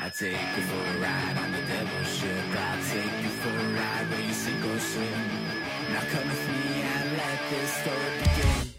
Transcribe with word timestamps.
I 0.00 0.10
take 0.10 0.30
you 0.56 0.62
for 0.62 0.78
a 0.78 1.00
ride 1.00 1.36
on 1.42 1.50
the 1.50 1.62
devil's 1.66 2.08
ship. 2.14 2.28
I 2.54 2.78
take 2.92 3.22
you 3.22 3.30
for 3.42 3.50
a 3.50 3.68
ride 3.74 4.06
where 4.10 4.20
you 4.26 4.32
sink 4.32 4.64
or 4.64 4.78
swim. 4.78 5.22
Now 5.92 6.02
come 6.12 6.28
with 6.28 6.48
me 6.48 6.82
and 6.82 7.16
let 7.16 7.38
this 7.50 7.70
story 7.80 8.12
begin. 8.22 8.72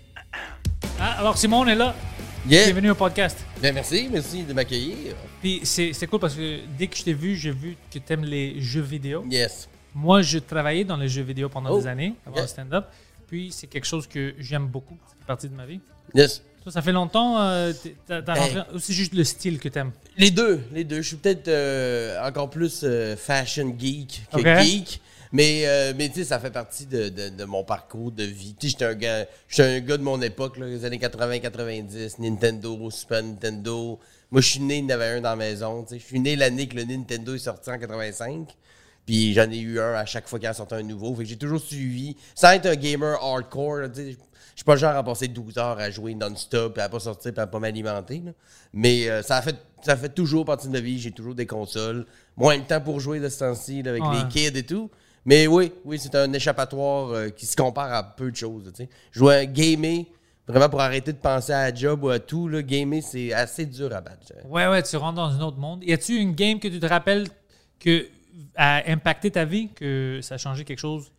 Ah, 1.00 1.20
alors 1.20 1.38
Simon, 1.38 1.60
on 1.62 1.68
est 1.68 1.76
là. 1.76 1.94
Yeah. 2.48 2.66
Bienvenue 2.68 2.92
au 2.92 2.96
podcast. 2.96 3.38
Bien, 3.62 3.74
merci, 3.74 4.08
merci 4.10 4.44
de 4.44 4.54
m'accueillir. 4.54 5.16
Puis 5.42 5.60
c'est 5.64 5.92
c'est 5.92 6.08
cool 6.08 6.20
parce 6.22 6.36
que 6.36 6.62
dès 6.78 6.88
que 6.88 6.96
je 6.96 7.04
t'ai 7.04 7.14
vu, 7.14 7.36
j'ai 7.36 7.52
vu 7.52 7.76
que 7.92 8.00
tu 8.00 8.14
aimes 8.14 8.24
les 8.24 8.62
jeux 8.62 8.82
vidéo. 8.82 9.26
Yes. 9.30 9.68
Moi, 9.94 10.22
je 10.22 10.40
travaillais 10.40 10.86
dans 10.86 10.96
les 10.98 11.10
jeux 11.10 11.24
vidéo 11.24 11.50
pendant 11.50 11.72
Oh. 11.72 11.80
des 11.82 11.88
années, 11.88 12.14
avant 12.26 12.36
Yeah. 12.38 12.44
le 12.44 12.48
stand-up. 12.48 12.86
Puis 13.28 13.52
c'est 13.52 13.68
quelque 13.68 13.86
chose 13.86 14.08
que 14.08 14.34
j'aime 14.40 14.68
beaucoup. 14.68 14.98
Ça 15.08 15.16
fait 15.20 15.26
partie 15.28 15.50
de 15.50 15.56
ma 15.56 15.66
vie. 15.66 15.82
Yes. 16.16 16.42
Toi, 16.64 16.72
ça 16.74 16.82
fait 16.82 16.92
longtemps, 16.92 17.40
euh, 17.42 17.72
t'as 18.06 18.22
t'as 18.22 18.34
Ben. 18.36 18.66
ou 18.74 18.80
c'est 18.80 18.94
juste 18.94 19.14
le 19.14 19.24
style 19.24 19.60
que 19.60 19.70
t'aimes? 19.70 19.92
Les 20.18 20.30
deux, 20.30 20.62
les 20.74 20.84
deux. 20.84 21.02
Je 21.02 21.08
suis 21.08 21.16
peut-être 21.18 21.48
euh, 21.48 22.22
encore 22.28 22.50
plus 22.50 22.82
euh, 22.84 23.16
fashion 23.16 23.74
geek 23.78 24.24
que 24.34 24.42
geek. 24.62 25.02
Mais, 25.32 25.62
euh, 25.68 25.94
mais 25.96 26.10
tu 26.10 26.16
sais, 26.16 26.24
ça 26.26 26.40
fait 26.40 26.50
partie 26.50 26.86
de, 26.88 27.08
de- 27.10 27.30
de 27.30 27.44
mon 27.46 27.64
parcours 27.64 28.12
de 28.12 28.24
vie. 28.24 28.56
Tu 28.60 28.68
sais, 28.68 28.72
j'étais 28.72 28.86
un 28.86 28.96
gars, 28.96 29.26
j'étais 29.48 29.70
un 29.70 29.80
gars 29.80 29.98
de 29.98 30.02
mon 30.04 30.20
époque, 30.24 30.58
là, 30.58 30.66
les 30.66 30.84
années 30.86 30.98
80-90, 30.98 32.16
Nintendo, 32.20 32.90
Super 32.90 33.22
Nintendo. 33.24 34.00
Moi, 34.32 34.42
je 34.42 34.50
suis 34.50 34.60
né, 34.60 34.80
il 34.80 34.86
y 34.86 34.88
en 34.88 34.90
avait 34.90 35.06
un 35.18 35.22
dans 35.22 35.30
la 35.30 35.36
maison. 35.36 35.84
tu 35.84 35.90
sais. 35.96 36.00
Je 36.00 36.06
suis 36.06 36.20
né 36.20 36.36
l'année 36.36 36.68
que 36.68 36.76
le 36.76 36.84
Nintendo 36.84 37.36
est 37.36 37.40
sorti 37.40 37.70
en 37.70 37.78
85. 37.78 38.48
Puis 39.06 39.34
j'en 39.34 39.50
ai 39.50 39.60
eu 39.60 39.80
un 39.80 39.94
à 39.94 40.06
chaque 40.06 40.28
fois 40.28 40.40
qu'il 40.40 40.50
en 40.50 40.54
sortait 40.54 40.76
un 40.76 40.84
nouveau. 40.84 41.14
Fait 41.16 41.24
que 41.24 41.30
j'ai 41.30 41.38
toujours 41.38 41.62
suivi. 41.62 42.16
Sans 42.36 42.52
être 42.52 42.66
un 42.66 42.76
gamer 42.76 43.18
hardcore, 43.24 43.88
tu 43.94 44.12
sais, 44.14 44.18
suis 44.60 44.66
pas 44.66 44.74
le 44.74 44.80
genre 44.80 44.96
à 44.96 45.04
passer 45.04 45.28
12 45.28 45.58
heures 45.58 45.80
à 45.80 45.90
jouer 45.90 46.14
non-stop, 46.16 46.78
et 46.78 46.82
à 46.82 46.90
pas 46.90 47.00
sortir, 47.00 47.32
et 47.36 47.40
à 47.40 47.48
pas 47.48 47.60
m'alimenter. 47.60 48.22
là. 48.26 48.32
Mais 48.74 49.10
euh, 49.10 49.22
ça, 49.22 49.38
a 49.38 49.42
fait, 49.42 49.56
ça 49.82 49.96
fait 49.98 50.10
toujours 50.10 50.46
partie 50.46 50.68
de 50.68 50.74
ma 50.74 50.80
vie. 50.80 51.00
J'ai 51.00 51.12
toujours 51.12 51.36
des 51.36 51.46
consoles. 51.46 52.06
Moins 52.38 52.58
le 52.58 52.64
temps 52.64 52.82
pour 52.82 53.00
jouer 53.00 53.20
de 53.20 53.30
ce 53.30 53.40
temps-ci 53.40 53.82
là, 53.84 53.92
avec 53.92 54.04
Ouais. 54.04 54.18
les 54.24 54.28
kids 54.28 54.58
et 54.58 54.66
tout. 54.66 54.90
Mais 55.26 55.48
oui, 55.48 55.72
oui, 55.86 56.00
c'est 56.00 56.16
un 56.16 56.32
échappatoire 56.34 57.10
euh, 57.12 57.30
qui 57.30 57.46
se 57.46 57.56
compare 57.56 57.94
à 57.94 58.04
peu 58.04 58.32
de 58.32 58.36
choses. 58.36 58.64
tu 58.74 58.84
sais. 58.84 58.90
Jouer 59.12 59.48
gamer, 59.48 60.06
vraiment 60.48 60.70
pour 60.70 60.82
arrêter 60.82 61.12
de 61.14 61.18
penser 61.18 61.52
à 61.54 61.70
la 61.70 61.76
job 61.76 62.04
ou 62.04 62.10
à 62.10 62.20
tout, 62.20 62.48
là, 62.48 62.62
gamer, 62.62 63.02
c'est 63.04 63.34
assez 63.34 63.66
dur 63.66 63.94
à 63.96 64.02
battre. 64.02 64.20
je 64.22 64.34
dirais. 64.34 64.46
Ouais, 64.48 64.68
ouais, 64.68 64.82
tu 64.84 64.96
rentres 64.98 65.16
dans 65.16 65.30
un 65.30 65.42
autre 65.42 65.58
monde. 65.58 65.84
Y 65.84 65.94
a-tu 65.94 66.16
une 66.16 66.34
game 66.34 66.60
que 66.60 66.68
tu 66.68 66.80
te 66.80 66.86
rappelles 66.86 67.28
que 67.80 68.08
a 68.56 68.90
impacté 68.92 69.32
ta 69.32 69.46
vie, 69.46 69.70
que 69.76 70.20
ça 70.22 70.36
a 70.36 70.38
changé 70.38 70.64
quelque 70.66 70.80
chose? 70.80 71.12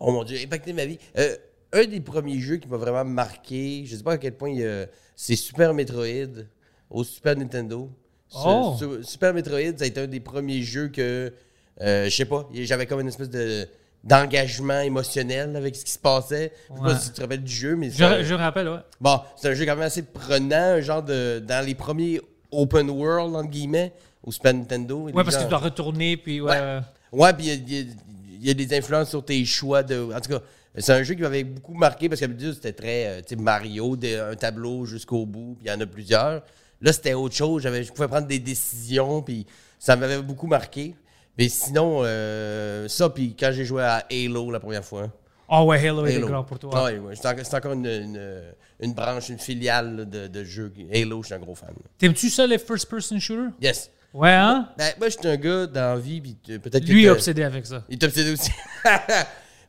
Oh 0.00 0.12
mon 0.12 0.24
dieu, 0.24 0.38
impacté 0.42 0.72
ma 0.72 0.84
vie. 0.84 0.98
Euh, 1.18 1.36
un 1.72 1.84
des 1.86 2.00
premiers 2.00 2.38
jeux 2.40 2.56
qui 2.56 2.68
m'a 2.68 2.76
vraiment 2.76 3.04
marqué, 3.04 3.84
je 3.86 3.96
sais 3.96 4.02
pas 4.02 4.12
à 4.12 4.18
quel 4.18 4.32
point 4.34 4.50
il 4.50 4.60
y 4.60 4.66
a- 4.66 4.86
c'est 5.16 5.36
Super 5.36 5.74
Metroid 5.74 6.44
au 6.90 7.04
Super 7.04 7.36
Nintendo. 7.36 7.90
Oh! 8.34 8.76
ce- 8.78 9.02
Super 9.02 9.32
Metroid, 9.34 9.76
ça 9.76 9.84
a 9.84 9.86
été 9.86 10.00
un 10.00 10.06
des 10.06 10.20
premiers 10.20 10.62
jeux 10.62 10.88
que, 10.88 11.32
euh, 11.80 12.04
je 12.04 12.10
sais 12.14 12.24
pas, 12.24 12.48
j'avais 12.54 12.86
comme 12.86 13.00
une 13.00 13.08
espèce 13.08 13.30
de 13.30 13.66
d'engagement 14.04 14.80
émotionnel 14.80 15.56
avec 15.56 15.74
ce 15.74 15.84
qui 15.84 15.90
se 15.90 15.98
passait. 15.98 16.52
Je 16.70 16.74
sais 16.76 16.80
Ouais. 16.80 16.88
pas 16.90 16.98
si 16.98 17.08
tu 17.08 17.14
te 17.16 17.20
rappelles 17.20 17.42
du 17.42 17.52
jeu, 17.52 17.74
mais 17.76 17.90
c'est 17.90 17.98
Je, 17.98 18.04
un- 18.04 18.22
je 18.22 18.32
me 18.34 18.38
rappelle, 18.38 18.68
ouais. 18.68 18.78
Bon, 19.00 19.20
c'est 19.36 19.48
un 19.50 19.54
jeu 19.54 19.64
quand 19.66 19.74
même 19.74 19.82
assez 19.84 20.02
prenant, 20.02 20.54
un 20.76 20.80
genre 20.80 21.02
de. 21.02 21.40
Dans 21.40 21.64
les 21.66 21.74
premiers 21.74 22.20
open 22.52 22.88
world, 22.90 23.34
entre 23.34 23.50
guillemets, 23.50 23.92
au 24.22 24.30
Super 24.30 24.54
Nintendo. 24.54 25.08
Ouais, 25.10 25.12
parce 25.24 25.36
que 25.36 25.42
tu 25.42 25.48
dois 25.48 25.58
retourner, 25.58 26.16
puis 26.16 26.40
ouais. 26.40 26.50
Ouais. 26.50 26.80
Ouais, 27.12 27.32
puis 27.34 27.48
il 27.48 27.80
y 27.80 28.46
y 28.46 28.50
a 28.50 28.54
des 28.54 28.72
influences 28.78 29.08
sur 29.10 29.24
tes 29.24 29.44
choix. 29.44 29.82
De, 29.82 30.00
en 30.14 30.20
tout 30.20 30.30
cas, 30.30 30.40
c'est 30.80 30.92
un 30.92 31.02
jeu 31.02 31.14
qui 31.14 31.22
m'avait 31.22 31.44
beaucoup 31.44 31.74
marqué 31.74 32.08
parce 32.08 32.20
qu'habitude, 32.20 32.54
c'était 32.54 32.72
très 32.72 33.06
euh, 33.06 33.20
sais, 33.26 33.36
Mario, 33.36 33.96
des- 33.96 34.16
un 34.16 34.34
tableau 34.34 34.84
jusqu'au 34.84 35.26
bout, 35.26 35.54
puis 35.58 35.66
il 35.66 35.70
y 35.70 35.74
en 35.74 35.80
a 35.80 35.86
plusieurs. 35.86 36.42
Là, 36.80 36.92
c'était 36.92 37.14
autre 37.14 37.34
chose. 37.34 37.62
J'avais, 37.62 37.82
je 37.84 37.92
pouvais 37.92 38.08
prendre 38.08 38.26
des 38.26 38.38
décisions, 38.38 39.22
puis 39.22 39.46
ça 39.78 39.96
m'avait 39.96 40.22
beaucoup 40.22 40.46
marqué. 40.46 40.94
Mais 41.36 41.48
sinon, 41.48 42.00
euh, 42.04 42.88
ça, 42.88 43.08
puis 43.10 43.34
quand 43.38 43.50
j'ai 43.52 43.64
joué 43.64 43.82
à 43.82 44.04
Halo 44.10 44.50
la 44.50 44.60
première 44.60 44.84
fois. 44.84 45.08
Oh 45.48 45.62
ouais, 45.68 45.78
Halo, 45.88 46.04
Halo. 46.04 46.26
grand 46.26 46.44
pour 46.44 46.58
toi. 46.58 46.70
Ah 46.74 46.84
ouais, 46.84 46.98
ouais, 46.98 47.14
c'est 47.16 47.26
encore, 47.26 47.44
c'est 47.46 47.56
encore 47.56 47.72
une, 47.72 47.86
une- 47.86 48.42
une 48.80 48.92
branche, 48.92 49.28
une 49.30 49.38
filiale 49.38 50.08
de, 50.08 50.26
de 50.26 50.44
jeux. 50.44 50.72
Halo, 50.92 51.22
je 51.22 51.26
suis 51.26 51.34
un 51.34 51.38
gros 51.38 51.54
fan. 51.54 51.70
T'aimes-tu 51.98 52.28
ça, 52.28 52.46
les 52.46 52.58
first-person 52.58 53.18
shooters? 53.18 53.50
Yes. 53.60 53.90
Ouais, 54.14 54.30
hein? 54.30 54.68
Ben, 54.78 54.92
moi, 54.98 55.08
je 55.08 55.16
suis 55.18 55.28
un 55.28 55.36
gars 55.36 55.66
dans 55.66 55.94
la 55.94 55.96
vie, 55.98 56.20
puis 56.20 56.34
peut-être 56.58 56.86
Lui 56.88 57.04
est 57.04 57.08
obsédé 57.10 57.42
avec 57.44 57.66
ça. 57.66 57.82
Il 57.88 57.94
est 57.94 58.04
obsédé 58.04 58.32
aussi. 58.32 58.50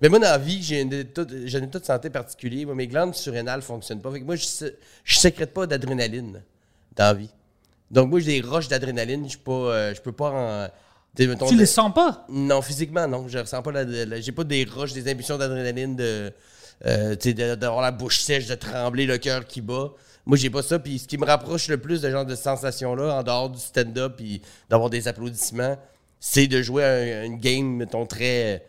Mais 0.01 0.07
moi, 0.09 0.19
dans 0.19 0.25
la 0.31 0.37
vie, 0.37 0.61
j'ai 0.63 0.81
un 0.81 0.89
état, 0.91 1.25
de- 1.25 1.45
j'ai 1.45 1.57
un 1.57 1.63
état 1.63 1.79
de 1.79 1.85
santé 1.85 2.09
particulier. 2.09 2.65
Moi, 2.65 2.75
mes 2.75 2.87
glandes 2.87 3.13
surrénales 3.15 3.59
ne 3.59 3.63
fonctionnent 3.63 4.01
pas. 4.01 4.11
Fait 4.11 4.21
que 4.21 4.25
moi, 4.25 4.35
je 4.35 4.65
ne 4.65 4.69
sécrète 5.05 5.53
pas 5.53 5.67
d'adrénaline 5.67 6.41
dans 6.95 7.03
la 7.03 7.13
vie. 7.13 7.29
Donc, 7.91 8.09
moi, 8.09 8.19
j'ai 8.19 8.39
des 8.41 8.47
roches 8.47 8.67
d'adrénaline. 8.69 9.27
Je 9.29 9.37
euh, 9.49 9.93
je 9.93 10.01
peux 10.01 10.11
pas 10.13 10.29
en. 10.31 10.67
mettons, 11.27 11.47
Tu 11.47 11.55
les 11.55 11.65
sens 11.65 11.93
pas? 11.93 12.25
Non, 12.29 12.61
physiquement, 12.61 13.07
non. 13.07 13.27
Je 13.27 13.39
ressens 13.39 13.61
pas 13.61 13.71
j'ai 14.21 14.31
pas 14.31 14.43
des 14.43 14.63
roches, 14.63 14.93
des 14.93 15.09
impulsions 15.11 15.37
d'adrénaline, 15.37 15.95
de. 15.95 16.31
euh, 16.85 17.15
de- 17.15 17.55
d'avoir 17.55 17.81
la 17.81 17.91
bouche 17.91 18.21
sèche, 18.21 18.47
de 18.47 18.55
trembler, 18.55 19.05
le 19.05 19.17
cœur 19.17 19.45
qui 19.45 19.59
bat. 19.61 19.89
Moi, 20.25 20.37
j'ai 20.37 20.49
pas 20.49 20.61
ça. 20.61 20.79
Puis 20.79 20.99
ce 20.99 21.07
qui 21.07 21.17
me 21.17 21.25
rapproche 21.25 21.67
le 21.67 21.77
plus 21.77 22.01
de 22.01 22.07
ce 22.07 22.11
genre 22.11 22.25
de 22.25 22.35
sensation-là, 22.35 23.15
en 23.15 23.23
dehors 23.23 23.49
du 23.49 23.59
stand-up, 23.59 24.13
puis 24.15 24.41
d'avoir 24.69 24.89
des 24.89 25.07
applaudissements, 25.09 25.77
c'est 26.21 26.47
de 26.47 26.61
jouer 26.61 26.83
à 26.85 26.93
un- 26.93 27.23
une 27.25 27.37
game, 27.37 27.65
mettons, 27.75 28.05
très 28.05 28.63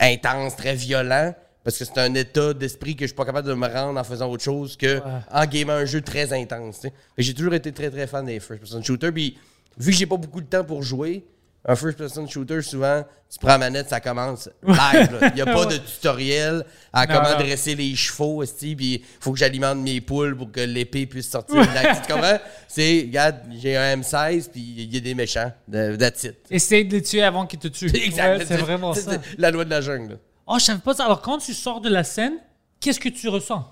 intense, 0.00 0.56
très 0.56 0.74
violent. 0.74 1.34
Parce 1.62 1.78
que 1.78 1.84
c'est 1.86 1.98
un 1.98 2.14
état 2.14 2.52
d'esprit 2.52 2.94
que 2.94 3.04
je 3.04 3.06
suis 3.06 3.16
pas 3.16 3.24
capable 3.24 3.48
de 3.48 3.54
me 3.54 3.66
rendre 3.66 3.98
en 3.98 4.04
faisant 4.04 4.30
autre 4.30 4.44
chose 4.44 4.76
que 4.76 5.00
en 5.32 5.46
gamant 5.46 5.72
un 5.72 5.86
jeu 5.86 6.02
très 6.02 6.30
intense. 6.34 6.82
J'ai 7.16 7.32
toujours 7.32 7.54
été 7.54 7.72
très 7.72 7.90
très 7.90 8.06
fan 8.06 8.26
des 8.26 8.38
first-person 8.38 8.82
shooters. 8.82 9.12
Puis 9.12 9.38
vu 9.78 9.90
que 9.90 9.96
j'ai 9.96 10.06
pas 10.06 10.18
beaucoup 10.18 10.42
de 10.42 10.46
temps 10.46 10.62
pour 10.62 10.82
jouer, 10.82 11.24
un 11.66 11.76
first-person 11.76 12.26
shooter, 12.28 12.60
souvent, 12.62 13.02
tu 13.32 13.38
prends 13.38 13.48
la 13.48 13.58
manette, 13.58 13.88
ça 13.88 13.98
commence 14.00 14.48
live. 14.66 15.18
Il 15.30 15.34
n'y 15.36 15.40
a 15.40 15.46
pas 15.46 15.64
de 15.66 15.76
tutoriel 15.78 16.64
à 16.92 17.06
Non, 17.06 17.14
comment 17.14 17.30
non. 17.30 17.38
dresser 17.38 17.74
les 17.74 17.94
chevaux, 17.96 18.44
puis 18.60 18.76
il 18.94 19.02
faut 19.20 19.32
que 19.32 19.38
j'alimente 19.38 19.78
mes 19.78 20.00
poules 20.02 20.36
pour 20.36 20.52
que 20.52 20.60
l'épée 20.60 21.06
puisse 21.06 21.30
sortir. 21.30 21.54
de 21.56 21.74
la- 21.74 21.96
tu 21.96 22.12
comprends? 22.12 22.38
C'est, 22.68 23.04
regarde, 23.06 23.36
j'ai 23.60 23.76
un 23.76 23.96
M16, 23.96 24.50
puis 24.50 24.60
il 24.60 24.94
y 24.94 24.96
a 24.98 25.00
des 25.00 25.14
méchants. 25.14 25.52
That's 25.72 26.24
it. 26.24 26.36
Essaye 26.50 26.84
de 26.84 26.92
les 26.96 27.02
tuer 27.02 27.22
avant 27.22 27.46
qu'ils 27.46 27.58
te 27.60 27.68
tuent. 27.68 27.86
Exact. 27.94 28.38
Ouais, 28.40 28.44
c'est 28.46 28.56
vraiment 28.58 28.92
ça. 28.94 29.12
c'est 29.12 29.38
La 29.38 29.50
loi 29.50 29.64
de 29.64 29.70
la 29.70 29.80
jungle. 29.80 30.18
Oh, 30.46 30.56
je 30.58 30.64
savais 30.64 30.80
pas 30.80 30.92
ça. 30.94 31.06
Alors, 31.06 31.22
quand 31.22 31.38
tu 31.38 31.54
sors 31.54 31.80
de 31.80 31.88
la 31.88 32.04
scène, 32.04 32.34
qu'est-ce 32.78 33.00
que 33.00 33.08
tu 33.08 33.28
ressens? 33.28 33.66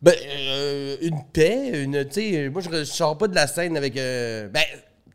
Ben, 0.00 0.14
euh, 0.26 0.96
une 1.02 1.22
paix, 1.32 1.82
une, 1.82 2.04
tu 2.06 2.12
sais, 2.14 2.48
moi, 2.48 2.62
je, 2.62 2.70
je 2.70 2.84
sors 2.84 3.16
pas 3.16 3.28
de 3.28 3.34
la 3.34 3.46
scène 3.46 3.76
avec, 3.76 3.96
euh, 3.96 4.48
ben, 4.48 4.62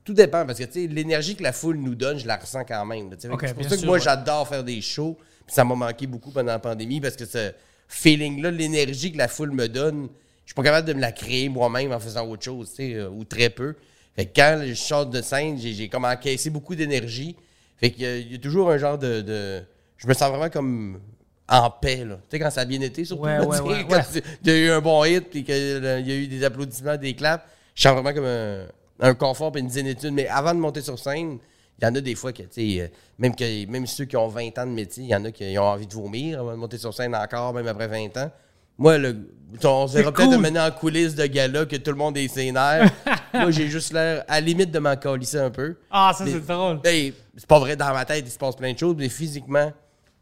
tout 0.10 0.16
dépend, 0.16 0.44
parce 0.46 0.58
que, 0.58 0.64
tu 0.64 0.82
sais, 0.82 0.88
l'énergie 0.88 1.36
que 1.36 1.44
la 1.44 1.52
foule 1.54 1.78
nous 1.78 1.94
donne, 1.94 2.18
je 2.18 2.26
la 2.26 2.38
ressens 2.38 2.64
quand 2.66 2.84
même, 2.86 3.10
c'est 3.18 3.28
pour 3.28 3.40
ça 3.40 3.54
que 3.54 3.76
sûr, 3.78 3.86
moi, 3.86 3.98
ouais. 3.98 4.04
j'adore 4.04 4.48
faire 4.48 4.64
des 4.64 4.82
shows, 4.82 5.16
puis 5.46 5.54
ça 5.54 5.64
m'a 5.64 5.76
manqué 5.76 6.08
beaucoup 6.08 6.32
pendant 6.32 6.52
la 6.52 6.58
pandémie, 6.60 7.00
parce 7.00 7.16
que 7.16 7.26
ce 7.26 7.52
feeling-là, 7.88 8.50
l'énergie 8.52 9.12
que 9.12 9.18
la 9.18 9.28
foule 9.28 9.52
me 9.52 9.68
donne, 9.68 10.10
je 10.46 10.50
suis 10.52 10.56
pas 10.56 10.64
capable 10.64 10.88
de 10.88 10.94
me 10.94 11.00
la 11.02 11.12
créer 11.12 11.48
moi-même 11.50 11.92
en 11.92 12.00
faisant 12.00 12.26
autre 12.28 12.44
chose, 12.44 12.70
tu 12.70 12.76
sais, 12.78 12.94
euh, 12.96 13.10
ou 13.10 13.24
très 13.24 13.50
peu. 13.52 13.76
Fait 14.16 14.26
que 14.26 14.32
quand 14.36 14.62
je 14.66 14.74
sors 14.74 15.06
de 15.06 15.22
scène, 15.22 15.58
j'ai, 15.60 15.88
comme 15.90 16.06
encaissé 16.06 16.50
beaucoup 16.50 16.74
d'énergie. 16.76 17.36
Fait 17.78 17.92
qu'il 17.92 18.02
y 18.04 18.06
a- 18.08 18.18
il 18.18 18.32
y, 18.32 18.36
a 18.36 18.40
toujours 18.40 18.72
un 18.72 18.78
genre 18.80 18.98
de, 18.98 19.22
de- 19.22 19.62
Je 19.98 20.08
me 20.08 20.14
sens 20.14 20.30
vraiment 20.30 20.50
comme 20.50 21.00
en 21.48 21.70
paix, 21.70 22.04
là. 22.04 22.16
Tu 22.16 22.22
sais, 22.32 22.40
quand 22.40 22.50
ça 22.50 22.62
a 22.62 22.66
bien 22.66 22.82
été, 22.82 23.06
surtout. 23.06 23.24
Ouais, 23.24 23.38
là, 23.38 23.46
ouais, 23.46 23.58
tu 23.58 23.64
sais, 23.64 23.70
ouais, 23.70 23.86
quand 23.90 24.02
il 24.44 24.50
y 24.50 24.52
a 24.52 24.58
eu 24.58 24.70
un 24.72 24.82
bon 24.82 25.04
hit, 25.06 25.30
puis 25.30 25.44
qu'il 25.44 25.56
y 25.56 25.86
a 26.12 26.16
eu 26.16 26.28
des 26.28 26.44
applaudissements, 26.44 26.98
des 26.98 27.14
claps. 27.14 27.46
Je 27.76 27.84
sens 27.84 27.94
vraiment 27.94 28.14
comme 28.14 28.26
un, 28.26 28.66
un 29.00 29.14
confort 29.14 29.52
et 29.56 29.60
une 29.60 29.70
zénitude. 29.70 30.14
Mais 30.14 30.28
avant 30.28 30.54
de 30.54 30.60
monter 30.60 30.82
sur 30.82 30.98
scène, 31.00 31.40
il 31.82 31.86
y 31.86 31.88
en 31.88 31.96
a 31.96 32.02
des 32.02 32.16
fois 32.16 32.34
que, 32.34 32.44
tu 32.44 32.48
sais, 32.52 32.82
euh, 32.82 32.88
même, 33.18 33.36
que, 33.36 33.66
même 33.68 33.88
ceux 33.88 34.06
qui 34.06 34.18
ont 34.18 34.28
20 34.28 34.58
ans 34.60 34.66
de 34.66 34.72
métier, 34.72 35.04
il 35.04 35.10
y 35.10 35.16
en 35.16 35.24
a 35.24 35.32
qui 35.32 35.58
ont 35.58 35.64
envie 35.64 35.88
de 35.88 35.94
vomir 35.94 36.40
avant 36.40 36.52
de 36.52 36.58
monter 36.58 36.78
sur 36.78 36.94
scène 36.94 37.16
encore, 37.16 37.54
même 37.54 37.68
après 37.68 37.88
20 37.88 38.18
ans. 38.18 38.32
Moi, 38.78 38.98
le, 38.98 39.16
on 39.64 39.88
se 39.88 39.98
verra 39.98 40.12
peut-être 40.12 40.30
cool. 40.30 40.38
de 40.38 40.42
mener 40.42 40.60
en 40.60 40.72
coulisses 40.72 41.16
de 41.16 41.26
gala 41.26 41.66
que 41.66 41.76
tout 41.76 41.92
le 41.92 41.98
monde 41.98 42.18
est 42.18 42.28
sénère. 42.30 42.90
Moi, 43.34 43.52
j'ai 43.52 43.68
juste 43.68 43.92
l'air 43.92 44.24
à 44.28 44.36
la 44.36 44.42
limite 44.42 44.72
de 44.72 44.80
m'en 44.80 44.96
calisser 44.96 45.40
un 45.40 45.50
peu. 45.50 45.76
Ah, 45.92 46.14
ça, 46.18 46.26
c'est 46.26 46.46
drôle. 46.46 46.80
C'est 46.84 47.48
pas 47.48 47.60
vrai, 47.60 47.76
dans 47.76 47.94
ma 47.94 48.06
tête, 48.06 48.24
il 48.26 48.32
se 48.32 48.38
passe 48.38 48.56
plein 48.56 48.72
de 48.72 48.78
choses, 48.78 48.96
mais 48.98 49.10
physiquement, 49.10 49.72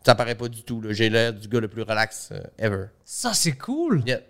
ça 0.03 0.15
paraît 0.15 0.35
pas 0.35 0.47
du 0.47 0.63
tout. 0.63 0.81
J'ai 0.89 1.09
l'air 1.09 1.33
du 1.33 1.47
gars 1.47 1.59
le 1.59 1.67
plus 1.67 1.83
relax 1.83 2.29
euh, 2.31 2.41
ever. 2.57 2.85
Ça, 3.03 3.33
c'est 3.33 3.57
cool. 3.57 4.03
Yeah. 4.07 4.21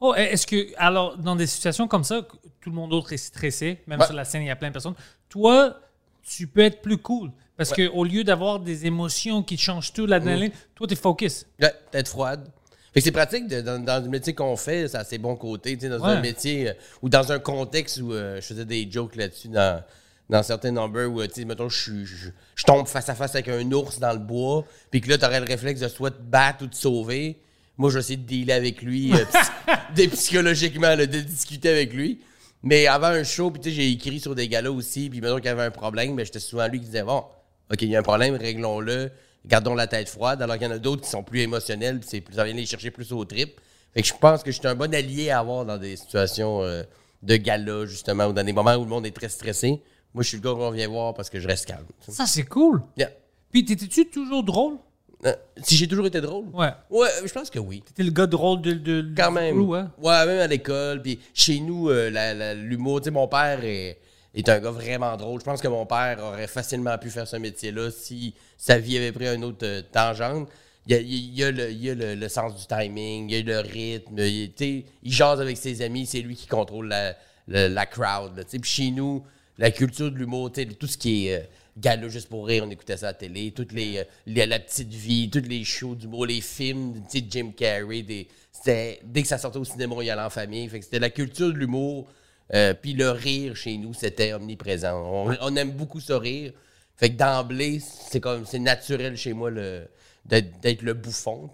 Oh, 0.00 0.14
est-ce 0.14 0.46
que, 0.46 0.68
alors, 0.78 1.16
dans 1.18 1.36
des 1.36 1.46
situations 1.46 1.86
comme 1.86 2.04
ça, 2.04 2.22
tout 2.60 2.70
le 2.70 2.74
monde 2.76 2.92
autre 2.92 3.12
est 3.12 3.18
stressé, 3.18 3.78
même 3.86 4.00
Ouais. 4.00 4.06
sur 4.06 4.14
la 4.14 4.24
scène, 4.24 4.42
il 4.42 4.46
y 4.46 4.50
a 4.50 4.56
plein 4.56 4.68
de 4.68 4.72
personnes. 4.72 4.94
Toi, 5.28 5.78
tu 6.22 6.46
peux 6.46 6.60
être 6.62 6.80
plus 6.80 6.96
cool. 6.98 7.30
Parce 7.56 7.72
que 7.74 7.88
au 7.88 8.04
lieu 8.04 8.24
d'avoir 8.24 8.58
des 8.60 8.86
émotions 8.86 9.42
qui 9.42 9.58
changent 9.58 9.92
tout, 9.92 10.06
l'adrénaline, 10.06 10.52
toi, 10.74 10.86
tu 10.86 10.94
es 10.94 10.96
focus. 10.96 11.44
Ouais, 11.60 11.74
tête 11.90 12.08
froide. 12.08 12.48
Fait 12.94 13.00
que 13.00 13.04
c'est 13.04 13.12
pratique 13.12 13.46
de- 13.48 13.60
dans, 13.60 13.78
dans 13.84 14.02
le 14.02 14.08
métier 14.08 14.34
qu'on 14.34 14.56
fait, 14.56 14.88
ça 14.88 15.00
a 15.00 15.04
ses 15.04 15.18
bons 15.18 15.36
côtés. 15.36 15.74
tu 15.76 15.82
sais, 15.82 15.88
Dans 15.90 16.02
un 16.02 16.16
Ouais. 16.16 16.22
métier 16.22 16.70
euh, 16.70 16.72
ou 17.02 17.10
dans 17.10 17.30
un 17.30 17.38
contexte 17.38 17.98
où 17.98 18.12
euh, 18.14 18.36
je 18.40 18.46
faisais 18.46 18.64
des 18.64 18.90
jokes 18.90 19.14
là-dessus 19.14 19.48
dans, 19.48 19.84
dans 20.30 20.42
certains 20.42 20.70
numbers 20.72 21.06
où, 21.12 21.20
euh, 21.20 21.26
tu 21.28 21.34
sais, 21.34 21.44
mettons, 21.44 21.68
je, 21.68 22.04
je, 22.04 22.30
je 22.54 22.64
tombe 22.64 22.88
face 22.88 23.08
à 23.10 23.14
face 23.14 23.34
avec 23.34 23.48
un 23.48 23.70
ours 23.72 23.98
dans 24.00 24.12
le 24.14 24.18
bois, 24.18 24.64
puis 24.90 25.02
que 25.02 25.10
là, 25.10 25.18
t'aurais 25.18 25.40
le 25.40 25.46
réflexe 25.46 25.80
de 25.80 25.88
soit 25.88 26.10
te 26.12 26.20
battre 26.22 26.64
ou 26.64 26.66
te 26.66 26.74
sauver. 26.76 27.38
Moi, 27.80 27.88
je 27.90 27.94
vais 27.94 28.00
essayer 28.00 28.16
de 28.18 28.22
dealer 28.26 28.52
avec 28.52 28.82
lui, 28.82 29.12
euh, 29.14 29.24
psy- 29.94 30.08
psychologiquement, 30.08 30.94
là, 30.94 31.06
de 31.06 31.20
discuter 31.20 31.70
avec 31.70 31.92
lui. 31.92 32.20
Mais 32.62 32.86
avant 32.86 33.06
un 33.06 33.24
show, 33.24 33.50
puis 33.50 33.60
tu 33.62 33.70
sais, 33.70 33.74
j'ai 33.74 33.90
écrit 33.90 34.20
sur 34.20 34.34
des 34.34 34.46
galas 34.48 34.70
aussi, 34.70 35.08
puis 35.08 35.20
mettons 35.22 35.36
qu'il 35.36 35.46
y 35.46 35.48
avait 35.48 35.62
un 35.62 35.70
problème, 35.70 36.14
mais 36.14 36.24
j'étais 36.26 36.40
souvent 36.40 36.68
lui 36.68 36.78
qui 36.80 36.84
disait 36.86 37.02
Bon, 37.02 37.24
OK, 37.72 37.80
il 37.80 37.88
y 37.88 37.96
a 37.96 38.00
un 38.00 38.02
problème, 38.02 38.34
réglons-le, 38.34 39.10
gardons 39.46 39.74
la 39.74 39.86
tête 39.86 40.10
froide, 40.10 40.42
alors 40.42 40.58
qu'il 40.58 40.66
y 40.66 40.70
en 40.70 40.74
a 40.74 40.78
d'autres 40.78 41.02
qui 41.02 41.08
sont 41.08 41.22
plus 41.22 41.40
émotionnels, 41.40 42.00
puis 42.00 42.08
c'est 42.10 42.20
plus, 42.20 42.34
ça 42.34 42.44
vient 42.44 42.52
les 42.52 42.66
chercher 42.66 42.90
plus 42.90 43.12
au 43.12 43.24
trip. 43.24 43.58
Fait 43.94 44.02
que 44.02 44.08
je 44.08 44.12
pense 44.14 44.42
que 44.42 44.50
je 44.52 44.58
suis 44.58 44.68
un 44.68 44.74
bon 44.74 44.94
allié 44.94 45.30
à 45.30 45.38
avoir 45.38 45.64
dans 45.64 45.78
des 45.78 45.96
situations 45.96 46.62
euh, 46.62 46.82
de 47.22 47.36
gala, 47.36 47.86
justement, 47.86 48.26
ou 48.26 48.32
dans 48.34 48.44
des 48.44 48.52
moments 48.52 48.74
où 48.76 48.84
le 48.84 48.90
monde 48.90 49.06
est 49.06 49.10
très 49.16 49.30
stressé. 49.30 49.80
Moi, 50.12 50.22
je 50.22 50.28
suis 50.28 50.36
le 50.36 50.42
gars 50.42 50.50
qu'on 50.52 50.70
vient 50.70 50.88
voir 50.88 51.14
parce 51.14 51.30
que 51.30 51.40
je 51.40 51.48
reste 51.48 51.64
calme. 51.66 51.86
tu 52.00 52.10
sais. 52.10 52.12
Ça, 52.12 52.26
c'est 52.26 52.42
cool. 52.44 52.82
Yeah. 52.98 53.10
Puis, 53.50 53.64
t'étais-tu 53.64 54.06
toujours 54.10 54.44
drôle? 54.44 54.76
Euh, 55.26 55.34
si 55.62 55.76
j'ai 55.76 55.86
toujours 55.86 56.06
été 56.06 56.20
drôle? 56.20 56.46
Ouais. 56.54 56.70
Ouais, 56.88 57.08
je 57.26 57.32
pense 57.32 57.50
que 57.50 57.58
oui. 57.58 57.82
T'étais 57.86 58.02
le 58.04 58.10
gars 58.10 58.26
drôle 58.26 58.62
de, 58.62 58.72
de, 58.72 59.12
Quand 59.14 59.30
même. 59.30 59.54
crew, 59.62 59.74
hein? 59.74 59.92
Ouais, 60.00 60.24
même 60.26 60.38
à 60.40 60.46
l'école. 60.46 61.02
Puis 61.02 61.20
chez 61.34 61.60
nous, 61.60 61.90
euh, 61.90 62.54
l'humour, 62.54 63.00
tu 63.00 63.06
sais, 63.06 63.10
mon 63.10 63.28
père 63.28 63.62
est, 63.62 63.98
est 64.34 64.48
un 64.48 64.58
gars 64.60 64.70
vraiment 64.70 65.14
drôle. 65.18 65.40
Je 65.40 65.44
pense 65.44 65.60
que 65.60 65.68
mon 65.68 65.84
père 65.84 66.18
aurait 66.22 66.46
facilement 66.46 66.96
pu 66.96 67.10
faire 67.10 67.28
ce 67.28 67.36
métier-là 67.36 67.90
si 67.90 68.34
sa 68.56 68.78
vie 68.78 68.96
avait 68.96 69.12
pris 69.12 69.26
une 69.28 69.44
autre 69.44 69.64
euh, 69.66 69.82
tangente. 69.92 70.48
Il 70.86 70.92
y 70.92 70.96
a, 70.96 71.00
il 71.00 71.34
y 71.34 71.44
a 71.44 71.50
le, 71.50 71.70
il 71.70 71.84
y 71.84 71.90
a 71.90 71.94
le- 71.94 72.14
le 72.14 72.28
sens 72.30 72.56
du 72.58 72.66
timing, 72.66 73.28
il 73.30 73.36
y 73.46 73.52
a 73.52 73.62
le 73.62 73.68
rythme. 73.68 74.18
Il, 74.20 74.52
tu 74.54 74.64
sais, 74.64 74.84
il 75.02 75.12
jase 75.12 75.38
avec 75.40 75.58
ses 75.58 75.82
amis, 75.82 76.06
c'est 76.06 76.20
lui 76.22 76.34
qui 76.34 76.46
contrôle 76.46 76.88
la, 76.88 77.14
la, 77.46 77.68
la 77.68 77.84
crowd. 77.84 78.42
Puis 78.50 78.60
chez 78.64 78.90
nous, 78.90 79.22
la 79.58 79.70
culture 79.70 80.10
de 80.10 80.16
l'humour, 80.16 80.50
tu 80.50 80.62
sais, 80.62 80.66
tout 80.66 80.86
ce 80.86 80.96
qui 80.96 81.26
est 81.28 81.36
euh, 81.36 81.44
gala 81.80 82.08
juste 82.08 82.28
pour 82.28 82.46
rire, 82.46 82.64
on 82.66 82.70
écoutait 82.70 82.96
ça 82.96 83.08
à 83.08 83.10
la 83.10 83.14
télé, 83.14 83.52
toutes 83.52 83.72
les, 83.72 83.98
euh, 83.98 84.46
la 84.46 84.58
petite 84.58 84.92
vie, 84.92 85.30
tous 85.30 85.48
les 85.48 85.64
shows 85.64 85.94
d'humour, 85.94 86.26
les 86.26 86.40
films, 86.40 87.02
tu 87.10 87.18
sais, 87.18 87.24
Jim 87.28 87.52
Carrey, 87.56 88.02
des, 88.02 88.28
dès 88.64 89.22
que 89.22 89.28
ça 89.28 89.38
sortait 89.38 89.58
au 89.58 89.64
cinéma, 89.64 89.94
on 89.96 90.02
y 90.02 90.10
allait 90.10 90.22
en 90.22 90.30
famille. 90.30 90.68
Fait 90.68 90.78
que 90.78 90.84
c'était 90.84 90.98
la 90.98 91.10
culture 91.10 91.52
de 91.52 91.58
l'humour, 91.58 92.08
euh, 92.54 92.74
puis 92.74 92.92
le 92.92 93.10
rire 93.10 93.56
chez 93.56 93.76
nous, 93.76 93.94
c'était 93.94 94.32
omniprésent. 94.32 95.28
On, 95.40 95.56
aime 95.56 95.72
beaucoup 95.72 96.00
ce 96.00 96.12
rire. 96.12 96.52
Fait 96.96 97.10
que 97.10 97.16
d'emblée, 97.16 97.80
c'est 97.80 98.20
comme 98.20 98.44
c'est 98.44 98.58
naturel 98.58 99.16
chez 99.16 99.32
moi 99.32 99.50
le, 99.50 99.88
d'être, 100.26 100.82
le 100.82 100.92
bouffon. 100.92 101.50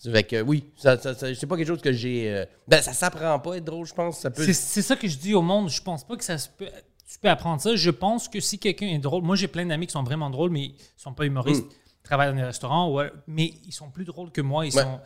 Fait 0.00 0.22
que 0.22 0.42
oui, 0.42 0.70
c'est 0.76 1.46
pas 1.46 1.56
quelque 1.56 1.66
chose 1.66 1.80
que 1.80 1.92
j'ai. 1.92 2.30
euh, 2.30 2.44
ben, 2.68 2.82
ça 2.82 2.92
s'apprend 2.92 3.38
pas 3.40 3.56
être 3.56 3.64
drôle, 3.64 3.86
je 3.86 3.94
pense. 3.94 4.22
Peut. 4.22 4.52
C'est 4.52 4.82
ça 4.82 4.96
que 4.96 5.08
je 5.08 5.16
dis 5.16 5.34
au 5.34 5.42
monde. 5.42 5.70
Je 5.70 5.82
pense 5.82 6.06
pas 6.06 6.16
que 6.16 6.24
ça 6.24 6.38
se 6.38 6.48
peut. 6.48 6.68
Tu 7.10 7.18
peux 7.18 7.28
apprendre 7.28 7.60
ça. 7.60 7.76
Je 7.76 7.90
pense 7.90 8.28
que 8.28 8.40
si 8.40 8.58
quelqu'un 8.58 8.86
est 8.88 8.98
drôle, 8.98 9.22
moi 9.22 9.36
j'ai 9.36 9.48
plein 9.48 9.66
d'amis 9.66 9.86
qui 9.86 9.92
sont 9.92 10.02
vraiment 10.02 10.30
drôles, 10.30 10.50
mais 10.50 10.64
ils 10.66 10.74
sont 10.96 11.12
pas 11.12 11.26
humoristes, 11.26 11.64
ils 11.70 12.02
travaillent 12.02 12.30
dans 12.30 12.36
des 12.36 12.42
restaurants, 12.44 12.90
ouais, 12.92 13.12
mais 13.26 13.52
ils 13.66 13.72
sont 13.72 13.90
plus 13.90 14.04
drôles 14.04 14.30
que 14.32 14.40
moi. 14.40 14.66
Ils 14.66 14.74
Ouais. 14.74 14.82
sont, 14.82 15.00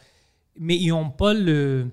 mais 0.56 0.76
ils 0.76 0.92
ont 0.92 1.10
pas 1.10 1.34
le, 1.34 1.90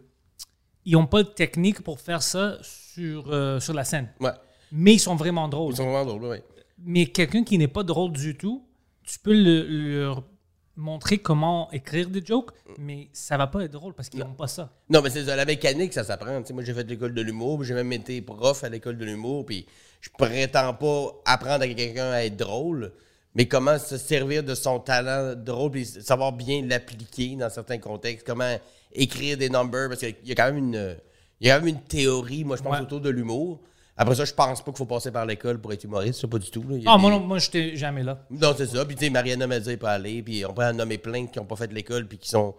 ils 0.85 0.95
ont 0.95 1.07
pas 1.07 1.23
de 1.23 1.29
technique 1.29 1.81
pour 1.81 1.99
faire 1.99 2.21
ça 2.21 2.57
sur 2.61 3.31
euh, 3.31 3.59
sur 3.59 3.73
la 3.73 3.83
scène. 3.83 4.09
Ouais. 4.19 4.31
Mais 4.71 4.93
ils 4.93 4.99
sont 4.99 5.15
vraiment 5.15 5.47
drôles. 5.47 5.73
Ils 5.73 5.77
sont 5.77 5.83
vraiment 5.89 6.05
drôles, 6.05 6.23
ouais. 6.25 6.43
Mais 6.77 7.05
quelqu'un 7.07 7.43
qui 7.43 7.57
n'est 7.57 7.67
pas 7.67 7.83
drôle 7.83 8.11
du 8.11 8.35
tout, 8.37 8.65
tu 9.03 9.17
peux 9.19 9.33
le- 9.33 10.13
montrer 10.77 11.17
comment 11.19 11.71
écrire 11.71 12.09
des 12.09 12.23
jokes, 12.25 12.51
mais 12.77 13.07
ça 13.13 13.37
va 13.37 13.47
pas 13.47 13.63
être 13.63 13.71
drôle 13.71 13.93
parce 13.93 14.09
qu'ils 14.09 14.19
n'ont 14.19 14.33
pas 14.33 14.47
ça. 14.47 14.69
Non, 14.89 15.01
mais 15.01 15.09
c'est 15.09 15.25
ça, 15.25 15.35
la 15.35 15.45
mécanique, 15.45 15.93
ça 15.93 16.03
s'apprend. 16.03 16.41
Tu 16.41 16.47
sais, 16.47 16.53
moi, 16.53 16.63
j'ai 16.63 16.73
fait 16.73 16.83
l'école 16.83 17.13
de 17.13 17.21
l'humour, 17.21 17.63
j'ai 17.63 17.73
même 17.73 17.91
été 17.93 18.21
prof 18.21 18.63
à 18.63 18.69
l'école 18.69 18.97
de 18.97 19.05
l'humour, 19.05 19.45
puis 19.45 19.65
je 20.01 20.09
prétends 20.17 20.73
pas 20.73 21.11
apprendre 21.25 21.63
à 21.63 21.67
quelqu'un 21.67 22.11
à 22.11 22.23
être 22.25 22.35
drôle, 22.37 22.91
mais 23.35 23.47
comment 23.47 23.77
se 23.79 23.97
servir 23.97 24.43
de 24.43 24.53
son 24.55 24.79
talent 24.79 25.33
drôle, 25.35 25.71
puis 25.71 25.85
savoir 25.85 26.31
bien 26.33 26.61
l'appliquer 26.65 27.35
dans 27.35 27.49
certains 27.49 27.77
contextes, 27.77 28.25
comment 28.25 28.57
écrire 28.93 29.37
des 29.37 29.49
numbers, 29.49 29.87
parce 29.89 30.01
qu'il 30.01 30.15
y 30.25 30.31
a 30.31 30.35
quand 30.35 30.45
même 30.51 30.57
une, 30.57 30.97
il 31.39 31.47
y 31.47 31.51
a 31.51 31.55
quand 31.55 31.65
même 31.65 31.75
une 31.75 31.81
théorie, 31.83 32.43
moi, 32.43 32.57
je 32.57 32.63
pense, 32.63 32.75
Ouais. 32.75 32.81
autour 32.81 33.01
de 33.01 33.09
l'humour. 33.09 33.59
Après 33.97 34.15
ça, 34.15 34.25
je 34.25 34.33
pense 34.33 34.61
pas 34.61 34.71
qu'il 34.71 34.77
faut 34.77 34.85
passer 34.85 35.09
par 35.11 35.25
l'école 35.25 35.59
pour 35.59 35.71
être 35.71 35.83
humoriste, 35.85 36.19
ça, 36.19 36.27
pas 36.27 36.37
du 36.39 36.51
tout. 36.51 36.63
là. 36.67 36.77
Ah, 36.85 36.95
des- 36.97 37.01
moi, 37.01 37.17
moi, 37.19 37.37
j'étais 37.39 37.75
jamais 37.77 38.03
là. 38.03 38.25
non, 38.29 38.53
c'est 38.57 38.67
ça. 38.67 38.83
Puis, 38.85 38.95
tu 38.95 39.05
sais, 39.05 39.09
Mariana 39.09 39.47
m'a 39.47 39.59
dit 39.59 39.77
pas 39.77 39.91
aller. 39.93 40.21
Puis, 40.21 40.45
on 40.45 40.53
peut 40.53 40.65
en 40.65 40.73
nommer 40.73 40.97
plein 40.97 41.27
qui 41.27 41.39
n'ont 41.39 41.45
pas 41.45 41.55
fait 41.55 41.71
l'école, 41.71 42.05
puis 42.07 42.17
qui 42.17 42.27
sont 42.29 42.55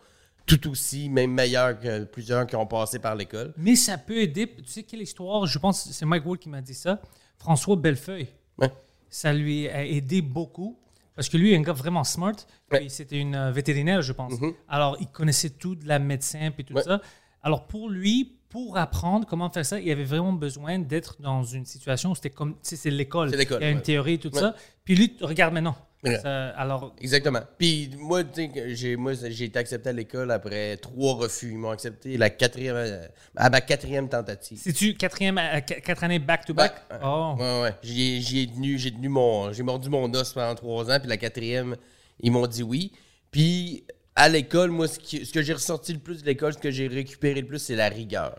tout 0.47 0.71
aussi, 0.71 1.09
même 1.11 1.33
meilleurs 1.33 1.79
que 1.79 2.05
plusieurs 2.05 2.47
qui 2.47 2.57
ont 2.57 2.67
passé 2.67 2.99
par 3.01 3.15
l'école. 3.17 3.53
Mais 3.59 3.75
ça 3.77 3.99
peut 3.99 4.17
aider. 4.19 4.47
Tu 4.57 4.65
sais 4.65 4.83
quelle 4.85 5.03
histoire? 5.03 5.45
Je 5.47 5.59
pense 5.59 5.85
que 5.85 5.93
c'est 5.93 6.07
Mike 6.07 6.25
Ward 6.25 6.39
qui 6.39 6.49
m'a 6.49 6.63
dit 6.63 6.75
ça. 6.75 7.01
François 7.37 7.77
Bellefeuille. 7.77 8.29
Ouais. 8.57 8.71
Ça 9.11 9.33
lui 9.33 9.69
a 9.69 9.85
aidé 9.85 10.23
beaucoup. 10.23 10.79
Parce 11.15 11.29
que 11.29 11.37
lui 11.37 11.53
est 11.53 11.57
un 11.57 11.63
gars 11.63 11.73
vraiment 11.73 12.05
smart. 12.05 12.35
Ouais. 12.73 12.85
Mm-hmm. 12.85 12.89
c'était 12.89 13.19
une 13.19 13.35
euh, 13.35 13.51
vétérinaire, 13.51 14.01
je 14.03 14.13
pense. 14.13 14.35
Alors, 14.69 14.97
il 15.01 15.07
connaissait 15.09 15.51
tout 15.51 15.75
de 15.75 15.87
la 15.89 15.99
médecin 15.99 16.51
puis 16.51 16.65
tout 16.65 16.75
Ouais. 16.75 16.83
ça. 16.83 17.01
Alors, 17.43 17.67
pour 17.67 17.89
lui, 17.91 18.37
pour 18.57 18.79
apprendre 18.79 19.27
comment 19.27 19.51
faire 19.51 19.67
ça, 19.67 19.79
il 19.79 19.91
avait 19.91 20.05
vraiment 20.05 20.33
besoin 20.33 20.79
d'être 20.79 21.21
dans 21.21 21.43
une 21.43 21.67
situation 21.67 22.13
où 22.13 22.15
c'était 22.15 22.31
comme, 22.31 22.57
c'est 22.63 22.89
l'école. 22.89 23.29
C'est 23.29 23.37
l'école, 23.37 23.59
Il 23.61 23.65
y 23.65 23.67
a 23.67 23.71
une 23.71 23.77
ouais. 23.77 23.83
théorie 23.83 24.15
et 24.15 24.19
tout 24.19 24.33
Ouais. 24.35 24.41
ça. 24.41 24.55
Puis 24.83 24.95
lui, 24.95 25.15
regarde 25.21 25.53
maintenant. 25.53 25.77
Ouais. 26.03 26.19
Ça- 26.21 26.49
alors, 26.57 26.95
Exactement. 26.99 27.41
Puis, 27.59 27.91
moi, 27.99 28.25
tu 28.25 28.31
sais, 28.45 28.49
que 28.49 28.73
j'ai, 28.75 28.97
moi, 28.97 29.13
j'ai 29.13 29.45
été 29.45 29.59
accepté 29.59 29.91
à 29.91 29.93
l'école 29.93 30.31
après 30.31 30.79
trois 30.79 31.17
refus. 31.17 31.51
Ils 31.51 31.59
m'ont 31.59 31.69
accepté 31.69 32.17
la 32.17 32.31
quatrième, 32.31 32.77
euh, 32.77 33.07
à 33.37 33.51
ma 33.51 33.61
quatrième 33.61 34.09
tentative. 34.09 34.59
c'est-tu 34.59 34.95
quatrième, 34.95 35.37
à- 35.37 35.61
qu- 35.61 35.83
quatre 35.83 36.05
années 36.05 36.19
back-to-back? 36.19 36.73
Ouais. 36.93 36.97
Oh. 37.05 37.35
Ouais, 37.39 37.61
ouais. 37.61 37.75
J'y 37.83 38.17
ai, 38.17 38.21
j'y 38.23 38.41
ai 38.41 38.47
tenu, 38.47 38.79
j'ai 38.79 38.91
tenu 38.91 39.11
mon, 39.11 39.53
j'ai 39.53 39.65
mordu 39.65 39.91
mon 39.91 40.11
os 40.15 40.33
pendant 40.33 40.55
trois 40.55 40.91
ans, 40.91 40.99
puis 40.99 41.11
la 41.11 41.19
quatrième, 41.19 41.77
ils 42.21 42.33
m'ont 42.33 42.47
dit 42.47 42.63
oui. 42.63 42.91
Puis 43.31 43.85
à 44.17 44.29
l'école, 44.29 44.71
moi, 44.71 44.89
ce, 44.89 44.99
qui- 44.99 45.25
ce 45.25 45.33
que 45.33 45.43
j'ai 45.43 45.53
ressorti 45.53 45.93
le 45.93 45.99
plus 46.01 46.23
de 46.23 46.27
l'école, 46.27 46.55
ce 46.55 46.59
que 46.59 46.71
j'ai 46.71 46.89
récupéré 46.89 47.41
le 47.43 47.47
plus, 47.47 47.59
c'est 47.59 47.77
la 47.77 47.89
rigueur. 47.89 48.35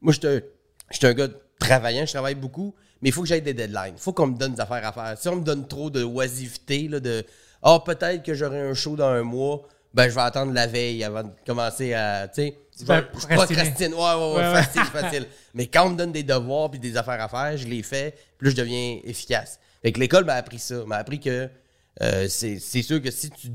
Moi, 0.00 0.12
un- 0.24 0.40
j'étais 0.90 1.06
un 1.06 1.14
gars 1.14 1.28
travaillant, 1.58 2.04
je 2.04 2.12
travaille 2.12 2.34
beaucoup, 2.34 2.74
mais 3.00 3.08
il 3.10 3.12
faut 3.12 3.22
que 3.22 3.28
j'aille 3.28 3.40
des 3.42 3.54
deadlines. 3.54 3.94
Il 3.96 4.00
faut 4.00 4.12
qu'on 4.12 4.26
me 4.26 4.36
donne 4.36 4.54
des 4.54 4.60
affaires 4.60 4.84
à 4.86 4.92
faire. 4.92 5.16
Si 5.16 5.28
on 5.28 5.36
me 5.36 5.44
donne 5.44 5.66
trop 5.68 5.90
de 5.90 6.02
oisiveté, 6.02 6.88
là, 6.88 7.00
de 7.00 7.24
Ah, 7.62 7.78
peut-être 7.86 8.24
que 8.24 8.34
j'aurai 8.34 8.60
un 8.60 8.74
show 8.74 8.96
dans 8.96 9.06
un 9.06 9.22
mois, 9.22 9.62
ben 9.94 10.08
je 10.08 10.14
vais 10.16 10.20
attendre 10.22 10.52
la 10.52 10.66
veille 10.66 11.04
avant 11.04 11.22
de 11.22 11.30
commencer 11.46 11.94
à. 11.94 12.26
Tu 12.26 12.42
sais, 12.42 12.58
je 12.76 12.84
je 12.84 13.02
procrastine. 13.02 13.94
Ouais, 13.94 14.00
ouais, 14.00 14.34
ouais, 14.34 14.42
facile, 14.62 14.82
facile. 14.84 15.26
Mais 15.54 15.66
quand 15.68 15.86
on 15.86 15.90
me 15.90 15.96
donne 15.96 16.10
des 16.10 16.24
devoirs 16.24 16.68
puis 16.72 16.80
des 16.80 16.96
affaires 16.96 17.20
à 17.20 17.28
faire, 17.28 17.56
je 17.56 17.68
les 17.68 17.84
fais, 17.84 18.14
là, 18.40 18.50
je 18.50 18.56
deviens 18.56 18.98
efficace. 19.04 19.60
Fait 19.82 19.92
que 19.92 20.00
l'école 20.00 20.24
m'a 20.24 20.34
appris 20.34 20.58
ça. 20.58 20.84
m'a 20.86 20.96
appris 20.96 21.20
que 21.20 21.48
euh, 22.02 22.26
c'est 22.28 22.58
sûr 22.58 23.00
que 23.00 23.12
si 23.12 23.30
tu 23.30 23.48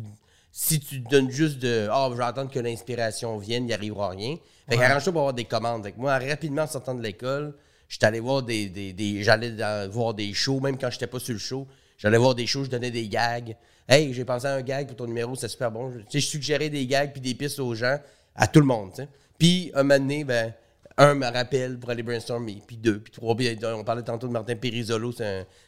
si 0.60 0.80
tu 0.80 1.00
donnes 1.02 1.30
juste 1.30 1.60
de 1.60 1.88
Ah, 1.92 2.10
je 2.12 2.18
vais 2.18 2.24
attendre 2.24 2.50
que 2.50 2.58
l'inspiration 2.60 3.38
vienne, 3.38 3.66
il 3.66 3.68
n'y 3.68 3.74
arrivera 3.74 4.10
rien. 4.10 4.38
Fait 4.68 4.76
qu'arrange-toi 4.76 5.14
pour 5.14 5.22
avoir 5.22 5.34
des 5.36 5.46
commandes. 5.46 5.84
Fait 5.84 5.92
que 5.92 6.00
moi, 6.00 6.18
rapidement, 6.18 6.64
en 6.64 6.68
sortant 6.68 6.96
de 6.96 7.02
l'école, 7.04 7.54
j'étais 7.88 8.08
allé 8.08 8.20
voir 8.20 8.42
des. 8.42 8.68
des, 8.70 8.92
des- 8.92 9.24
J'allais 9.24 9.52
voir 9.88 10.16
des 10.16 10.34
shows, 10.34 10.60
même 10.60 10.80
quand 10.80 10.90
j'étais 10.90 11.06
pas 11.06 11.20
sur 11.20 11.34
le 11.34 11.40
show. 11.40 11.68
J'allais 12.00 12.18
voir 12.18 12.34
des 12.34 12.48
shows, 12.48 12.64
je 12.64 12.72
donnais 12.72 12.90
des 12.90 13.08
gags. 13.08 13.56
Hey, 13.88 14.12
j'ai 14.16 14.26
pensé 14.26 14.48
à 14.48 14.56
un 14.56 14.62
gag 14.64 14.88
pour 14.88 14.96
ton 14.96 15.06
numéro, 15.06 15.36
c'est 15.36 15.48
super 15.48 15.72
bon. 15.72 15.92
Tu 15.92 16.04
sais, 16.10 16.20
je 16.22 16.26
suggérais 16.26 16.70
des 16.70 16.88
gags 16.88 17.12
puis 17.12 17.22
des 17.22 17.36
pistes 17.36 17.60
aux 17.60 17.76
gens, 17.76 18.00
à 18.36 18.48
tout 18.48 18.60
le 18.60 18.66
monde. 18.66 19.08
Puis, 19.38 19.72
un 19.76 19.84
moment 19.84 20.00
donné, 20.00 20.24
ben, 20.24 20.54
un 20.98 21.14
me 21.14 21.26
rappelle 21.32 21.78
pour 21.78 21.90
aller 21.92 22.02
brainstormer, 22.04 22.62
puis 22.66 22.76
deux, 22.78 23.00
puis 23.00 23.12
trois. 23.12 23.36
Puis 23.36 23.56
on 23.64 23.84
parlait 23.84 24.02
tantôt 24.02 24.28
de 24.28 24.32
Martin 24.34 24.56
Périsolo. 24.56 25.14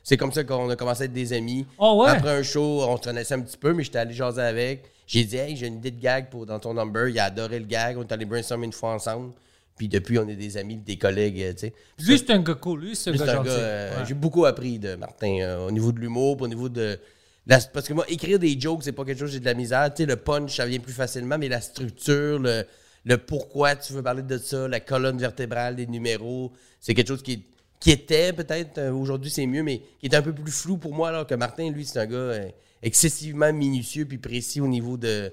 C'est 0.04 0.18
comme 0.18 0.32
ça 0.32 0.44
qu'on 0.44 0.70
a 0.70 0.76
commencé 0.76 1.04
à 1.04 1.06
être 1.06 1.14
des 1.14 1.34
amis. 1.34 1.66
Oh 1.78 2.02
ouais? 2.04 2.10
Après 2.10 2.32
un 2.32 2.44
show, 2.44 2.82
on 2.88 2.98
se 2.98 3.04
connaissait 3.04 3.36
un 3.36 3.42
petit 3.42 3.58
peu, 3.58 3.74
mais 3.74 3.84
j'étais 3.84 4.00
allé 4.00 4.14
jaser 4.14 4.42
avec. 4.42 4.92
J'ai 5.06 5.24
dit, 5.24 5.38
hey, 5.38 5.56
j'ai 5.56 5.68
une 5.68 5.76
idée 5.78 5.92
de 5.92 6.00
gag 6.02 6.30
pour, 6.30 6.46
dans 6.46 6.60
ton 6.60 6.74
number. 6.74 7.08
Il 7.10 7.20
a 7.20 7.26
adoré 7.26 7.60
le 7.60 7.66
gag. 7.66 7.98
On 7.98 8.02
est 8.04 8.12
allé 8.12 8.26
brainstormer 8.26 8.66
une 8.66 8.74
fois 8.74 8.94
ensemble. 8.94 9.34
Puis 9.76 9.88
depuis, 9.88 10.20
on 10.20 10.28
est 10.28 10.36
des 10.36 10.58
amis, 10.58 10.76
des 10.78 10.98
collègues, 10.98 11.54
tu 11.56 11.68
sais. 11.68 11.74
Lui, 12.00 12.18
c'est 12.18 12.32
un 12.32 12.40
gars 12.42 12.56
cool. 12.56 12.82
Lui, 12.82 12.96
c'est 12.96 13.12
un 13.12 13.14
gars 13.16 13.44
euh, 13.48 14.00
Ouais. 14.00 14.06
J'ai 14.08 14.14
beaucoup 14.14 14.46
appris 14.46 14.78
de 14.78 14.96
Martin 14.96 15.38
euh, 15.42 15.68
au 15.68 15.72
niveau 15.72 15.92
de 15.92 16.00
l'humour, 16.00 16.42
au 16.42 16.48
niveau 16.48 16.68
de. 16.70 17.00
la- 17.48 17.60
parce 17.60 17.88
que 17.88 17.94
moi, 17.94 18.04
écrire 18.10 18.40
des 18.40 18.60
jokes, 18.60 18.82
c'est 18.84 18.92
pas 18.92 19.06
quelque 19.06 19.20
chose, 19.20 19.32
j'ai 19.32 19.40
de 19.40 19.46
la 19.46 19.54
misère. 19.54 19.90
Tu 19.94 20.04
sais, 20.04 20.06
le 20.06 20.18
punch, 20.18 20.58
ça 20.58 20.66
vient 20.66 20.80
plus 20.80 20.92
facilement, 20.92 21.38
mais 21.38 21.48
la 21.48 21.62
structure, 21.62 22.40
le, 22.40 22.66
le 23.06 23.18
pourquoi 23.18 23.76
tu 23.76 23.94
veux 23.94 24.04
parler 24.04 24.24
de 24.24 24.38
ça, 24.38 24.68
la 24.68 24.80
colonne 24.80 25.18
vertébrale, 25.18 25.76
les 25.78 25.88
numéros, 25.88 26.52
c'est 26.80 26.94
quelque 26.94 27.08
chose 27.08 27.24
qui, 27.24 27.46
qui 27.80 27.92
était 27.92 28.34
peut-être, 28.34 28.78
euh, 28.78 28.92
aujourd'hui 28.92 29.30
c'est 29.32 29.46
mieux, 29.46 29.64
mais 29.64 29.80
qui 30.00 30.08
est 30.08 30.16
un 30.16 30.22
peu 30.22 30.34
plus 30.34 30.52
flou 30.52 30.78
pour 30.78 30.94
moi, 30.94 31.10
alors 31.10 31.26
que 31.28 31.36
Martin, 31.36 31.70
lui, 31.72 31.86
c'est 31.86 32.00
un 32.00 32.06
gars 32.06 32.16
euh, 32.18 32.50
excessivement 32.82 33.52
minutieux 33.54 34.06
puis 34.06 34.18
précis 34.18 34.60
au 34.62 34.68
niveau 34.68 34.98
de, 34.98 35.32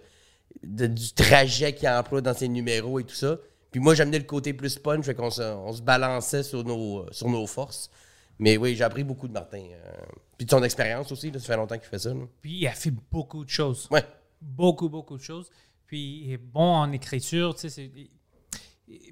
de- 0.63 0.87
du 0.87 1.13
trajet 1.13 1.75
qu'il 1.75 1.89
emploie 1.89 2.21
dans 2.21 2.35
ses 2.35 2.49
numéros 2.49 2.99
et 3.01 3.05
tout 3.05 3.15
ça. 3.15 3.39
Puis 3.71 3.81
moi, 3.81 3.95
j'amenais 3.95 4.19
le 4.19 4.25
côté 4.25 4.53
plus 4.55 4.79
punch, 4.79 5.05
fait 5.05 5.15
qu'on 5.15 5.31
se, 5.31 5.43
on 5.43 5.73
se 5.73 5.83
balançait 5.83 6.43
sur 6.43 6.65
nos, 6.65 7.05
sur 7.13 7.29
nos 7.29 7.47
forces. 7.47 7.91
Mais 8.39 8.57
oui, 8.57 8.77
j'ai 8.77 8.85
appris 8.85 9.03
beaucoup 9.05 9.29
de 9.29 9.33
Martin. 9.33 9.63
euh, 9.73 9.93
puis 10.37 10.45
de 10.47 10.51
son 10.51 10.63
expérience 10.63 11.11
aussi, 11.11 11.31
là, 11.31 11.39
ça 11.41 11.47
fait 11.47 11.57
longtemps 11.57 11.79
qu'il 11.79 11.89
fait 11.89 11.99
ça. 11.99 12.11
là. 12.11 12.21
Puis 12.43 12.53
il 12.59 12.67
a 12.67 12.73
fait 12.73 12.93
beaucoup 13.11 13.45
de 13.45 13.51
choses. 13.51 13.89
Ouais. 13.91 14.05
Beaucoup, 14.41 14.89
beaucoup 14.91 15.17
de 15.17 15.23
choses. 15.23 15.51
Puis 15.87 16.23
il 16.25 16.33
est 16.33 16.37
bon 16.39 16.75
en 16.75 16.93
écriture, 16.93 17.55
tu 17.55 17.69
sais. 17.71 17.91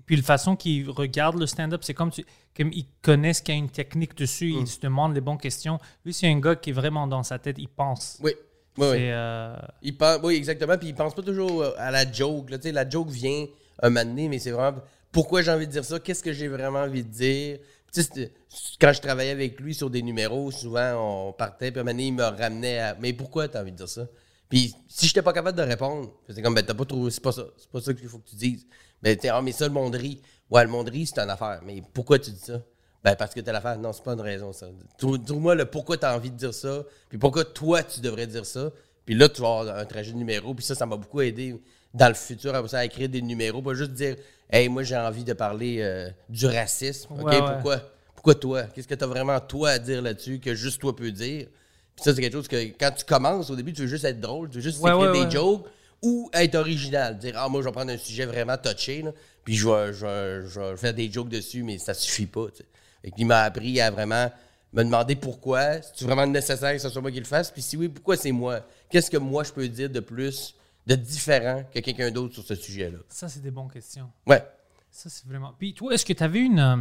Puis 0.07 0.17
la 0.17 0.23
façon 0.23 0.55
qu'il 0.55 0.89
regarde 0.91 1.39
le 1.39 1.47
stand-up, 1.47 1.83
c'est 1.83 1.95
comme, 1.95 2.11
tu, 2.11 2.25
comme 2.57 2.71
il 2.73 2.87
connaît 3.03 3.33
qu'il 3.33 3.55
y 3.55 3.57
a 3.57 3.61
une 3.61 3.71
technique 3.71 4.15
dessus, 4.17 4.53
Mm. 4.53 4.61
il 4.61 4.67
se 4.69 4.81
demande 4.81 5.15
les 5.15 5.21
bonnes 5.21 5.39
questions. 5.39 5.79
Lui, 6.05 6.13
c'est 6.15 6.29
un 6.29 6.39
gars 6.39 6.55
qui 6.55 6.71
est 6.71 6.75
vraiment 6.75 7.07
dans 7.07 7.23
sa 7.25 7.39
tête, 7.39 7.57
il 7.59 7.69
pense. 7.69 8.19
Oui. 8.23 8.33
Oui, 8.77 8.87
oui. 8.91 8.97
Euh, 9.01 9.57
Il 9.83 9.97
pense, 9.97 10.19
oui, 10.25 10.35
exactement. 10.35 10.77
Puis 10.77 10.89
il 10.89 10.95
pense 10.95 11.15
pas 11.15 11.23
toujours 11.23 11.63
euh, 11.63 11.73
à 11.79 11.91
la 11.93 12.11
joke. 12.11 12.51
Là. 12.51 12.59
La 12.73 12.89
joke 12.89 13.09
vient 13.11 13.47
un 13.83 13.91
moment 13.91 14.05
donné, 14.05 14.29
mais 14.29 14.39
c'est 14.39 14.51
vraiment 14.51 14.79
pourquoi 15.13 15.43
j'ai 15.43 15.53
envie 15.53 15.67
de 15.67 15.73
dire 15.73 15.85
ça, 15.85 16.01
qu'est-ce 16.01 16.23
que 16.23 16.33
j'ai 16.33 16.49
vraiment 16.49 16.81
envie 16.81 17.05
de 17.05 17.09
dire? 17.09 17.59
Quand 18.81 18.93
je 18.93 19.01
travaillais 19.01 19.31
avec 19.31 19.61
lui 19.61 19.73
sur 19.75 19.89
des 19.89 20.03
numéros, 20.03 20.51
souvent 20.51 21.29
on 21.29 21.33
partait, 21.33 21.71
puis 21.71 21.79
un 21.81 21.85
moment 21.85 21.93
donné, 21.93 22.07
il 22.09 22.15
me 22.15 22.25
ramenait 22.25 22.81
à 22.81 22.97
Mais 22.99 23.13
pourquoi 23.13 23.47
tu 23.47 23.57
as 23.57 23.61
envie 23.61 23.71
de 23.71 23.77
dire 23.77 23.89
ça? 23.89 24.07
Puis 24.49 24.75
si 24.89 25.07
j'étais 25.07 25.23
pas 25.23 25.33
capable 25.33 25.57
de 25.59 25.63
répondre, 25.63 26.13
c'est 26.29 26.43
comme 26.43 26.55
ben 26.55 26.65
t'as 26.65 26.75
pas 26.75 26.85
trouvé, 26.85 27.11
c'est 27.11 27.23
pas 27.23 27.33
ça, 27.33 27.45
c'est 27.57 27.71
pas 27.71 27.81
ça 27.81 27.93
qu'il 27.95 28.09
faut 28.09 28.19
que 28.19 28.29
tu 28.29 28.37
dises. 28.37 28.67
Ben 29.03 29.17
t'es, 29.17 29.29
ah, 29.29 29.43
mais 29.43 29.53
ça, 29.53 29.67
le 29.67 29.73
monde 29.75 29.95
rit. 29.95 30.21
Ouais, 30.51 30.63
le 30.65 30.71
monde 30.71 30.89
rit, 30.89 31.07
c'est 31.07 31.19
une 31.19 31.31
affaire. 31.31 31.61
Mais 31.65 31.83
pourquoi 31.93 32.19
tu 32.19 32.31
dis 32.31 32.39
ça? 32.41 32.61
Ben, 33.03 33.17
parce 33.17 33.35
que 33.35 33.41
t'as 33.41 33.53
l'affaire. 33.53 33.79
Non, 33.79 33.93
c'est 33.93 34.03
pas 34.03 34.13
une 34.15 34.21
raison, 34.21 34.53
ça. 34.53 34.67
Trou- 34.97 35.19
Trouve-moi 35.19 35.55
le 35.55 35.67
pourquoi 35.67 35.97
t'as 35.99 36.17
envie 36.17 36.31
de 36.31 36.37
dire 36.37 36.55
ça, 36.55 36.85
puis 37.09 37.19
pourquoi 37.19 37.45
toi, 37.45 37.83
tu 37.83 38.01
devrais 38.01 38.27
dire 38.27 38.47
ça. 38.47 38.71
Puis 39.05 39.15
là, 39.15 39.29
tu 39.29 39.43
vas 39.43 39.49
avoir 39.61 39.77
un 39.77 39.85
trajet 39.85 40.13
de 40.13 40.17
numéro, 40.17 40.55
puis 40.55 40.65
ça, 40.65 40.75
ça 40.75 40.87
m'a 40.87 40.97
beaucoup 40.97 41.21
aidé 41.21 41.61
dans 41.93 42.09
le 42.09 42.15
futur 42.15 42.55
à 42.55 42.85
écrire 42.85 43.09
des 43.11 43.21
numéros, 43.21 43.61
pas 43.61 43.75
juste 43.75 43.93
dire, 43.93 44.17
hey, 44.51 44.69
moi, 44.71 44.83
j'ai 44.83 44.97
envie 44.97 45.25
de 45.25 45.35
parler 45.35 45.79
euh, 45.81 46.09
du 46.31 46.47
racisme. 46.47 47.13
OK, 47.13 47.21
Ouais, 47.25 47.41
ouais. 47.41 47.53
pourquoi? 47.53 47.81
Pourquoi 48.15 48.35
toi? 48.37 48.63
Qu'est-ce 48.65 48.89
que 48.89 48.95
t'as 48.95 49.07
vraiment 49.07 49.39
toi 49.41 49.71
à 49.71 49.79
dire 49.79 50.01
là-dessus 50.01 50.41
que 50.41 50.55
juste 50.55 50.81
toi 50.81 50.97
peux 50.97 51.11
dire? 51.11 51.49
Puis 51.97 52.05
ça, 52.05 52.15
c'est 52.15 52.21
quelque 52.21 52.33
chose 52.33 52.49
que 52.49 52.57
quand 52.79 52.91
tu 52.97 53.05
commences, 53.05 53.51
au 53.51 53.57
début, 53.57 53.73
tu 53.73 53.83
veux 53.83 53.87
juste 53.89 54.05
être 54.05 54.21
drôle, 54.21 54.49
tu 54.51 54.57
veux 54.57 54.63
juste 54.63 54.81
Ouais, 54.81 54.91
écrire 54.91 55.11
ouais, 55.13 55.19
des 55.19 55.25
ouais. 55.27 55.31
jokes 55.31 55.67
ou 56.03 56.29
être 56.33 56.55
original. 56.57 57.19
Dire, 57.19 57.35
ah, 57.37 57.49
moi, 57.49 57.61
je 57.63 57.67
vais 57.67 57.73
prendre 57.73 57.93
un 57.93 57.97
sujet 57.99 58.27
vraiment 58.27 58.57
touché, 58.57 59.03
là, 59.03 59.13
puis 59.45 59.55
je 59.57 59.69
vais, 59.69 59.93
je, 59.93 60.05
vais, 60.07 60.49
je 60.49 60.61
vais 60.61 60.77
faire 60.77 60.95
des 60.95 61.11
jokes 61.11 61.29
dessus, 61.29 61.63
mais 61.63 61.79
ça 61.79 61.95
suffit 61.95 62.27
pas. 62.27 62.47
tu 62.51 62.59
sais. 62.59 62.67
Fait 63.03 63.11
qu'il 63.11 63.27
m'a 63.27 63.43
appris 63.43 63.81
à 63.81 63.91
vraiment 63.91 64.31
me 64.73 64.83
demander 64.83 65.15
pourquoi, 65.15 65.81
si 65.83 65.91
c'est 65.95 66.05
vraiment 66.05 66.27
nécessaire 66.27 66.73
que 66.73 66.79
ce 66.81 66.89
soit 66.89 67.01
moi 67.01 67.13
qui 67.13 67.21
le 67.21 67.25
fasse, 67.27 67.51
puis 67.51 67.63
si 67.63 67.77
oui, 67.77 67.89
pourquoi 67.89 68.17
c'est 68.17 68.33
moi? 68.33 68.67
Qu'est-ce 68.91 69.11
que 69.11 69.17
moi, 69.19 69.45
je 69.45 69.53
peux 69.53 69.69
dire 69.69 69.89
de 69.89 70.01
plus, 70.01 70.55
de 70.87 70.97
différent 70.97 71.63
que 71.73 71.79
quelqu'un 71.79 72.11
d'autre 72.11 72.35
sur 72.35 72.45
ce 72.45 72.55
sujet-là? 72.57 72.99
ça, 73.09 73.29
c'est 73.29 73.41
des 73.41 73.51
bonnes 73.53 73.71
questions. 73.71 74.11
Ouais. 74.27 74.43
Ça, 74.91 75.09
c'est 75.09 75.27
vraiment. 75.27 75.55
Puis 75.59 75.75
toi, 75.75 75.93
est-ce 75.95 76.05
que 76.05 76.13
tu 76.13 76.23
avais 76.23 76.41
une, 76.41 76.59
euh, 76.59 76.77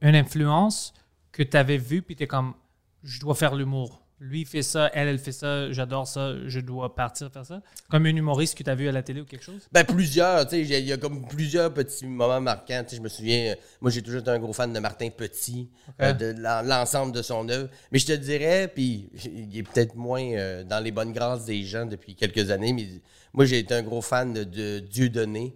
une 0.00 0.14
influence 0.14 0.94
que 1.30 1.42
tu 1.42 1.56
avais 1.56 1.76
vue, 1.78 2.00
puis 2.02 2.16
tu 2.16 2.22
es 2.22 2.26
comme, 2.26 2.54
je 3.02 3.20
dois 3.20 3.34
faire 3.34 3.54
l'humour? 3.54 4.02
Lui, 4.18 4.46
fait 4.46 4.62
ça, 4.62 4.90
elle, 4.94 5.08
elle 5.08 5.18
fait 5.18 5.30
ça, 5.32 5.70
j'adore 5.72 6.06
ça, 6.08 6.32
je 6.46 6.60
dois 6.60 6.94
partir 6.94 7.30
faire 7.30 7.44
ça. 7.44 7.60
Comme 7.90 8.06
un 8.06 8.16
humoriste 8.16 8.56
que 8.56 8.62
tu 8.62 8.70
as 8.70 8.74
vu 8.74 8.88
à 8.88 8.92
la 8.92 9.02
télé 9.02 9.20
ou 9.20 9.26
quelque 9.26 9.42
chose? 9.44 9.68
Ben, 9.72 9.84
plusieurs, 9.84 10.44
tu 10.48 10.56
sais, 10.66 10.78
il 10.80 10.86
y 10.86 10.92
a- 10.92 10.96
comme 10.96 11.28
plusieurs 11.28 11.72
petits 11.74 12.06
moments 12.06 12.40
marquants. 12.40 12.82
Tu 12.84 12.90
sais, 12.90 12.96
je 12.96 13.02
me 13.02 13.08
souviens, 13.10 13.52
euh, 13.52 13.54
moi, 13.82 13.90
j'ai 13.90 14.00
toujours 14.00 14.20
été 14.22 14.30
un 14.30 14.38
gros 14.38 14.54
fan 14.54 14.72
de 14.72 14.78
Martin 14.78 15.10
Petit, 15.10 15.68
euh, 16.00 16.14
de 16.14 16.34
l'en- 16.38 16.62
l'ensemble 16.62 17.12
de 17.12 17.20
son 17.20 17.46
œuvre. 17.50 17.68
Mais 17.92 17.98
je 17.98 18.06
te 18.06 18.12
dirais, 18.12 18.72
puis 18.74 19.10
il 19.24 19.58
est 19.58 19.62
peut-être 19.62 19.94
moins 19.96 20.24
euh, 20.32 20.64
dans 20.64 20.82
les 20.82 20.92
bonnes 20.92 21.12
grâces 21.12 21.44
des 21.44 21.62
gens 21.62 21.84
depuis 21.84 22.14
quelques 22.14 22.50
années, 22.50 22.72
mais 22.72 22.88
moi, 23.34 23.44
j'ai 23.44 23.58
été 23.58 23.74
un 23.74 23.82
gros 23.82 24.00
fan 24.00 24.32
de, 24.32 24.44
de 24.44 24.78
Dieudonné 24.78 25.54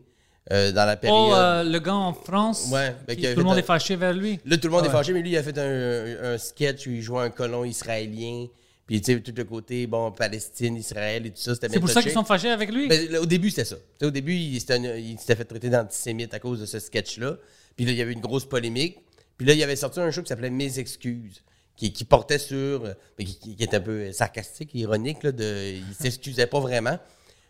euh, 0.52 0.73
dans 0.73 0.85
la 0.85 0.97
période. 0.97 1.19
Oh, 1.30 1.35
euh, 1.35 1.62
le 1.64 1.78
gars 1.78 1.95
en 1.95 2.12
France, 2.12 2.69
Ouais, 2.73 2.95
ben, 3.07 3.16
tout 3.16 3.38
le 3.38 3.45
monde 3.45 3.54
un- 3.54 3.59
est 3.59 3.62
fâché 3.62 3.97
vers 3.97 4.12
lui. 4.14 4.38
Là, 4.45 4.57
tout 4.57 4.66
le 4.69 4.73
monde 4.73 4.87
est 4.87 4.90
fâché, 4.90 5.12
mais 5.12 5.21
lui, 5.23 5.30
il 5.30 5.37
a 5.37 5.42
fait 5.42 5.57
un, 5.59 6.33
un 6.35 6.38
sketch 6.38 6.87
où 6.87 6.90
il 6.90 7.02
jouait 7.02 7.23
un 7.23 7.30
colon 7.30 7.64
israélien. 7.64 8.47
Puis, 8.87 9.00
tu 9.00 9.12
sais, 9.14 9.21
tout 9.21 9.33
le 9.37 9.45
côté, 9.45 9.87
bon, 9.87 10.11
Palestine, 10.11 10.75
Israël 10.76 11.25
et 11.25 11.30
tout 11.30 11.37
ça, 11.40 11.54
c'était 11.54 11.69
C'est 11.69 11.78
pour 11.78 11.88
ça 11.88 12.02
qu'ils 12.02 12.11
sont 12.11 12.25
fâchés 12.25 12.50
avec 12.50 12.73
lui? 12.73 12.88
Ben, 12.88 13.09
là, 13.09 13.21
au 13.21 13.26
début, 13.26 13.50
c'était 13.50 13.64
ça. 13.64 13.76
Au 14.02 14.11
début, 14.11 14.35
il 14.35 14.61
s'était 14.61 15.37
fait 15.37 15.45
traiter 15.45 15.71
d'antisémite 15.71 16.35
à 16.35 16.40
cause 16.40 16.59
de 16.61 16.66
ce 16.66 16.80
sketch-là. 16.80 17.37
Puis 17.76 17.85
là, 17.85 17.92
il 17.92 17.97
y 17.99 18.02
avait 18.02 18.12
une 18.12 18.21
grosse 18.21 18.45
polémique. 18.47 18.99
Puis 19.37 19.47
là, 19.47 19.54
il 19.54 19.62
avait 19.62 19.76
sorti 19.76 20.00
un 20.00 20.11
show 20.11 20.23
qui 20.23 20.28
s'appelait 20.28 20.50
Mes 20.50 20.80
excuses, 20.80 21.45
qui, 21.76 21.92
qui 21.92 22.04
portait 22.04 22.38
sur. 22.38 22.57
euh, 22.85 22.95
mais 23.16 23.25
qui, 23.25 23.38
qui- 23.38 23.54
qui 23.57 23.62
était 23.62 23.76
un 23.76 23.80
peu 23.80 24.11
sarcastique, 24.11 24.71
ironique. 24.75 25.23
Là, 25.23 25.30
de, 25.30 25.75
il 25.76 25.95
s'excusait 25.95 26.49
pas 26.49 26.59
vraiment. 26.59 26.99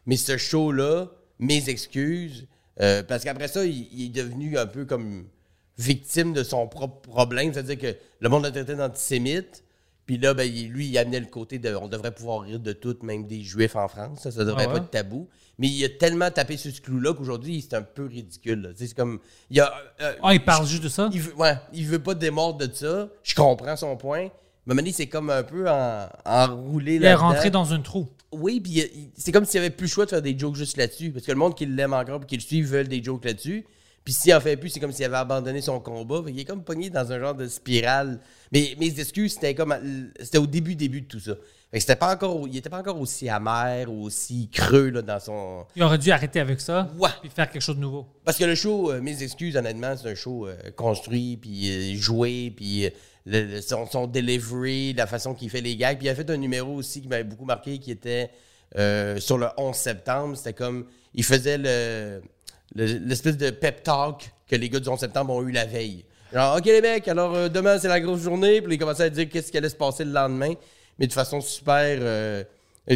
Mais 0.05 0.17
ce 0.19 0.37
show-là, 0.37 1.07
Mes 1.39 1.71
excuses, 1.71 2.47
euh, 2.81 3.03
parce 3.03 3.25
qu'après 3.25 3.49
ça, 3.49 3.65
il, 3.65 3.89
il 3.93 4.07
est 4.07 4.23
devenu 4.23 4.59
un 4.59 4.67
peu 4.67 4.85
comme 4.85 5.27
victime 5.79 6.33
de 6.33 6.43
son 6.43 6.67
propre 6.69 7.09
problème. 7.09 7.53
C'est-à-dire 7.53 7.79
que 7.79 7.97
le 8.21 8.29
monde 8.29 8.45
l'a 8.45 8.51
traité 8.51 8.75
d'antisémite. 8.75 9.65
Puis 10.07 10.19
là, 10.19 10.35
ben, 10.35 10.51
lui, 10.51 10.89
il 10.89 10.99
amenait 10.99 11.21
le 11.21 11.27
côté 11.27 11.59
de 11.59 11.75
on 11.75 11.87
devrait 11.87 12.11
pouvoir 12.11 12.41
rire 12.41 12.59
de 12.59 12.73
tout, 12.73 12.97
même 13.03 13.27
des 13.27 13.43
juifs 13.43 13.77
en 13.77 13.87
France. 13.87 14.21
Ça, 14.23 14.31
ça 14.33 14.45
devrait 14.45 14.67
Ah 14.69 14.73
pas 14.73 14.77
être 14.79 14.91
tabou. 14.91 15.29
Mais 15.59 15.69
il 15.69 15.85
a 15.85 15.89
tellement 15.89 16.31
tapé 16.31 16.57
sur 16.57 16.75
ce 16.75 16.81
clou-là 16.81 17.15
qu'aujourd'hui, 17.15 17.61
c'est 17.63 17.77
un 17.77 17.83
peu 17.83 18.07
ridicule. 18.07 18.63
là. 18.63 18.69
C'est 18.75 18.93
comme. 18.95 19.21
Il 19.51 19.61
a, 19.61 19.73
euh, 20.01 20.15
Ah, 20.23 20.35
il 20.35 20.45
parle 20.45 20.67
juste 20.67 20.83
de 20.83 20.89
ça? 20.89 21.11
il 21.13 21.21
veut, 21.21 21.35
ouais, 21.37 21.55
il 21.73 21.87
veut 21.87 22.03
pas 22.03 22.15
démordre 22.15 22.67
de 22.67 22.75
ça. 22.75 23.09
Je 23.23 23.35
comprends 23.35 23.77
son 23.77 23.97
point. 23.97 24.29
Mais 24.67 24.93
c'est 24.93 25.07
comme 25.07 25.31
un 25.31 25.43
peu 25.43 25.69
en, 25.69 26.09
enroulé 26.25 26.97
Il 26.97 27.05
est 27.05 27.15
rentré 27.15 27.51
dans 27.51 27.73
un 27.73 27.81
trou. 27.81 28.09
Oui, 28.33 28.61
puis 28.61 28.73
il- 28.73 28.79
il- 28.79 29.11
c'est 29.17 29.33
comme 29.33 29.45
s'il 29.45 29.61
n'y 29.61 29.67
avait 29.67 29.75
plus 29.75 29.87
le 29.87 29.91
choix 29.91 30.05
de 30.05 30.11
faire 30.11 30.23
des 30.23 30.39
jokes 30.39 30.55
juste 30.57 30.77
là-dessus. 30.77 31.11
Parce 31.11 31.27
que 31.27 31.33
le 31.33 31.39
monde 31.39 31.57
qui 31.57 31.67
l'aime 31.67 31.93
encore 31.93 32.23
et 32.23 32.27
qui 32.27 32.37
le 32.37 32.43
suit 32.43 32.63
veulent 32.63 32.89
des 32.89 33.03
jokes 33.03 33.25
là-dessus. 33.25 33.65
Puis 34.05 34.15
s'il 34.15 34.33
en 34.35 34.41
fait 34.41 34.57
plus, 34.57 34.71
c'est 34.71 34.81
comme 34.81 34.93
s'il 34.93 35.05
avait 35.05 35.17
abandonné 35.17 35.61
son 35.61 35.79
combat. 35.81 36.23
Fait 36.25 36.31
qu'il 36.31 36.41
est 36.41 36.45
comme 36.45 36.63
pogné 36.65 36.89
dans 36.91 37.11
un 37.13 37.19
genre 37.21 37.35
de 37.35 37.47
spirale. 37.49 38.21
Mais 38.53 38.75
mes 38.79 38.99
excuses, 38.99 39.35
c'était 39.35 39.55
comme. 39.55 39.75
C'était 40.21 40.39
au 40.39 40.47
début, 40.47 40.75
début 40.75 41.03
de 41.03 41.07
tout 41.07 41.21
ça. 41.21 41.35
Fait 41.71 41.77
que 41.77 41.81
c'était 41.83 41.97
pas 41.97 42.15
encore. 42.15 42.49
Il 42.49 42.57
était 42.57 42.71
pas 42.71 42.79
encore 42.79 42.99
aussi 43.01 43.29
amer 43.29 43.89
ou 43.93 44.05
aussi 44.05 44.49
creux 44.51 44.89
là, 44.91 45.03
dans 45.03 45.21
son. 45.21 45.67
Il 45.77 45.83
aurait 45.83 45.99
dû 45.99 46.11
arrêter 46.11 46.41
avec 46.41 46.61
ça 46.61 46.91
Ouais. 46.99 47.11
puis 47.21 47.31
faire 47.31 47.51
quelque 47.51 47.63
chose 47.63 47.77
de 47.77 47.81
nouveau. 47.83 48.07
Parce 48.25 48.39
que 48.39 48.45
le 48.45 48.55
show, 48.55 48.91
euh, 48.91 49.01
mes 49.03 49.23
excuses, 49.23 49.57
honnêtement, 49.57 49.95
c'est 49.97 50.09
un 50.09 50.15
show 50.15 50.47
euh, 50.49 50.57
construit, 50.77 51.37
puis 51.37 51.69
euh, 51.71 51.97
joué, 51.97 52.53
puis 52.57 52.87
euh, 52.87 52.91
le- 53.27 53.43
le- 53.45 53.61
son, 53.61 53.87
son 53.87 54.07
delivery, 54.07 54.93
la 54.95 55.07
façon 55.07 55.35
qu'il 55.35 55.51
fait 55.51 55.61
les 55.61 55.77
gags. 55.77 55.99
Puis 55.99 56.07
il 56.07 56.11
a 56.11 56.15
fait 56.15 56.29
un 56.31 56.37
numéro 56.37 56.75
aussi 56.75 57.01
qui 57.03 57.09
m'avait 57.09 57.25
beaucoup 57.25 57.45
marqué, 57.45 57.79
qui 57.79 57.91
était 57.91 58.31
euh, 58.79 59.19
sur 59.19 59.37
le 59.39 59.49
11 59.57 59.75
septembre. 59.75 60.37
C'était 60.37 60.53
comme, 60.53 60.87
il 61.15 61.25
faisait 61.25 61.59
le 61.59 62.23
le- 62.77 62.99
l'espèce 63.05 63.37
de 63.37 63.51
pep 63.51 63.83
talk 63.83 64.31
que 64.49 64.55
les 64.57 64.69
gars 64.69 64.79
du 64.81 64.89
11 64.89 64.99
septembre 65.01 65.35
ont 65.35 65.43
eu 65.47 65.51
la 65.53 65.65
veille. 65.65 66.05
Genre, 66.33 66.57
OK 66.57 66.65
les 66.67 66.81
mecs, 66.81 67.09
alors 67.09 67.35
euh, 67.35 67.49
demain 67.49 67.79
c'est 67.81 67.89
la 67.89 67.99
grosse 68.01 68.21
journée, 68.23 68.63
puis 68.63 68.75
ils 68.77 68.79
commençaient 68.79 69.03
à 69.05 69.11
dire 69.11 69.29
qu'est-ce 69.29 69.51
qui 69.51 69.59
allait 69.59 69.69
se 69.69 69.75
passer 69.75 70.05
le 70.05 70.13
lendemain, 70.13 70.55
mais 70.99 71.09
de 71.09 71.13
façon 71.13 71.41
super... 71.41 71.99
euh, 72.01 72.45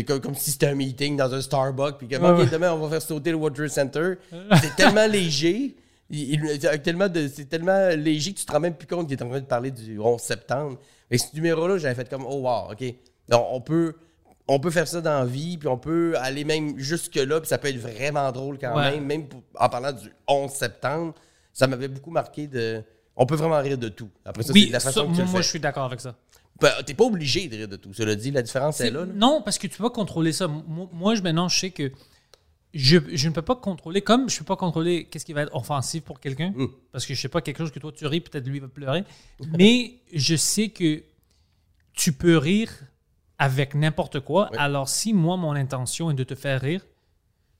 comme, 0.07 0.21
comme 0.21 0.35
si 0.37 0.52
c'était 0.52 0.66
un 0.69 0.75
meeting 0.76 1.16
dans 1.16 1.33
un 1.35 1.40
Starbucks, 1.40 1.99
puis 1.99 2.07
comme, 2.09 2.23
OK, 2.25 2.49
demain 2.50 2.73
on 2.73 2.78
va 2.78 2.88
faire 2.88 3.02
sauter 3.02 3.31
le 3.31 3.37
Water 3.37 3.69
Center. 3.69 4.14
C'est 4.62 4.76
tellement 4.76 5.07
léger, 5.09 5.75
il- 6.11 6.34
il- 6.34 6.66
avec 6.66 6.82
tellement 6.82 7.08
de- 7.08 7.28
c'est 7.28 7.46
tellement 7.46 7.88
léger 7.90 8.32
que 8.32 8.38
tu 8.38 8.44
te 8.46 8.52
rends 8.52 8.61
même 8.61 8.75
plus 8.75 8.87
compte 8.87 9.08
qu'il 9.08 9.18
est 9.18 9.23
en 9.23 9.28
train 9.28 9.40
de 9.40 9.46
parler 9.46 9.70
du 9.70 9.99
11 9.99 10.20
septembre. 10.20 10.78
Et 11.11 11.18
ce 11.18 11.26
numéro-là, 11.34 11.78
j'avais 11.78 11.94
fait 11.94 12.08
comme, 12.08 12.25
oh 12.28 12.40
wow, 12.42 12.73
OK. 12.73 12.84
Donc, 13.28 13.46
on 13.50 13.61
peut... 13.61 13.94
On 14.46 14.61
peut 14.61 14.70
faire 14.70 14.87
ça 14.87 15.00
dans 15.00 15.20
la 15.20 15.25
vie, 15.25 15.56
puis 15.56 15.68
on 15.68 15.78
peut 15.78 16.12
aller 16.18 16.44
même 16.44 16.78
jusque-là, 16.78 17.40
puis 17.40 17.49
ça 17.49 17.56
peut 17.56 17.68
être 17.68 17.78
vraiment 17.78 18.30
drôle 18.30 18.58
quand 18.58 18.76
Ouais. 18.76 18.90
même, 18.90 19.06
même 19.06 19.26
pour- 19.26 19.42
en 19.58 19.70
parlant 19.70 19.90
du 19.90 20.12
11 20.28 20.50
septembre. 20.50 21.14
Ça 21.50 21.66
m'avait 21.66 21.88
beaucoup 21.88 22.11
marqué 22.11 22.46
de... 22.46 22.82
On 23.16 23.25
peut 23.25 23.37
vraiment 23.37 23.58
rire 23.62 23.78
de 23.78 23.88
tout. 23.88 24.11
Après 24.23 24.42
ça, 24.42 24.52
oui, 24.52 24.64
c'est 24.66 24.73
la 24.73 24.80
façon 24.80 25.00
ça, 25.00 25.06
que 25.06 25.12
tu 25.12 25.16
moi, 25.23 25.25
le 25.25 25.30
fais. 25.38 25.42
je 25.42 25.49
suis 25.49 25.61
d'accord 25.61 25.84
avec 25.84 26.00
ça. 26.00 26.14
Ben, 26.61 26.70
T'es 26.84 26.92
pas 26.92 27.04
obligé 27.04 27.49
de 27.49 27.56
rire 27.56 27.68
de 27.68 27.76
tout. 27.76 27.94
Cela 27.94 28.14
dit, 28.16 28.30
la 28.32 28.42
différence 28.42 28.82
est, 28.82 28.90
là. 28.90 29.06
là. 29.06 29.12
Non, 29.14 29.40
parce 29.42 29.56
que 29.56 29.66
tu 29.66 29.78
peux 29.78 29.84
pas 29.84 29.90
contrôler 29.90 30.34
ça. 30.34 30.46
Moi, 30.46 30.88
moi, 30.92 31.14
je, 31.14 31.23
maintenant, 31.23 31.49
je 31.49 31.58
sais 31.58 31.70
que 31.70 31.90
je, 32.75 32.99
je 33.12 33.28
ne 33.28 33.33
peux 33.35 33.43
pas 33.43 33.54
contrôler, 33.57 34.02
comme 34.02 34.28
je 34.28 34.35
ne 34.35 34.38
peux 34.40 34.45
pas 34.47 34.57
contrôler 34.57 35.04
qu'est-ce 35.04 35.25
qui 35.25 35.33
va 35.33 35.43
être 35.43 35.54
offensif 35.54 36.02
pour 36.02 36.19
quelqu'un, 36.21 36.52
Mm. 36.57 36.66
parce 36.93 37.07
que 37.07 37.14
je 37.14 37.21
sais 37.21 37.28
pas 37.28 37.40
quelque 37.40 37.59
chose 37.59 37.71
que 37.71 37.78
toi 37.78 37.93
tu 37.93 38.07
ris, 38.07 38.21
peut-être 38.21 38.47
lui 38.49 38.59
va 38.61 38.69
pleurer, 38.69 39.04
mais 39.59 39.95
je 40.12 40.35
sais 40.37 40.69
que 40.69 41.02
tu 41.93 42.12
peux 42.12 42.37
rire 42.37 42.71
avec 43.38 43.75
n'importe 43.75 44.21
quoi. 44.21 44.50
Ouais. 44.50 44.59
Alors 44.59 44.88
si 44.88 45.12
moi, 45.12 45.37
mon 45.37 45.52
intention 45.52 46.11
est 46.11 46.14
de 46.14 46.25
te 46.25 46.35
faire 46.35 46.61
rire, 46.61 46.85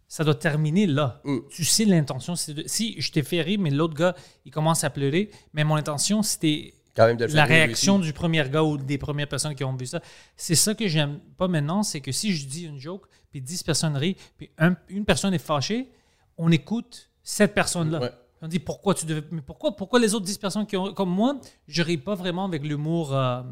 ça 0.09 0.23
doit 0.25 0.35
terminer 0.35 0.87
là. 0.87 1.21
Mm. 1.25 1.39
Tu 1.51 1.65
sais 1.65 1.85
l'intention. 1.85 2.35
de- 2.35 2.65
Si 2.67 3.01
je 3.01 3.11
t'ai 3.13 3.23
fait 3.23 3.41
rire, 3.43 3.59
mais 3.61 3.71
l'autre 3.71 3.95
gars, 3.95 4.15
il 4.45 4.51
commence 4.53 4.85
à 4.85 4.91
pleurer, 4.91 5.31
mais 5.53 5.65
mon 5.65 5.77
intention, 5.77 6.23
c'était 6.23 6.75
Quand 6.97 7.07
même 7.07 7.17
de 7.17 7.25
le 7.25 7.33
la 7.35 7.45
réaction 7.45 7.99
du 7.99 8.13
premier 8.13 8.49
gars 8.49 8.63
ou 8.63 8.77
des 8.77 8.99
premières 8.99 9.29
personnes 9.29 9.55
qui 9.55 9.65
ont 9.65 9.75
vu 9.75 9.87
ça. 9.87 10.01
C'est 10.37 10.55
ça 10.55 10.75
que 10.75 10.87
j'aime 10.87 11.19
pas 11.37 11.49
maintenant, 11.49 11.83
c'est 11.83 12.01
que 12.01 12.13
si 12.13 12.35
je 12.35 12.47
dis 12.47 12.65
une 12.67 12.79
joke, 12.79 13.07
puis 13.31 13.41
10 13.41 13.63
personnes 13.65 13.97
rient, 13.97 14.17
puis 14.37 14.51
un- 14.59 14.77
une 14.89 15.05
personne 15.05 15.35
est 15.35 15.39
fâchée, 15.39 15.89
on 16.39 16.51
écoute 16.53 17.11
cette 17.23 17.53
personne-là. 17.55 18.01
Ouais. 18.01 18.11
On 18.43 18.47
dit 18.49 18.59
pourquoi 18.61 18.95
tu 18.95 19.07
devais. 19.07 19.25
Mais 19.33 19.41
pourquoi, 19.41 19.75
pourquoi 19.75 19.99
les 19.99 20.15
autres 20.15 20.27
10 20.27 20.39
personnes 20.39 20.67
qui 20.67 20.77
ont. 20.77 20.93
Comme 20.93 21.11
moi, 21.11 21.41
je 21.67 21.83
ris 21.83 21.97
pas 21.99 22.15
vraiment 22.15 22.45
avec 22.45 22.63
l'humour 22.63 23.13
euh, 23.17 23.43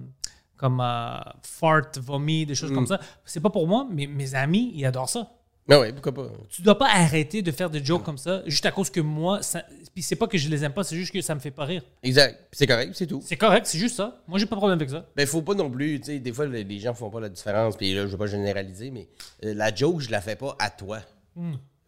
comme 0.56 0.80
euh, 0.80 1.18
fart, 1.42 1.90
vomi, 2.00 2.46
des 2.46 2.54
choses 2.54 2.70
Mm. 2.70 2.74
comme 2.74 2.86
ça. 2.86 3.00
C'est 3.24 3.40
pas 3.40 3.50
pour 3.50 3.66
moi, 3.66 3.88
mais 3.90 4.06
mes 4.06 4.34
amis, 4.36 4.70
ils 4.74 4.84
adorent 4.86 5.08
ça. 5.08 5.28
Mais 5.68 5.76
ouais, 5.76 5.92
pourquoi 5.92 6.12
pas. 6.12 6.28
Tu 6.48 6.62
dois 6.62 6.76
pas 6.76 6.88
arrêter 6.88 7.40
de 7.40 7.52
faire 7.52 7.70
des 7.70 7.84
jokes 7.84 8.02
comme 8.02 8.18
ça 8.18 8.42
juste 8.46 8.66
à 8.66 8.72
cause 8.72 8.90
que 8.90 9.00
moi, 9.00 9.42
ça... 9.42 9.62
puis 9.94 10.02
c'est 10.02 10.16
pas 10.16 10.26
que 10.26 10.36
je 10.36 10.48
les 10.48 10.64
aime 10.64 10.72
pas, 10.72 10.82
c'est 10.82 10.96
juste 10.96 11.12
que 11.12 11.20
ça 11.20 11.34
me 11.34 11.40
fait 11.40 11.52
pas 11.52 11.64
rire. 11.64 11.82
Exact. 12.02 12.48
C'est 12.50 12.66
correct, 12.66 12.92
c'est 12.94 13.06
tout. 13.06 13.22
C'est 13.24 13.36
correct, 13.36 13.66
c'est 13.66 13.78
juste 13.78 13.96
ça. 13.96 14.20
Moi, 14.26 14.38
j'ai 14.40 14.46
pas 14.46 14.56
de 14.56 14.60
problème 14.60 14.78
avec 14.78 14.90
ça. 14.90 15.06
Ben, 15.14 15.26
faut 15.26 15.42
pas 15.42 15.54
non 15.54 15.70
plus, 15.70 16.00
tu 16.00 16.06
sais, 16.06 16.18
des 16.18 16.32
fois, 16.32 16.46
les 16.46 16.78
gens 16.80 16.94
font 16.94 17.10
pas 17.10 17.20
la 17.20 17.28
différence, 17.28 17.76
puis 17.76 17.94
là, 17.94 18.02
je 18.02 18.08
veux 18.08 18.18
pas 18.18 18.26
généraliser, 18.26 18.90
mais 18.90 19.08
euh, 19.44 19.54
la 19.54 19.72
joke, 19.72 20.00
je 20.00 20.10
la 20.10 20.20
fais 20.20 20.36
pas 20.36 20.56
à 20.58 20.70
toi. 20.70 21.00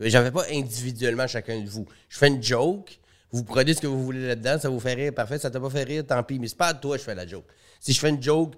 J'en 0.00 0.22
fais 0.22 0.30
pas 0.32 0.44
individuellement 0.52 1.24
à 1.24 1.28
chacun 1.28 1.60
de 1.60 1.68
vous. 1.68 1.86
Je 2.08 2.18
fais 2.18 2.28
une 2.28 2.42
joke, 2.42 2.98
vous 3.32 3.42
prenez 3.42 3.74
ce 3.74 3.80
que 3.80 3.88
vous 3.88 4.04
voulez 4.04 4.28
là-dedans, 4.28 4.58
ça 4.58 4.68
vous 4.68 4.80
fait 4.80 4.94
rire, 4.94 5.12
parfait, 5.12 5.38
ça 5.38 5.50
t'a 5.50 5.58
pas 5.58 5.70
fait 5.70 5.82
rire, 5.82 6.06
tant 6.06 6.22
pis, 6.22 6.38
mais 6.38 6.46
c'est 6.46 6.56
pas 6.56 6.68
à 6.68 6.74
toi 6.74 6.96
que 6.96 7.00
je 7.00 7.06
fais 7.06 7.14
la 7.16 7.26
joke. 7.26 7.46
Si 7.80 7.92
je 7.92 7.98
fais 7.98 8.10
une 8.10 8.22
joke 8.22 8.54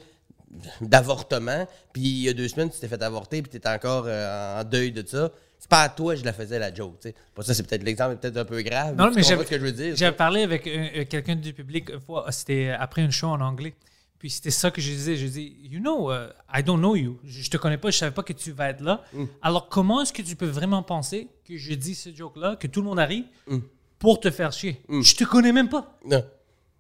d'avortement, 0.81 1.67
puis 1.93 2.03
il 2.03 2.23
y 2.23 2.29
a 2.29 2.33
deux 2.33 2.49
semaines, 2.49 2.71
tu 2.71 2.79
t'es 2.79 2.89
fait 2.89 3.03
avorter, 3.03 3.43
puis 3.43 3.51
t'es 3.59 3.69
encore 3.69 4.05
euh, 4.07 4.61
en 4.61 4.65
deuil 4.65 4.93
de 4.93 5.07
ça, 5.07 5.31
c'est 5.59 5.69
pas 5.71 5.83
à 5.83 5.89
toi 5.89 6.15
que 6.15 6.21
je 6.21 6.25
la 6.25 6.33
faisais 6.33 6.59
la 6.59 6.73
joke, 6.73 7.01
tu. 7.01 7.13
Pas 7.35 7.43
ça, 7.43 7.55
c'est 7.55 7.63
peut-être 7.67 7.83
l'exemple 7.83 8.13
est 8.13 8.17
peut-être 8.17 8.37
un 8.37 8.45
peu 8.45 8.61
grave, 8.63 8.95
Non, 8.97 9.09
tu 9.11 9.17
mais 9.17 9.23
j'avais 9.23 9.45
ce 9.45 9.51
que 9.51 9.59
je 9.59 9.63
veux 9.65 9.73
dire. 9.73 9.97
J'avais 9.97 10.17
parlé 10.17 10.43
avec 10.43 10.67
euh, 10.67 10.89
euh, 10.97 11.05
quelqu'un 11.05 11.37
du 11.37 11.53
public 11.53 11.91
une 11.91 12.01
fois, 12.01 12.31
c'était 12.31 12.71
après 12.79 13.03
une 13.03 13.11
show 13.11 13.29
en 13.29 13.41
anglais. 13.41 13.75
Puis 14.19 14.31
c'était 14.31 14.51
ça 14.51 14.71
que 14.71 14.81
je 14.81 14.89
disais. 14.91 15.15
Je 15.17 15.27
disais, 15.27 15.53
You 15.63 15.79
know, 15.79 16.11
uh, 16.11 16.29
I 16.53 16.63
don't 16.63 16.79
know 16.79 16.97
you. 16.97 17.19
Je, 17.23 17.43
je 17.43 17.51
te 17.51 17.59
connais 17.59 17.77
pas, 17.77 17.91
je 17.91 17.99
savais 17.99 18.15
pas 18.15 18.23
que 18.23 18.33
tu 18.33 18.51
vas 18.51 18.71
être 18.71 18.81
là. 18.81 19.03
Mm. 19.13 19.25
Alors, 19.43 19.69
comment 19.69 20.01
est-ce 20.01 20.13
que 20.15 20.23
tu 20.23 20.37
peux 20.37 20.47
vraiment 20.47 20.83
penser 20.83 21.29
que 21.47 21.57
je 21.59 21.75
dis 21.75 21.95
ce 21.95 22.15
joke-là, 22.15 22.57
que 22.57 22.67
tout 22.67 22.81
le 22.81 22.87
monde 22.87 22.99
arrive 22.99 23.25
Mm. 23.47 23.59
pour 23.99 24.19
te 24.19 24.31
faire 24.31 24.53
chier? 24.53 24.81
Je 24.89 25.15
te 25.15 25.25
connais 25.25 25.53
même 25.53 25.69
pas. 25.69 25.99
Non. 26.07 26.25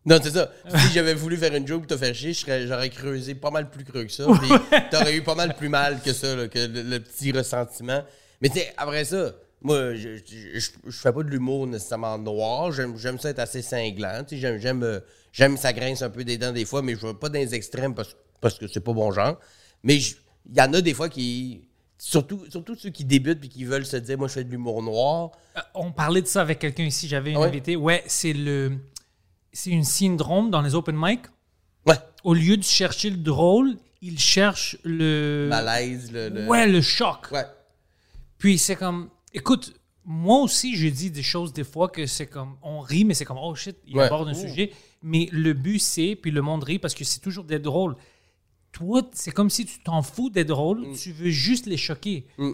Non, 0.06 0.18
c'est 0.22 0.30
ça. 0.30 0.50
si 0.68 0.92
j'avais 0.94 1.14
voulu 1.14 1.36
faire 1.36 1.54
une 1.54 1.66
joke 1.66 1.86
te 1.86 1.96
faire 1.96 2.14
chier, 2.14 2.32
j'aurais 2.32 2.90
creusé 2.90 3.34
pas 3.34 3.50
mal 3.50 3.68
plus 3.70 3.84
creux 3.84 4.04
que 4.04 4.12
ça. 4.12 4.24
Puis 4.40 4.80
t'aurais 4.90 5.16
eu 5.16 5.22
pas 5.22 5.34
mal 5.34 5.54
plus 5.56 5.68
mal 5.68 6.00
que 6.00 6.12
ça, 6.12 6.34
là, 6.36 6.46
que 6.48 6.58
le, 6.60 6.82
le 6.82 7.00
petit 7.00 7.32
ressentiment. 7.32 8.02
Mais 8.40 8.48
tu 8.48 8.58
sais, 8.60 8.72
après 8.76 9.04
ça, 9.04 9.32
moi, 9.62 9.94
je, 9.94 10.16
je, 10.16 10.58
je- 10.60 10.70
je 10.86 10.96
fais 10.96 11.12
pas 11.12 11.22
de 11.24 11.28
l'humour 11.28 11.66
nécessairement 11.66 12.16
noir. 12.18 12.70
J'aime 12.70 13.18
ça 13.18 13.30
être 13.30 13.40
assez 13.40 13.62
cinglant. 13.62 14.22
Tu 14.26 14.36
sais, 14.36 14.40
J'aime 14.58 14.58
j'aime 15.32 15.54
euh, 15.54 15.56
ça 15.56 15.72
grince 15.72 16.02
un 16.02 16.10
peu 16.10 16.22
des 16.24 16.38
dents 16.38 16.52
des 16.52 16.64
fois, 16.64 16.82
mais 16.82 16.94
je 16.94 17.04
vais 17.06 17.14
pas 17.14 17.28
dans 17.28 17.38
les 17.40 17.54
extrêmes 17.54 17.94
parce, 17.94 18.14
parce 18.40 18.58
que 18.58 18.68
c'est 18.68 18.80
pas 18.80 18.92
bon 18.92 19.10
genre. 19.10 19.38
Mais 19.82 19.96
il 19.96 20.56
y 20.56 20.60
en 20.60 20.72
a 20.72 20.80
des 20.80 20.94
fois 20.94 21.08
qui. 21.08 21.62
Surtout, 21.98 22.44
surtout 22.50 22.76
ceux 22.76 22.90
qui 22.90 23.04
débutent 23.06 23.40
puis 23.40 23.48
qui 23.48 23.64
veulent 23.64 23.86
se 23.86 23.96
dire, 23.96 24.18
moi, 24.18 24.28
je 24.28 24.34
fais 24.34 24.44
de 24.44 24.50
l'humour 24.50 24.82
noir. 24.82 25.30
Euh, 25.56 25.60
On 25.74 25.90
parlait 25.92 26.20
de 26.20 26.26
ça 26.26 26.42
avec 26.42 26.58
quelqu'un 26.58 26.84
ici. 26.84 27.08
J'avais 27.08 27.30
une 27.30 27.38
Ah 27.38 27.40
ouais? 27.40 27.48
invité. 27.48 27.74
Ouais, 27.74 28.04
c'est 28.06 28.34
le. 28.34 28.72
C'est 29.56 29.70
une 29.70 29.84
syndrome 29.84 30.50
dans 30.50 30.60
les 30.60 30.74
open 30.74 30.94
mic? 30.98 31.20
Ouais. 31.86 31.96
Au 32.24 32.34
lieu 32.34 32.58
de 32.58 32.62
chercher 32.62 33.08
le 33.08 33.16
drôle, 33.16 33.78
il 34.02 34.18
cherche 34.18 34.76
le. 34.84 35.46
Malaise, 35.48 36.12
le. 36.12 36.28
le- 36.28 36.46
Ouais, 36.46 36.66
le 36.66 36.82
choc. 36.82 37.28
Ouais. 37.32 37.46
Puis 38.36 38.58
c'est 38.58 38.76
comme, 38.76 39.08
écoute, 39.32 39.72
moi 40.04 40.40
aussi, 40.42 40.76
je 40.76 40.88
dis 40.88 41.10
des 41.10 41.22
choses 41.22 41.54
des 41.54 41.64
fois 41.64 41.88
que 41.88 42.04
c'est 42.04 42.26
comme, 42.26 42.58
on 42.62 42.80
rit, 42.80 43.06
mais 43.06 43.14
c'est 43.14 43.24
comme, 43.24 43.38
oh 43.40 43.54
shit, 43.54 43.78
il 43.86 43.96
Ouais. 43.96 44.04
aborde 44.04 44.28
un 44.28 44.34
sujet. 44.34 44.72
Mais 45.02 45.26
le 45.32 45.54
but, 45.54 45.78
c'est, 45.78 46.16
puis 46.16 46.30
le 46.30 46.42
monde 46.42 46.62
rit 46.62 46.78
parce 46.78 46.94
que 46.94 47.04
c'est 47.04 47.20
toujours 47.20 47.44
d'être 47.44 47.62
drôle. 47.62 47.96
Toi, 48.72 49.08
c'est 49.14 49.30
comme 49.30 49.48
si 49.48 49.64
tu 49.64 49.78
t'en 49.82 50.02
fous 50.02 50.28
d'être 50.28 50.48
drôle, 50.48 50.86
tu 50.98 51.12
veux 51.12 51.30
juste 51.30 51.64
les 51.64 51.78
choquer. 51.78 52.26
Mm. 52.36 52.50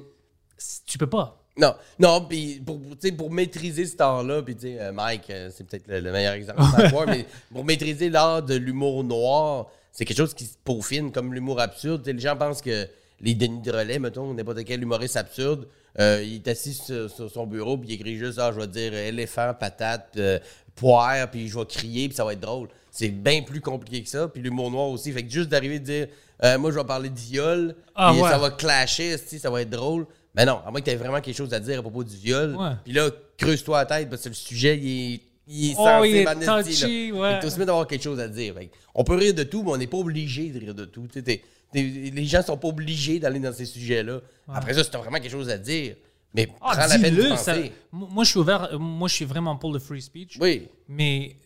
Tu 0.87 0.99
peux 0.99 1.09
pas. 1.09 1.41
Non, 1.59 1.75
non, 1.99 2.25
puis 2.26 2.62
pour, 2.64 2.80
pour 3.18 3.30
maîtriser 3.30 3.85
cet 3.85 4.00
art-là, 4.00 4.40
puis 4.42 4.54
tu 4.56 4.62
sais, 4.68 4.80
euh, 4.80 4.92
Mike, 4.92 5.28
euh, 5.28 5.50
c'est 5.54 5.64
peut-être 5.66 5.87
le, 5.87 6.00
le 6.00 6.11
meilleur 6.12 6.32
exemple 6.32 6.62
à 6.76 6.88
voir, 6.88 7.06
mais 7.06 7.26
pour 7.52 7.62
maîtriser 7.64 8.09
l'art 8.09 8.42
de 8.42 8.54
l'humour 8.54 9.04
noir, 9.04 9.66
c'est 9.92 10.06
quelque 10.06 10.16
chose 10.16 10.32
qui 10.32 10.47
se 10.47 10.56
peaufine 10.64 11.12
comme 11.12 11.35
l'humour 11.35 11.61
absurde. 11.61 12.06
Les 12.06 12.18
gens 12.18 12.37
pensent 12.37 12.62
que 12.62 12.88
les 13.21 13.35
Denis 13.35 13.61
de 13.61 13.71
relais, 13.71 13.99
mettons, 13.99 14.32
n'importe 14.32 14.64
quel 14.64 14.82
humoriste 14.82 15.16
absurde, 15.18 15.68
euh, 16.00 16.23
il 16.25 16.37
est 16.37 16.49
assis 16.49 16.73
sur, 16.73 17.11
sur 17.11 17.30
son 17.30 17.47
bureau, 17.47 17.76
puis 17.76 17.90
il 17.90 17.94
écrit 17.97 18.16
juste, 18.16 18.38
ah, 18.38 18.50
je 18.54 18.59
vais 18.59 18.66
dire 18.66 18.94
éléphant, 18.94 19.52
patate, 19.52 20.14
euh, 20.16 20.38
poire, 20.75 21.30
puis 21.30 21.49
je 21.49 21.59
vais 21.59 21.66
crier, 21.66 22.09
puis 22.09 22.16
ça 22.16 22.25
va 22.25 22.32
être 22.32 22.40
drôle. 22.40 22.68
C'est 22.90 23.11
bien 23.11 23.42
plus 23.42 23.61
compliqué 23.61 24.02
que 24.02 24.09
ça, 24.09 24.26
puis 24.28 24.42
l'humour 24.42 24.71
noir 24.71 24.88
aussi. 24.88 25.12
Fait 25.12 25.23
que 25.23 25.30
juste 25.30 25.50
d'arriver 25.50 25.78
de 25.78 25.85
dire, 25.85 26.06
euh, 26.44 26.59
moi, 26.59 26.70
je 26.70 26.79
vais 26.79 26.85
parler 26.85 27.11
de 27.11 27.18
viol, 27.18 27.74
Ah, 27.94 28.14
ouais. 28.14 28.20
ça 28.22 28.38
va 28.38 28.50
clasher, 28.50 29.18
ça 29.18 29.50
va 29.50 29.61
être 29.62 29.70
drôle. 29.70 30.07
Mais 30.35 30.47
non, 30.47 30.61
à 30.64 30.71
moins 30.71 30.81
que 30.81 30.87
tu 30.87 30.90
aies 30.90 30.97
vraiment 30.97 31.21
quelque 31.21 31.37
chose 31.37 31.53
à 31.53 31.61
dire 31.61 31.79
à 31.79 31.83
propos 31.83 32.05
du 32.05 32.16
viol. 32.16 32.57
Puis 32.85 32.92
là, 32.92 33.11
creuse-toi 33.37 33.79
la 33.79 33.87
tête 33.87 34.09
parce 34.11 34.23
que 34.23 34.29
le 34.31 34.35
sujet, 34.35 34.79
il 34.79 35.14
est, 35.14 35.21
il 35.47 35.71
est 35.71 35.75
Oh, 35.79 36.05
il 36.05 36.16
est 36.16 36.25
touchy, 36.71 37.12
ouais. 37.12 37.40
D'avoir 37.64 37.87
quelque 37.87 38.03
chose 38.03 38.18
à 38.21 38.29
dire. 38.29 38.55
On 38.95 39.05
peut 39.05 39.14
rire 39.16 39.35
de 39.35 39.42
tout, 39.42 39.62
mais 39.62 39.71
on 39.73 39.77
n'est 39.77 39.87
pas 39.87 39.99
obligé 39.99 40.49
de 40.51 40.59
rire 40.61 40.75
de 40.75 40.85
tout. 40.87 41.07
T'es- 41.09 41.23
t'es- 41.23 41.42
les 41.75 42.25
gens 42.25 42.42
sont 42.42 42.57
pas 42.57 42.68
obligés 42.68 43.18
d'aller 43.18 43.40
dans 43.40 43.53
ces 43.53 43.66
sujets-là. 43.66 44.21
Après 44.49 44.73
ça, 44.75 44.83
si 44.85 44.90
t'as 44.90 44.99
vraiment 44.99 45.18
quelque 45.18 45.31
chose 45.33 45.51
à 45.51 45.59
dire, 45.59 45.97
mais 46.35 46.49
Ah, 46.62 46.71
prends 46.77 46.87
la 46.87 46.99
peine 46.99 47.14
de 47.14 47.21
dis-le, 47.21 47.29
penser. 47.31 47.45
ça- 47.45 47.57
Moi, 47.92 48.25
je 48.25 48.31
suis 48.31 48.38
ouvert, 48.38 48.79
moi, 48.81 49.09
je 49.09 49.14
suis 49.14 49.25
vraiment 49.27 49.57
pour 49.57 49.73
le 49.73 49.79
free 49.79 50.01
speech. 50.01 50.38
Oui. 50.40 50.66
Mais 50.88 51.37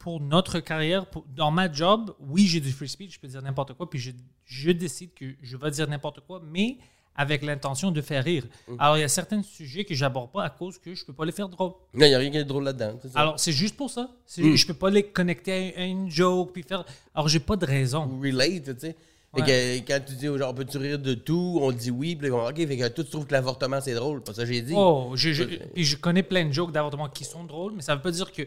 pour 0.00 0.20
notre 0.20 0.58
carrière, 0.58 1.06
pour- 1.06 1.24
dans 1.32 1.52
ma 1.52 1.70
job, 1.72 2.12
oui, 2.18 2.46
j'ai 2.48 2.58
du 2.60 2.72
free 2.72 2.88
speech, 2.88 3.14
je 3.14 3.20
peux 3.20 3.28
dire 3.28 3.40
n'importe 3.42 3.74
quoi, 3.74 3.88
puis 3.88 4.00
je, 4.00 4.10
je 4.46 4.70
décide 4.72 5.14
que 5.14 5.26
je 5.40 5.56
vais 5.56 5.70
dire 5.70 5.88
n'importe 5.88 6.20
quoi, 6.26 6.42
mais 6.44 6.76
avec 7.14 7.42
l'intention 7.42 7.90
de 7.90 8.00
faire 8.00 8.24
rire. 8.24 8.44
Mm. 8.68 8.76
Alors, 8.78 8.96
il 8.96 9.00
y 9.00 9.04
a 9.04 9.08
certains 9.08 9.42
sujets 9.42 9.84
que 9.84 9.94
j'aborde 9.94 10.32
pas 10.32 10.44
à 10.44 10.50
cause 10.50 10.78
que 10.78 10.94
je 10.94 11.04
peux 11.04 11.12
pas 11.12 11.24
les 11.24 11.32
faire 11.32 11.48
drôle. 11.48 11.72
Non, 11.94 12.06
il 12.06 12.08
n'y 12.08 12.14
a 12.14 12.18
rien 12.18 12.30
de 12.30 12.42
drôle 12.42 12.64
là-dedans. 12.64 12.98
Alors, 13.14 13.38
c'est 13.38 13.52
juste 13.52 13.76
pour 13.76 13.90
ça. 13.90 14.10
Mm. 14.38 14.54
Je 14.54 14.66
peux 14.66 14.74
pas 14.74 14.90
les 14.90 15.04
connecter 15.04 15.74
à, 15.76 15.84
une 15.84 16.10
joke, 16.10 16.52
puis 16.52 16.62
faire... 16.62 16.84
Alors, 17.14 17.28
j'ai 17.28 17.40
pas 17.40 17.56
de 17.56 17.66
raison. 17.66 18.18
Relate, 18.22 18.64
tu 18.64 18.80
sais. 18.80 18.96
Que, 19.34 19.78
quand 19.78 19.98
tu 20.06 20.14
dis 20.14 20.28
aux 20.28 20.36
gens, 20.36 20.52
peut-tu 20.52 20.76
rire 20.76 20.98
de 20.98 21.14
tout, 21.14 21.58
on 21.62 21.72
dit 21.72 21.90
oui, 21.90 22.16
puis 22.16 22.28
là, 22.28 22.34
ils 22.34 22.38
vont, 22.38 22.46
OK, 22.46 22.54
fait 22.54 22.76
que 22.76 22.88
toi, 22.88 23.02
tu 23.02 23.10
trouves 23.10 23.26
que 23.26 23.32
l'avortement, 23.32 23.80
c'est 23.80 23.94
drôle. 23.94 24.22
Pas 24.22 24.34
ça 24.34 24.42
que 24.42 24.52
j'ai 24.52 24.60
dit. 24.60 24.74
Oh, 24.76 25.12
je, 25.14 25.32
je- 25.32 25.44
puis 25.44 25.84
je 25.84 25.96
connais 25.96 26.22
plein 26.22 26.44
de 26.44 26.52
jokes 26.52 26.70
d'avortement 26.70 27.08
qui 27.08 27.24
sont 27.24 27.44
drôles, 27.44 27.72
mais 27.74 27.80
ça 27.80 27.94
veut 27.94 28.02
pas 28.02 28.10
dire 28.10 28.30
que 28.30 28.42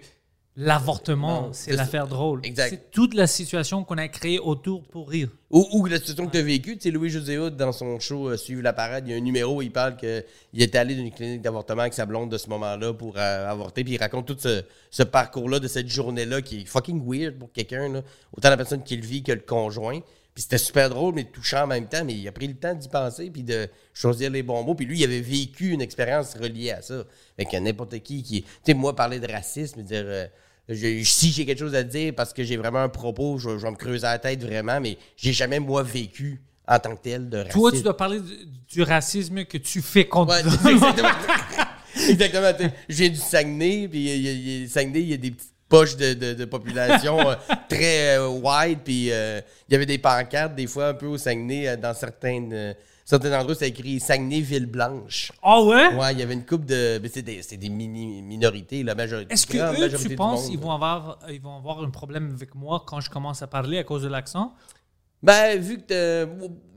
l'avortement, 0.57 1.49
c'est 1.53 1.73
l'affaire 1.73 2.07
drôle. 2.07 2.41
C'est 2.55 2.91
toute 2.91 3.13
la 3.13 3.27
situation 3.27 3.83
qu'on 3.83 3.97
a 3.97 4.07
créée 4.07 4.39
autour 4.39 4.83
pour 4.83 5.09
rire. 5.09 5.29
Ou, 5.49 5.67
ou 5.73 5.85
la 5.85 5.97
situation 5.97 6.27
que 6.27 6.31
tu 6.31 6.37
as 6.37 6.43
vécue. 6.43 6.75
Tu 6.77 6.83
sais, 6.83 6.91
Louis 6.91 7.09
José 7.09 7.37
Hood, 7.37 7.55
dans 7.55 7.71
son 7.71 7.99
show 7.99 8.29
euh, 8.29 8.37
Suivre 8.37 8.61
la 8.61 8.73
parade, 8.73 9.07
il 9.07 9.11
y 9.11 9.13
a 9.13 9.17
un 9.17 9.21
numéro 9.21 9.57
où 9.57 9.61
il 9.61 9.71
parle 9.71 9.95
qu'il 9.97 10.23
était 10.57 10.77
allé 10.77 10.95
d'une 10.95 11.11
clinique 11.11 11.41
d'avortement 11.41 11.81
avec 11.81 11.93
sa 11.93 12.05
blonde 12.05 12.31
de 12.31 12.37
ce 12.37 12.49
moment-là 12.49 12.93
pour 12.93 13.17
euh, 13.17 13.49
avorter. 13.49 13.83
Puis 13.83 13.93
il 13.93 13.97
raconte 13.97 14.25
tout 14.27 14.37
ce, 14.39 14.63
ce 14.89 15.03
parcours-là 15.03 15.59
de 15.59 15.67
cette 15.67 15.87
journée-là 15.87 16.41
qui 16.41 16.61
est 16.61 16.65
fucking 16.65 17.01
weird 17.05 17.37
pour 17.37 17.51
quelqu'un. 17.51 18.01
Autant 18.35 18.49
la 18.49 18.57
personne 18.57 18.83
qui 18.83 18.95
le 18.97 19.05
vit 19.05 19.23
que 19.23 19.31
le 19.33 19.41
conjoint. 19.41 19.99
Puis 20.33 20.41
c'était 20.43 20.57
super 20.57 20.89
drôle, 20.89 21.15
mais 21.15 21.23
touchant 21.25 21.63
en 21.63 21.67
même 21.67 21.87
temps. 21.87 22.03
Mais 22.03 22.13
il 22.13 22.27
a 22.27 22.31
pris 22.33 22.47
le 22.47 22.55
temps 22.55 22.73
d'y 22.73 22.89
penser 22.89 23.29
puis 23.29 23.43
de 23.43 23.67
choisir 23.93 24.29
les 24.31 24.43
bons 24.43 24.63
mots. 24.63 24.75
Puis 24.75 24.85
lui, 24.85 24.99
il 24.99 25.03
avait 25.03 25.21
vécu 25.21 25.69
une 25.71 25.81
expérience 25.81 26.33
reliée 26.35 26.71
à 26.71 26.81
ça. 26.81 27.03
Fait 27.37 27.45
que 27.45 27.55
n'importe 27.57 27.99
qui 27.99 28.23
qui. 28.23 28.43
Tu 28.43 28.49
sais, 28.65 28.73
moi, 28.73 28.95
parler 28.95 29.19
de 29.19 29.31
racisme, 29.31 29.81
dire. 29.83 30.03
euh, 30.05 30.27
je- 30.69 31.03
si 31.03 31.31
j'ai 31.31 31.45
quelque 31.45 31.59
chose 31.59 31.75
à 31.75 31.83
dire 31.83 32.13
parce 32.15 32.33
que 32.33 32.43
j'ai 32.43 32.57
vraiment 32.57 32.79
un 32.81 32.89
propos, 32.89 33.37
je, 33.37 33.57
je 33.57 33.63
vais 33.63 33.71
me 33.71 33.75
creuser 33.75 34.03
la 34.07 34.19
tête 34.19 34.41
vraiment, 34.43 34.79
mais 34.81 34.97
j'ai 35.17 35.33
jamais, 35.33 35.59
moi, 35.59 35.83
vécu 35.83 36.41
en 36.67 36.79
tant 36.79 36.95
que 36.95 37.01
tel 37.03 37.29
de 37.29 37.37
racisme. 37.37 37.59
Toi, 37.59 37.71
tu 37.71 37.81
dois 37.81 37.95
parler 37.97 38.19
du, 38.19 38.33
du 38.73 38.81
racisme 38.83 39.45
que 39.45 39.57
tu 39.57 39.81
fais 39.81 40.05
contre 40.05 40.33
Ouais, 40.33 40.39
exactement. 40.71 41.09
exactement. 42.09 42.51
Je 42.89 42.95
viens 42.95 43.09
du 43.09 43.15
Saguenay, 43.17 43.87
puis 43.87 43.99
il 43.99 44.21
y 44.21 44.27
a- 44.29 44.31
il 44.31 44.61
y 44.61 44.65
a- 44.65 44.69
Saguenay, 44.69 45.01
il 45.01 45.09
y 45.09 45.13
a 45.13 45.17
des 45.17 45.31
petites 45.31 45.51
poches 45.69 45.95
de, 45.95 46.13
de- 46.13 46.33
de 46.33 46.45
population 46.45 47.19
euh, 47.29 47.35
très 47.69 48.17
euh, 48.17 48.27
wide, 48.29 48.79
puis 48.83 49.11
euh, 49.11 49.41
il 49.69 49.73
y 49.73 49.75
avait 49.75 49.85
des 49.85 49.97
pancartes, 49.97 50.55
des 50.55 50.67
fois, 50.67 50.87
un 50.89 50.93
peu 50.93 51.05
au 51.07 51.17
Saguenay, 51.17 51.67
euh, 51.67 51.75
dans 51.77 51.93
certains, 51.93 52.49
euh, 52.51 52.73
certains 53.05 53.39
endroits, 53.39 53.55
c'est 53.55 53.69
écrit 53.69 53.99
Saguenay, 54.01 54.41
ville 54.41 54.65
blanche. 54.65 55.31
Ah 55.41 55.61
ouais? 55.61 55.93
Ouais, 55.95 56.11
il 56.13 56.19
y 56.19 56.23
avait 56.23 56.33
une 56.33 56.45
coupe 56.45 56.65
de. 56.65 56.99
C'est 57.13 57.21
des, 57.21 57.39
des 57.57 57.69
mini 57.69 58.21
minorités, 58.21 58.83
la 58.83 58.95
majorité. 58.95 59.33
Est-ce 59.33 59.47
que 59.47 59.57
eux, 59.57 59.79
majorité 59.79 60.09
tu 60.09 60.15
penses 60.15 60.47
qu'ils 60.49 60.59
vont 60.59 60.71
avoir, 60.71 61.19
ils 61.29 61.39
vont 61.41 61.55
avoir 61.57 61.81
un 61.83 61.89
problème 61.89 62.33
avec 62.35 62.53
moi 62.55 62.83
quand 62.85 62.99
je 62.99 63.09
commence 63.09 63.41
à 63.41 63.47
parler 63.47 63.77
à 63.77 63.83
cause 63.85 64.03
de 64.03 64.09
l'accent? 64.09 64.53
Ben, 65.23 65.59
vu 65.59 65.79
que 65.79 66.27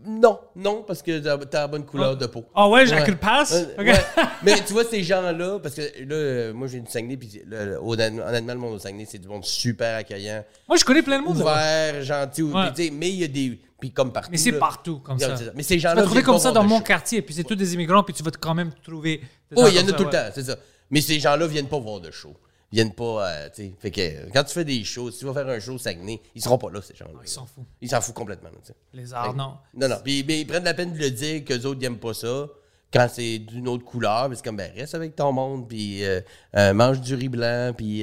Non, 0.06 0.38
non, 0.56 0.84
parce 0.86 1.02
que 1.02 1.18
t'as 1.18 1.60
la 1.60 1.66
bonne 1.66 1.84
couleur 1.84 2.16
de 2.16 2.24
peau. 2.26 2.44
Ah 2.54 2.66
ouais, 2.68 2.86
j'ai 2.86 2.94
Ouais. 2.94 3.04
que 3.04 3.10
le 3.10 3.16
passe? 3.18 3.52
Euh, 3.52 3.82
ouais. 3.82 3.92
Mais 4.42 4.54
tu 4.64 4.72
vois, 4.72 4.84
ces 4.84 5.02
gens-là, 5.02 5.58
parce 5.58 5.74
que 5.74 5.82
là, 5.82 6.14
euh, 6.14 6.52
moi, 6.54 6.66
j'ai 6.68 6.80
du 6.80 6.90
Saguenay, 6.90 7.16
puis 7.18 7.42
là, 7.46 7.78
honnêtement, 7.82 8.54
le 8.54 8.58
monde 8.58 8.74
au 8.74 8.78
Saguenay, 8.78 9.04
c'est 9.06 9.18
du 9.18 9.28
monde 9.28 9.44
super 9.44 9.96
accueillant, 9.96 10.44
Moi, 10.66 10.78
je 10.78 10.84
connais 10.84 11.02
plein 11.02 11.18
de 11.20 11.24
monde. 11.26 11.36
ouvert, 11.36 12.00
gentil. 12.02 12.42
ou- 12.42 12.54
Ouais. 12.54 12.90
mais 12.90 13.10
il 13.10 13.16
y 13.16 13.24
a 13.24 13.28
des. 13.28 13.60
Puis 13.80 13.92
comme 13.92 14.12
partout. 14.12 14.30
Mais 14.32 14.38
c'est 14.38 14.50
là. 14.50 14.58
partout 14.58 14.98
comme 14.98 15.18
ça. 15.18 15.36
Mais 15.54 15.62
ces 15.62 15.74
Tu 15.74 15.80
gens-là. 15.80 15.96
vas 15.96 16.02
trouver 16.02 16.22
comme 16.22 16.38
ça 16.38 16.50
dans 16.50 16.64
mon 16.64 16.78
show. 16.78 16.84
quartier, 16.84 17.22
puis 17.22 17.34
c'est 17.34 17.44
tous 17.44 17.54
des 17.54 17.74
immigrants, 17.74 18.02
puis 18.02 18.14
tu 18.14 18.22
vas 18.22 18.30
quand 18.32 18.54
même 18.54 18.72
trouver. 18.82 19.22
gens 19.56 19.66
il 19.66 19.74
y 19.74 19.78
en 19.80 19.88
a 19.88 19.92
tout 19.92 20.04
le 20.04 20.10
temps, 20.10 20.28
c'est 20.34 20.44
ça. 20.44 20.56
Mais 20.90 21.00
ces 21.00 21.20
gens-là 21.20 21.46
viennent 21.46 21.68
pas 21.68 21.78
voir 21.78 22.00
de 22.00 22.10
show. 22.10 22.34
Ils 22.72 22.76
viennent 22.76 22.92
pas, 22.92 23.28
euh, 23.30 23.48
tu 23.54 23.62
sais. 23.62 23.74
Fait 23.78 23.90
que 23.90 24.00
euh, 24.00 24.28
quand 24.32 24.44
tu 24.44 24.52
fais 24.52 24.64
des 24.64 24.84
shows, 24.84 25.10
si 25.10 25.20
tu 25.20 25.24
vas 25.24 25.32
faire 25.32 25.48
un 25.48 25.58
show 25.58 25.74
au 25.74 25.78
Saguenay, 25.78 26.20
ils 26.34 26.42
seront 26.42 26.58
pas 26.58 26.70
là, 26.70 26.82
ces 26.82 26.94
gens-là. 26.94 27.18
Ils 27.22 27.28
s'en 27.28 27.46
foutent. 27.46 27.64
Ils 27.80 27.88
s'en 27.88 28.00
foutent 28.02 28.14
complètement, 28.14 28.50
là, 28.50 28.56
tu. 28.64 28.72
Les 28.92 29.14
arts, 29.14 29.34
non. 29.34 29.54
Non, 29.74 29.88
non. 29.88 29.96
Puis, 30.04 30.22
mais 30.26 30.40
ils 30.40 30.46
prennent 30.46 30.64
la 30.64 30.74
peine 30.74 30.92
de 30.92 30.98
le 30.98 31.10
dire 31.10 31.44
qu'eux 31.46 31.62
autres, 31.64 31.78
ils 31.80 31.84
n'aiment 31.84 31.98
pas 31.98 32.12
ça. 32.12 32.46
Quand 32.92 33.06
c'est 33.10 33.38
d'une 33.38 33.68
autre 33.68 33.84
couleur, 33.84 34.30
c'est 34.34 34.44
comme, 34.44 34.56
ben, 34.56 34.70
reste 34.74 34.94
avec 34.94 35.14
ton 35.16 35.32
monde, 35.32 35.68
puis 35.68 36.04
euh, 36.04 36.20
euh, 36.56 36.74
mange 36.74 37.00
du 37.00 37.14
riz 37.14 37.28
blanc, 37.28 37.72
puis 37.76 38.02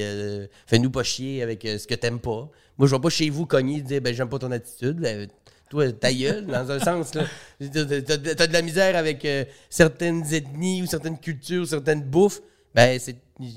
fais-nous 0.65 0.89
pas 0.91 1.03
chier 1.03 1.43
avec 1.43 1.61
ce 1.63 1.85
que 1.85 1.95
t'aimes 1.95 2.19
pas. 2.19 2.49
Moi, 2.77 2.88
je 2.88 2.95
vais 2.95 3.01
pas 3.01 3.09
chez 3.09 3.29
vous 3.29 3.45
cogner 3.45 3.77
et 3.77 3.81
dire, 3.81 4.01
ben, 4.01 4.13
j'aime 4.15 4.29
pas 4.29 4.39
ton 4.39 4.51
attitude. 4.51 4.99
Ben, 4.99 5.27
toi, 5.69 5.91
ta 5.91 6.13
gueule, 6.13 6.45
dans 6.45 6.71
un 6.71 6.80
sens. 6.80 7.12
T'as 7.12 7.25
t'as 7.60 8.47
de 8.47 8.54
la 8.54 8.62
misère 8.62 8.95
avec 8.95 9.25
euh, 9.25 9.45
certaines 9.69 10.34
ethnies 10.34 10.84
ou 10.84 10.86
certaines 10.86 11.19
cultures, 11.19 11.67
certaines 11.67 12.04
bouffes. 12.04 12.41
Ben, 12.73 12.99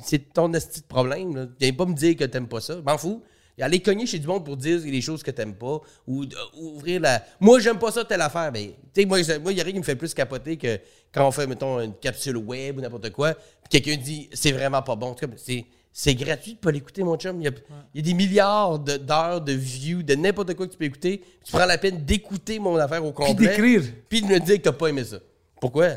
c'est 0.03 0.33
ton 0.33 0.53
esti 0.53 0.81
de 0.81 0.87
problème. 0.87 1.35
Là. 1.35 1.47
Viens 1.59 1.73
pas 1.73 1.87
me 1.87 1.94
dire 1.94 2.16
que 2.16 2.25
t'aimes 2.25 2.49
pas 2.49 2.61
ça. 2.61 2.77
M'en 2.85 2.97
fous. 2.99 3.23
Aller 3.61 3.81
cogner 3.81 4.07
chez 4.07 4.21
du 4.21 4.27
monde 4.29 4.44
pour 4.44 4.57
dire 4.57 4.79
les 4.85 5.01
choses 5.01 5.25
que 5.25 5.33
t'aimes 5.33 5.57
pas 5.57 5.81
ou 6.07 6.23
euh, 6.23 6.27
ouvrir 6.61 7.01
la. 7.01 7.25
Moi, 7.40 7.59
j'aime 7.59 7.79
pas 7.79 7.90
ça, 7.90 8.05
telle 8.05 8.21
affaire. 8.21 8.53
Ben, 8.53 8.68
tu 8.94 9.01
sais, 9.01 9.05
moi, 9.05 9.18
il 9.18 9.38
moi, 9.40 9.53
y 9.53 9.61
a 9.61 9.64
rien 9.64 9.73
qui 9.73 9.81
me 9.81 9.85
fait 9.85 9.97
plus 9.97 10.14
capoter 10.14 10.57
que 10.57 10.79
quand 11.12 11.27
on 11.27 11.33
fait, 11.33 11.47
mettons, 11.49 11.81
une 11.81 11.94
capsule 11.94 12.37
web 12.37 12.79
ou 12.79 12.81
n'importe 12.81 13.11
quoi, 13.11 13.35
quelqu'un 13.68 13.97
dit 13.97 14.31
c'est 14.33 14.53
vraiment 14.53 14.81
pas 14.83 14.94
bon. 14.94 15.09
En 15.09 15.14
tout 15.14 15.27
cas, 15.27 15.33
c'est. 15.37 15.64
C'est 15.92 16.14
gratuit 16.14 16.55
de 16.55 16.59
pas 16.59 16.70
l'écouter, 16.70 17.03
mon 17.03 17.16
chum. 17.16 17.40
Il 17.40 17.44
y, 17.44 17.48
a, 17.48 17.53
il 17.94 18.01
y 18.01 18.05
a 18.05 18.07
des 18.07 18.14
milliards 18.14 18.79
de- 18.79 18.98
d'heures 18.98 19.40
de, 19.40 19.53
views, 19.53 20.03
de 20.03 20.14
n'importe 20.14 20.55
quoi 20.55 20.66
que 20.66 20.72
tu 20.72 20.79
peux 20.79 20.85
écouter. 20.85 21.22
Tu 21.44 21.53
prends 21.53 21.66
la 21.66 21.79
peine 21.79 22.05
d'écouter 22.05 22.59
mon 22.59 22.77
affaire 22.77 23.05
au 23.05 23.12
complet. 23.12 23.35
d'écrire. 23.48 23.83
Puis 24.09 24.22
de 24.22 24.27
me 24.27 24.38
dire 24.38 24.57
que 24.59 24.62
t'as 24.62 24.72
pas 24.72 24.88
aimé 24.88 25.03
ça. 25.05 25.18
Pourquoi? 25.61 25.96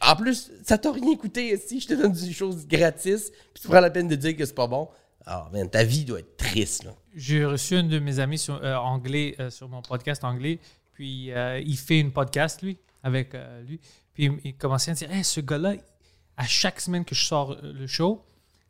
En 0.00 0.16
plus, 0.16 0.50
ça 0.62 0.78
t'a 0.78 0.92
rien 0.92 1.16
coûté. 1.16 1.56
Si 1.56 1.80
je 1.80 1.88
te 1.88 1.94
donne 1.94 2.12
des 2.12 2.32
choses 2.32 2.66
gratis, 2.66 3.30
puis 3.52 3.62
tu 3.62 3.68
prends 3.68 3.80
la 3.80 3.90
peine 3.90 4.08
de 4.08 4.14
dire 4.14 4.36
que 4.36 4.44
c'est 4.44 4.54
pas 4.54 4.66
bon, 4.66 4.88
ah, 5.26 5.48
man, 5.52 5.68
ta 5.68 5.84
vie 5.84 6.04
doit 6.04 6.20
être 6.20 6.36
triste, 6.36 6.84
là. 6.84 6.94
J'ai 7.16 7.44
reçu 7.44 7.76
un 7.76 7.84
de 7.84 7.98
mes 7.98 8.18
amis 8.18 8.38
sur, 8.38 8.62
euh, 8.62 8.74
anglais 8.74 9.36
euh, 9.38 9.48
sur 9.48 9.68
mon 9.68 9.82
podcast 9.82 10.24
anglais. 10.24 10.58
Puis 10.92 11.32
euh, 11.32 11.60
il 11.60 11.76
fait 11.76 11.98
une 12.00 12.12
podcast, 12.12 12.60
lui, 12.62 12.78
avec 13.02 13.34
lui. 13.66 13.80
Puis 14.12 14.30
il, 14.44 14.54
commençait 14.54 14.90
à 14.90 14.94
dire 14.94 15.10
Hey, 15.10 15.24
ce 15.24 15.40
gars-là, 15.40 15.74
à 16.36 16.44
chaque 16.44 16.80
semaine 16.80 17.04
que 17.04 17.14
je 17.14 17.24
sors 17.24 17.56
le 17.62 17.86
show, 17.86 18.22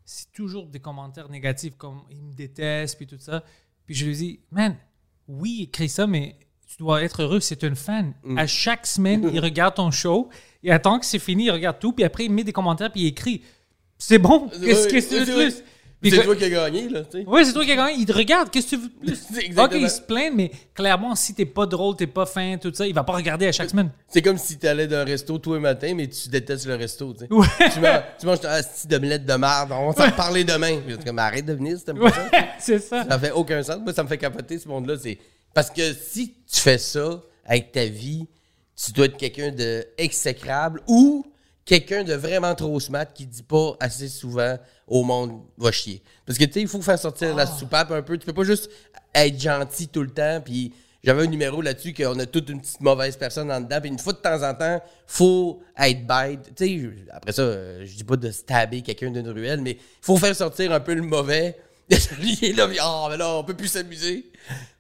c'est 0.05 0.31
toujours 0.33 0.67
des 0.67 0.81
commentaires 0.81 1.29
négatifs, 1.29 1.77
comme 1.77 2.03
il 2.11 2.23
me 2.23 2.33
déteste, 2.33 2.97
puis 2.97 3.07
tout 3.07 3.19
ça. 3.19 3.43
Puis 3.87 3.95
je 3.95 4.07
lui 4.07 4.17
dis 4.17 4.41
Man, 4.51 4.77
oui, 5.29 5.65
écris 5.65 5.89
ça, 5.89 6.07
mais 6.07 6.37
tu 6.67 6.77
dois 6.79 7.03
être 7.03 7.23
heureux, 7.23 7.41
c'est 7.41 7.65
un 7.65 7.75
fan. 7.75 8.15
À 8.37 8.47
chaque 8.47 8.87
semaine, 8.87 9.31
il 9.33 9.41
regarde 9.41 9.75
ton 9.75 9.91
show, 9.91 10.29
il 10.63 10.71
attend 10.71 10.99
que 10.99 11.07
c'est 11.07 11.19
fini, 11.19 11.45
il 11.45 11.51
regarde 11.51 11.79
tout, 11.79 11.93
puis 11.93 12.05
après, 12.05 12.25
il 12.25 12.33
met 12.33 12.45
des 12.45 12.53
commentaires, 12.53 12.91
puis 12.91 13.03
il 13.03 13.07
écrit. 13.07 13.43
C'est 13.99 14.19
bon, 14.19 14.49
qu'est-ce 14.49 14.89
que 14.89 15.09
tu 15.09 15.25
veux 15.25 15.35
plus? 15.37 15.63
C'est 16.11 16.23
toi 16.23 16.37
qui 16.37 16.45
as 16.45 16.51
gagné, 16.51 16.89
là, 16.89 17.03
oui, 17.27 17.45
c'est 17.45 17.53
toi 17.53 17.65
qui 17.65 17.73
as 17.73 17.77
gagné. 17.77 17.95
Il 17.99 18.07
te 18.07 18.13
regarde. 18.13 18.51
Qu'est-ce 18.51 18.67
que 18.67 18.77
tu 18.77 18.83
veux 18.83 18.89
plus? 18.89 19.59
Ok, 19.65 19.73
il 19.75 19.91
se 19.91 20.01
plaint, 20.01 20.33
mais 20.35 20.51
clairement, 20.75 21.15
si 21.15 21.35
t'es 21.35 21.47
pas 21.47 21.67
drôle, 21.67 21.97
t'es 21.97 22.07
pas 22.07 22.27
fin, 22.27 22.57
tout 22.59 22.73
ça, 22.75 22.87
il 22.87 22.95
va 22.95 23.05
pas 23.05 23.15
regarder 23.15 23.47
à 23.47 23.53
chaque 23.53 23.71
semaine. 23.71 23.91
C'est 24.09 24.23
comme 24.23 24.39
si 24.39 24.59
t'allais 24.59 24.87
d'un 24.87 25.05
resto 25.05 25.39
tous 25.39 25.55
les 25.55 25.61
matins, 25.61 25.95
mais 25.95 26.09
tu 26.09 26.29
détestes 26.29 26.67
le 26.67 26.75
resto, 26.75 27.13
tu 27.15 27.21
sais. 27.21 27.33
Ouais. 27.33 27.47
Tu 27.73 27.81
manges, 27.81 28.01
tu 28.19 28.27
manges 28.27 28.39
un 28.45 28.61
d'omelette 28.89 29.25
de 29.25 29.35
merde, 29.35 29.73
on 29.73 29.91
va 29.91 29.93
s'en 29.93 30.11
reparler 30.11 30.45
demain. 30.45 30.79
T'es 30.87 31.05
comme, 31.05 31.19
arrête 31.19 31.47
de 31.47 31.55
venir 31.55 31.79
si 31.79 31.85
t'aimes 31.85 31.99
pas 31.99 32.11
ça. 32.11 32.29
c'est 32.59 32.79
ça. 32.79 33.05
Ça 33.09 33.19
fait 33.19 33.33
aucun 33.33 33.63
sens. 33.63 33.79
Moi, 33.83 33.93
ça 33.93 34.03
me 34.03 34.09
fait 34.09 34.19
capoter, 34.19 34.59
ce 34.59 34.69
monde-là. 34.69 34.97
C'est 35.01 35.19
Parce 35.53 35.71
que 35.71 35.93
si 35.93 36.35
tu 36.51 36.61
fais 36.61 36.79
ça 36.79 37.23
avec 37.45 37.73
ta 37.73 37.85
vie, 37.87 38.27
tu 38.77 38.93
dois 38.93 39.07
être 39.07 39.17
quelqu'un 39.17 39.51
de 39.51 39.85
exécrable 39.99 40.81
ou 40.87 41.25
quelqu'un 41.65 42.05
de 42.05 42.15
vraiment 42.15 42.55
trop 42.55 42.79
smart 42.81 43.07
qui 43.13 43.27
dit 43.27 43.43
pas 43.43 43.77
assez 43.81 44.09
souvent 44.09 44.59
au 44.87 45.03
monde 45.03 45.41
va 45.57 45.73
chier. 45.73 46.03
Parce 46.27 46.39
que 46.39 46.45
tu 46.45 46.53
sais, 46.53 46.61
il 46.61 46.69
faut 46.69 46.83
faire 46.83 46.99
sortir 46.99 47.35
la 47.35 47.47
soupape 47.47 47.91
un 47.91 48.03
peu. 48.03 48.19
Tu 48.19 48.27
peux 48.27 48.33
pas 48.33 48.45
juste 48.45 48.71
être 49.15 49.41
gentil 49.41 49.89
tout 49.89 50.03
le 50.03 50.11
temps. 50.11 50.41
Puis 50.45 50.73
j'avais 51.03 51.23
un 51.23 51.27
numéro 51.27 51.63
là-dessus 51.63 51.95
qu'on 51.95 52.19
a 52.19 52.27
toute 52.27 52.49
une 52.51 52.61
petite 52.61 52.81
mauvaise 52.81 53.17
personne 53.17 53.51
en 53.51 53.61
dedans. 53.61 53.81
Puis 53.81 53.91
une 53.91 53.99
fois 53.99 54.13
de 54.13 54.19
temps 54.19 54.43
en 54.43 54.55
temps, 54.55 54.83
faut 55.07 55.63
être 55.79 56.07
bête. 56.07 56.55
Tu 56.57 56.81
sais, 56.81 56.91
après 57.11 57.33
ça, 57.33 57.43
euh, 57.43 57.85
je 57.85 57.95
dis 57.95 58.05
pas 58.05 58.17
de 58.17 58.31
stabber 58.31 58.83
quelqu'un 58.83 59.11
d'une 59.11 59.29
ruelle, 59.29 59.61
mais 59.61 59.73
il 59.73 60.03
faut 60.03 60.17
faire 60.17 60.35
sortir 60.35 60.73
un 60.73 60.81
peu 60.81 60.95
le 60.95 61.03
mauvais. 61.03 61.57
il 62.23 62.45
est 62.45 62.53
là, 62.53 62.69
ah, 62.81 63.07
mais 63.11 63.17
là, 63.17 63.37
on 63.37 63.45
peut 63.45 63.55
plus 63.55 63.69
s'amuser. 63.69 64.31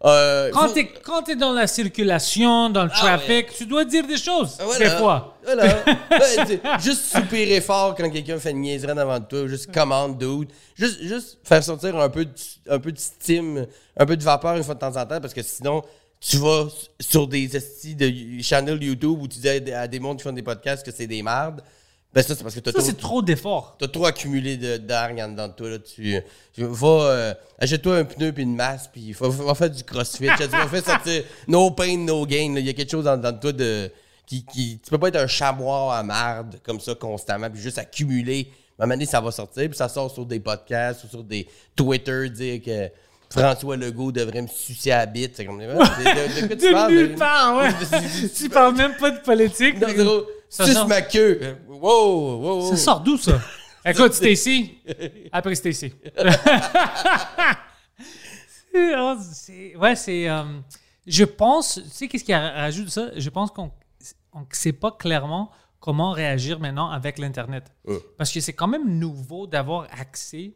Euh, 0.04 0.50
Quand 0.52 0.68
faut- 0.68 0.74
t'es, 0.74 0.86
quand 1.02 1.22
t'es 1.22 1.36
dans 1.36 1.52
la 1.52 1.66
circulation, 1.66 2.70
dans 2.70 2.84
le 2.84 2.90
traffic, 2.90 3.48
tu 3.56 3.66
dois 3.66 3.84
dire 3.84 4.06
des 4.06 4.16
choses, 4.16 4.56
Ah, 4.58 4.64
Voilà. 4.64 4.84
des 4.90 4.96
fois. 4.96 5.38
Voilà. 5.44 5.84
Tu 6.46 6.60
juste 6.84 7.04
soupirer 7.14 7.60
fort 7.60 7.94
quand 7.94 8.10
quelqu'un 8.10 8.38
fait 8.38 8.50
une 8.50 8.60
niaiserie 8.60 8.98
avant 8.98 9.18
de 9.18 9.24
toi, 9.24 9.46
juste 9.46 9.72
commande 9.72 10.18
dude. 10.18 10.48
Juste, 10.76 11.02
juste 11.02 11.38
faire 11.44 11.62
sortir 11.62 11.96
un 11.98 12.08
peu, 12.08 12.24
de, 12.24 12.32
un 12.68 12.78
peu 12.78 12.92
de 12.92 12.98
steam, 12.98 13.66
un 13.96 14.06
peu 14.06 14.16
de 14.16 14.22
vapeur 14.24 14.56
une 14.56 14.64
fois 14.64 14.74
de 14.74 14.80
temps 14.80 14.96
en 14.96 15.06
temps, 15.06 15.20
parce 15.20 15.34
que 15.34 15.42
sinon, 15.42 15.82
tu 16.20 16.38
vas 16.38 16.66
sur 17.00 17.26
des 17.26 17.46
de 17.48 18.42
channel 18.42 18.82
YouTube 18.82 19.18
où 19.20 19.28
tu 19.28 19.38
dis 19.38 19.48
à 19.48 19.60
des, 19.60 19.72
à 19.72 19.86
des 19.86 20.00
mondes 20.00 20.16
qui 20.18 20.22
font 20.24 20.32
des 20.32 20.42
podcasts 20.42 20.84
que 20.84 20.90
c'est 20.92 21.06
des 21.06 21.22
merdes. 21.22 21.62
Ben 22.14 22.22
ça, 22.22 22.35
c'est 22.37 22.42
parce 22.44 22.55
que 22.55 22.61
t'as 22.61 22.70
Ça, 22.70 22.79
trop, 22.79 22.87
c'est 22.87 22.96
trop 22.96 23.22
d'efforts. 23.22 23.77
t'as 23.79 23.88
trop 23.88 24.07
accumulé 24.07 24.57
de 24.57 24.77
d'argne 24.77 25.22
en 25.22 25.29
dedans 25.29 25.48
de 25.48 25.53
toi. 25.53 25.70
Là. 25.70 25.79
Tu, 25.81 26.22
vas, 26.57 26.88
euh, 26.88 27.35
achète-toi 27.59 27.96
un 27.96 28.05
pneu 28.05 28.33
puis 28.33 28.44
une 28.44 28.55
masse, 28.55 28.88
puis 28.92 29.12
va, 29.12 29.29
va 29.29 29.55
faire 29.55 29.70
du 29.70 29.83
crossfit. 29.83 30.29
tu 30.37 30.46
vas 30.46 30.68
faire 30.68 30.85
sortir 30.85 31.24
no 31.48 31.70
pain, 31.72 31.96
no 31.98 32.24
gain. 32.24 32.55
Il 32.57 32.64
y 32.64 32.68
a 32.68 32.72
quelque 32.72 32.90
chose 32.92 33.09
en 33.09 33.16
dedans 33.16 33.33
de 33.33 33.38
toi 33.40 33.53
de, 33.53 33.90
qui, 34.27 34.44
qui. 34.44 34.79
Tu 34.83 34.90
peux 34.90 34.98
pas 34.98 35.09
être 35.09 35.16
un 35.16 35.27
chamois 35.27 35.96
à 35.96 36.03
marde 36.05 36.61
comme 36.62 36.79
ça 36.79 36.94
constamment, 36.94 37.50
puis 37.50 37.61
juste 37.61 37.79
accumuler. 37.79 38.48
À 38.79 38.85
un 38.85 38.87
moment 38.87 38.94
donné, 38.94 39.07
ça 39.07 39.20
va 39.20 39.31
sortir, 39.33 39.68
puis 39.68 39.77
ça 39.77 39.88
sort 39.88 40.11
sur 40.11 40.24
des 40.27 40.40
podcasts 40.40 41.05
ou 41.05 41.09
sur 41.09 41.24
des 41.24 41.48
Twitter, 41.74 42.31
dire 42.31 42.62
que. 42.62 42.90
François 43.31 43.77
Legault 43.77 44.12
devrait 44.12 44.42
me 44.42 44.46
sucer 44.46 44.92
à 44.92 44.98
la 44.98 45.07
bite. 45.07 45.33
C'est 45.35 45.44
comme, 45.44 45.59
de, 45.59 45.64
de, 45.64 46.40
de 46.42 46.46
quoi 46.46 46.57
tu 46.57 46.70
parles? 46.72 46.92
nulle 46.92 47.14
part, 47.16 47.57
ouais. 47.57 47.70
tu 48.37 48.48
parles 48.48 48.77
même 48.77 48.94
pas 48.96 49.11
de 49.11 49.18
politique. 49.18 49.81
Non, 49.81 49.88
zéro. 49.88 50.22
Ça 50.48 50.64
Suce 50.66 50.74
sort- 50.74 50.88
ma 50.88 51.02
queue. 51.02 51.57
Wow, 51.68 51.78
wow, 51.80 52.61
wow. 52.62 52.70
Ça 52.70 52.76
sort 52.76 53.00
d'où, 53.00 53.16
ça? 53.16 53.40
Écoute, 53.87 54.12
Stacy. 54.14 54.78
Après 55.33 55.54
Stacy. 55.54 55.92
Oh, 58.76 59.14
ouais, 59.78 59.94
c'est. 59.94 60.28
euh, 60.28 60.42
je 61.07 61.24
pense. 61.24 61.80
Tu 61.85 61.88
sais, 61.90 62.09
qu'est-ce 62.09 62.24
qui 62.24 62.35
rajoute 62.35 62.88
ça? 62.88 63.11
Je 63.16 63.30
pense 63.30 63.50
qu'on 63.52 63.66
ne 64.35 64.40
sait 64.50 64.72
pas 64.72 64.90
clairement 64.90 65.50
comment 65.78 66.11
réagir 66.11 66.59
maintenant 66.59 66.90
avec 66.90 67.18
l'Internet. 67.18 67.70
Parce 68.18 68.33
que 68.33 68.40
c'est 68.40 68.52
quand 68.52 68.66
même 68.66 68.98
nouveau 68.98 69.46
d'avoir 69.46 69.87
accès 69.96 70.54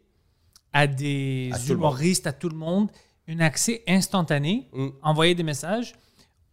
à 0.73 0.87
des 0.89 1.51
À 1.53 1.59
tout 1.59 1.63
le 1.63 1.69
monde. 1.69 1.79
humoristes, 1.79 2.27
à 2.27 2.33
tout 2.33 2.49
le 2.49 2.57
monde, 2.57 2.91
un 3.29 3.39
accès 3.41 3.85
instantané, 3.87 4.69
Mm. 4.73 4.89
envoyer 5.03 5.35
des 5.35 5.43
messages. 5.45 5.93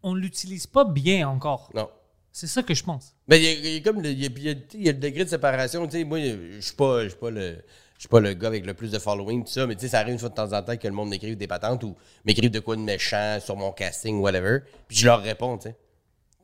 On 0.04 0.14
ne 0.14 0.20
l'utilise 0.20 0.68
pas 0.68 0.86
bien 0.86 1.28
encore. 1.28 1.72
Non. 1.74 1.90
C'est 2.38 2.48
ça 2.48 2.62
que 2.64 2.74
je 2.74 2.84
pense. 2.84 3.16
Mais 3.30 3.42
il 3.42 3.76
y, 3.76 3.78
a- 3.78 3.80
comme 3.80 4.02
le, 4.02 4.10
il 4.10 4.20
y 4.22 4.26
a, 4.26 4.30
il 4.74 4.84
y 4.84 4.90
a- 4.90 4.92
le 4.92 4.98
degré 5.00 5.24
de 5.24 5.30
séparation. 5.30 5.88
Tu 5.88 6.00
sais, 6.00 6.04
moi, 6.04 6.20
je 6.20 6.60
suis 6.60 6.76
pas, 6.76 7.04
je 7.04 7.08
suis 7.10 7.18
pas 7.18 7.30
le. 7.30 7.56
Je 7.96 8.02
suis 8.02 8.10
pas 8.10 8.20
le 8.20 8.34
gars 8.34 8.50
avec 8.50 8.66
le 8.66 8.74
plus 8.74 8.92
de 8.92 9.00
following, 9.00 9.46
tout 9.46 9.52
ça, 9.54 9.66
mais 9.66 9.76
tu 9.76 9.84
sais, 9.84 9.88
ça 9.88 10.00
arrive 10.00 10.12
une 10.16 10.20
fois 10.20 10.28
de 10.28 10.34
temps 10.36 10.52
en 10.52 10.62
temps 10.62 10.76
que 10.76 10.86
le 10.86 10.94
monde 10.94 11.08
m'écrive 11.08 11.38
des 11.38 11.48
patentes 11.48 11.82
ou 11.86 11.96
m'écrive 12.26 12.52
de 12.52 12.60
quoi 12.60 12.76
de 12.76 12.82
méchant 12.82 13.38
sur 13.40 13.56
mon 13.56 13.72
casting, 13.72 14.20
whatever. 14.20 14.60
Puis 14.90 14.98
je 14.98 15.06
leur 15.06 15.22
réponds, 15.22 15.58
tu 15.58 15.70
sais. 15.70 15.76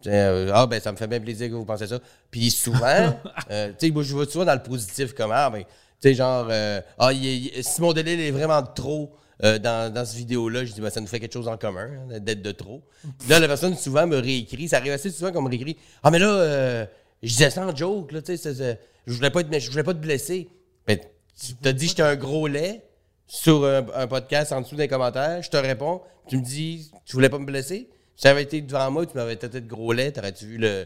Euh, 0.08 0.50
ah, 0.54 0.66
ben, 0.66 0.80
ça 0.80 0.94
me 0.94 0.98
fait 0.98 1.08
bien 1.08 1.20
plaisir 1.20 1.50
que 1.50 1.56
vous 1.56 1.66
pensez 1.66 1.88
ça. 1.88 2.00
Puis 2.32 2.50
souvent, 2.52 3.20
euh, 3.52 3.74
tu 3.78 3.88
sais, 3.88 3.92
moi, 3.92 4.02
je 4.02 4.16
vais 4.18 4.26
souvent 4.28 4.46
dans 4.46 4.54
le 4.56 4.64
positif, 4.64 5.14
comme, 5.14 5.32
ah, 5.34 5.50
ben, 5.50 5.64
tu 5.64 5.68
sais, 6.00 6.14
genre, 6.14 6.48
euh, 6.50 6.80
ah, 6.98 7.12
il 7.12 7.28
est- 7.28 7.38
il- 7.58 7.64
Simon 7.66 7.92
Delille 7.92 8.22
est 8.22 8.32
vraiment 8.32 8.64
trop 8.64 9.12
euh, 9.44 9.60
dans, 9.60 9.94
dans 9.94 10.06
cette 10.06 10.18
vidéo-là. 10.18 10.66
Je 10.66 10.74
dis, 10.74 10.82
ben, 10.82 10.90
ça 10.90 11.02
nous 11.02 11.08
fait 11.08 11.20
quelque 11.20 11.34
chose 11.34 11.48
en 11.48 11.58
commun, 11.58 11.90
hein, 12.12 12.20
d'être 12.20 12.42
de 12.42 12.52
trop. 12.52 12.82
Là, 13.30 13.40
la 13.40 13.48
personne, 13.48 13.76
souvent, 13.76 14.08
me 14.08 14.18
réécrit. 14.18 14.68
Ça 14.68 14.78
arrive 14.78 14.94
assez 14.94 15.10
souvent 15.10 15.32
qu'on 15.32 15.42
me 15.42 15.50
réécrit, 15.50 15.78
ah, 16.04 16.12
mais 16.12 16.20
là, 16.20 16.30
euh, 16.30 16.86
je 17.24 17.30
disais 17.30 17.50
ça 17.50 17.66
en 17.66 17.76
joke, 17.76 18.12
là, 18.12 18.22
tu 18.22 18.38
sais, 18.38 18.78
je 19.08 19.14
voulais 19.14 19.30
pas 19.30 19.42
être, 19.42 19.60
je 19.60 19.70
voulais 19.72 19.84
pas 19.84 19.94
te 19.94 20.00
blesser. 20.00 20.48
Ben, 20.88 20.98
tu 20.98 21.54
t'as 21.56 21.72
dit 21.74 21.86
que 21.86 21.90
j'étais 21.90 22.02
un 22.04 22.16
gros 22.16 22.48
lait 22.48 22.84
sur 23.28 23.66
un, 23.66 23.86
un 23.96 24.08
podcast 24.08 24.52
en 24.52 24.62
dessous 24.62 24.76
des 24.76 24.88
commentaires. 24.88 25.42
Je 25.42 25.50
te 25.50 25.58
réponds. 25.58 26.02
Tu 26.28 26.38
me 26.38 26.44
dis, 26.44 26.92
tu 27.06 27.14
voulais 27.14 27.30
pas 27.30 27.40
me 27.40 27.46
blesser? 27.46 27.90
Si 28.16 28.24
ça 28.24 28.30
avait 28.30 28.44
été 28.44 28.62
devant 28.62 28.92
moi, 28.92 29.06
tu 29.06 29.16
m'avais 29.18 29.36
traité 29.38 29.60
de 29.62 29.68
gros 29.68 29.92
lait, 29.94 30.12
t'aurais-tu 30.12 30.46
vu 30.46 30.58
le, 30.58 30.86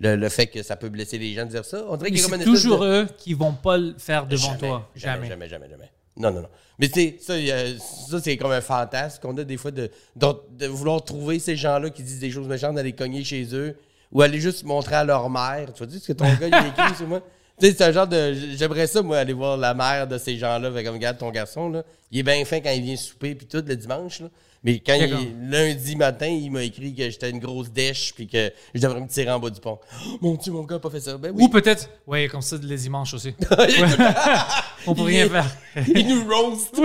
le, 0.00 0.16
le 0.16 0.28
fait 0.28 0.46
que 0.48 0.62
ça 0.62 0.76
peut 0.76 0.88
blesser 0.90 1.16
les 1.18 1.32
gens 1.34 1.46
de 1.46 1.50
dire 1.50 1.64
ça? 1.64 1.84
On 1.88 1.96
dirait 1.96 2.10
qu'il 2.10 2.20
y 2.20 2.24
a 2.24 2.28
comme 2.28 2.42
toujours 2.42 2.80
de- 2.80 3.02
eux 3.04 3.08
qui 3.16 3.32
vont 3.32 3.52
pas 3.54 3.78
le 3.78 3.94
faire 3.96 4.26
devant 4.26 4.56
toi. 4.56 4.90
Jamais, 4.94 5.28
jamais, 5.28 5.48
jamais, 5.48 5.70
jamais. 5.70 5.90
Non, 6.16 6.30
non, 6.30 6.42
non. 6.42 6.48
Mais 6.78 6.88
tu 6.88 6.94
sais, 6.94 7.16
ça, 7.20 7.34
ça 7.78 8.20
c'est 8.20 8.36
comme 8.36 8.52
un 8.52 8.60
fantasme 8.60 9.20
qu'on 9.20 9.36
a 9.36 9.44
des 9.44 9.56
fois 9.56 9.70
de, 9.70 9.90
de, 10.16 10.26
de 10.52 10.66
vouloir 10.66 11.02
trouver 11.04 11.38
ces 11.38 11.56
gens-là 11.56 11.90
qui 11.90 12.02
disent 12.02 12.20
des 12.20 12.30
choses 12.30 12.48
méchantes, 12.48 12.76
d'aller 12.76 12.92
cogner 12.92 13.24
chez 13.24 13.54
eux 13.54 13.76
ou 14.12 14.22
aller 14.22 14.40
juste 14.40 14.64
montrer 14.64 14.94
à 14.94 15.04
leur 15.04 15.28
mère. 15.28 15.72
Tu 15.72 15.80
vas 15.80 15.86
dire 15.86 16.00
ce 16.00 16.06
que 16.06 16.12
ton 16.12 16.24
gars 16.40 16.48
il 16.48 16.54
a 16.54 16.66
écrit 16.68 16.96
sur 16.96 17.08
moi? 17.08 17.20
Tu 17.60 17.66
sais, 17.66 17.74
c'est 17.76 17.84
un 17.84 17.92
genre 17.92 18.06
de. 18.06 18.34
J'aimerais 18.56 18.86
ça, 18.86 19.02
moi, 19.02 19.18
aller 19.18 19.32
voir 19.32 19.56
la 19.56 19.74
mère 19.74 20.08
de 20.08 20.18
ces 20.18 20.36
gens-là. 20.36 20.72
Fait 20.72 20.82
comme, 20.82 20.94
regarde 20.94 21.18
ton 21.18 21.30
garçon, 21.30 21.68
là. 21.68 21.84
Il 22.10 22.18
est 22.18 22.22
bien 22.22 22.44
fin 22.44 22.60
quand 22.60 22.70
il 22.70 22.82
vient 22.82 22.96
souper, 22.96 23.34
puis 23.34 23.46
tout, 23.46 23.62
le 23.64 23.76
dimanche, 23.76 24.20
là. 24.20 24.28
Mais 24.64 24.78
quand 24.78 24.94
il, 24.94 25.50
lundi 25.50 25.94
matin, 25.94 26.26
il 26.26 26.50
m'a 26.50 26.62
écrit 26.62 26.94
que 26.94 27.10
j'étais 27.10 27.28
une 27.28 27.38
grosse 27.38 27.70
dèche, 27.70 28.14
puis 28.14 28.26
que 28.26 28.50
je 28.74 28.80
devrais 28.80 29.00
me 29.00 29.06
tirer 29.06 29.30
en 29.30 29.38
bas 29.38 29.50
du 29.50 29.60
pont. 29.60 29.78
Oh, 30.06 30.18
mon 30.22 30.34
Dieu, 30.36 30.52
mon 30.52 30.62
gars 30.62 30.78
pas 30.78 30.88
fait 30.88 31.00
ça. 31.00 31.18
Ben 31.18 31.32
oui. 31.34 31.44
Ou 31.44 31.48
peut-être, 31.48 31.90
ouais, 32.06 32.28
comme 32.28 32.40
ça 32.40 32.56
les 32.62 32.76
dimanches 32.78 33.12
aussi. 33.12 33.34
On 34.86 34.94
peut 34.94 35.02
rien 35.02 35.28
faire. 35.28 35.50
il 35.94 36.08
nous 36.08 36.24
roast. 36.26 36.80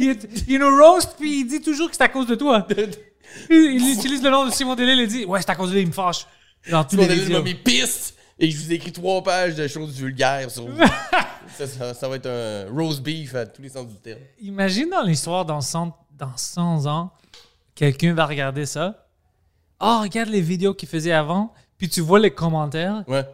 il, 0.00 0.18
il 0.48 0.58
nous 0.58 0.76
roast 0.76 1.14
puis 1.16 1.42
il 1.42 1.46
dit 1.46 1.60
toujours 1.60 1.88
que 1.88 1.96
c'est 1.96 2.02
à 2.02 2.08
cause 2.08 2.26
de 2.26 2.34
toi. 2.34 2.66
Il, 2.68 2.90
il 3.50 3.92
utilise 3.96 4.22
le 4.22 4.30
nom 4.30 4.46
de 4.46 4.50
Simon 4.50 4.74
Delille 4.74 5.00
et 5.00 5.04
il 5.04 5.08
dit 5.08 5.24
Ouais, 5.24 5.40
c'est 5.40 5.50
à 5.50 5.54
cause 5.54 5.70
de 5.70 5.74
lui, 5.74 5.82
il 5.82 5.88
me 5.88 5.92
fâche. 5.92 6.26
Dans 6.68 6.82
tous 6.82 6.96
Mon 6.96 7.06
les 7.06 7.22
ami 7.22 7.32
m'a 7.32 7.42
mis 7.42 7.54
piste 7.54 8.16
et 8.42 8.50
je 8.50 8.58
vous 8.58 8.72
ai 8.72 8.74
écrit 8.74 8.92
trois 8.92 9.22
pages 9.22 9.54
de 9.54 9.66
choses 9.68 9.94
vulgaires 9.94 10.50
sur 10.50 10.66
vous. 10.68 10.76
ça, 11.56 11.66
ça- 11.66 11.94
ça 11.94 12.08
va 12.08 12.16
être 12.16 12.26
un 12.26 12.70
roast 12.70 13.00
beef 13.02 13.34
à 13.34 13.46
tous 13.46 13.62
les 13.62 13.68
sens 13.70 13.86
du 13.86 13.96
terme. 13.96 14.20
Imagine 14.40 14.90
dans 14.90 15.02
l'histoire 15.02 15.44
dans 15.44 15.60
100, 15.60 15.96
dans 16.18 16.36
100 16.36 16.86
ans 16.86 17.12
quelqu'un 17.74 18.12
va 18.14 18.26
regarder 18.26 18.66
ça. 18.66 19.06
Oh, 19.80 20.00
regarde 20.02 20.28
les 20.28 20.40
vidéos 20.42 20.74
qu'il 20.74 20.88
faisait 20.88 21.12
avant. 21.12 21.52
Puis 21.78 21.88
tu 21.88 22.00
vois 22.00 22.20
les 22.20 22.30
commentaires. 22.30 23.02
Ouais. 23.08 23.24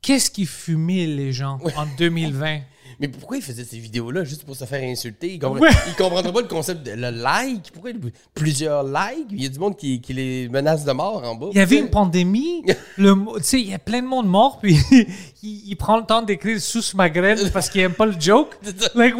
Qu'est-ce 0.00 0.30
qui 0.30 0.46
fumait 0.46 1.06
les 1.06 1.32
gens 1.32 1.58
en 1.76 1.86
2020? 1.98 2.60
Mais 3.02 3.08
pourquoi 3.08 3.36
il 3.36 3.42
faisait 3.42 3.64
ces 3.64 3.78
vidéos-là 3.78 4.22
juste 4.22 4.44
pour 4.44 4.54
se 4.56 4.64
faire 4.64 4.82
insulter? 4.82 5.34
Il, 5.34 5.38
compre- 5.40 5.58
Ouais. 5.60 5.70
il 5.88 5.94
comprendrait 5.96 6.32
pas 6.32 6.40
le 6.40 6.46
concept 6.46 6.86
de 6.86 6.92
le 6.92 7.10
like? 7.10 7.72
Pourquoi 7.72 7.90
il- 7.90 7.98
plusieurs 8.32 8.84
likes? 8.84 9.26
Il 9.32 9.42
y 9.42 9.46
a 9.46 9.48
du 9.48 9.58
monde 9.58 9.76
qui, 9.76 10.00
qui 10.00 10.12
les 10.14 10.48
menace 10.48 10.84
de 10.84 10.92
mort 10.92 11.20
en 11.24 11.34
bas. 11.34 11.48
Il 11.50 11.58
y 11.58 11.60
avait 11.60 11.78
une 11.80 11.90
pandémie. 11.90 12.62
le, 12.96 13.14
mo- 13.16 13.36
tu 13.38 13.44
sais, 13.44 13.60
il 13.60 13.68
y 13.70 13.74
a 13.74 13.78
plein 13.80 14.00
de 14.02 14.06
monde 14.06 14.28
mort, 14.28 14.60
puis 14.62 14.76
il, 15.42 15.68
il 15.68 15.76
prend 15.76 15.98
le 15.98 16.04
temps 16.06 16.22
d'écrire 16.22 16.60
sous 16.60 16.96
ma 16.96 17.10
graine 17.10 17.50
parce 17.52 17.68
qu'il 17.68 17.80
aime 17.80 17.94
pas 17.94 18.06
le 18.06 18.14
joke. 18.18 18.56
Like. 18.94 19.14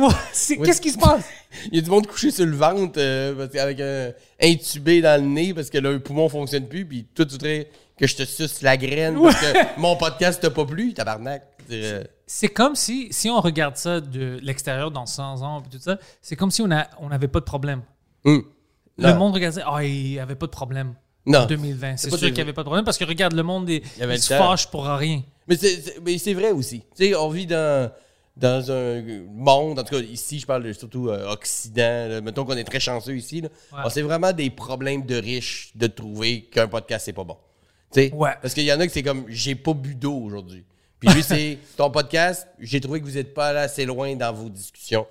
Qu'est-ce 0.64 0.80
qui 0.80 0.90
se 0.90 0.98
passe? 0.98 1.24
Il 1.72 1.74
y 1.76 1.78
a 1.80 1.82
du 1.82 1.90
monde 1.90 2.06
couché 2.06 2.30
sur 2.30 2.46
le 2.46 2.56
ventre 2.56 2.94
euh, 2.98 3.34
parce 3.34 3.50
qu'avec 3.52 3.80
un 3.80 4.12
intubé 4.40 5.00
dans 5.02 5.20
le 5.20 5.26
nez 5.28 5.52
parce 5.52 5.70
que 5.70 5.78
leur 5.78 6.00
poumon 6.00 6.28
fonctionne 6.28 6.66
plus. 6.68 6.86
Puis 6.86 7.04
toi, 7.14 7.24
tu 7.26 7.32
voudrais 7.32 7.68
que 7.98 8.06
je 8.06 8.14
te 8.16 8.24
suce 8.24 8.62
la 8.62 8.76
graine 8.76 9.18
parce 9.20 9.36
que 9.40 9.80
mon 9.80 9.96
podcast 9.96 10.40
t'a 10.40 10.50
pas 10.50 10.64
plu, 10.64 10.94
tabarnak. 10.94 11.42
C'est 12.26 12.48
comme 12.48 12.74
si, 12.76 13.08
si 13.12 13.28
on 13.30 13.40
regarde 13.40 13.76
ça 13.76 14.00
de 14.00 14.38
l'extérieur 14.42 14.90
dans 14.90 15.06
100 15.06 15.42
ans, 15.42 15.60
puis 15.60 15.70
tout 15.70 15.82
ça, 15.82 15.98
c'est 16.20 16.36
comme 16.36 16.50
si 16.50 16.62
on 16.62 16.70
a- 16.70 16.88
on 17.00 17.08
n'avait 17.08 17.28
pas 17.28 17.40
de 17.40 17.44
problème. 17.44 17.82
Le 18.24 19.14
monde 19.14 19.34
regardait, 19.34 19.62
ah, 19.66 19.82
il 19.84 20.10
n'y 20.10 20.18
avait 20.18 20.34
pas 20.36 20.46
de 20.46 20.50
problème. 20.52 20.94
Non. 21.24 21.40
En 21.40 21.46
2020. 21.46 21.96
C'est 21.98 22.10
sûr 22.10 22.18
qu'il 22.18 22.34
n'y 22.34 22.40
avait 22.40 22.52
pas 22.52 22.62
de 22.62 22.66
problème 22.66 22.84
parce 22.84 22.98
que 22.98 23.04
regarde, 23.04 23.32
le 23.34 23.42
monde, 23.44 23.68
il, 23.70 23.82
avait 24.00 24.16
il 24.16 24.22
se 24.22 24.34
fâche 24.34 24.66
pour 24.68 24.84
rien. 24.86 25.22
Mais 25.46 25.56
c'est, 25.56 26.34
vrai 26.34 26.50
aussi. 26.52 26.80
Tu 26.96 27.06
sais, 27.10 27.14
on 27.14 27.28
vit 27.28 27.46
dans, 27.46 27.92
dans 28.36 28.70
un 28.72 29.02
monde, 29.28 29.78
en 29.78 29.84
tout 29.84 29.94
cas 29.96 30.00
ici, 30.02 30.40
je 30.40 30.46
parle 30.46 30.64
de- 30.64 30.72
surtout 30.72 31.08
euh, 31.08 31.30
Occident. 31.32 32.08
là. 32.08 32.20
mettons 32.20 32.44
qu'on 32.44 32.56
est 32.56 32.64
très 32.64 32.80
chanceux 32.80 33.16
ici. 33.16 33.40
Là. 33.40 33.48
Ouais. 33.72 33.82
Bon, 33.84 33.88
c'est 33.88 34.02
vraiment 34.02 34.32
des 34.32 34.50
problèmes 34.50 35.04
de 35.06 35.14
riches 35.16 35.70
de 35.76 35.86
trouver 35.86 36.42
qu'un 36.44 36.66
podcast, 36.68 37.04
c'est 37.04 37.12
pas 37.12 37.24
bon. 37.24 37.36
Tu 37.92 38.00
sais? 38.08 38.12
Ouais. 38.14 38.30
Parce 38.40 38.54
qu'il 38.54 38.64
y 38.64 38.72
en 38.72 38.80
a 38.80 38.86
que 38.86 38.92
c'est 38.92 39.02
comme 39.02 39.24
j'ai 39.28 39.54
pas 39.54 39.74
bu 39.74 39.94
d'eau 39.94 40.14
aujourd'hui. 40.16 40.64
Puis 41.02 41.12
lui, 41.14 41.22
c'est 41.24 41.58
ton 41.76 41.90
podcast, 41.90 42.46
j'ai 42.60 42.80
trouvé 42.80 43.00
que 43.00 43.04
vous 43.04 43.18
êtes 43.18 43.34
pas 43.34 43.48
allé 43.48 43.58
assez 43.58 43.84
loin 43.84 44.14
dans 44.14 44.32
vos 44.32 44.48
discussions. 44.48 45.04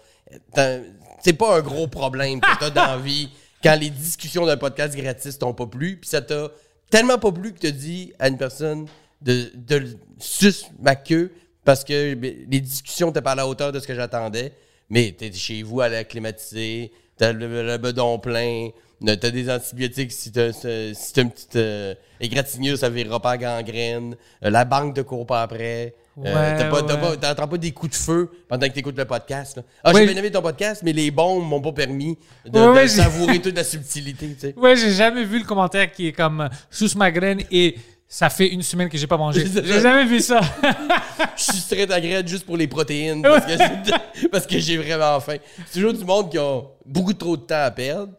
C'est 1.21 1.33
pas 1.33 1.57
un 1.57 1.61
gros 1.61 1.87
problème 1.87 2.39
que 2.39 2.59
t'as 2.59 2.69
dans 2.69 2.85
la 2.85 2.97
vie 2.97 3.29
quand 3.61 3.75
les 3.77 3.89
discussions 3.89 4.45
d'un 4.45 4.55
podcast 4.55 4.95
gratis 4.95 5.37
t'ont 5.37 5.53
pas 5.53 5.67
plu. 5.67 5.97
Puis 5.97 6.09
ça 6.09 6.21
t'a 6.21 6.49
tellement 6.89 7.17
pas 7.17 7.33
plu 7.33 7.51
que 7.51 7.59
t'as 7.59 7.71
dit 7.71 8.13
à 8.19 8.29
une 8.29 8.37
personne 8.37 8.87
de, 9.21 9.51
de 9.53 9.97
suce 10.17 10.67
ma 10.79 10.95
queue 10.95 11.29
parce 11.65 11.83
que 11.83 12.13
ben, 12.13 12.37
les 12.49 12.61
discussions 12.61 13.07
n'étaient 13.07 13.21
pas 13.21 13.33
à 13.33 13.35
la 13.35 13.45
hauteur 13.45 13.73
de 13.73 13.79
ce 13.81 13.85
que 13.85 13.93
j'attendais. 13.93 14.53
Mais 14.89 15.13
t'es 15.17 15.29
chez 15.33 15.61
vous 15.61 15.81
à 15.81 15.89
la 15.89 16.05
climatiser, 16.05 16.93
t'as 17.21 17.33
le, 17.33 17.47
le 17.67 17.77
bedon 17.77 18.17
plein, 18.17 18.69
t'as 19.05 19.29
des 19.29 19.47
antibiotiques 19.49 20.11
si 20.11 20.31
t'as 20.31 20.51
si 20.51 21.13
une 21.21 21.29
petite 21.29 21.55
euh, 21.55 21.93
égratignure, 22.19 22.77
ça 22.77 22.89
virera 22.89 23.19
pas 23.19 23.35
en 23.35 23.37
gangrène. 23.37 24.15
Euh, 24.43 24.49
la 24.49 24.65
banque 24.65 24.95
te 24.95 25.01
court 25.01 25.27
pas 25.27 25.43
après. 25.43 25.93
Euh, 26.17 26.23
Ouais, 26.23 26.57
t'as 26.57 26.69
pas- 26.69 26.81
t'as 26.83 26.95
ouais. 26.95 27.17
pas- 27.17 27.17
t'entends 27.17 27.47
pas 27.47 27.57
des 27.57 27.71
coups 27.71 27.91
de 27.97 28.03
feu 28.03 28.29
pendant 28.49 28.67
que 28.67 28.73
t'écoutes 28.73 28.97
le 28.97 29.05
podcast. 29.05 29.57
là. 29.57 29.63
Ah, 29.83 29.93
j'ai 29.95 30.05
bien 30.05 30.17
aimé 30.17 30.29
ton 30.29 30.41
podcast, 30.41 30.81
mais 30.83 30.91
les 30.93 31.09
bombes 31.09 31.47
m'ont 31.47 31.61
pas 31.61 31.71
permis 31.71 32.17
de, 32.45 32.59
Ouais, 32.59 32.87
savourer 32.87 33.39
toute 33.39 33.55
la 33.55 33.63
subtilité. 33.63 34.27
Tu 34.33 34.39
sais. 34.39 34.53
Ouais, 34.57 34.75
j'ai 34.75 34.91
jamais 34.91 35.23
vu 35.23 35.39
le 35.39 35.45
commentaire 35.45 35.89
qui 35.91 36.07
est 36.07 36.11
comme 36.11 36.41
euh, 36.41 36.49
sous 36.69 36.97
ma 36.97 37.11
graine 37.11 37.41
et 37.49 37.75
ça 38.13 38.29
fait 38.29 38.49
une 38.49 38.61
semaine 38.61 38.89
que 38.89 38.97
j'ai 38.97 39.07
pas 39.07 39.15
mangé. 39.15 39.45
J'ai 39.63 39.79
jamais 39.79 40.03
vu 40.03 40.19
ça. 40.19 40.41
Je 41.37 41.43
suis 41.43 41.61
très 41.61 41.89
agréable 41.89 42.27
juste 42.27 42.45
pour 42.45 42.57
les 42.57 42.67
protéines 42.67 43.21
parce 43.21 43.45
que, 43.45 44.47
que 44.49 44.59
j'ai 44.59 44.75
vraiment 44.75 45.17
faim. 45.21 45.37
C'est 45.65 45.79
toujours 45.79 45.93
du 45.93 46.03
monde 46.03 46.29
qui 46.29 46.37
a 46.37 46.59
beaucoup 46.85 47.13
trop 47.13 47.37
de 47.37 47.43
temps 47.43 47.63
à 47.63 47.71
perdre. 47.71 48.11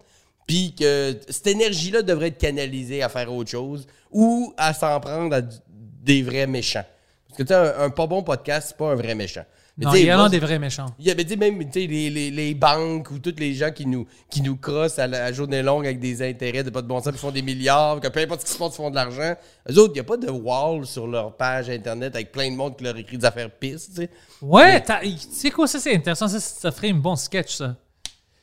Puis 0.46 0.74
que 0.74 1.20
cette 1.28 1.46
énergie-là 1.46 2.00
devrait 2.00 2.28
être 2.28 2.38
canalisée 2.38 3.02
à 3.02 3.10
faire 3.10 3.30
autre 3.30 3.50
chose 3.50 3.86
ou 4.10 4.54
à 4.56 4.72
s'en 4.72 4.98
prendre 4.98 5.36
à 5.36 5.42
des 5.68 6.22
vrais 6.22 6.46
méchants. 6.46 6.86
Parce 7.28 7.36
que 7.36 7.42
tu 7.42 7.48
sais, 7.48 7.54
un, 7.54 7.84
un 7.84 7.90
pas 7.90 8.06
bon 8.06 8.22
podcast, 8.22 8.68
c'est 8.68 8.76
pas 8.78 8.92
un 8.92 8.94
vrai 8.94 9.14
méchant. 9.14 9.44
Mais 9.78 9.86
non, 9.86 9.94
il 9.94 10.04
y 10.04 10.12
en 10.12 10.24
a 10.24 10.28
des 10.28 10.38
vrais 10.38 10.58
méchants. 10.58 10.94
Il 10.98 11.06
y 11.06 11.10
avait 11.10 11.24
même 11.36 11.58
les, 11.74 12.10
les, 12.10 12.30
les 12.30 12.54
banques 12.54 13.10
ou 13.10 13.18
tous 13.18 13.34
les 13.38 13.54
gens 13.54 13.70
qui 13.70 13.86
nous, 13.86 14.06
qui 14.28 14.42
nous 14.42 14.56
crossent 14.56 14.98
à 14.98 15.06
la 15.06 15.24
à 15.24 15.32
journée 15.32 15.62
longue 15.62 15.86
avec 15.86 15.98
des 15.98 16.28
intérêts 16.28 16.62
de 16.62 16.68
pas 16.68 16.82
de 16.82 16.86
bon 16.86 17.00
sens, 17.00 17.08
puis 17.12 17.18
font 17.18 17.30
des 17.30 17.40
milliards, 17.40 17.98
que 18.00 18.08
peu 18.08 18.20
importe 18.20 18.42
ce 18.42 18.46
qui 18.46 18.52
se 18.52 18.58
passe, 18.58 18.74
ils 18.74 18.76
font 18.76 18.90
de 18.90 18.94
l'argent. 18.96 19.34
Eux 19.70 19.78
autres, 19.78 19.92
il 19.92 19.94
n'y 19.94 20.00
a 20.00 20.04
pas 20.04 20.18
de 20.18 20.28
wall 20.30 20.84
sur 20.86 21.06
leur 21.06 21.34
page 21.36 21.70
internet 21.70 22.14
avec 22.14 22.32
plein 22.32 22.50
de 22.50 22.56
monde 22.56 22.76
qui 22.76 22.84
leur 22.84 22.96
écrit 22.98 23.16
des 23.16 23.24
affaires 23.24 23.50
pistes. 23.50 24.02
Ouais, 24.42 24.82
tu 24.82 25.16
sais 25.30 25.50
quoi, 25.50 25.66
ça 25.66 25.78
c'est 25.78 25.94
intéressant. 25.94 26.28
Ça, 26.28 26.38
ça 26.38 26.70
ferait 26.70 26.88
une 26.88 27.00
bon 27.00 27.16
sketch, 27.16 27.56
ça. 27.56 27.74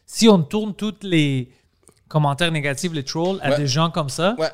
Si 0.08 0.28
on 0.28 0.42
tourne 0.42 0.74
tous 0.74 0.96
les 1.04 1.52
commentaires 2.08 2.52
négatifs, 2.52 2.92
les 2.92 3.04
trolls, 3.04 3.38
à 3.44 3.52
Ouais. 3.52 3.58
des 3.58 3.68
gens 3.68 3.92
comme 3.92 4.10
ça. 4.10 4.36
Ouais. 4.40 4.50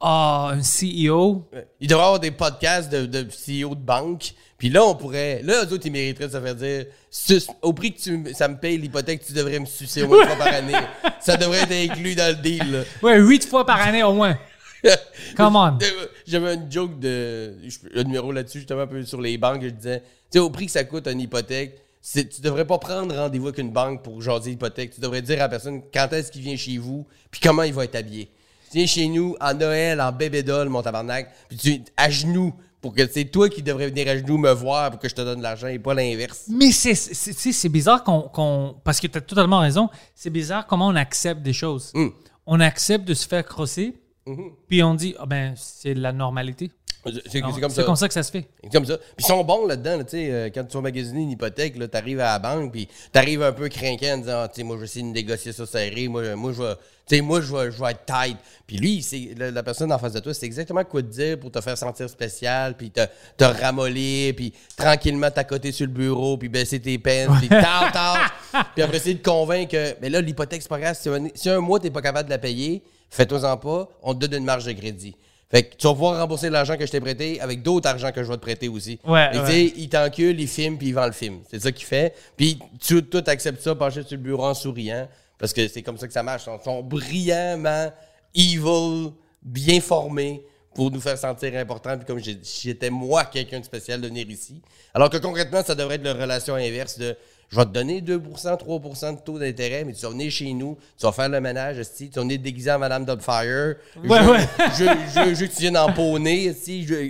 Ah, 0.00 0.52
un 0.54 0.60
CEO. 0.60 1.46
Il 1.80 1.88
devrait 1.88 2.02
y 2.02 2.06
avoir 2.06 2.20
des 2.20 2.30
podcasts 2.30 2.90
de, 2.90 3.04
de 3.06 3.22
CEO 3.24 3.74
de 3.74 3.80
banque. 3.80 4.32
Puis 4.56 4.70
là, 4.70 4.84
on 4.84 4.94
pourrait. 4.94 5.40
Là, 5.42 5.64
eux 5.64 5.72
autres, 5.72 5.86
ils 5.86 5.92
mériteraient 5.92 6.28
de 6.28 6.32
se 6.32 6.40
faire 6.40 6.54
dire 6.54 6.86
Sus- 7.10 7.46
au 7.62 7.72
prix 7.72 7.92
que 7.92 8.00
tu, 8.00 8.34
ça 8.34 8.48
me 8.48 8.56
paye 8.56 8.78
l'hypothèque, 8.78 9.24
tu 9.24 9.32
devrais 9.32 9.58
me 9.58 9.66
sucer 9.66 10.02
au 10.02 10.08
moins 10.08 10.20
une 10.22 10.26
fois 10.28 10.36
par 10.36 10.54
année. 10.54 10.74
Ça 11.20 11.36
devrait 11.36 11.60
être 11.62 11.90
inclus 11.92 12.14
dans 12.14 12.34
le 12.34 12.42
deal. 12.42 12.70
là. 12.72 12.82
Ouais, 13.02 13.18
huit 13.18 13.44
fois 13.46 13.64
par 13.66 13.80
année 13.80 14.02
au 14.02 14.12
moins. 14.12 14.38
Come 15.36 15.56
on. 15.56 15.78
J'avais 16.26 16.54
une 16.54 16.70
joke 16.72 16.98
de. 16.98 17.54
Un 17.94 18.04
numéro 18.04 18.32
là-dessus, 18.32 18.58
justement, 18.58 18.82
un 18.82 18.86
peu 18.86 19.02
sur 19.04 19.20
les 19.20 19.36
banques. 19.36 19.62
Je 19.62 19.68
disais, 19.68 20.00
tu 20.00 20.06
sais, 20.32 20.38
au 20.38 20.48
prix 20.50 20.66
que 20.66 20.72
ça 20.72 20.84
coûte 20.84 21.06
une 21.08 21.20
hypothèque, 21.20 21.78
tu 22.12 22.40
devrais 22.40 22.66
pas 22.66 22.78
prendre 22.78 23.14
rendez-vous 23.14 23.48
avec 23.48 23.58
une 23.58 23.70
banque 23.72 24.02
pour 24.02 24.22
jaser 24.22 24.52
hypothèque. 24.52 24.94
Tu 24.94 25.00
devrais 25.00 25.20
dire 25.22 25.36
à 25.36 25.42
la 25.42 25.48
personne 25.50 25.82
quand 25.92 26.10
est-ce 26.12 26.32
qu'il 26.32 26.40
vient 26.42 26.56
chez 26.56 26.78
vous, 26.78 27.06
puis 27.30 27.40
comment 27.42 27.62
il 27.62 27.74
va 27.74 27.84
être 27.84 27.96
habillé. 27.96 28.30
Viens 28.72 28.86
chez 28.86 29.08
nous 29.08 29.36
en 29.40 29.54
Noël, 29.54 30.00
en 30.00 30.12
bébé 30.12 30.42
doll, 30.42 30.68
mon 30.68 30.82
tabarnak, 30.82 31.30
puis 31.48 31.56
tu 31.58 31.80
à 31.96 32.08
genoux, 32.10 32.52
pour 32.80 32.94
que 32.94 33.06
c'est 33.10 33.26
toi 33.26 33.48
qui 33.48 33.62
devrais 33.62 33.88
venir 33.88 34.08
à 34.08 34.16
genoux 34.16 34.38
me 34.38 34.50
voir 34.52 34.90
pour 34.90 35.00
que 35.00 35.08
je 35.08 35.14
te 35.14 35.20
donne 35.20 35.38
de 35.38 35.42
l'argent 35.42 35.66
et 35.66 35.78
pas 35.78 35.92
l'inverse. 35.92 36.44
Mais 36.48 36.72
c'est, 36.72 36.94
c'est, 36.94 37.32
c'est 37.52 37.68
bizarre 37.68 38.02
qu'on, 38.04 38.22
qu'on- 38.22 38.76
Parce 38.84 39.00
que 39.00 39.06
tu 39.06 39.18
as 39.18 39.20
totalement 39.20 39.58
raison. 39.58 39.90
C'est 40.14 40.30
bizarre 40.30 40.66
comment 40.66 40.86
on 40.88 40.96
accepte 40.96 41.42
des 41.42 41.52
choses. 41.52 41.90
Mm. 41.94 42.08
On 42.46 42.58
accepte 42.60 43.04
de 43.04 43.12
se 43.14 43.26
faire 43.28 43.44
crosser, 43.44 43.94
Mm-hmm. 44.30 44.50
puis 44.68 44.82
on 44.82 44.94
dit, 44.94 45.14
ah 45.18 45.26
ben, 45.26 45.54
c'est 45.56 45.94
la 45.94 46.12
normalité. 46.12 46.70
C'est 47.02 47.12
c'est 47.30 47.40
Non, 47.40 47.50
comme 47.52 47.96
ça. 47.96 48.08
que 48.08 48.12
ça 48.12 48.22
se 48.22 48.30
fait. 48.30 48.46
C'est 48.62 48.70
comme 48.72 48.84
ça. 48.84 48.98
Puis 48.98 49.06
ils 49.20 49.24
sont 49.24 49.42
bons 49.42 49.66
là-dedans, 49.66 49.96
là, 49.96 50.04
tu 50.04 50.16
euh, 50.18 50.50
quand 50.52 50.64
tu 50.64 50.74
vas 50.76 50.82
magasiner 50.82 51.22
une 51.22 51.30
hypothèque, 51.30 51.78
là, 51.78 51.88
t'arrives 51.88 52.20
à 52.20 52.24
la 52.24 52.38
banque, 52.38 52.72
puis 52.72 52.88
t'arrives 53.10 53.42
un 53.42 53.52
peu 53.52 53.70
craquant 53.70 54.16
en 54.16 54.18
disant, 54.18 54.40
Ah, 54.42 54.48
tu 54.54 54.62
moi, 54.64 54.76
je 54.76 54.80
vais 54.80 54.84
essayer 54.84 55.06
de 55.06 55.10
négocier 55.10 55.52
ça 55.52 55.64
serré, 55.64 56.08
moi, 56.08 56.36
moi 56.36 56.52
je 56.52 56.62
vais, 56.62 56.74
tu 57.06 57.22
moi, 57.22 57.40
je 57.40 57.56
vais, 57.56 57.72
je 57.72 57.82
vais 57.82 57.92
être 57.92 58.04
tight. 58.04 58.36
Puis 58.66 58.76
lui, 58.76 59.34
la, 59.38 59.50
la 59.50 59.62
personne 59.62 59.90
en 59.90 59.98
face 59.98 60.12
de 60.12 60.20
toi, 60.20 60.34
c'est 60.34 60.44
exactement 60.44 60.84
quoi 60.84 61.00
te 61.02 61.06
dire 61.06 61.40
pour 61.40 61.50
te 61.50 61.62
faire 61.62 61.78
sentir 61.78 62.10
spécial, 62.10 62.76
puis 62.76 62.90
te, 62.90 63.00
te 63.38 63.44
ramollir, 63.44 64.34
puis 64.36 64.52
tranquillement 64.76 65.30
t'accoter 65.30 65.72
sur 65.72 65.86
le 65.86 65.92
bureau, 65.92 66.36
puis 66.36 66.50
baisser 66.50 66.80
tes 66.80 66.98
peines, 66.98 67.30
puis 67.38 67.48
tard, 67.48 67.90
tard. 67.92 68.30
Puis 68.74 68.82
après, 68.82 68.98
essayer 68.98 69.14
de 69.14 69.22
convaincre 69.22 69.72
que, 69.72 69.94
mais 70.02 70.10
là, 70.10 70.20
l'hypothèque, 70.20 70.60
c'est 70.60 70.68
pas 70.68 70.78
grave, 70.78 70.98
si 71.00 71.08
un, 71.08 71.28
si 71.34 71.48
un 71.48 71.60
mois, 71.60 71.80
t'es 71.80 71.90
pas 71.90 72.02
capable 72.02 72.26
de 72.28 72.34
la 72.34 72.38
payer, 72.38 72.82
fais-toi-en 73.10 73.56
pas, 73.56 73.88
on 74.02 74.14
te 74.14 74.26
donne 74.26 74.40
une 74.40 74.44
marge 74.44 74.64
de 74.64 74.72
crédit. 74.72 75.16
Fait 75.50 75.64
que 75.64 75.74
tu 75.74 75.86
vas 75.86 75.94
pouvoir 75.94 76.20
rembourser 76.20 76.48
l'argent 76.48 76.76
que 76.76 76.86
je 76.86 76.92
t'ai 76.92 77.00
prêté 77.00 77.40
avec 77.40 77.62
d'autres 77.62 77.88
argent 77.88 78.12
que 78.12 78.22
je 78.22 78.28
vais 78.28 78.36
te 78.36 78.42
prêter 78.42 78.68
aussi. 78.68 79.00
Ouais, 79.04 79.12
ouais. 79.12 79.30
tu 79.32 79.46
sais, 79.46 79.72
il 79.76 79.88
t'encule, 79.88 80.40
il 80.40 80.46
filme, 80.46 80.78
puis 80.78 80.88
il 80.88 80.94
vend 80.94 81.06
le 81.06 81.12
film. 81.12 81.40
C'est 81.50 81.60
ça 81.60 81.72
qu'il 81.72 81.86
fait. 81.86 82.14
Puis 82.36 82.58
tu, 82.80 83.02
toi, 83.02 83.20
t'acceptes 83.20 83.60
ça, 83.60 83.74
penché 83.74 84.02
sur 84.04 84.16
le 84.16 84.22
bureau 84.22 84.44
en 84.44 84.54
souriant, 84.54 85.08
parce 85.38 85.52
que 85.52 85.66
c'est 85.66 85.82
comme 85.82 85.98
ça 85.98 86.06
que 86.06 86.12
ça 86.12 86.22
marche. 86.22 86.42
Ils 86.42 86.44
sont, 86.44 86.62
sont 86.62 86.82
brillamment 86.82 87.90
evil, 88.32 89.10
bien 89.42 89.80
formés 89.80 90.44
pour 90.72 90.92
nous 90.92 91.00
faire 91.00 91.18
sentir 91.18 91.56
importants. 91.56 91.96
Puis 91.96 92.06
comme 92.06 92.20
j'étais 92.20 92.90
moi 92.90 93.24
quelqu'un 93.24 93.58
de 93.58 93.64
spécial 93.64 94.00
de 94.00 94.06
venir 94.06 94.30
ici. 94.30 94.62
Alors 94.94 95.10
que 95.10 95.16
concrètement, 95.16 95.64
ça 95.64 95.74
devrait 95.74 95.96
être 95.96 96.04
la 96.04 96.14
relation 96.14 96.54
inverse 96.54 96.96
de 96.96 97.16
je 97.50 97.56
vais 97.56 97.64
te 97.64 97.70
donner 97.70 98.00
2 98.00 98.22
3 98.22 98.56
de 98.58 99.20
taux 99.24 99.38
d'intérêt, 99.38 99.84
mais 99.84 99.92
tu 99.92 100.02
vas 100.02 100.10
venir 100.10 100.30
chez 100.30 100.52
nous, 100.52 100.78
tu 100.96 101.04
vas 101.04 101.12
faire 101.12 101.28
le 101.28 101.40
ménage, 101.40 101.80
tu 101.96 102.08
vas 102.08 102.22
venir 102.22 102.38
déguisé 102.38 102.70
en 102.70 102.78
Madame 102.78 103.04
Dubfire. 103.04 103.74
Ouais, 104.04 104.18
je, 104.22 104.30
ouais. 104.30 104.48
je, 104.78 105.34
je, 105.34 105.44
que 105.44 105.52
tu 105.52 105.60
viennes 105.62 105.76
en 105.76 105.92
poney, 105.92 106.54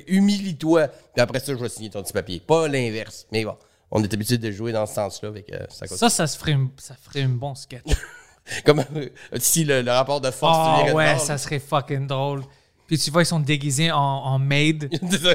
humilie-toi. 0.07 0.89
Puis 0.89 1.21
après 1.21 1.41
ça, 1.41 1.53
je 1.53 1.59
vais 1.59 1.69
signer 1.69 1.91
ton 1.91 2.03
petit 2.03 2.15
papier. 2.15 2.41
Pas 2.41 2.69
l'inverse. 2.69 3.27
Mais 3.31 3.45
bon, 3.45 3.57
on 3.91 4.03
est 4.03 4.13
habitué 4.15 4.39
de 4.39 4.51
jouer 4.51 4.73
dans 4.73 4.87
ce 4.87 4.95
sens-là. 4.95 5.29
Avec, 5.29 5.53
euh, 5.53 5.67
ça 5.69 5.87
Ça, 5.87 6.09
ça 6.09 6.27
se 6.27 6.39
ferait, 6.39 6.57
ça 6.79 6.95
ferait 6.95 7.23
un 7.23 7.29
bon 7.29 7.55
sketch. 7.55 7.85
Comme 8.65 8.83
euh, 8.97 9.09
si 9.37 9.65
le, 9.65 9.83
le 9.83 9.91
rapport 9.91 10.23
de 10.23 10.31
force, 10.31 10.57
Ah 10.59 10.95
ouais, 10.95 11.19
ça 11.19 11.37
serait 11.37 11.59
fucking 11.59 12.07
drôle. 12.07 12.43
Puis 12.91 12.99
tu 12.99 13.13
vois, 13.13 13.23
ils 13.23 13.27
sont 13.27 13.39
déguisés 13.39 13.93
en, 13.93 13.97
en 14.01 14.39
maid. 14.41 14.91
Ça. 15.23 15.35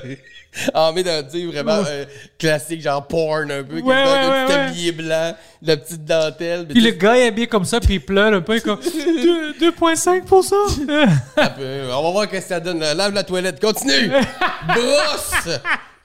En 0.74 0.92
met 0.92 1.04
dans, 1.04 1.26
tu 1.26 1.40
sais, 1.40 1.46
vraiment 1.46 1.82
euh, 1.88 2.04
classique, 2.38 2.82
genre 2.82 3.08
porn 3.08 3.50
un 3.50 3.64
peu. 3.64 3.76
Ouais, 3.80 3.82
quasiment, 3.82 3.94
ouais, 3.94 4.22
le 4.24 4.28
ouais, 4.30 4.46
petit 4.46 4.52
ouais. 4.54 4.66
tablier 4.66 4.92
blanc, 4.92 5.36
la 5.62 5.78
petite 5.78 6.04
dentelle. 6.04 6.68
Puis 6.68 6.82
le 6.82 6.92
gars 6.92 7.18
est 7.18 7.28
habillé 7.28 7.48
comme 7.48 7.64
ça, 7.64 7.80
puis 7.80 7.94
il 7.94 8.02
pleure 8.02 8.34
un 8.34 8.42
peu 8.42 8.60
comme 8.60 8.78
Deux- 8.84 9.54
2,5%. 9.72 10.86
tape, 11.34 11.56
euh, 11.60 11.90
On 11.94 12.04
va 12.04 12.12
voir 12.12 12.28
qu'est-ce 12.28 12.42
que 12.42 12.50
ça 12.50 12.60
donne. 12.60 12.80
Lave 12.82 13.14
la 13.14 13.24
toilette. 13.24 13.62
Continue. 13.62 14.10
Brosse. 14.68 15.60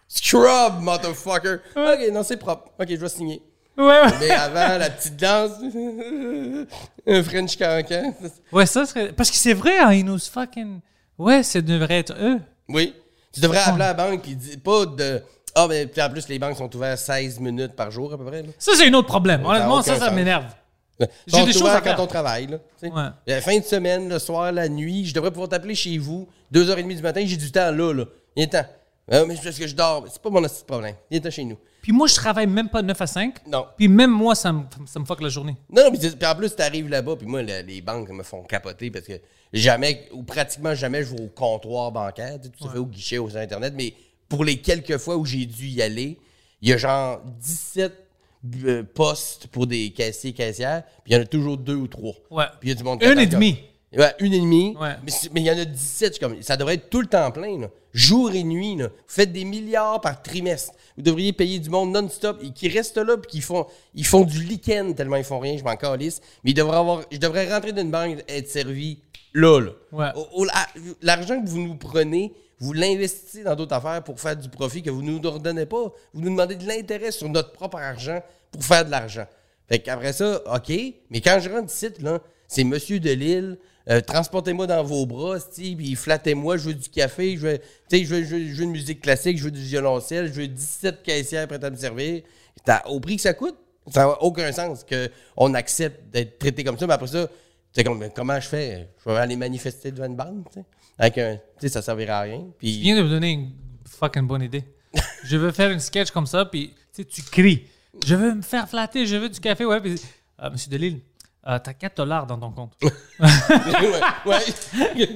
Scrub, 0.06 0.80
motherfucker. 0.80 1.56
OK, 1.74 2.12
non, 2.12 2.22
c'est 2.22 2.36
propre. 2.36 2.70
OK, 2.78 2.86
je 2.90 2.94
vais 2.94 3.08
signer. 3.08 3.42
Ouais, 3.76 3.86
ouais. 3.86 4.12
Mais 4.20 4.30
avant, 4.30 4.78
la 4.78 4.88
petite 4.90 5.16
danse, 5.16 5.50
un 7.08 7.22
French 7.24 7.56
cancan. 7.56 8.14
Ouais, 8.52 8.66
ça 8.66 8.86
serait. 8.86 9.12
Parce 9.12 9.32
que 9.32 9.36
c'est 9.36 9.54
vrai, 9.54 9.78
hein, 9.78 9.92
ils 9.92 10.04
nous 10.04 10.18
fucking. 10.20 10.78
Ouais, 11.20 11.42
ça 11.42 11.60
devrait 11.60 11.98
être 11.98 12.14
eux. 12.20 12.40
Oui. 12.68 12.94
Tu 13.32 13.40
devrais 13.40 13.58
appeler 13.58 13.78
la 13.78 13.94
banque 13.94 14.26
et 14.28 14.34
dire 14.34 14.56
pas 14.64 14.86
de. 14.86 15.22
Ah, 15.54 15.66
mais 15.68 15.86
puis 15.86 16.00
en 16.00 16.08
plus, 16.08 16.28
les 16.28 16.38
banques 16.38 16.56
sont 16.56 16.74
ouvertes 16.74 16.98
16 16.98 17.40
minutes 17.40 17.74
par 17.76 17.90
jour 17.90 18.12
à 18.12 18.18
peu 18.18 18.24
près. 18.24 18.42
Là. 18.42 18.48
Ça, 18.58 18.72
c'est 18.74 18.88
un 18.88 18.94
autre 18.94 19.08
problème. 19.08 19.42
Ça 19.42 19.48
Honnêtement, 19.48 19.74
aucun 19.74 19.82
ça, 19.82 19.96
ça 19.98 20.06
sens. 20.06 20.14
m'énerve. 20.14 20.44
J'ai 21.26 21.44
des 21.44 21.52
choses 21.52 21.68
à 21.68 21.80
faire. 21.80 21.96
quand 21.96 22.02
on 22.04 22.06
travaille. 22.06 22.46
Là, 22.46 22.58
tu 22.78 22.86
sais. 22.88 22.92
Ouais. 22.92 23.08
La 23.26 23.40
fin 23.40 23.58
de 23.58 23.64
semaine, 23.64 24.08
le 24.08 24.18
soir, 24.18 24.50
la 24.52 24.68
nuit, 24.68 25.06
je 25.06 25.14
devrais 25.14 25.30
pouvoir 25.30 25.48
t'appeler 25.48 25.74
chez 25.74 25.98
vous, 25.98 26.28
2h30 26.52 26.96
du 26.96 27.02
matin, 27.02 27.22
j'ai 27.24 27.36
du 27.36 27.50
temps 27.52 27.70
là. 27.70 27.92
là. 27.92 28.04
Viens 28.36 28.46
temps. 28.46 28.66
Ah, 29.10 29.24
mais 29.26 29.34
c'est 29.36 29.42
parce 29.42 29.58
que 29.58 29.66
je 29.66 29.74
dors. 29.74 30.06
C'est 30.08 30.22
pas 30.22 30.30
mon 30.30 30.40
petit 30.42 30.62
problème. 30.66 30.94
Viens 31.10 31.20
temps 31.20 31.30
chez 31.30 31.44
nous. 31.44 31.58
Puis 31.82 31.92
moi, 31.92 32.06
je 32.06 32.14
travaille 32.14 32.46
même 32.46 32.68
pas 32.68 32.82
9 32.82 33.00
à 33.00 33.06
5. 33.06 33.46
Non. 33.46 33.66
Puis 33.76 33.88
même 33.88 34.10
moi, 34.10 34.34
ça 34.34 34.52
me, 34.52 34.62
ça 34.86 35.00
me 35.00 35.04
fuck 35.04 35.20
la 35.22 35.28
journée. 35.30 35.56
Non, 35.70 35.84
non, 35.84 35.90
puis, 35.90 36.10
puis 36.10 36.26
en 36.28 36.34
plus, 36.36 36.54
t'arrives 36.54 36.88
là-bas, 36.88 37.16
puis 37.16 37.26
moi, 37.26 37.42
le- 37.42 37.62
les 37.66 37.80
banques 37.80 38.10
me 38.10 38.22
font 38.22 38.42
capoter 38.44 38.90
parce 38.90 39.06
que 39.06 39.14
jamais, 39.52 40.08
ou 40.12 40.22
pratiquement 40.22 40.74
jamais, 40.74 41.02
je 41.02 41.14
vais 41.14 41.22
au 41.22 41.26
comptoir 41.28 41.90
bancaire. 41.90 42.38
Tu 42.40 42.46
sais, 42.48 42.52
tout 42.56 42.68
fait 42.68 42.78
au 42.78 42.86
guichet 42.86 43.16
sur 43.16 43.36
Internet, 43.36 43.74
mais 43.76 43.94
pour 44.28 44.44
les 44.44 44.58
quelques 44.58 44.98
fois 44.98 45.16
où 45.16 45.24
j'ai 45.24 45.46
dû 45.46 45.66
y 45.66 45.82
aller, 45.82 46.18
il 46.62 46.68
y 46.68 46.72
a 46.72 46.76
genre 46.76 47.20
17 47.40 47.92
euh, 48.64 48.82
postes 48.94 49.46
pour 49.48 49.66
des 49.66 49.90
caissiers 49.90 50.30
et 50.30 50.34
caissières, 50.34 50.84
puis 51.04 51.12
il 51.12 51.16
y 51.16 51.18
en 51.18 51.22
a 51.22 51.26
toujours 51.26 51.56
deux 51.56 51.74
ou 51.74 51.88
trois. 51.88 52.14
Ouais. 52.30 52.44
Puis 52.60 52.68
il 52.68 52.72
y 52.72 52.72
a 52.72 52.74
du 52.74 52.84
monde 52.84 53.00
qui 53.00 53.06
Une 53.06 53.12
attend 53.12 53.20
et 53.22 53.24
comme- 53.24 53.34
demie. 53.40 53.58
Ouais, 53.96 54.14
une 54.20 54.32
et 54.32 54.40
demie. 54.40 54.76
Ouais. 54.80 54.94
Mais 55.32 55.40
il 55.40 55.46
y 55.46 55.50
en 55.50 55.58
a 55.58 55.64
17. 55.64 56.08
je 56.08 56.12
suis 56.12 56.20
comme, 56.20 56.40
ça 56.42 56.56
devrait 56.56 56.74
être 56.74 56.90
tout 56.90 57.00
le 57.00 57.08
temps 57.08 57.30
plein. 57.30 57.58
Là. 57.58 57.70
Jour 57.92 58.30
et 58.32 58.44
nuit. 58.44 58.76
Là. 58.76 58.86
Vous 58.86 58.92
faites 59.06 59.32
des 59.32 59.44
milliards 59.44 60.00
par 60.00 60.22
trimestre. 60.22 60.72
Vous 60.96 61.02
devriez 61.02 61.32
payer 61.32 61.58
du 61.58 61.70
monde 61.70 61.92
non-stop 61.92 62.38
et 62.42 62.50
qui 62.52 62.68
restent 62.68 62.98
là 62.98 63.16
puis 63.16 63.30
qui 63.30 63.40
font, 63.40 63.66
ils 63.94 64.06
font 64.06 64.22
du 64.22 64.44
lichen 64.44 64.94
tellement 64.94 65.16
ils 65.16 65.24
font 65.24 65.40
rien. 65.40 65.56
Je 65.56 65.64
m'en 65.64 65.76
calisse. 65.76 66.20
Mais 66.44 66.52
ils 66.52 66.54
devraient 66.54 66.76
avoir, 66.76 67.02
je 67.10 67.18
devrais 67.18 67.52
rentrer 67.52 67.72
d'une 67.72 67.90
banque 67.90 68.22
et 68.28 68.38
être 68.38 68.48
servi 68.48 69.00
là. 69.34 69.60
là. 69.60 69.72
Ouais. 69.92 70.46
L'argent 71.02 71.42
que 71.42 71.48
vous 71.48 71.60
nous 71.60 71.76
prenez, 71.76 72.32
vous 72.60 72.72
l'investissez 72.72 73.42
dans 73.42 73.56
d'autres 73.56 73.74
affaires 73.74 74.04
pour 74.04 74.20
faire 74.20 74.36
du 74.36 74.48
profit 74.48 74.82
que 74.82 74.90
vous 74.90 75.02
ne 75.02 75.18
nous 75.18 75.30
redonnez 75.30 75.66
pas. 75.66 75.92
Vous 76.12 76.20
nous 76.20 76.30
demandez 76.30 76.54
de 76.54 76.66
l'intérêt 76.66 77.10
sur 77.10 77.28
notre 77.28 77.52
propre 77.52 77.78
argent 77.78 78.22
pour 78.52 78.64
faire 78.64 78.84
de 78.84 78.90
l'argent. 78.90 79.26
Fait 79.68 79.78
qu'après 79.78 80.12
ça, 80.12 80.42
OK, 80.52 80.72
mais 81.10 81.20
quand 81.20 81.38
je 81.40 81.48
rentre 81.48 81.72
ici, 81.72 81.88
là, 82.00 82.20
c'est 82.48 82.64
Monsieur 82.64 82.98
de 83.00 83.10
Lille, 83.10 83.58
euh, 83.88 84.00
transportez-moi 84.00 84.66
dans 84.66 84.82
vos 84.82 85.06
bras, 85.06 85.38
puis 85.56 85.94
flattez-moi, 85.94 86.56
je 86.56 86.68
veux 86.68 86.74
du 86.74 86.88
café, 86.88 87.36
je 87.36 87.46
veux, 87.46 87.58
tu 87.88 88.04
je 88.04 88.14
veux, 88.14 88.24
je, 88.24 88.62
une 88.62 88.70
musique 88.70 89.00
classique, 89.00 89.38
je 89.38 89.44
veux 89.44 89.50
du 89.50 89.62
violoncelle, 89.62 90.26
je 90.26 90.40
veux 90.40 90.48
17 90.48 91.02
caissières 91.02 91.48
prêtes 91.48 91.64
à 91.64 91.70
me 91.70 91.76
servir. 91.76 92.22
Au 92.86 93.00
prix 93.00 93.16
que 93.16 93.22
ça 93.22 93.32
coûte, 93.32 93.56
ça 93.90 94.04
n'a 94.04 94.22
aucun 94.22 94.52
sens 94.52 94.84
qu'on 94.84 95.54
accepte 95.54 96.12
d'être 96.12 96.38
traité 96.38 96.62
comme 96.62 96.78
ça, 96.78 96.86
mais 96.86 96.92
après 96.92 97.06
ça, 97.06 97.26
comme, 97.84 98.08
comment 98.14 98.38
je 98.38 98.48
fais? 98.48 98.88
Je 99.04 99.10
vais 99.10 99.16
aller 99.16 99.36
manifester 99.36 99.92
devant 99.92 100.06
une 100.06 100.16
banque, 100.16 100.50
tu 100.52 100.60
sais? 100.60 100.64
Un, 100.98 101.38
tu 101.58 101.68
ça 101.68 101.80
servira 101.80 102.18
à 102.18 102.20
rien. 102.22 102.40
Tu 102.40 102.52
Puis, 102.58 102.78
viens 102.80 102.96
de 102.96 103.02
me 103.02 103.08
donner 103.08 103.30
une 103.30 103.52
fucking 103.86 104.26
bonne 104.26 104.42
idée. 104.42 104.64
je 105.24 105.36
veux 105.36 105.52
faire 105.52 105.70
une 105.70 105.80
sketch 105.80 106.10
comme 106.10 106.26
ça, 106.26 106.44
puis 106.44 106.74
tu 106.92 107.06
tu 107.06 107.22
cries. 107.22 107.64
Je 108.04 108.14
veux 108.14 108.34
me 108.34 108.42
faire 108.42 108.68
flatter, 108.68 109.06
je 109.06 109.16
veux 109.16 109.28
du 109.28 109.40
café, 109.40 109.64
ouais. 109.64 109.80
Euh, 110.42 110.50
Monsieur 110.50 110.70
Delille, 110.70 111.02
euh, 111.48 111.58
t'as 111.62 111.72
4 111.72 111.96
dollars 111.96 112.26
dans 112.26 112.38
ton 112.38 112.50
compte. 112.50 112.72
ouais, 112.82 112.90
ouais. 114.26 115.08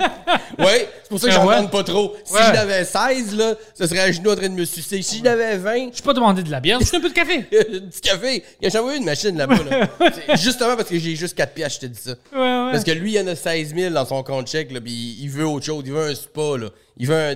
ouais, 0.58 0.88
c'est 1.02 1.08
pour 1.08 1.20
ça 1.20 1.26
que 1.28 1.32
j'en 1.32 1.46
Ouais. 1.46 1.56
demande 1.56 1.70
pas 1.70 1.84
trop. 1.84 2.14
Si 2.24 2.32
Ouais. 2.32 2.40
j'en 2.46 2.60
avais 2.60 2.84
16, 2.84 3.36
là, 3.36 3.54
ce 3.74 3.86
serait 3.86 4.00
à 4.00 4.12
genoux 4.12 4.30
en 4.30 4.36
train 4.36 4.48
de 4.48 4.54
me 4.54 4.64
sucer. 4.64 5.02
Si 5.02 5.18
j'en 5.18 5.26
avais 5.32 5.56
20, 5.58 5.90
Je 5.94 5.98
peux 6.02 6.06
pas 6.06 6.14
demander 6.14 6.42
de 6.42 6.50
la 6.50 6.60
bière, 6.60 6.78
juste 6.80 6.94
un 6.94 7.00
peu 7.00 7.08
de 7.10 7.14
café. 7.14 7.42
du 7.50 8.00
café. 8.02 8.42
Il 8.60 8.64
y 8.64 8.66
a 8.66 8.70
jamais 8.70 8.94
eu 8.94 8.98
une 8.98 9.04
machine 9.04 9.36
là-bas. 9.36 9.58
Là. 9.64 10.36
Justement 10.36 10.76
parce 10.76 10.88
que 10.88 10.98
j'ai 10.98 11.14
juste 11.16 11.34
4 11.36 11.52
piastres, 11.54 11.80
je 11.82 11.86
te 11.88 11.92
dis 11.92 12.00
ça. 12.00 12.14
Parce 12.32 12.84
que 12.84 12.90
lui, 12.92 13.12
il 13.14 13.20
en 13.20 13.26
a 13.26 13.36
16 13.36 13.74
000 13.74 13.92
dans 13.94 14.04
son 14.06 14.22
compte 14.22 14.48
chèque, 14.48 14.68
puis 14.82 15.16
il 15.20 15.28
veut 15.28 15.46
autre 15.46 15.66
chose. 15.66 15.82
Il 15.86 15.92
veut 15.92 16.08
un 16.10 16.14
spa, 16.14 16.56
là. 16.58 16.68
Il 16.96 17.06
veut 17.08 17.14
un- 17.14 17.34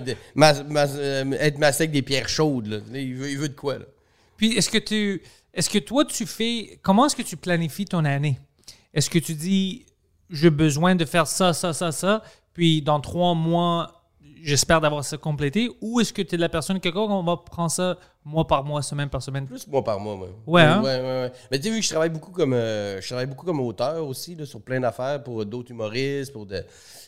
euh, 0.77 1.31
être 1.39 1.57
massé 1.57 1.83
avec 1.83 1.91
des 1.91 2.01
pierres 2.01 2.29
chaudes. 2.29 2.67
Là, 2.67 2.77
Il 2.93 3.15
veut, 3.15 3.29
il 3.29 3.37
veut 3.37 3.49
de 3.49 3.55
quoi, 3.55 3.77
là? 3.77 3.85
Puis 4.37 4.57
est-ce 4.57 4.69
que 4.69 4.77
tu 4.77 5.21
est-ce 5.53 5.69
que 5.69 5.79
toi 5.79 6.05
tu 6.05 6.25
fais 6.25 6.79
comment 6.81 7.07
est-ce 7.07 7.15
que 7.15 7.23
tu 7.23 7.35
planifies 7.35 7.83
ton 7.85 8.05
année? 8.05 8.39
Est-ce 8.93 9.09
que 9.09 9.19
tu 9.19 9.33
dis 9.33 9.85
j'ai 10.29 10.49
besoin 10.49 10.95
de 10.95 11.05
faire 11.05 11.27
ça 11.27 11.53
ça 11.53 11.73
ça 11.73 11.91
ça 11.91 12.23
puis 12.53 12.81
dans 12.81 12.99
trois 12.99 13.33
mois 13.33 13.95
j'espère 14.41 14.79
d'avoir 14.81 15.03
ça 15.03 15.17
complété? 15.17 15.69
Ou 15.81 15.99
est-ce 15.99 16.13
que 16.13 16.21
tu 16.21 16.35
es 16.35 16.37
la 16.37 16.49
personne 16.49 16.79
quelqu'un 16.79 17.01
on 17.01 17.23
va 17.23 17.37
prendre 17.37 17.71
ça 17.71 17.97
mois 18.23 18.47
par 18.47 18.63
mois 18.63 18.81
semaine 18.81 19.09
par 19.09 19.21
semaine? 19.21 19.45
Plus 19.45 19.67
mois 19.67 19.83
par 19.83 19.99
mois, 19.99 20.15
moi. 20.15 20.29
Ouais, 20.47 20.61
hein? 20.61 20.81
ouais, 20.81 20.97
ouais, 20.97 21.03
ouais. 21.03 21.31
Mais 21.51 21.57
tu 21.57 21.65
sais, 21.65 21.69
vu 21.71 21.79
que 21.79 21.83
je 21.85 21.89
travaille 21.89 22.09
beaucoup 22.09 22.31
comme 22.31 22.53
euh, 22.53 23.01
je 23.01 23.07
travaille 23.07 23.25
beaucoup 23.25 23.45
comme 23.45 23.59
auteur 23.59 24.05
aussi, 24.07 24.35
là, 24.35 24.45
sur 24.45 24.61
plein 24.61 24.79
d'affaires 24.79 25.23
pour 25.23 25.45
d'autres 25.45 25.71
humoristes, 25.71 26.31
pour 26.31 26.45
de 26.45 26.63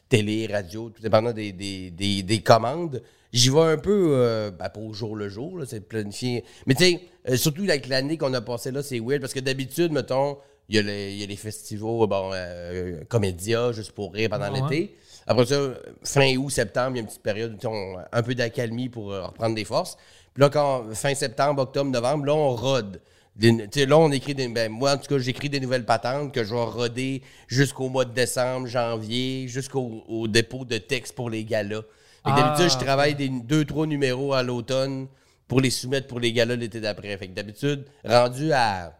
télé, 0.09 0.47
radio, 0.51 0.89
tout 0.89 1.01
dépendant 1.01 1.31
des, 1.31 1.51
des, 1.53 1.91
des, 1.91 2.23
des 2.23 2.41
commandes. 2.41 3.01
J'y 3.31 3.49
vais 3.49 3.61
un 3.61 3.77
peu 3.77 4.09
euh, 4.11 4.51
ben, 4.51 4.67
pas 4.67 4.81
au 4.81 4.91
jour 4.93 5.15
le 5.15 5.29
jour, 5.29 5.61
c'est 5.65 5.87
planifié. 5.87 6.43
Mais 6.65 6.75
tu 6.75 6.83
sais, 6.83 7.01
euh, 7.29 7.37
surtout 7.37 7.63
avec 7.63 7.87
l'année 7.87 8.17
qu'on 8.17 8.33
a 8.33 8.41
passée 8.41 8.71
là, 8.71 8.83
c'est 8.83 8.99
weird 8.99 9.21
parce 9.21 9.33
que 9.33 9.39
d'habitude, 9.39 9.93
mettons, 9.93 10.37
il 10.71 10.75
y, 10.77 10.79
a 10.79 10.81
les- 10.83 11.11
il 11.13 11.19
y 11.19 11.23
a 11.23 11.27
les 11.27 11.35
festivals, 11.35 12.07
bon, 12.07 12.31
euh, 12.33 13.01
Comédia, 13.09 13.71
juste 13.73 13.91
pour 13.91 14.13
rire 14.13 14.29
pendant 14.29 14.51
Ouais. 14.51 14.61
l'été. 14.69 14.95
Après 15.27 15.45
ça, 15.45 15.55
fin 16.03 16.35
août, 16.37 16.49
septembre, 16.49 16.91
il 16.91 16.95
y 16.95 16.99
a 16.99 17.01
une 17.01 17.07
petite 17.07 17.21
période 17.21 17.57
on- 17.65 17.95
un 18.11 18.23
peu 18.23 18.33
d'accalmie 18.33 18.87
pour 18.89 19.11
euh, 19.11 19.25
reprendre 19.27 19.53
des 19.55 19.65
forces. 19.65 19.97
Puis 20.33 20.41
là, 20.41 20.49
quand 20.49 20.85
fin 20.93 21.13
septembre, 21.13 21.61
octobre, 21.61 21.91
novembre, 21.91 22.25
là, 22.25 22.33
on 22.33 22.55
rode. 22.55 23.01
Des- 23.35 23.55
tu 23.69 23.81
sais, 23.81 23.85
là, 23.85 23.97
on 23.97 24.11
écrit 24.11 24.33
des. 24.33 24.47
Ben, 24.47 24.71
moi, 24.71 24.93
en 24.93 24.97
tout 24.97 25.07
cas, 25.07 25.17
j'écris 25.19 25.49
des 25.49 25.59
nouvelles 25.59 25.85
patentes 25.85 26.33
que 26.33 26.43
je 26.43 26.53
vais 26.53 26.63
roder 26.63 27.21
jusqu'au 27.47 27.89
mois 27.89 28.05
de 28.05 28.13
décembre, 28.13 28.67
janvier, 28.67 29.47
jusqu'au 29.49 30.03
au 30.07 30.27
dépôt 30.27 30.63
de 30.65 30.77
texte 30.77 31.15
pour 31.15 31.29
les 31.29 31.43
galas. 31.43 31.81
Ah. 32.23 32.35
d'habitude, 32.35 32.71
je 32.79 32.83
travaille 32.85 33.15
des 33.15 33.29
deux, 33.29 33.65
trois 33.65 33.87
numéros 33.87 34.33
à 34.33 34.41
l'automne 34.43 35.07
pour 35.47 35.59
les 35.59 35.69
soumettre 35.71 36.07
pour 36.07 36.19
les 36.19 36.31
galas 36.33 36.55
l'été 36.55 36.79
d'après. 36.79 37.17
Fait 37.17 37.27
que 37.27 37.33
d'habitude, 37.33 37.85
rendu 38.05 38.51
à 38.53 38.93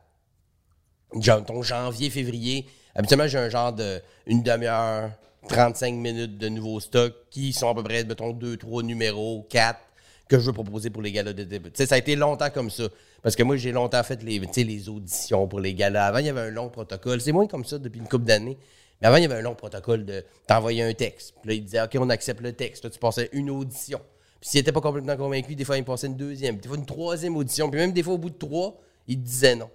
ton 1.45 1.62
janvier, 1.62 2.10
février, 2.10 2.65
habituellement, 2.95 3.28
j'ai 3.28 3.38
un 3.38 3.50
genre 3.50 3.74
de 3.74 4.02
une 4.28 4.43
demi-heure, 4.43 5.12
35 5.47 5.95
minutes 5.95 6.38
de 6.38 6.50
nouveaux 6.50 6.80
stocks 6.80 7.15
qui 7.30 7.54
sont 7.54 7.69
à 7.69 7.76
peu 7.76 7.84
près, 7.84 8.04
mettons, 8.04 8.32
deux, 8.32 8.58
trois 8.58 8.84
numéros, 8.84 9.45
quatre 9.50 9.80
que 10.28 10.39
je 10.39 10.45
veux 10.45 10.54
proposer 10.54 10.89
pour 10.89 11.02
les 11.02 11.12
galas 11.12 11.34
de 11.34 11.43
début. 11.43 11.71
Ça 11.74 11.95
a 11.95 11.97
été 11.97 12.15
longtemps 12.15 12.50
comme 12.50 12.69
ça. 12.69 12.84
Parce 13.21 13.36
que 13.36 13.43
moi, 13.43 13.58
j'ai 13.58 13.71
longtemps 13.71 14.02
fait 14.04 14.24
les, 14.24 14.39
les 14.39 14.89
auditions 14.89 15.47
pour 15.47 15.60
les 15.60 15.74
galas. 15.74 16.08
Avant, 16.08 16.19
il 16.19 16.26
y 16.26 16.30
avait 16.30 16.41
un 16.41 16.50
long 16.50 16.69
protocole. 16.69 17.19
C'est 17.21 17.34
moins 17.34 17.47
comme 17.47 17.65
ça 17.65 17.78
depuis 17.78 18.00
une 18.00 18.08
couple 18.08 18.26
d'années. 18.26 18.58
Mais 19.02 19.08
avant, 19.08 19.17
il 19.17 19.24
y 19.24 19.26
avait 19.26 19.36
un 19.36 19.41
long 19.41 19.56
protocole 19.56 20.06
de 20.06 20.24
t'envoyer 20.47 20.84
un 20.84 20.93
texte. 20.93 21.34
Puis 21.41 21.50
là, 21.50 21.54
il 21.56 21.63
disait, 21.63 21.82
OK, 21.82 21.97
on 22.00 22.10
accepte 22.10 22.41
le 22.41 22.54
texte. 22.54 22.84
Là, 22.84 22.89
tu 22.89 22.97
passais 22.97 23.30
une 23.34 23.50
audition. 23.50 24.00
Puis 24.39 24.50
s'il 24.50 24.60
n'était 24.60 24.71
pas 24.71 24.82
complètement 24.82 25.17
convaincu, 25.17 25.54
des 25.54 25.65
fois, 25.65 25.78
il 25.78 25.84
passait 25.84 26.08
une 26.08 26.17
deuxième. 26.17 26.58
Des 26.58 26.67
fois, 26.67 26.78
une 26.78 26.86
troisième 26.86 27.36
audition. 27.36 27.69
Puis 27.69 27.80
même 27.80 27.91
des 27.91 28.02
fois, 28.02 28.13
au 28.13 28.17
bout 28.17 28.30
de 28.30 28.38
trois, 28.38 28.80
il 29.08 29.17
te 29.17 29.26
disait 29.26 29.56
non. 29.56 29.69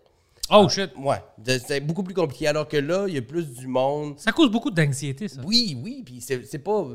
Oh 0.51 0.69
shit. 0.69 0.91
Ouais, 0.97 1.23
c'est 1.67 1.81
beaucoup 1.81 2.03
plus 2.03 2.15
compliqué. 2.15 2.47
Alors 2.47 2.69
que 2.69 2.77
là, 2.77 3.07
il 3.09 3.15
y 3.15 3.19
a 3.19 3.23
plus 3.23 3.47
du 3.53 3.67
monde. 3.67 4.19
Ça 4.19 4.33
cause 4.33 4.51
beaucoup 4.51 4.71
d'anxiété 4.71 5.29
ça. 5.29 5.41
Oui, 5.45 5.79
oui, 5.83 6.03
puis 6.05 6.21
c'est 6.21 6.59
pas. 6.59 6.87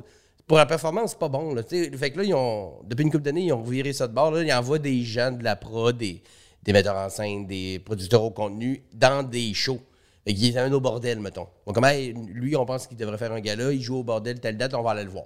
Pour 0.48 0.58
la 0.58 0.66
performance, 0.66 1.12
c'est 1.12 1.20
pas 1.20 1.30
bon. 1.30 1.54
Là, 1.54 1.64
fait 1.64 2.12
que 2.12 2.18
là, 2.18 2.24
ils 2.26 2.34
ont, 2.34 2.80
depuis 2.84 3.04
une 3.04 3.12
couple 3.12 3.24
d'années, 3.24 3.46
ils 3.46 3.54
ont 3.54 3.62
viré 3.62 3.94
ça 3.94 4.08
de 4.08 4.14
bord. 4.14 4.32
Là, 4.32 4.44
ils 4.44 4.52
envoient 4.52 4.80
des 4.80 5.02
gens 5.04 5.32
de 5.32 5.44
la 5.44 5.56
prod, 5.56 5.96
des, 5.98 6.22
des 6.64 6.74
metteurs 6.74 6.98
en 6.98 7.10
scène, 7.10 7.48
des 7.48 7.80
producteurs 7.80 8.24
au 8.24 8.32
contenu 8.32 8.84
dans 8.94 9.24
des 9.24 9.54
shows. 9.54 9.80
Fait 10.26 10.34
qu'ils 10.34 10.58
amènent 10.58 10.74
au 10.74 10.82
bordel, 10.82 11.20
mettons. 11.20 11.48
Donc, 11.66 11.76
comme, 11.76 11.86
hey, 11.86 12.14
lui, 12.14 12.56
on 12.56 12.66
pense 12.66 12.86
qu'il 12.86 12.98
devrait 12.98 13.18
faire 13.18 13.32
un 13.32 13.40
gala, 13.40 13.72
il 13.72 13.82
joue 13.82 13.98
au 13.98 14.04
bordel, 14.04 14.40
telle 14.40 14.58
date, 14.58 14.74
on 14.74 14.82
va 14.82 14.92
aller 14.92 15.04
le 15.04 15.10
voir. 15.10 15.26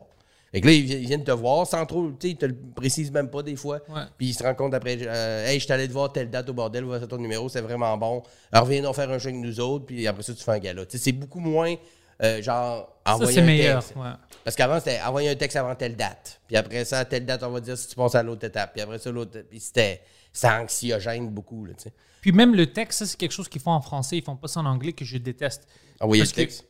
Fait 0.55 0.61
que 0.61 0.67
là, 0.67 0.73
ils 0.73 0.85
vi- 0.85 0.93
ils 1.01 1.07
viennent 1.07 1.23
te 1.23 1.31
voir 1.31 1.67
sans 1.67 1.85
trop, 1.85 2.07
tu 2.11 2.15
sais, 2.21 2.29
ils 2.29 2.37
te 2.37 2.45
le 2.45 2.55
précisent 2.75 3.11
même 3.11 3.29
pas 3.29 3.43
des 3.43 3.55
fois. 3.57 3.81
Puis 4.17 4.27
ils 4.29 4.33
se 4.33 4.41
rendent 4.41 4.55
compte 4.55 4.73
après, 4.73 4.97
euh, 5.01 5.45
hey, 5.47 5.59
je 5.59 5.71
allé 5.73 5.85
te 5.87 5.91
voir 5.93 6.11
telle 6.13 6.29
date 6.29 6.49
au 6.49 6.53
bordel, 6.53 6.85
voilà 6.85 7.05
ton 7.05 7.17
numéro, 7.17 7.49
c'est 7.49 7.59
vraiment 7.61 7.97
bon. 7.97 8.23
Alors 8.53 8.65
viens 8.65 8.81
donc 8.81 8.95
faire 8.95 9.09
un 9.11 9.19
show 9.19 9.27
avec 9.27 9.41
nous 9.41 9.59
autres, 9.59 9.85
puis 9.85 10.07
après 10.07 10.23
ça, 10.23 10.33
tu 10.33 10.41
fais 10.43 10.51
un 10.51 10.59
gala. 10.59 10.85
Tu 10.85 10.97
sais, 10.97 11.03
c'est 11.03 11.11
beaucoup 11.11 11.41
moins, 11.41 11.75
euh, 12.23 12.41
genre, 12.41 12.87
Ça 13.05 13.15
envoyer 13.15 13.33
c'est 13.33 13.41
un 13.41 13.45
meilleur. 13.45 13.83
texte. 13.83 13.97
ouais. 13.97 14.11
Parce 14.45 14.55
qu'avant, 14.55 14.79
c'était 14.79 15.01
envoyer 15.01 15.29
un 15.29 15.35
texte 15.35 15.57
avant 15.57 15.75
telle 15.75 15.95
date. 15.97 16.39
Puis 16.47 16.55
après 16.55 16.85
ça, 16.85 16.99
à 16.99 17.05
telle 17.05 17.25
date, 17.25 17.43
on 17.43 17.49
va 17.51 17.59
dire 17.59 17.77
si 17.77 17.89
tu 17.89 17.95
passes 17.95 18.15
à 18.15 18.23
l'autre 18.23 18.45
étape. 18.45 18.71
Puis 18.73 18.81
après 18.81 18.97
ça, 18.99 19.11
l'autre. 19.11 19.39
Puis 19.49 19.59
c'était. 19.59 20.01
C'était 20.31 20.47
anxiogène 20.53 21.29
beaucoup, 21.29 21.63
là, 21.65 21.73
tu 21.75 21.83
sais. 21.83 21.93
Puis 22.19 22.33
même 22.33 22.55
le 22.55 22.67
texte, 22.73 22.99
ça 22.99 23.05
c'est 23.05 23.15
quelque 23.17 23.31
chose 23.31 23.47
qu'ils 23.47 23.61
font 23.61 23.71
en 23.71 23.79
français, 23.81 24.17
ils 24.17 24.23
font 24.23 24.35
pas 24.35 24.49
ça 24.49 24.59
en 24.59 24.65
anglais 24.65 24.91
que 24.91 25.05
je 25.05 25.17
déteste. 25.17 25.65
Envoyer 26.01 26.23
Parce 26.23 26.31
le 26.31 26.35
que- 26.35 26.41
texte. 26.41 26.65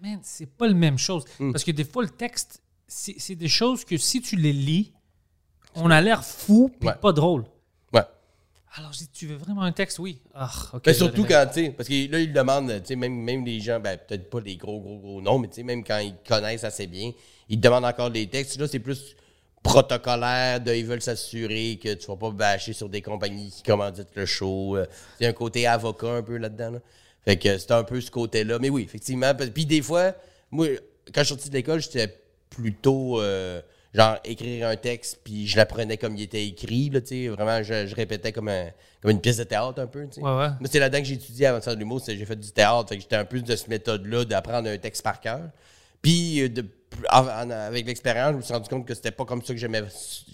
Man, 0.00 0.18
c'est 0.22 0.46
pas 0.46 0.66
la 0.66 0.72
même 0.74 0.96
chose. 0.96 1.24
Hmm. 1.38 1.52
Parce 1.52 1.62
que 1.64 1.70
des 1.70 1.84
fois, 1.84 2.02
le 2.02 2.08
texte, 2.08 2.62
c'est 2.92 3.36
des 3.36 3.48
choses 3.48 3.84
que 3.84 3.96
si 3.96 4.20
tu 4.20 4.36
les 4.36 4.52
lis, 4.52 4.92
on 5.76 5.90
a 5.90 6.00
l'air 6.00 6.24
fou 6.24 6.70
puis 6.80 6.88
Ouais. 6.88 6.94
pas 7.00 7.12
drôle. 7.12 7.44
Ouais. 7.92 8.02
Alors, 8.74 8.92
je 8.92 8.98
dis, 8.98 9.08
tu 9.08 9.26
veux 9.26 9.36
vraiment 9.36 9.62
un 9.62 9.70
texte? 9.72 9.98
Oui. 10.00 10.20
Ah, 10.34 10.50
ok. 10.72 10.82
Mais 10.86 10.94
surtout 10.94 11.24
quand, 11.24 11.46
tu 11.52 11.64
sais, 11.66 11.70
parce 11.70 11.88
que 11.88 12.10
là, 12.10 12.18
ils 12.18 12.32
demandent, 12.32 12.80
tu 12.82 12.88
sais, 12.88 12.96
même, 12.96 13.14
même 13.14 13.44
les 13.44 13.60
gens, 13.60 13.78
ben, 13.80 13.96
peut-être 13.96 14.28
pas 14.28 14.40
les 14.40 14.56
gros, 14.56 14.80
gros, 14.80 14.98
gros 14.98 15.20
noms, 15.22 15.38
mais 15.38 15.48
tu 15.48 15.54
sais, 15.56 15.62
même 15.62 15.84
quand 15.84 15.98
ils 15.98 16.14
connaissent 16.26 16.64
assez 16.64 16.86
bien, 16.88 17.12
ils 17.48 17.56
te 17.56 17.62
demandent 17.62 17.84
encore 17.84 18.10
des 18.10 18.26
textes. 18.28 18.58
Là, 18.58 18.66
c'est 18.66 18.80
plus 18.80 19.14
protocolaire, 19.62 20.60
de, 20.60 20.74
ils 20.74 20.84
veulent 20.86 21.02
s'assurer 21.02 21.78
que 21.82 21.94
tu 21.94 22.06
vas 22.06 22.16
pas 22.16 22.30
bâcher 22.30 22.72
sur 22.72 22.88
des 22.88 23.02
compagnies 23.02 23.50
qui 23.50 23.62
commanditent 23.62 24.14
le 24.16 24.26
show. 24.26 24.76
euh, 24.76 24.86
Il 25.20 25.24
y 25.24 25.26
a 25.26 25.30
un 25.30 25.34
côté 25.34 25.66
avocat 25.66 26.08
un 26.14 26.22
peu 26.22 26.36
là-dedans. 26.36 26.72
là. 26.72 26.78
Fait 27.24 27.36
que 27.36 27.56
c'est 27.58 27.70
un 27.70 27.84
peu 27.84 28.00
ce 28.00 28.10
côté-là. 28.10 28.58
Mais 28.58 28.70
oui, 28.70 28.82
effectivement. 28.82 29.32
Puis 29.54 29.66
des 29.66 29.82
fois, 29.82 30.14
moi, 30.50 30.66
quand 31.14 31.20
je 31.20 31.26
suis 31.26 31.34
sorti 31.34 31.48
de 31.50 31.54
l'école, 31.54 31.80
j'étais 31.80 32.08
plutôt 32.50 33.20
euh, 33.20 33.60
genre 33.94 34.18
écrire 34.24 34.68
un 34.68 34.76
texte, 34.76 35.20
puis 35.24 35.46
je 35.48 35.56
l'apprenais 35.56 35.96
comme 35.96 36.16
il 36.16 36.22
était 36.22 36.44
écrit. 36.46 36.90
Là, 36.90 37.00
tu 37.00 37.06
sais. 37.08 37.28
Vraiment, 37.28 37.62
je, 37.62 37.86
je 37.86 37.94
répétais 37.94 38.32
comme, 38.32 38.48
un- 38.48 38.68
comme 39.02 39.10
une 39.12 39.20
pièce 39.20 39.38
de 39.38 39.44
théâtre 39.44 39.80
un 39.80 39.86
peu. 39.86 40.04
tu 40.06 40.16
sais. 40.16 40.20
Ouais, 40.20 40.30
ouais. 40.36 40.48
Moi, 40.60 40.68
c'est 40.70 40.78
là-dedans 40.78 40.98
que 41.00 41.04
j'ai 41.08 41.14
étudié 41.14 41.46
avant 41.46 41.58
de 41.58 41.64
faire 41.64 41.74
de 41.74 41.78
l'humour. 41.80 42.00
c'est- 42.00 42.16
J'ai 42.16 42.26
fait 42.26 42.36
du 42.38 42.50
théâtre. 42.50 42.88
Fait 42.88 42.96
que 42.96 43.02
j'étais 43.02 43.16
un 43.16 43.24
peu 43.24 43.40
de 43.40 43.56
cette 43.56 43.68
méthode-là 43.68 44.24
d'apprendre 44.24 44.68
un 44.68 44.78
texte 44.78 45.02
par 45.02 45.20
cœur. 45.20 45.40
Puis, 46.02 46.42
euh, 46.42 46.48
de- 46.48 46.64
avec 47.50 47.86
l'expérience, 47.86 48.32
je 48.32 48.36
me 48.38 48.42
suis 48.42 48.52
rendu 48.54 48.68
compte 48.68 48.86
que 48.86 48.94
c'était 48.94 49.10
pas 49.10 49.24
comme 49.24 49.42
ça 49.42 49.52
que 49.52 49.58
j'aimais. 49.58 49.82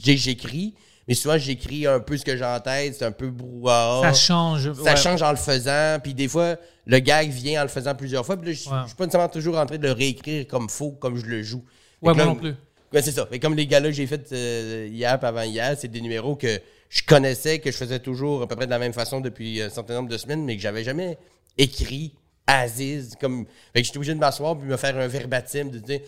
j'ai- 0.02 0.16
J'écris, 0.16 0.74
mais 1.08 1.14
souvent, 1.14 1.38
j'écris 1.38 1.86
un 1.86 2.00
peu 2.00 2.16
ce 2.16 2.24
que 2.24 2.36
j'ai 2.36 2.44
en 2.44 2.60
tête. 2.60 2.94
C'est 2.94 3.04
un 3.04 3.12
peu 3.12 3.30
brouhaha. 3.30 4.02
Ça 4.02 4.12
change. 4.14 4.72
Ça 4.74 4.82
ouais. 4.82 4.96
change 4.96 5.22
en 5.22 5.30
le 5.30 5.36
faisant. 5.36 5.98
Puis 6.02 6.14
des 6.14 6.28
fois, 6.28 6.56
le 6.86 6.98
gag 6.98 7.30
vient 7.30 7.60
en 7.60 7.64
le 7.64 7.68
faisant 7.68 7.94
plusieurs 7.94 8.24
fois. 8.24 8.36
Puis 8.36 8.48
là, 8.48 8.52
je 8.52 8.68
Ouais. 8.70 8.76
je 8.82 8.86
suis 8.88 8.96
pas 8.96 9.04
nécessairement 9.04 9.28
toujours 9.28 9.58
en 9.58 9.66
train 9.66 9.78
de 9.78 9.82
le 9.86 9.92
réécrire 9.92 10.46
comme 10.46 10.68
faux, 10.68 10.92
comme 10.92 11.16
je 11.16 11.26
le 11.26 11.42
joue. 11.42 11.64
Ouais, 12.02 12.14
moi 12.14 12.24
non 12.24 12.34
plus. 12.34 12.54
Ouais, 12.92 13.02
c'est 13.02 13.12
ça. 13.12 13.28
Mais 13.30 13.38
comme 13.38 13.54
les 13.54 13.66
gars-là 13.66 13.88
que 13.88 13.94
j'ai 13.94 14.06
fait 14.06 14.32
euh, 14.32 14.88
hier 14.90 15.18
avant 15.22 15.42
hier, 15.42 15.76
c'est 15.78 15.88
des 15.88 16.00
numéros 16.00 16.36
que 16.36 16.60
je 16.88 17.02
connaissais, 17.02 17.58
que 17.58 17.70
je 17.70 17.76
faisais 17.76 17.98
toujours 17.98 18.42
à 18.42 18.46
peu 18.46 18.56
près 18.56 18.66
de 18.66 18.70
la 18.70 18.78
même 18.78 18.92
façon 18.92 19.20
depuis 19.20 19.60
un 19.60 19.70
certain 19.70 19.94
nombre 19.94 20.08
de 20.08 20.16
semaines, 20.16 20.44
mais 20.44 20.56
que 20.56 20.62
j'avais 20.62 20.84
jamais 20.84 21.18
écrit 21.58 22.14
Aziz. 22.46 23.16
Comme... 23.20 23.46
Fait 23.72 23.80
que 23.80 23.86
j'étais 23.86 23.98
obligé 23.98 24.14
de 24.14 24.20
m'asseoir 24.20 24.56
puis 24.56 24.68
me 24.68 24.76
faire 24.76 24.96
un 24.96 25.08
verbatim 25.08 25.64
de 25.64 25.78
dire. 25.78 26.00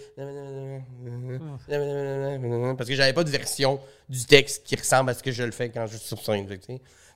Parce 2.77 2.89
que 2.89 2.95
j'avais 2.95 3.13
pas 3.13 3.25
de 3.25 3.31
version 3.31 3.81
du 4.09 4.25
texte 4.25 4.65
qui 4.65 4.77
ressemble 4.77 5.11
à 5.11 5.15
ce 5.15 5.23
que 5.23 5.33
je 5.33 5.43
le 5.43 5.51
fais 5.51 5.71
quand 5.71 5.87
je 5.87 5.97
suis 5.97 6.07
sur 6.07 6.23
scène. 6.23 6.47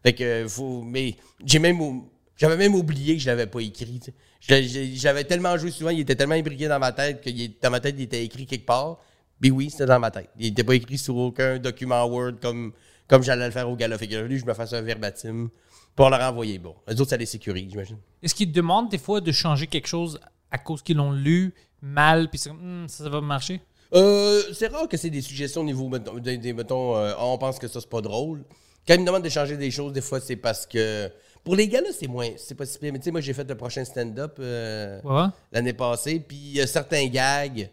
Fait 0.03 0.13
que, 0.13 0.47
faut. 0.49 0.83
Mais 0.83 1.15
j'ai 1.45 1.61
même. 1.61 2.03
J'avais 2.37 2.57
même 2.57 2.75
oublié 2.75 3.15
que 3.15 3.23
je 3.23 3.29
l'avais 3.29 3.47
pas 3.47 3.61
écrit. 3.61 4.01
J'avais 4.49 5.25
tellement 5.25 5.57
joué 5.57 5.71
souvent, 5.71 5.91
il 5.91 6.01
était 6.01 6.17
tellement 6.17 6.35
imbriqué 6.35 6.67
dans 6.69 6.79
ma 6.79 6.93
tête 6.93 7.21
que 7.23 7.31
il 7.31 7.55
dans 7.63 7.71
ma 7.71 7.81
tête, 7.81 7.95
il 7.99 8.03
était 8.03 8.25
écrit 8.25 8.47
quelque 8.47 8.67
part. 8.67 8.99
Puis 9.41 9.51
oui, 9.51 9.71
c'était 9.71 9.87
dans 9.87 9.99
ma 10.01 10.11
tête. 10.11 10.31
Il 10.39 10.47
n'était 10.49 10.65
pas 10.65 10.75
écrit 10.75 10.99
sur 10.99 11.17
aucun 11.17 11.59
document 11.59 12.05
Word 12.07 12.35
comme, 12.41 12.73
comme 13.09 13.23
j'allais 13.23 13.47
le 13.47 13.51
faire 13.53 13.69
au 13.69 13.77
gala. 13.77 13.99
Fait 13.99 14.07
que 14.09 14.17
lui, 14.17 14.39
je 14.39 14.45
me 14.47 14.55
fasse 14.55 14.73
un 14.73 14.81
verbatim 14.83 15.49
pour 15.97 16.11
le 16.11 16.17
renvoyer. 16.17 16.59
Bon, 16.59 16.75
les 16.89 17.01
autres, 17.01 17.11
ça 17.11 17.17
les 17.17 17.27
sécurise, 17.27 17.71
j'imagine. 17.71 17.99
Est-ce 18.23 18.35
qu'ils 18.35 18.49
te 18.51 18.55
demandent 18.55 18.89
des 18.89 18.99
fois 18.99 19.21
de 19.21 19.33
changer 19.33 19.67
quelque 19.67 19.89
chose 19.89 20.21
à 20.51 20.59
cause 20.59 20.83
qu'ils 20.83 20.97
l'ont 20.97 21.13
lu 21.13 21.55
mal, 21.81 22.29
puis 22.31 22.41
Hmm, 22.51 22.87
ça, 22.89 23.05
ça 23.05 23.11
va 23.11 23.21
marcher? 23.21 23.61
Euh, 23.95 24.43
c'est 24.53 24.69
rare 24.69 24.89
que 24.89 24.97
c'est 24.97 25.11
des 25.11 25.23
suggestions 25.23 25.61
au 25.63 25.65
niveau, 25.65 25.89
mettons, 25.89 26.15
des, 26.19 26.39
des- 26.39 26.53
mettons, 26.53 26.97
euh, 26.97 27.13
on 27.19 27.37
pense 27.37 27.59
que 27.59 27.69
ça, 27.69 27.81
c'est 27.81 27.91
pas 27.91 28.01
drôle. 28.01 28.45
Quand 28.87 28.95
ils 28.95 29.01
me 29.01 29.07
demandent 29.07 29.25
de 29.25 29.29
changer 29.29 29.57
des 29.57 29.71
choses, 29.71 29.93
des 29.93 30.01
fois, 30.01 30.21
c'est 30.21 30.37
parce 30.37 30.67
que. 30.67 31.11
Pour 31.45 31.57
les 31.57 31.67
gars-là, 31.69 31.89
c'est 31.99 32.07
moins. 32.07 32.29
C'est 32.37 32.55
pas 32.55 32.65
si 32.67 32.79
pire. 32.79 32.93
Mais 32.93 32.99
tu 32.99 33.07
sais, 33.07 33.11
moi, 33.11 33.21
j'ai 33.21 33.33
fait 33.33 33.49
le 33.49 33.55
prochain 33.57 33.85
stand-up 33.85 34.37
euh, 34.39 35.01
Ouais. 35.03 35.29
l'année 35.51 35.73
passée, 35.73 36.21
puis 36.21 36.37
il 36.37 36.57
y 36.57 36.61
a 36.61 36.67
certains 36.67 37.07
gags 37.09 37.69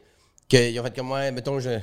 qu'ils 0.48 0.80
ont 0.80 0.84
fait 0.84 0.96
comme 0.96 1.08
moi. 1.08 1.30
Mettons, 1.32 1.60
je. 1.60 1.72
Tu 1.78 1.82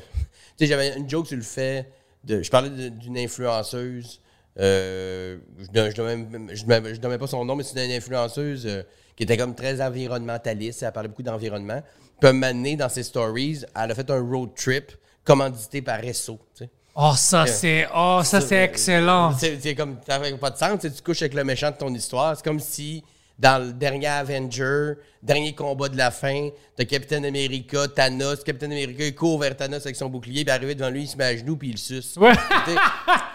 sais, 0.58 0.66
j'avais 0.66 0.96
une 0.96 1.08
joke 1.08 1.26
sur 1.26 1.36
le 1.36 1.42
fait. 1.42 1.90
De, 2.24 2.42
je 2.42 2.50
parlais 2.50 2.70
d'une 2.90 3.18
influenceuse. 3.18 4.20
euh, 4.58 5.38
je 5.58 5.80
ne 5.80 6.54
je 6.94 7.00
nommais 7.00 7.18
pas 7.18 7.26
son 7.26 7.44
nom, 7.44 7.54
mais 7.54 7.62
c'est 7.62 7.84
une 7.84 7.92
influenceuse 7.92 8.66
euh, 8.66 8.82
qui 9.14 9.22
était 9.22 9.36
comme 9.36 9.54
très 9.54 9.80
environnementaliste. 9.80 10.82
Elle 10.82 10.92
parlait 10.92 11.08
beaucoup 11.08 11.22
d'environnement. 11.22 11.82
Puis, 12.18 12.30
un 12.30 12.32
moment 12.32 12.48
donné, 12.52 12.74
dans 12.76 12.88
ses 12.88 13.02
stories, 13.02 13.60
elle 13.76 13.90
a 13.90 13.94
fait 13.94 14.10
un 14.10 14.20
road 14.20 14.50
trip 14.56 14.92
commandité 15.24 15.82
par 15.82 16.00
tu 16.54 16.64
sais. 16.64 16.70
Oh, 16.98 17.12
ça, 17.14 17.46
c'est 17.46 17.86
oh, 17.94 18.22
ça, 18.24 18.40
c'est 18.40 18.64
excellent. 18.64 19.36
C'est 19.36 19.60
c'est 19.60 19.74
comme, 19.74 19.98
ça 20.06 20.18
fait 20.18 20.34
pas 20.38 20.48
de 20.48 20.56
sens. 20.56 20.80
tu 20.80 21.02
couches 21.02 21.20
avec 21.20 21.34
le 21.34 21.44
méchant 21.44 21.70
de 21.70 21.76
ton 21.76 21.92
histoire. 21.92 22.34
C'est 22.34 22.42
comme 22.42 22.58
si, 22.58 23.04
dans 23.38 23.62
le 23.62 23.74
dernier 23.74 24.06
Avenger, 24.06 24.94
dernier 25.22 25.54
combat 25.54 25.90
de 25.90 25.98
la 25.98 26.10
fin, 26.10 26.48
t'as 26.74 26.86
Captain 26.86 27.22
America, 27.24 27.86
Thanos. 27.88 28.42
Captain 28.42 28.70
America, 28.70 29.04
il 29.04 29.14
court 29.14 29.38
vers 29.38 29.54
Thanos 29.54 29.84
avec 29.84 29.94
son 29.94 30.08
bouclier, 30.08 30.42
puis 30.42 30.50
arrivé 30.50 30.74
devant 30.74 30.88
lui, 30.88 31.02
il 31.02 31.06
se 31.06 31.18
met 31.18 31.24
à 31.24 31.36
genoux, 31.36 31.58
puis 31.58 31.68
il 31.68 31.72
le 31.72 31.76
suce. 31.76 32.16
Ouais. 32.16 32.32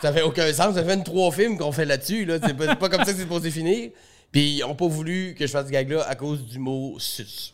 Ça 0.01 0.12
fait 0.12 0.24
aucun 0.24 0.51
sens. 0.51 0.74
Ça 0.74 0.84
fait 0.84 0.95
une 0.95 1.03
trois 1.03 1.32
films 1.32 1.55
qu'on 1.59 1.72
fait 1.72 1.86
là-dessus. 1.86 2.26
Là. 2.26 2.39
C'est 2.43 2.55
pas, 2.55 2.66
c'est 2.66 2.80
pas 2.80 2.89
comme 2.89 3.05
ça 3.05 3.12
que 3.12 3.18
c'est 3.18 3.24
supposé 3.24 3.51
finir. 3.51 3.91
Puis 4.32 4.55
ils 4.55 4.64
ont 4.64 4.74
pas 4.74 4.88
voulu 4.88 5.36
que 5.38 5.45
je 5.45 5.51
fasse 5.51 5.68
ce 5.68 5.72
gag-là 5.72 6.03
à 6.07 6.16
cause 6.16 6.43
du 6.47 6.57
mot 6.57 6.95
suce. 6.97 7.53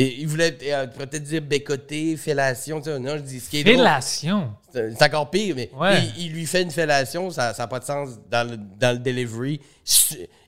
Et 0.00 0.20
ils 0.20 0.28
voulaient 0.28 0.56
euh, 0.62 0.86
peut-être 0.86 1.24
dire 1.24 1.42
bécoter, 1.42 2.16
fellation. 2.16 2.80
tu 2.80 2.84
sais. 2.90 2.98
Non, 3.00 3.16
je 3.16 3.22
dis 3.22 3.40
ce 3.40 3.50
qui 3.50 3.58
est. 3.58 3.62
Fellation. 3.64 4.52
C'est 4.72 5.02
encore 5.02 5.28
pire, 5.28 5.56
mais 5.56 5.70
Ouais. 5.76 6.04
il, 6.16 6.26
il 6.26 6.32
lui 6.32 6.46
fait 6.46 6.62
une 6.62 6.70
fellation, 6.70 7.30
ça 7.30 7.52
n'a 7.58 7.66
pas 7.66 7.80
de 7.80 7.84
sens 7.84 8.10
dans 8.30 8.48
le, 8.48 8.56
dans 8.56 8.92
le 8.92 8.98
delivery. 9.00 9.60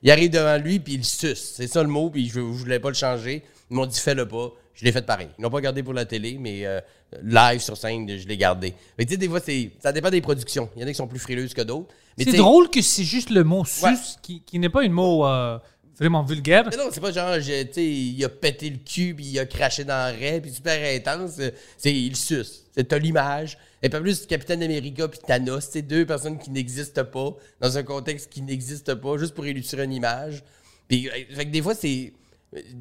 Il 0.03 0.09
arrive 0.11 0.29
devant 0.31 0.57
lui, 0.57 0.79
puis 0.79 0.93
il 0.93 1.03
suce. 1.05 1.53
C'est 1.57 1.67
ça 1.67 1.81
le 1.83 1.89
mot, 1.89 2.09
puis 2.09 2.29
je 2.29 2.39
ne 2.39 2.45
voulais 2.45 2.79
pas 2.79 2.87
le 2.89 2.95
changer. 2.95 3.43
Ils 3.69 3.75
m'ont 3.75 3.85
dit 3.85 3.99
fais-le 3.99 4.27
pas. 4.27 4.51
Je 4.73 4.85
l'ai 4.85 4.91
fait 4.93 5.05
pareil. 5.05 5.27
Ils 5.37 5.41
l'ont 5.41 5.49
pas 5.49 5.59
gardé 5.61 5.83
pour 5.83 5.93
la 5.93 6.05
télé, 6.05 6.37
mais 6.39 6.65
euh, 6.65 6.79
live 7.21 7.59
sur 7.59 7.75
scène, 7.75 8.07
je 8.17 8.25
l'ai 8.27 8.37
gardé. 8.37 8.73
Mais 8.97 9.03
tu 9.05 9.11
sais, 9.11 9.17
des 9.17 9.27
fois, 9.27 9.41
ça 9.81 9.91
dépend 9.91 10.09
des 10.09 10.21
productions. 10.21 10.69
Il 10.75 10.81
y 10.81 10.85
en 10.85 10.87
a 10.87 10.91
qui 10.91 10.95
sont 10.95 11.07
plus 11.07 11.19
frileuses 11.19 11.53
que 11.53 11.61
d'autres. 11.61 11.93
C'est 12.17 12.37
drôle 12.37 12.69
que 12.69 12.81
c'est 12.81 13.03
juste 13.03 13.29
le 13.31 13.43
mot 13.43 13.65
sus 13.65 13.83
Ouais. 13.83 13.93
qui, 14.21 14.41
qui 14.43 14.59
n'est 14.59 14.69
pas 14.69 14.83
un 14.83 14.89
mot 14.89 15.25
euh, 15.25 15.57
vraiment 16.01 16.23
vulgaire. 16.23 16.65
Mais 16.69 16.75
non, 16.77 16.89
c'est 16.91 16.99
pas 16.99 17.11
genre, 17.11 17.39
je- 17.39 17.63
tu 17.63 17.73
sais, 17.73 17.85
il 17.85 18.25
a 18.25 18.29
pété 18.29 18.69
le 18.69 18.77
cul, 18.77 19.13
puis 19.15 19.25
il 19.25 19.39
a 19.39 19.45
craché 19.45 19.83
dans 19.83 20.13
le 20.13 20.19
raie, 20.19 20.41
puis 20.41 20.51
super 20.51 20.77
intense. 20.95 21.39
C'est, 21.77 21.93
il 21.93 22.15
suce. 22.15 22.65
C'est, 22.75 22.87
t'as 22.87 22.97
l'image. 22.97 23.57
Et 23.83 23.89
pas 23.89 23.99
plus 24.01 24.25
Capitaine 24.25 24.61
America 24.63 25.07
puis 25.07 25.19
Thanos, 25.25 25.67
c'est 25.71 25.81
deux 25.81 26.05
personnes 26.05 26.37
qui 26.37 26.51
n'existent 26.51 27.05
pas, 27.05 27.35
dans 27.59 27.77
un 27.77 27.83
contexte 27.83 28.29
qui 28.31 28.41
n'existe 28.41 28.93
pas, 28.95 29.17
juste 29.17 29.33
pour 29.33 29.45
illustrer 29.45 29.83
une 29.83 29.93
image. 29.93 30.43
Puis, 30.87 31.07
euh, 31.09 31.11
fait 31.35 31.45
que 31.45 31.51
des 31.51 31.61
fois, 31.61 31.75
c'est. 31.75 32.13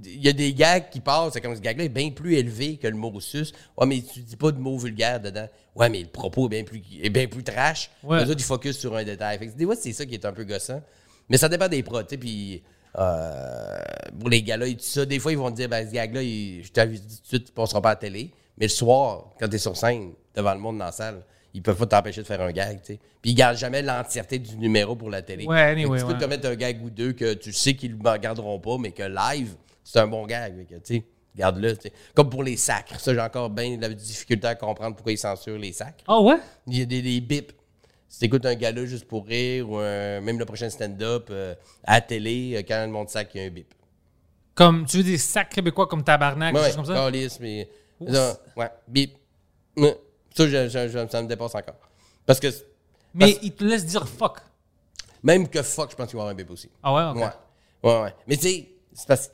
Il 0.04 0.20
y 0.20 0.28
a 0.28 0.32
des 0.32 0.52
gags 0.52 0.90
qui 0.90 0.98
passent, 0.98 1.34
c'est 1.34 1.40
comme 1.40 1.54
ce 1.54 1.60
gag-là 1.60 1.84
est 1.84 1.88
bien 1.88 2.10
plus 2.10 2.34
élevé 2.34 2.76
que 2.76 2.88
le 2.88 2.96
mot 2.96 3.20
sus. 3.20 3.52
Ouais, 3.78 3.86
mais 3.86 4.02
tu 4.02 4.18
dis 4.18 4.34
pas 4.34 4.50
de 4.50 4.58
mots 4.58 4.76
vulgaires 4.76 5.20
dedans. 5.20 5.48
Ouais, 5.76 5.88
mais 5.88 6.00
le 6.02 6.08
propos 6.08 6.46
est 6.46 6.48
bien 6.48 6.64
plus, 6.64 6.82
est 7.00 7.08
bien 7.08 7.28
plus 7.28 7.44
trash. 7.44 7.88
Ouais. 8.02 8.24
Les 8.24 8.28
autres, 8.30 8.40
ils 8.40 8.44
focus 8.44 8.76
sur 8.76 8.96
un 8.96 9.04
détail. 9.04 9.38
Fait 9.38 9.46
que 9.46 9.56
des 9.56 9.64
fois, 9.64 9.76
c'est 9.76 9.92
ça 9.92 10.04
qui 10.06 10.14
est 10.14 10.24
un 10.24 10.32
peu 10.32 10.42
gossant. 10.42 10.82
Mais 11.28 11.36
ça 11.38 11.48
dépend 11.48 11.68
des 11.68 11.84
prods, 11.84 12.02
tu 12.02 12.08
sais. 12.10 12.16
Puis, 12.18 12.62
pour 12.94 14.28
les 14.28 14.42
gars-là 14.42 14.66
et 14.66 14.74
tout 14.74 14.84
ça, 14.84 15.04
des 15.04 15.18
fois, 15.18 15.32
ils 15.32 15.38
vont 15.38 15.50
te 15.50 15.56
dire, 15.56 15.68
ben, 15.68 15.86
ce 15.86 15.92
gag-là, 15.92 16.22
je 16.22 16.70
t'avais 16.70 16.96
dit 16.96 17.16
tout 17.16 17.22
de 17.22 17.28
suite, 17.28 17.46
tu 17.46 17.52
passeras 17.52 17.80
pas 17.80 17.90
à 17.90 17.92
la 17.92 17.96
télé. 17.96 18.30
Mais 18.58 18.66
le 18.66 18.70
soir, 18.70 19.30
quand 19.38 19.48
t'es 19.48 19.58
sur 19.58 19.76
scène, 19.76 20.12
devant 20.34 20.54
le 20.54 20.60
monde 20.60 20.78
dans 20.78 20.86
la 20.86 20.92
salle, 20.92 21.22
ils 21.54 21.62
peuvent 21.62 21.76
pas 21.76 21.86
t'empêcher 21.86 22.22
de 22.22 22.26
faire 22.26 22.40
un 22.42 22.52
gag, 22.52 22.80
tu 22.80 22.94
sais. 22.94 23.00
Puis, 23.22 23.32
ils 23.32 23.34
gardent 23.34 23.56
jamais 23.56 23.82
l'entièreté 23.82 24.38
du 24.38 24.56
numéro 24.56 24.94
pour 24.96 25.10
la 25.10 25.22
télé. 25.22 25.46
Ouais, 25.46 25.60
anyway, 25.60 25.98
tu 25.98 26.06
peux 26.06 26.12
ouais. 26.12 26.18
te 26.18 26.24
mettre 26.24 26.48
un 26.48 26.54
gag 26.54 26.82
ou 26.82 26.90
deux 26.90 27.12
que 27.12 27.34
tu 27.34 27.52
sais 27.52 27.74
qu'ils 27.74 27.96
ne 27.98 28.16
garderont 28.18 28.60
pas, 28.60 28.78
mais 28.78 28.92
que 28.92 29.02
live, 29.02 29.54
c'est 29.82 29.98
un 29.98 30.06
bon 30.06 30.26
gag. 30.26 30.66
Tu 30.68 30.76
sais, 30.84 31.04
garde-le. 31.34 31.76
tu. 31.76 31.88
Comme 32.14 32.30
pour 32.30 32.42
les 32.42 32.56
sacres. 32.56 33.00
Ça, 33.00 33.12
j'ai 33.12 33.20
encore 33.20 33.50
bien 33.50 33.76
la 33.80 33.88
difficulté 33.88 34.46
à 34.46 34.54
comprendre 34.54 34.94
pourquoi 34.94 35.12
ils 35.12 35.18
censurent 35.18 35.58
les 35.58 35.72
sacres. 35.72 36.04
Ah 36.06 36.20
ouais? 36.20 36.36
Il 36.66 36.78
y 36.78 36.82
a 36.82 36.84
des, 36.84 37.02
des 37.02 37.20
bips. 37.20 37.52
Si 38.12 38.18
t'écoutes 38.18 38.44
un 38.44 38.56
gala 38.56 38.84
juste 38.86 39.06
pour 39.06 39.24
rire 39.24 39.70
ou 39.70 39.76
un- 39.78 40.20
même 40.20 40.36
le 40.38 40.44
prochain 40.44 40.68
stand-up 40.68 41.28
euh, 41.30 41.54
à 41.84 41.94
la 41.94 42.00
télé, 42.00 42.56
euh, 42.56 42.62
quand 42.66 42.84
le 42.84 42.90
monde 42.90 43.08
sac, 43.08 43.30
il 43.34 43.40
y 43.40 43.44
a 43.44 43.46
un 43.46 43.50
bip. 43.50 43.72
Comme, 44.56 44.84
tu 44.84 44.96
veux 44.98 45.04
des 45.04 45.16
sacs 45.16 45.50
québécois 45.50 45.86
comme 45.86 46.02
tabarnak, 46.02 46.52
Ouais, 46.52 46.60
des 46.60 46.66
choses 46.66 46.76
comme 46.76 46.86
ça? 46.86 46.94
calice, 46.94 47.38
mais. 47.38 47.68
Non, 48.00 48.36
ouais, 48.56 48.68
bip. 48.88 49.16
Ça, 49.78 50.46
je- 50.48 50.68
je- 50.68 50.88
je- 50.88 51.08
ça 51.08 51.22
me 51.22 51.28
dépasse 51.28 51.54
encore. 51.54 51.76
Parce 52.26 52.40
que 52.40 52.48
Mais 53.14 53.32
parce- 53.32 53.38
ils 53.44 53.52
te 53.52 53.62
laissent 53.64 53.86
dire 53.86 54.06
fuck. 54.08 54.38
même 55.22 55.48
que 55.48 55.62
fuck, 55.62 55.90
je 55.92 55.96
pense 55.96 56.08
qu'il 56.08 56.16
va 56.16 56.22
y 56.24 56.28
avoir 56.28 56.28
un 56.32 56.34
bip 56.34 56.50
aussi. 56.50 56.68
Ah 56.82 56.92
ouais? 56.92 57.20
ok. 57.20 57.26
Ouais. 57.26 57.90
Ouais, 57.90 58.02
ouais. 58.02 58.14
Mais 58.26 58.36
tu 58.36 58.42
sais, 58.48 58.68
c'est 58.92 59.06
parce, 59.06 59.30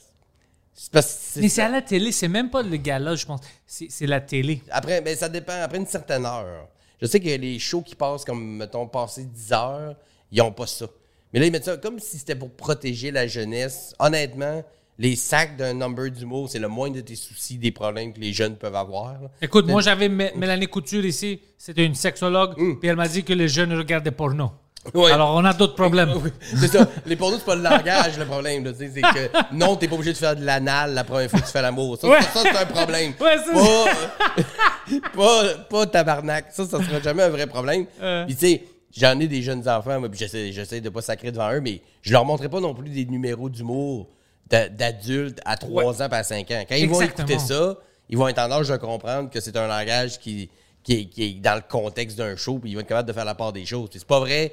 parce 0.93 1.33
que. 1.35 1.41
Mais 1.41 1.49
c'est 1.49 1.63
à 1.63 1.69
la 1.71 1.81
télé, 1.83 2.13
c'est 2.13 2.29
même 2.29 2.51
pas 2.51 2.63
le 2.63 2.77
gala, 2.77 3.15
je 3.15 3.25
pense. 3.25 3.41
C'est 3.67 3.89
c'est 3.91 4.07
la 4.07 4.21
télé. 4.21 4.63
Après, 4.71 5.01
ben, 5.01 5.17
ça 5.17 5.29
dépend. 5.31 5.55
Après 5.63 5.79
une 5.79 5.87
certaine 5.87 6.27
heure. 6.27 6.69
Je 7.01 7.07
sais 7.07 7.21
que 7.21 7.29
les 7.29 7.59
shows 7.59 7.83
qui 7.83 7.95
passent 7.95 8.25
comme, 8.25 8.57
mettons, 8.57 8.87
passer 8.87 9.25
10 9.25 9.53
heures, 9.53 9.95
ils 10.33 10.39
n'ont 10.39 10.53
pas 10.53 10.67
ça. 10.67 10.87
Mais 11.33 11.41
là, 11.41 11.47
ils 11.47 11.53
mettent 11.53 11.65
ça 11.67 11.77
comme 11.77 11.99
si 11.99 12.19
c'était 12.19 12.35
pour 12.37 12.51
protéger 12.51 13.11
la 13.11 13.27
jeunesse. 13.27 13.95
Honnêtement, 13.99 14.65
les 14.99 15.15
sacs 15.17 15.57
d'un 15.59 15.75
number 15.75 16.11
d'humour, 16.11 16.49
c'est 16.49 16.59
le 16.59 16.69
moindre 16.69 16.97
de 16.97 17.01
tes 17.03 17.17
soucis, 17.17 17.59
des 17.59 17.71
problèmes 17.73 18.13
que 18.15 18.21
les 18.21 18.33
jeunes 18.33 18.57
peuvent 18.57 18.75
avoir. 18.77 19.21
là. 19.21 19.31
Écoute, 19.43 19.67
moi 19.67 19.83
j'avais 19.83 20.09
Mé- 20.09 20.35
Mélanie 20.37 20.67
Couture 20.69 21.05
ici, 21.05 21.41
c'était 21.59 21.85
une 21.85 21.95
sexologue, 21.95 22.55
puis 22.81 22.89
elle 22.89 22.97
m'a 22.97 23.07
dit 23.09 23.23
que 23.23 23.35
les 23.35 23.49
jeunes 23.49 23.75
regardaient 23.75 24.11
porno. 24.11 24.53
Ouais. 24.95 25.11
Alors 25.13 25.35
on 25.35 25.45
a 25.45 25.53
d'autres 25.53 25.75
problèmes. 25.75 26.13
Oui, 26.23 26.31
c'est 26.41 26.69
ça. 26.69 26.87
Les 27.07 27.17
pornos, 27.17 27.39
c'est 27.39 27.45
pas 27.47 27.57
le 27.57 27.63
langage, 27.63 28.19
le 28.19 28.25
problème. 28.25 28.65
là. 28.65 28.73
C'est 28.77 28.89
que 29.01 29.31
non, 29.55 29.77
t'es 29.77 29.89
pas 29.89 29.95
obligé 29.97 30.13
de 30.13 30.19
faire 30.19 30.37
de 30.37 30.45
l'anal 30.45 30.95
la 30.95 31.05
première 31.05 31.29
fois 31.31 31.41
que 31.41 31.47
tu 31.47 31.53
fais 31.53 31.63
l'amour. 31.63 31.99
Ça, 32.01 32.09
Ouais. 32.09 32.23
ça, 32.23 32.41
c'est 32.43 32.57
un 32.57 32.67
problème. 32.67 33.13
Ouais, 33.21 33.37
pas, 33.53 34.99
pas, 35.15 35.55
pas 35.69 35.87
tabarnak. 35.87 36.47
Ça, 36.51 36.65
ça 36.65 36.79
sera 36.83 37.01
jamais 37.01 37.23
un 37.25 37.29
vrai 37.29 37.47
problème. 37.47 37.87
Euh. 38.01 38.25
Puis, 38.27 38.37
tu 38.37 38.47
sais, 38.47 38.63
j'en 38.97 39.19
ai 39.19 39.27
des 39.29 39.43
jeunes 39.43 39.69
enfants, 39.69 39.99
moi, 39.99 40.09
puis 40.09 40.19
j'essaie, 40.19 40.53
j'essaie 40.53 40.81
de 40.81 40.89
pas 40.91 41.03
sacrer 41.03 41.33
devant 41.33 41.51
eux, 41.53 41.61
mais 41.61 41.81
je 42.03 42.13
leur 42.13 42.25
montrerai 42.25 42.49
pas 42.49 42.61
non 42.61 42.75
plus 42.75 42.89
des 42.91 43.05
numéros 43.07 43.49
d'humour 43.49 44.09
d'a- 44.49 44.69
d'adultes 44.69 45.41
à 45.45 45.57
3 45.57 46.03
ans 46.03 46.09
pas 46.09 46.19
à 46.19 46.23
5 46.23 46.51
ans. 46.53 46.65
Quand 46.69 46.77
ils 46.77 46.89
vont 46.89 47.01
écouter 47.03 47.39
ça, 47.39 47.77
ils 48.09 48.17
vont 48.17 48.29
être 48.29 48.39
en 48.39 48.51
âge 48.53 48.69
de 48.69 48.77
comprendre 48.77 49.29
que 49.31 49.41
c'est 49.41 49.57
un 49.57 49.67
langage 49.67 50.19
qui 50.19 50.51
qui 50.85 50.93
est, 51.01 51.05
qui 51.07 51.25
est 51.25 51.33
dans 51.41 51.57
le 51.57 51.63
contexte 51.69 52.17
d'un 52.17 52.37
show, 52.37 52.61
puis 52.61 52.71
ils 52.71 52.75
vont 52.75 52.81
être 52.81 52.87
capables 52.87 53.09
de 53.09 53.13
faire 53.13 53.25
la 53.25 53.35
part 53.35 53.53
des 53.53 53.67
choses. 53.67 53.91
Puis 53.91 53.99
C'est 53.99 54.07
pas 54.07 54.21
vrai 54.21 54.53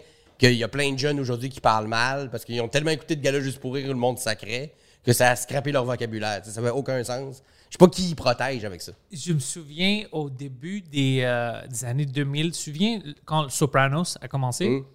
qu'il 0.50 0.58
y 0.58 0.64
a 0.64 0.68
plein 0.68 0.92
de 0.92 1.00
jeunes 1.00 1.20
aujourd'hui 1.20 1.50
qui 1.50 1.62
parlent 1.62 1.88
mal 1.88 2.30
parce 2.30 2.44
qu'ils 2.44 2.60
ont 2.62 2.68
tellement 2.68 2.92
écouté 2.92 3.16
de 3.16 3.22
gars 3.22 3.40
juste 3.40 3.60
pour 3.60 3.74
rire 3.76 3.88
le 3.88 3.94
monde 3.94 4.20
sacré 4.20 4.74
que 5.04 5.14
ça 5.14 5.32
a 5.32 5.36
scrappé 5.36 5.72
leur 5.72 5.86
vocabulaire. 5.86 6.44
Ça 6.46 6.62
fait 6.62 6.70
aucun 6.70 7.04
sens. 7.04 7.44
Je 7.70 7.74
sais 7.74 7.78
pas 7.78 7.88
qui 7.88 8.10
ils 8.10 8.16
protègent 8.16 8.66
avec 8.66 8.82
ça. 8.82 8.92
Je 9.12 9.34
me 9.34 9.40
souviens 9.40 10.06
au 10.12 10.30
début 10.30 10.82
des, 10.82 11.22
euh, 11.24 11.66
des 11.68 11.86
années 11.86 12.06
2000, 12.06 12.48
tu 12.48 12.52
te 12.52 12.58
souviens 12.58 13.02
quand 13.26 13.50
Sopranos 13.50 14.18
a 14.22 14.28
commencé, 14.28 14.68
Mm. 14.70 14.86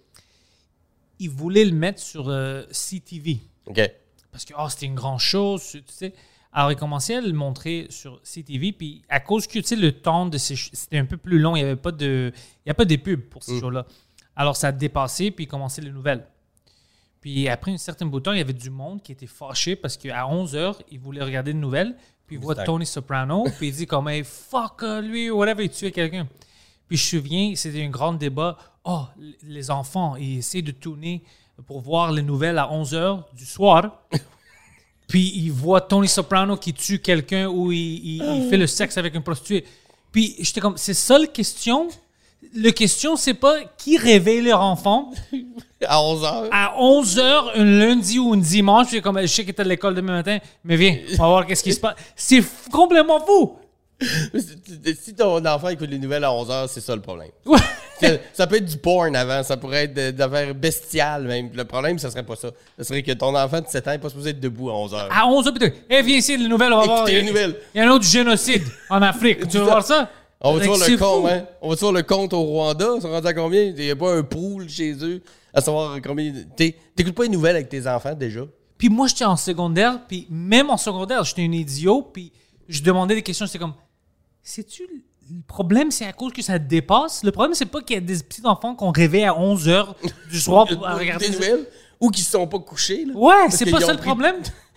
ils 1.19 1.29
voulaient 1.29 1.65
le 1.65 1.75
mettre 1.75 1.99
sur 1.99 2.29
euh, 2.29 2.63
CTV. 2.71 3.39
OK. 3.65 3.81
Parce 4.31 4.45
que 4.45 4.53
oh, 4.57 4.69
c'était 4.69 4.85
une 4.85 4.95
grande 4.95 5.19
chose, 5.19 5.63
tu 5.71 5.83
sais. 5.87 6.13
Alors, 6.53 6.71
ils 6.71 6.77
commençaient 6.77 7.15
à 7.15 7.21
le 7.21 7.33
montrer 7.33 7.85
sur 7.89 8.21
CTV, 8.23 8.71
puis 8.71 9.03
à 9.09 9.19
cause 9.19 9.45
que, 9.45 9.59
tu 9.59 9.63
sais, 9.63 9.75
le 9.75 9.91
temps 9.91 10.25
de 10.25 10.37
ces 10.37 10.55
c'était 10.55 10.97
un 10.97 11.05
peu 11.05 11.17
plus 11.17 11.37
long, 11.39 11.55
il 11.55 11.59
n'y 11.59 11.65
avait 11.65 11.75
pas 11.75 11.91
de... 11.91 12.31
Il 12.65 12.69
y 12.69 12.71
a 12.71 12.73
pas 12.73 12.85
des 12.85 12.97
pubs 12.97 13.21
pour 13.21 13.43
ces 13.43 13.59
shows-là. 13.59 13.85
Alors, 14.39 14.55
ça 14.55 14.69
a 14.69 14.71
dépassé, 14.71 15.31
puis 15.31 15.43
ils 15.43 15.47
commençaient 15.47 15.81
les 15.81 15.91
nouvelles. 15.91 16.25
Puis 17.21 17.49
après 17.49 17.71
un 17.71 17.77
certain 17.77 18.05
bout 18.05 18.19
de 18.19 18.23
temps, 18.23 18.31
il 18.31 18.37
y 18.37 18.41
avait 18.41 18.53
du 18.53 18.69
monde 18.69 19.01
qui 19.03 19.11
était 19.11 19.27
fâché 19.27 19.75
parce 19.75 19.97
qu'à 19.97 20.23
11h, 20.25 20.75
ils 20.91 20.99
voulaient 20.99 21.23
regarder 21.23 21.51
les 21.51 21.59
nouvelles, 21.59 21.95
puis 22.25 22.37
voient 22.37 22.53
Mystère. 22.53 22.65
Tony 22.65 22.85
Soprano, 22.85 23.43
puis 23.57 23.67
il 23.67 23.73
dit 23.75 23.85
comme 23.85 24.07
hey, 24.07 24.23
fuck 24.23 24.81
euh, 24.83 25.01
lui, 25.01 25.29
ou 25.29 25.37
whatever, 25.39 25.65
il 25.65 25.69
tuait 25.69 25.91
quelqu'un. 25.91 26.25
Puis 26.87 26.95
je 26.97 27.17
me 27.17 27.21
souviens, 27.21 27.53
c'était 27.55 27.83
un 27.83 27.89
grand 27.89 28.13
débat. 28.13 28.57
Oh, 28.85 29.03
les 29.43 29.69
enfants, 29.69 30.15
ils 30.15 30.37
essaient 30.39 30.61
de 30.61 30.71
tourner 30.71 31.21
pour 31.67 31.81
voir 31.81 32.11
les 32.13 32.21
nouvelles 32.21 32.57
à 32.57 32.67
11h 32.67 33.25
du 33.35 33.45
soir. 33.45 34.03
Puis 35.09 35.31
ils 35.35 35.51
voient 35.51 35.81
Tony 35.81 36.07
Soprano 36.07 36.55
qui 36.55 36.73
tue 36.73 36.99
quelqu'un 36.99 37.47
ou 37.49 37.71
il, 37.71 37.77
il- 37.79 38.43
il 38.43 38.49
fait 38.49 38.57
le 38.57 38.67
sexe 38.67 38.97
avec 38.97 39.13
une 39.15 39.23
prostituée. 39.23 39.65
Puis 40.11 40.35
j'étais 40.39 40.61
comme, 40.61 40.77
c'est 40.77 40.93
ça 40.93 41.17
la 41.19 41.27
question? 41.27 41.89
La 42.55 42.71
question, 42.71 43.15
c'est 43.15 43.33
pas 43.35 43.57
qui 43.77 43.97
réveille 43.97 44.41
leur 44.41 44.61
enfant 44.61 45.11
À 45.85 46.01
11 46.01 46.23
h 46.23 46.47
à 46.51 46.73
11h 46.79 47.51
un 47.55 47.63
lundi 47.63 48.17
ou 48.19 48.33
un 48.33 48.37
dimanche. 48.37 48.87
Puis 48.87 49.01
comme, 49.01 49.19
je 49.21 49.27
sais 49.27 49.45
que 49.45 49.51
t'es 49.51 49.61
à 49.61 49.65
l'école 49.65 49.93
demain 49.95 50.13
matin, 50.13 50.39
mais 50.63 50.75
viens, 50.75 50.97
on 51.13 51.21
va 51.23 51.27
voir 51.27 51.45
qu'est-ce 51.45 51.63
qui 51.63 51.73
se 51.73 51.79
passe. 51.79 51.95
C'est 52.15 52.43
complètement 52.71 53.19
fou. 53.25 53.55
Si 55.01 55.13
ton 55.13 55.45
enfant 55.45 55.69
écoute 55.69 55.89
les 55.89 55.99
nouvelles 55.99 56.23
à 56.23 56.31
11 56.33 56.49
h 56.49 56.67
c'est 56.69 56.79
ça 56.81 56.95
le 56.95 57.01
problème. 57.01 57.29
Ouais. 57.45 57.59
Ça- 58.33 58.47
peut 58.47 58.55
être 58.55 58.65
du 58.65 58.77
porn 58.77 59.13
avant, 59.13 59.43
ça 59.43 59.57
pourrait 59.57 59.83
être 59.93 60.15
d'affaires 60.15 60.55
bestiales 60.55 61.23
même. 61.23 61.49
Le 61.53 61.65
problème, 61.65 61.99
ça 61.99 62.09
serait 62.09 62.23
pas 62.23 62.37
ça. 62.37 62.49
Ça 62.77 62.85
serait 62.85 63.03
que 63.03 63.11
ton 63.11 63.35
enfant 63.35 63.59
de 63.59 63.67
7 63.67 63.87
ans 63.89 63.91
n'est 63.91 63.97
pas 63.97 64.07
supposé 64.07 64.29
être 64.29 64.39
debout 64.39 64.69
à 64.69 64.73
11 64.73 64.93
h 64.93 65.07
À 65.11 65.25
11h, 65.27 65.51
putain, 65.51 65.69
hey, 65.89 66.01
viens 66.01 66.15
ici, 66.17 66.37
les 66.37 66.47
nouvelles, 66.47 66.71
on 66.71 66.79
va 66.79 66.85
voir. 66.85 66.97
Écoutez 66.99 67.21
les 67.21 67.27
nouvelles. 67.27 67.55
Il 67.75 67.79
y 67.79 67.81
a 67.81 67.87
un 67.89 67.91
autre 67.91 68.05
génocide 68.05 68.63
en 68.89 69.01
Afrique. 69.01 69.45
tu 69.49 69.57
veux 69.57 69.63
voir 69.65 69.83
ça? 69.83 70.09
On 70.41 70.53
va 70.53 70.63
c'est 70.77 70.91
le 70.91 70.97
compte, 70.97 71.29
hein? 71.29 71.45
On 71.61 71.73
va 71.73 71.91
le 71.91 72.01
compte 72.03 72.33
au 72.33 72.41
Rwanda? 72.43 72.87
Ils 72.95 73.01
sont 73.01 73.11
rendus 73.11 73.27
à 73.27 73.33
combien? 73.33 73.61
Il 73.61 73.73
n'y 73.75 73.89
a 73.89 73.95
pas 73.95 74.13
un 74.15 74.23
pool 74.23 74.69
chez 74.69 74.93
eux 75.03 75.21
à 75.53 75.61
savoir 75.61 75.99
combien. 76.01 76.33
T'es- 76.55 76.75
T'écoutes 76.95 77.15
pas 77.15 77.23
les 77.23 77.29
nouvelles 77.29 77.57
avec 77.57 77.69
tes 77.69 77.85
enfants 77.87 78.13
déjà? 78.13 78.41
Puis 78.77 78.87
moi, 78.87 79.07
j'étais 79.07 79.25
en 79.25 79.35
secondaire, 79.35 79.99
puis 80.07 80.25
même 80.29 80.69
en 80.69 80.77
secondaire, 80.77 81.23
j'étais 81.25 81.41
un 81.41 81.51
idiot, 81.51 82.01
puis 82.13 82.31
je 82.69 82.81
demandais 82.81 83.15
des 83.15 83.21
questions, 83.23 83.45
j'étais 83.45 83.59
comme, 83.59 83.73
sais-tu, 84.41 84.83
le 85.29 85.41
problème, 85.45 85.91
c'est 85.91 86.05
à 86.05 86.13
cause 86.13 86.31
que 86.31 86.41
ça 86.41 86.57
dépasse? 86.57 87.23
Le 87.23 87.31
problème, 87.31 87.53
c'est 87.53 87.65
pas 87.65 87.81
qu'il 87.81 87.95
y 87.95 87.97
a 87.97 88.01
des 88.01 88.17
petits 88.23 88.45
enfants 88.45 88.75
qu'on 88.75 88.91
réveille 88.91 89.25
à 89.25 89.33
11h 89.33 89.87
du 90.31 90.39
soir 90.39 90.65
pour 90.67 90.79
regarder 90.97 91.27
des 91.27 91.33
nouvelles? 91.35 91.67
Ou 91.99 92.09
qui 92.09 92.21
se 92.21 92.31
sont 92.31 92.47
pas 92.47 92.59
couchés, 92.59 93.03
là? 93.03 93.13
Ouais, 93.13 93.49
c'est 93.49 93.69
pas 93.69 93.81
ça 93.81 93.91
le 93.91 93.99
problème. 93.99 94.37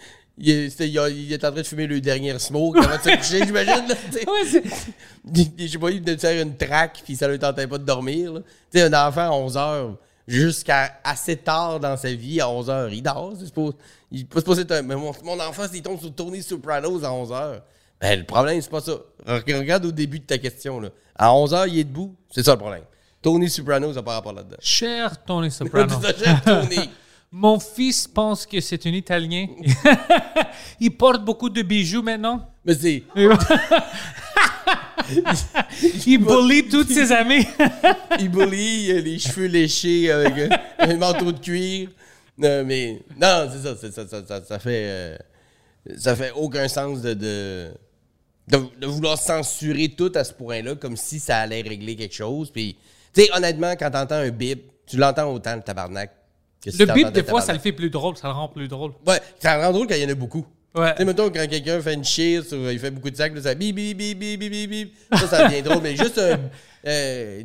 Il 0.45 0.51
est, 0.51 0.71
c'était- 0.71 0.89
il 0.89 0.99
a- 0.99 1.09
il 1.09 1.33
est 1.33 1.45
en 1.45 1.53
train 1.53 1.61
de 1.63 1.67
fumer 1.67 1.87
le 1.87 2.01
dernier 2.01 2.37
smoke 2.41 2.77
avant 2.79 2.97
de 2.97 3.01
se 3.03 3.17
coucher, 3.17 3.47
j'imagine. 3.47 3.85
Ouais, 4.27 4.27
Je 4.45 4.49
sais? 4.51 5.79
Pas, 5.79 5.91
il 5.91 6.01
venait 6.01 6.17
de 6.17 6.21
faire 6.21 6.43
une 6.43 6.57
traque, 6.57 7.01
puis 7.05 7.15
ça 7.15 7.29
lui 7.29 7.39
tentait 7.39 7.67
pas 7.69 7.79
de 7.79 7.85
dormir. 7.85 8.33
là. 8.33 8.41
Tu 8.73 8.79
sais, 8.81 8.83
un 8.83 8.93
enfant 9.07 9.21
à 9.21 9.31
11 9.31 9.55
h 9.57 9.95
jusqu'à 10.27 10.99
assez 11.05 11.37
tard 11.37 11.79
dans 11.81 11.97
sa 11.97 12.13
vie, 12.13 12.41
à 12.41 12.49
11 12.49 12.69
h 12.69 12.89
il 12.93 13.03
dort. 13.03 13.35
C'est 13.39 13.53
il 14.11 14.21
est 14.23 14.25
pas 14.25 14.41
supposé 14.41 14.63
être 14.63 14.73
un- 14.73 14.83
Mais 14.83 14.97
mon, 14.97 15.13
mon 15.25 15.39
enfant, 15.41 15.63
s'il 15.71 15.81
tombe 15.83 16.01
sur 16.01 16.13
Tony 16.15 16.43
Sopranos 16.43 17.05
à 17.05 17.13
11 17.13 17.31
h 17.31 17.61
ben, 18.01 18.19
le 18.19 18.25
problème, 18.27 18.61
c'est 18.61 18.69
pas 18.71 18.81
ça. 18.81 18.95
Re- 19.25 19.59
Regarde 19.59 19.85
au 19.87 19.93
début 19.93 20.19
de 20.19 20.25
ta 20.25 20.37
question. 20.39 20.81
Là. 20.81 20.89
À 21.17 21.33
11 21.33 21.53
h 21.53 21.69
il 21.69 21.79
est 21.79 21.85
debout. 21.85 22.17
C'est 22.35 22.43
ça 22.43 22.53
le 22.55 22.59
problème. 22.59 22.83
Tony 23.23 23.49
Sopranos 23.49 23.93
n'a 23.95 24.03
pas 24.03 24.15
rapport 24.15 24.33
là-dedans. 24.33 24.57
Cher 24.59 25.25
Tony 25.25 25.51
Soprano. 25.53 25.95
J'aime 26.19 26.41
Tony. 26.45 26.91
Mon 27.35 27.59
fils 27.59 28.07
pense 28.07 28.45
que 28.45 28.61
c'est 28.61 28.85
un 28.87 28.93
Italien. 28.93 29.47
Il 30.81 30.91
porte 30.91 31.25
beaucoup 31.25 31.49
de 31.49 31.63
bijoux 31.63 32.03
maintenant. 32.03 32.47
Mais 32.63 32.75
c'est. 32.75 33.05
Il 36.07 36.19
bully 36.19 36.69
toutes 36.69 36.91
ses 36.91 37.11
amies. 37.11 37.47
il 38.21 38.29
bully, 38.29 38.85
il 38.85 38.97
a 38.97 39.01
les 39.01 39.19
cheveux 39.19 39.47
léchés 39.47 40.11
avec 40.11 40.53
un 40.79 40.97
manteau 40.97 41.33
de 41.33 41.39
cuir. 41.39 41.89
Non, 42.39 42.65
mais 42.65 43.03
non, 43.21 43.49
c'est 43.51 43.63
ça, 43.63 43.77
c'est 43.81 43.93
ça, 43.93 44.07
ça, 44.07 44.25
ça, 44.27 44.45
ça 44.45 44.59
fait 44.59 44.85
euh, 44.87 45.17
ça 45.99 46.15
fait 46.15 46.31
aucun 46.33 46.69
sens 46.69 47.01
de, 47.01 47.15
de, 47.15 47.73
de, 48.49 48.59
de 48.81 48.87
vouloir 48.87 49.19
censurer 49.19 49.89
tout 49.89 50.13
à 50.15 50.25
ce 50.25 50.33
point-là, 50.33 50.77
comme 50.77 50.97
si 50.97 51.19
ça 51.19 51.39
allait 51.39 51.63
régler 51.63 51.97
quelque 51.97 52.15
chose. 52.15 52.51
Puis, 52.51 52.77
tu 53.13 53.23
sais, 53.23 53.31
honnêtement, 53.35 53.73
quand 53.73 53.91
t'entends 53.91 54.17
un 54.17 54.31
bip, 54.31 54.63
tu 54.87 54.97
l'entends 54.97 55.33
autant 55.33 55.57
le 55.57 55.63
tabarnak. 55.63 56.11
Le 56.67 56.93
bip, 56.93 57.11
des 57.11 57.25
fois, 57.25 57.41
ça 57.41 57.53
le 57.53 57.59
fait 57.59 57.73
plus 57.73 57.91
drôle. 57.91 58.17
Ça 58.17 58.29
le 58.29 58.35
rend 58.35 58.49
plus 58.49 58.69
drôle. 58.69 58.93
Ouais, 59.07 59.21
ça 59.39 59.59
rend 59.61 59.73
drôle 59.73 59.87
quand 59.87 59.95
il 59.95 60.03
y 60.03 60.07
en 60.07 60.11
a 60.11 60.15
beaucoup. 60.15 60.47
Ouais. 60.75 60.93
Tu 60.93 60.99
sais, 60.99 61.05
mettons, 61.05 61.29
quand 61.31 61.47
quelqu'un 61.49 61.81
fait 61.83 61.95
une 61.95 62.05
cheer, 62.05 62.43
il 62.51 62.79
fait 62.79 62.91
beaucoup 62.91 63.11
de 63.11 63.17
sacs, 63.17 63.33
ça 63.39 63.55
bip, 63.55 63.75
bip, 63.75 63.97
bip, 63.97 64.19
bip, 64.19 64.39
bip, 64.39 64.71
bip. 64.71 64.95
Ça, 65.13 65.27
ça 65.27 65.49
devient 65.49 65.63
drôle, 65.63 65.83
mais 65.83 65.97
juste 65.97 66.19
un. 66.19 66.39
Euh, 66.85 67.45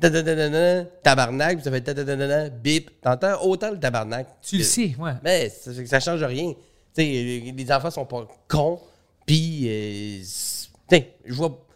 ta-ta-ta-ta-ta, 0.00 0.84
tabarnak, 1.02 1.56
puis 1.56 1.64
ça 1.64 1.70
fait 1.70 2.50
bip. 2.62 2.90
T'entends 3.02 3.42
autant 3.42 3.70
le 3.70 3.78
tabarnak. 3.78 4.26
Tu 4.40 4.56
le 4.56 4.64
sais, 4.64 4.94
ouais. 4.98 5.12
Mais 5.22 5.50
ça, 5.50 5.72
ça 5.84 6.00
change 6.00 6.22
rien. 6.24 6.54
Tu 6.94 7.02
sais, 7.02 7.52
les 7.54 7.70
enfants 7.70 7.90
sont 7.90 8.06
pas 8.06 8.26
cons, 8.48 8.80
puis. 9.26 9.66
euh, 9.68 10.20
tu 10.20 10.96
sais, 10.96 11.12
je 11.26 11.34
vois. 11.34 11.66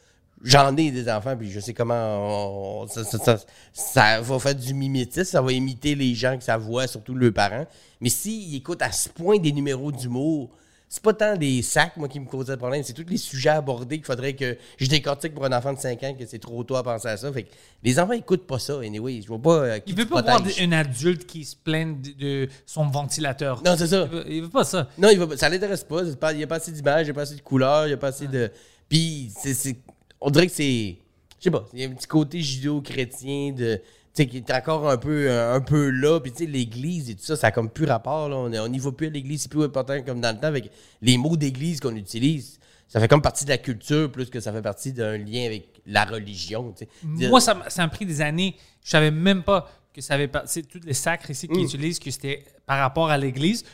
J'en 0.47 0.77
ai 0.77 0.91
des 0.91 1.09
enfants, 1.11 1.37
puis 1.37 1.51
je 1.51 1.61
sais 1.61 1.75
comment 1.75 2.83
on- 2.83 2.87
ça, 2.89 3.05
ça- 3.05 3.19
ça- 3.19 3.39
ça 3.73 4.21
va 4.21 4.39
faire 4.39 4.55
du 4.55 4.73
mimétisme, 4.75 5.25
ça 5.25 5.43
va 5.43 5.53
imiter 5.53 5.95
les 5.95 6.15
gens 6.15 6.37
que 6.39 6.45
ça 6.45 6.57
voit, 6.57 6.87
surtout 6.87 7.15
leurs 7.15 7.33
parents. 7.33 7.67
Mais 8.01 8.09
s'ils 8.09 8.55
écoutent 8.55 8.83
à 8.83 8.93
ce 8.93 9.09
point 9.09 9.39
des 9.39 9.53
numéros 9.53 9.91
d'humour, 9.91 10.51
c'est 10.89 11.03
pas 11.03 11.13
tant 11.15 11.37
des 11.37 11.63
sacs, 11.63 11.97
moi, 11.97 12.07
qui 12.09 12.21
me 12.21 12.27
causaient 12.27 12.53
le 12.53 12.59
problème, 12.59 12.83
c'est 12.85 12.93
tous 12.93 13.05
les 13.09 13.17
sujets 13.17 13.49
abordés 13.51 13.97
qu'il 13.97 14.05
faudrait 14.05 14.35
que 14.35 14.57
je 14.79 14.87
décortique 14.87 15.35
pour 15.35 15.45
un 15.45 15.53
enfant 15.53 15.73
de 15.73 15.81
5 15.81 16.01
ans, 16.05 16.15
que 16.15 16.25
c'est 16.27 16.39
trop 16.39 16.63
tôt 16.63 16.77
à 16.77 16.85
penser 16.85 17.09
à 17.09 17.17
ça. 17.17 17.33
Fait 17.33 17.43
que 17.43 17.51
les 17.83 17.99
enfants 17.99 18.13
écoutent 18.13 18.47
pas 18.47 18.61
ça, 18.61 18.79
anyway. 18.79 19.21
Je 19.23 19.27
vois 19.27 19.41
pas 19.43 19.51
euh, 19.65 19.79
qui 19.81 19.91
Il 19.93 19.99
veut 19.99 20.07
pas 20.07 20.23
voir 20.23 20.41
un 20.61 20.73
adulte 20.73 21.27
qui 21.27 21.45
se 21.45 21.57
plaint 21.57 22.01
de, 22.01 22.13
de 22.13 22.49
son 22.67 22.87
ventilateur. 22.87 23.63
Non, 23.65 23.75
c'est 23.77 23.89
ça. 23.89 24.05
Il 24.05 24.17
veut, 24.17 24.25
il 24.33 24.43
veut 24.43 24.49
pas 24.49 24.63
ça. 24.65 24.89
Non, 24.97 25.09
il 25.11 25.19
va, 25.19 25.37
ça 25.37 25.49
l'intéresse 25.49 25.83
pas. 25.83 26.03
Il 26.31 26.37
n'y 26.37 26.45
a 26.45 26.47
pas 26.47 26.57
assez 26.57 26.71
d'images, 26.71 27.03
il 27.03 27.05
n'y 27.07 27.11
a 27.11 27.15
pas 27.15 27.23
assez 27.23 27.35
de 27.35 27.41
couleurs, 27.43 27.87
il 27.87 27.89
n'y 27.89 27.95
a 27.95 27.99
pas 27.99 28.09
assez 28.09 28.29
de. 28.29 28.53
Puis, 28.89 29.33
c'est- 29.37 29.77
on 30.21 30.31
dirait 30.31 30.47
que 30.47 30.53
c'est. 30.53 30.97
Je 31.39 31.45
sais 31.45 31.51
pas, 31.51 31.67
il 31.73 31.81
y 31.81 31.85
a 31.85 31.89
un 31.89 31.93
petit 31.93 32.07
côté 32.07 32.41
judéo-chrétien 32.41 33.53
de. 33.53 33.77
Tu 34.15 34.23
sais, 34.23 34.27
qui 34.27 34.39
est 34.39 34.51
encore 34.51 34.89
un 34.89 34.97
peu, 34.97 35.31
un 35.31 35.61
peu 35.61 35.91
là. 35.91 36.21
Puis, 36.21 36.33
tu 36.33 36.39
sais, 36.39 36.47
l'église 36.51 37.11
et 37.11 37.15
tout 37.15 37.25
ça, 37.25 37.37
ça 37.37 37.49
a 37.49 37.51
comme 37.51 37.69
plus 37.69 37.85
rapport. 37.85 38.29
Là. 38.31 38.37
On 38.63 38.69
n'y 38.69 38.79
va 38.79 38.91
plus 38.93 39.09
à 39.09 39.11
l'église, 39.11 39.43
c'est 39.43 39.51
plus 39.51 39.63
important 39.63 40.01
comme 40.03 40.21
dans 40.23 40.35
le 40.35 40.41
temps. 40.41 40.47
Avec 40.47 40.71
les 41.03 41.19
mots 41.19 41.37
d'église 41.37 41.81
qu'on 41.81 41.95
utilise, 41.95 42.59
ça 42.89 42.99
fait 42.99 43.09
comme 43.09 43.21
partie 43.21 43.45
de 43.45 43.51
la 43.51 43.59
culture 43.59 44.11
plus 44.11 44.31
que 44.31 44.41
ça 44.41 44.53
fait 44.53 44.63
partie 44.63 44.95
d'un 44.95 45.19
lien 45.19 45.45
avec 45.45 45.69
la 45.85 46.07
religion. 46.07 46.75
Moi, 47.03 47.41
ça 47.43 47.55
m'a 47.55 47.69
ça 47.69 47.83
m'a 47.83 47.89
pris 47.89 48.07
des 48.07 48.23
années. 48.23 48.57
Je 48.83 48.91
savais 48.91 49.11
même 49.11 49.43
pas 49.43 49.71
que 49.93 50.01
ça 50.01 50.15
avait. 50.15 50.31
C'est 50.47 50.63
tous 50.67 50.81
les 50.83 50.95
sacres 50.95 51.31
ici 51.31 51.47
Mm. 51.47 51.53
qu'ils 51.53 51.65
utilisent, 51.65 51.99
que 51.99 52.11
c'était 52.11 52.43
par 52.65 52.79
rapport 52.79 53.11
à 53.11 53.19
l'église. 53.19 53.65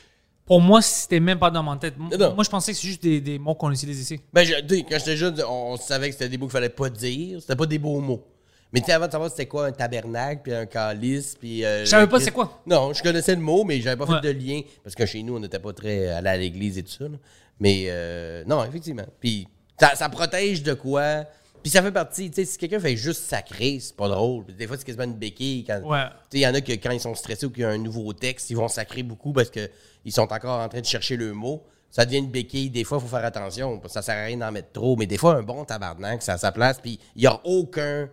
Pour 0.47 0.61
moi, 0.61 0.83
c'était 0.83 1.21
même 1.21 1.39
pas 1.39 1.51
dans 1.51 1.63
mon 1.63 1.77
tête. 1.77 1.95
M- 1.99 2.19
Non. 2.19 2.35
Moi, 2.35 2.45
je 2.45 2.51
pensais 2.51 2.73
que 2.73 2.79
c'est 2.79 2.87
juste 2.89 3.03
des, 3.03 3.21
des 3.21 3.39
mots 3.39 3.55
qu'on 3.55 3.71
utilise 3.71 4.01
ici. 4.01 4.21
Ben, 4.33 4.45
je- 4.45 4.61
tu 4.67 4.77
sais, 4.77 4.83
quand 4.89 4.99
j'étais 4.99 5.17
jeune, 5.17 5.41
on 5.49 5.77
savait 5.77 6.09
que 6.09 6.15
c'était 6.15 6.29
des 6.29 6.37
mots 6.39 6.47
qu'il 6.47 6.53
fallait 6.53 6.69
pas 6.69 6.91
dire. 6.91 7.41
C'était 7.41 7.57
pas 7.57 7.67
des 7.67 7.79
beaux 7.79 8.01
mots. 8.01 8.25
Mais 8.73 8.81
tu 8.81 8.87
sais, 8.87 8.93
avant 8.93 9.07
de 9.07 9.13
savoir 9.13 9.31
c'était 9.31 9.47
quoi 9.47 9.67
un 9.67 9.73
tabernacle, 9.73 10.41
puis 10.45 10.55
un 10.55 10.65
calice, 10.67 11.37
puis... 11.39 11.63
euh, 11.65 11.81
Je 11.85 11.91
savais 11.91 12.05
le 12.05 12.09
pas 12.09 12.17
Christ- 12.17 12.25
c'est 12.25 12.31
quoi. 12.33 12.63
Non, 12.67 12.93
je 12.95 13.03
connaissais 13.03 13.35
le 13.35 13.41
mot, 13.43 13.65
mais 13.65 13.81
j'avais 13.81 13.97
pas 13.97 14.07
Ouais. 14.11 14.21
fait 14.23 14.33
de 14.33 14.39
lien. 14.47 14.61
Parce 14.83 14.95
que 14.95 15.05
chez 15.07 15.23
nous, 15.23 15.37
on 15.37 15.41
n'était 15.41 15.59
pas 15.59 15.73
très 15.75 16.09
allé 16.09 16.29
à 16.29 16.37
l'église 16.37 16.79
et 16.79 16.83
tout 16.83 16.91
ça. 16.93 17.05
là. 17.05 17.17
Mais 17.61 17.85
euh, 17.89 18.43
non, 18.47 18.65
effectivement. 18.65 19.05
Puis 19.21 19.47
ça, 19.79 19.95
ça 19.95 20.09
protège 20.09 20.63
de 20.63 20.73
quoi? 20.75 21.25
Puis 21.63 21.71
ça 21.71 21.83
fait 21.83 21.93
partie, 21.93 22.29
tu 22.31 22.37
sais, 22.37 22.45
si 22.45 22.59
quelqu'un 22.59 22.81
fait 22.81 22.97
juste 22.97 23.23
sacré, 23.23 23.79
c'est 23.81 23.95
pas 23.97 24.09
drôle. 24.09 24.45
Des 24.47 24.67
fois, 24.67 24.77
c'est 24.77 24.85
quasiment 24.85 25.05
une 25.05 25.15
béquille. 25.15 25.65
Quand, 25.65 25.81
Ouais. 25.85 26.05
tu 26.09 26.11
sais, 26.11 26.39
il 26.39 26.41
y 26.41 26.47
en 26.47 26.55
a 26.55 26.61
que 26.61 26.73
quand 26.73 26.91
ils 26.91 27.01
sont 27.01 27.15
stressés 27.15 27.47
ou 27.47 27.51
qu'il 27.51 27.63
y 27.63 27.65
a 27.65 27.71
un 27.71 27.79
nouveau 27.79 28.13
texte, 28.13 28.51
ils 28.51 28.57
vont 28.57 28.69
sacrer 28.69 29.03
beaucoup 29.03 29.33
parce 29.33 29.51
qu'ils 29.51 30.13
sont 30.13 30.23
encore 30.33 30.61
en 30.61 30.69
train 30.69 30.81
de 30.81 30.87
chercher 30.87 31.17
le 31.17 31.33
mot. 31.33 31.63
Ça 31.91 32.05
devient 32.05 32.19
une 32.19 32.31
béquille. 32.31 32.71
Des 32.71 32.85
fois, 32.85 32.99
il 32.99 33.03
faut 33.03 33.15
faire 33.17 33.25
attention. 33.25 33.79
parce 33.79 33.93
que 33.95 34.01
Ça 34.01 34.03
sert 34.03 34.17
à 34.17 34.25
rien 34.25 34.39
d'en 34.39 34.51
mettre 34.51 34.73
trop. 34.73 34.97
Mais 34.97 35.07
des 35.07 35.19
fois, 35.19 35.37
un 35.37 35.43
bon 35.43 35.65
tabarnak, 35.65 36.23
ça 36.23 36.33
a 36.35 36.39
sa 36.39 36.51
place. 36.51 36.81
Puis 36.81 36.99
il 37.15 37.21
n'y 37.21 37.27
a 37.27 37.41
aucun, 37.45 38.09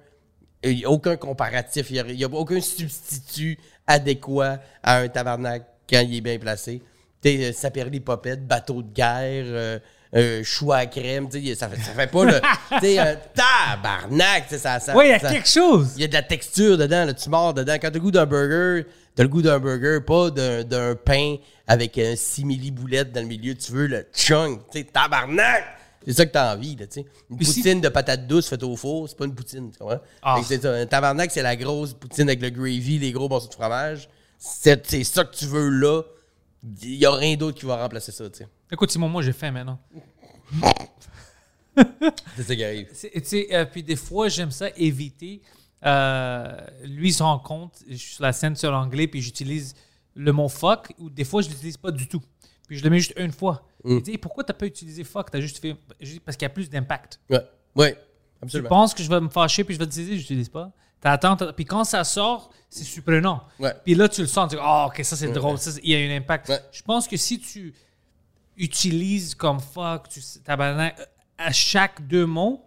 aucun 0.85 1.15
comparatif. 1.15 1.89
Il 1.91 2.15
n'y 2.15 2.23
a, 2.23 2.27
aucun 2.27 2.59
substitut 2.61 3.57
adéquat 3.87 4.59
à 4.83 4.97
un 4.97 5.07
tabarnak 5.07 5.65
quand 5.89 6.01
il 6.01 6.15
est 6.17 6.21
bien 6.21 6.37
placé. 6.37 6.81
Tu 7.21 7.29
sais, 7.37 7.51
Saperli 7.53 7.99
Popette, 7.99 8.45
bateau 8.45 8.81
de 8.83 8.93
guerre, 8.93 9.45
euh, 9.47 9.79
un 10.11 10.41
chou 10.43 10.71
à 10.73 10.85
crème, 10.87 11.29
tu 11.29 11.45
sais, 11.45 11.55
ça 11.55 11.69
fait, 11.69 11.77
ça 11.81 11.91
fait 11.91 12.07
pas 12.07 12.25
le. 12.25 12.41
Tu 12.79 12.79
sais, 12.81 12.99
un 12.99 13.15
tabarnak, 13.35 14.43
tu 14.47 14.55
sais, 14.55 14.57
ça. 14.59 14.79
ça 14.79 14.95
Ouais, 14.95 15.07
il 15.07 15.11
y 15.11 15.13
a 15.13 15.19
ça- 15.19 15.31
quelque 15.31 15.47
chose. 15.49 15.91
il 15.95 16.01
y 16.01 16.03
a 16.03 16.07
de 16.07 16.13
la 16.13 16.23
texture 16.23 16.77
dedans, 16.77 17.05
là, 17.05 17.13
tu 17.13 17.29
mords 17.29 17.53
dedans. 17.53 17.75
Quand 17.81 17.93
le 17.93 17.99
goût 17.99 18.11
d'un 18.11 18.25
burger, 18.25 18.85
t'as 19.15 19.23
le 19.23 19.29
goût 19.29 19.41
d'un 19.41 19.59
burger, 19.59 19.99
pas 20.05 20.29
d'un, 20.31 20.95
pain 20.95 21.35
avec 21.67 21.97
un 21.97 22.15
simili-boulette 22.15 23.11
dans 23.11 23.21
le 23.21 23.27
milieu. 23.27 23.53
Tu 23.55 23.71
veux 23.71 23.87
le 23.87 24.05
chunk, 24.13 24.61
tu 24.71 24.79
sais, 24.79 24.83
tabarnak! 24.85 25.63
C'est 26.07 26.13
ça 26.13 26.25
que 26.25 26.31
t'as 26.31 26.55
envie, 26.55 26.75
là, 26.75 26.87
tu 26.87 27.01
sais. 27.01 27.05
Une 27.29 27.37
Puis 27.37 27.45
si- 27.45 27.61
poutine 27.61 27.81
de 27.81 27.89
patates 27.89 28.25
douces 28.25 28.47
faite 28.47 28.63
au 28.63 28.75
four, 28.75 29.07
c'est 29.09 29.17
pas 29.17 29.25
une 29.25 29.35
poutine, 29.35 29.69
tu 29.71 29.77
comprends? 29.77 29.99
Ah. 30.23 30.37
C'est 30.47 30.61
ça. 30.61 30.71
Un 30.73 30.85
tabarnak, 30.85 31.29
c'est 31.29 31.41
la 31.43 31.55
grosse 31.55 31.93
poutine 31.93 32.29
avec 32.29 32.41
le 32.41 32.49
gravy, 32.49 32.97
les 32.97 33.11
gros 33.11 33.27
morceaux 33.29 33.49
de 33.49 33.53
fromage. 33.53 34.09
C'est 34.39 35.03
ça 35.03 35.23
que 35.25 35.35
tu 35.35 35.45
veux 35.45 35.69
là. 35.69 36.01
Il 36.63 36.95
y 36.95 37.05
a 37.05 37.11
rien 37.11 37.35
d'autre 37.37 37.57
qui 37.59 37.65
va 37.65 37.77
remplacer 37.81 38.11
ça, 38.11 38.29
tu 38.29 38.39
sais. 38.39 38.47
Écoute, 38.71 38.91
Simon, 38.91 39.07
moi, 39.09 39.21
j'ai 39.21 39.33
faim 39.33 39.51
maintenant. 39.51 39.79
C'est 42.35 42.43
ça 42.43 42.55
qui 42.55 42.63
arrive. 42.63 42.87
Tu 42.89 43.09
sais, 43.23 43.47
euh, 43.53 43.65
puis 43.65 43.83
des 43.83 43.95
fois, 43.95 44.27
j'aime 44.27 44.51
ça 44.51 44.69
éviter. 44.75 45.41
Euh, 45.85 46.57
lui, 46.83 47.09
il 47.09 47.13
se 47.13 47.23
rend 47.23 47.39
compte, 47.39 47.79
je 47.87 47.95
suis 47.95 48.15
sur 48.15 48.23
la 48.23 48.33
scène 48.33 48.55
sur 48.55 48.71
l'anglais, 48.71 49.07
puis 49.07 49.21
j'utilise 49.21 49.73
le 50.15 50.33
mot 50.33 50.49
fuck, 50.49 50.91
ou 50.97 51.09
des 51.09 51.23
fois, 51.23 51.41
je 51.41 51.49
l'utilise 51.49 51.77
pas 51.77 51.91
du 51.91 52.07
tout. 52.07 52.21
Puis 52.67 52.77
je 52.77 52.83
le 52.83 52.89
mets 52.89 52.99
juste 52.99 53.13
une 53.17 53.31
fois. 53.31 53.65
Il 53.85 54.01
dit, 54.01 54.17
pourquoi 54.17 54.43
t'as 54.43 54.53
pas 54.53 54.65
utilisé 54.65 55.03
fuck? 55.05 55.31
T'as 55.31 55.39
juste 55.39 55.59
fait. 55.59 55.75
Je 56.01 56.19
parce 56.19 56.35
qu'il 56.35 56.45
y 56.45 56.47
a 56.47 56.53
plus 56.53 56.69
d'impact. 56.69 57.19
Ouais, 57.29 57.39
ouais, 57.75 57.93
Tu 57.93 57.99
absolument. 58.43 58.69
penses 58.69 58.93
que 58.93 59.01
je 59.01 59.09
vais 59.09 59.21
me 59.21 59.29
fâcher, 59.29 59.63
puis 59.63 59.73
je 59.73 59.79
vais 59.79 59.85
l'utiliser, 59.85 60.15
je 60.15 60.19
l'utilise 60.19 60.49
pas. 60.49 60.71
T'attends, 61.01 61.37
puis 61.55 61.65
quand 61.65 61.83
ça 61.85 62.03
sort, 62.03 62.49
c'est 62.69 62.83
surprenant. 62.83 63.43
Ouais. 63.59 63.73
Puis 63.85 63.95
là, 63.95 64.09
tu 64.09 64.21
le 64.21 64.27
sens, 64.27 64.49
tu 64.49 64.55
dis, 64.57 64.61
oh, 64.63 64.85
ok, 64.87 65.03
ça 65.03 65.15
c'est 65.15 65.31
drôle, 65.31 65.57
ça, 65.57 65.71
il 65.81 65.89
y 65.91 65.95
a 65.95 65.99
un 66.13 66.17
impact. 66.17 66.49
Ouais. 66.49 66.59
Je 66.71 66.81
pense 66.83 67.07
que 67.07 67.15
si 67.17 67.39
tu 67.39 67.73
utilises 68.57 69.35
comme 69.35 69.59
fuck, 69.59 70.09
tu 70.09 70.19
tabarnak, 70.43 70.95
à 71.37 71.51
chaque 71.51 72.05
deux 72.07 72.25
mots, 72.25 72.61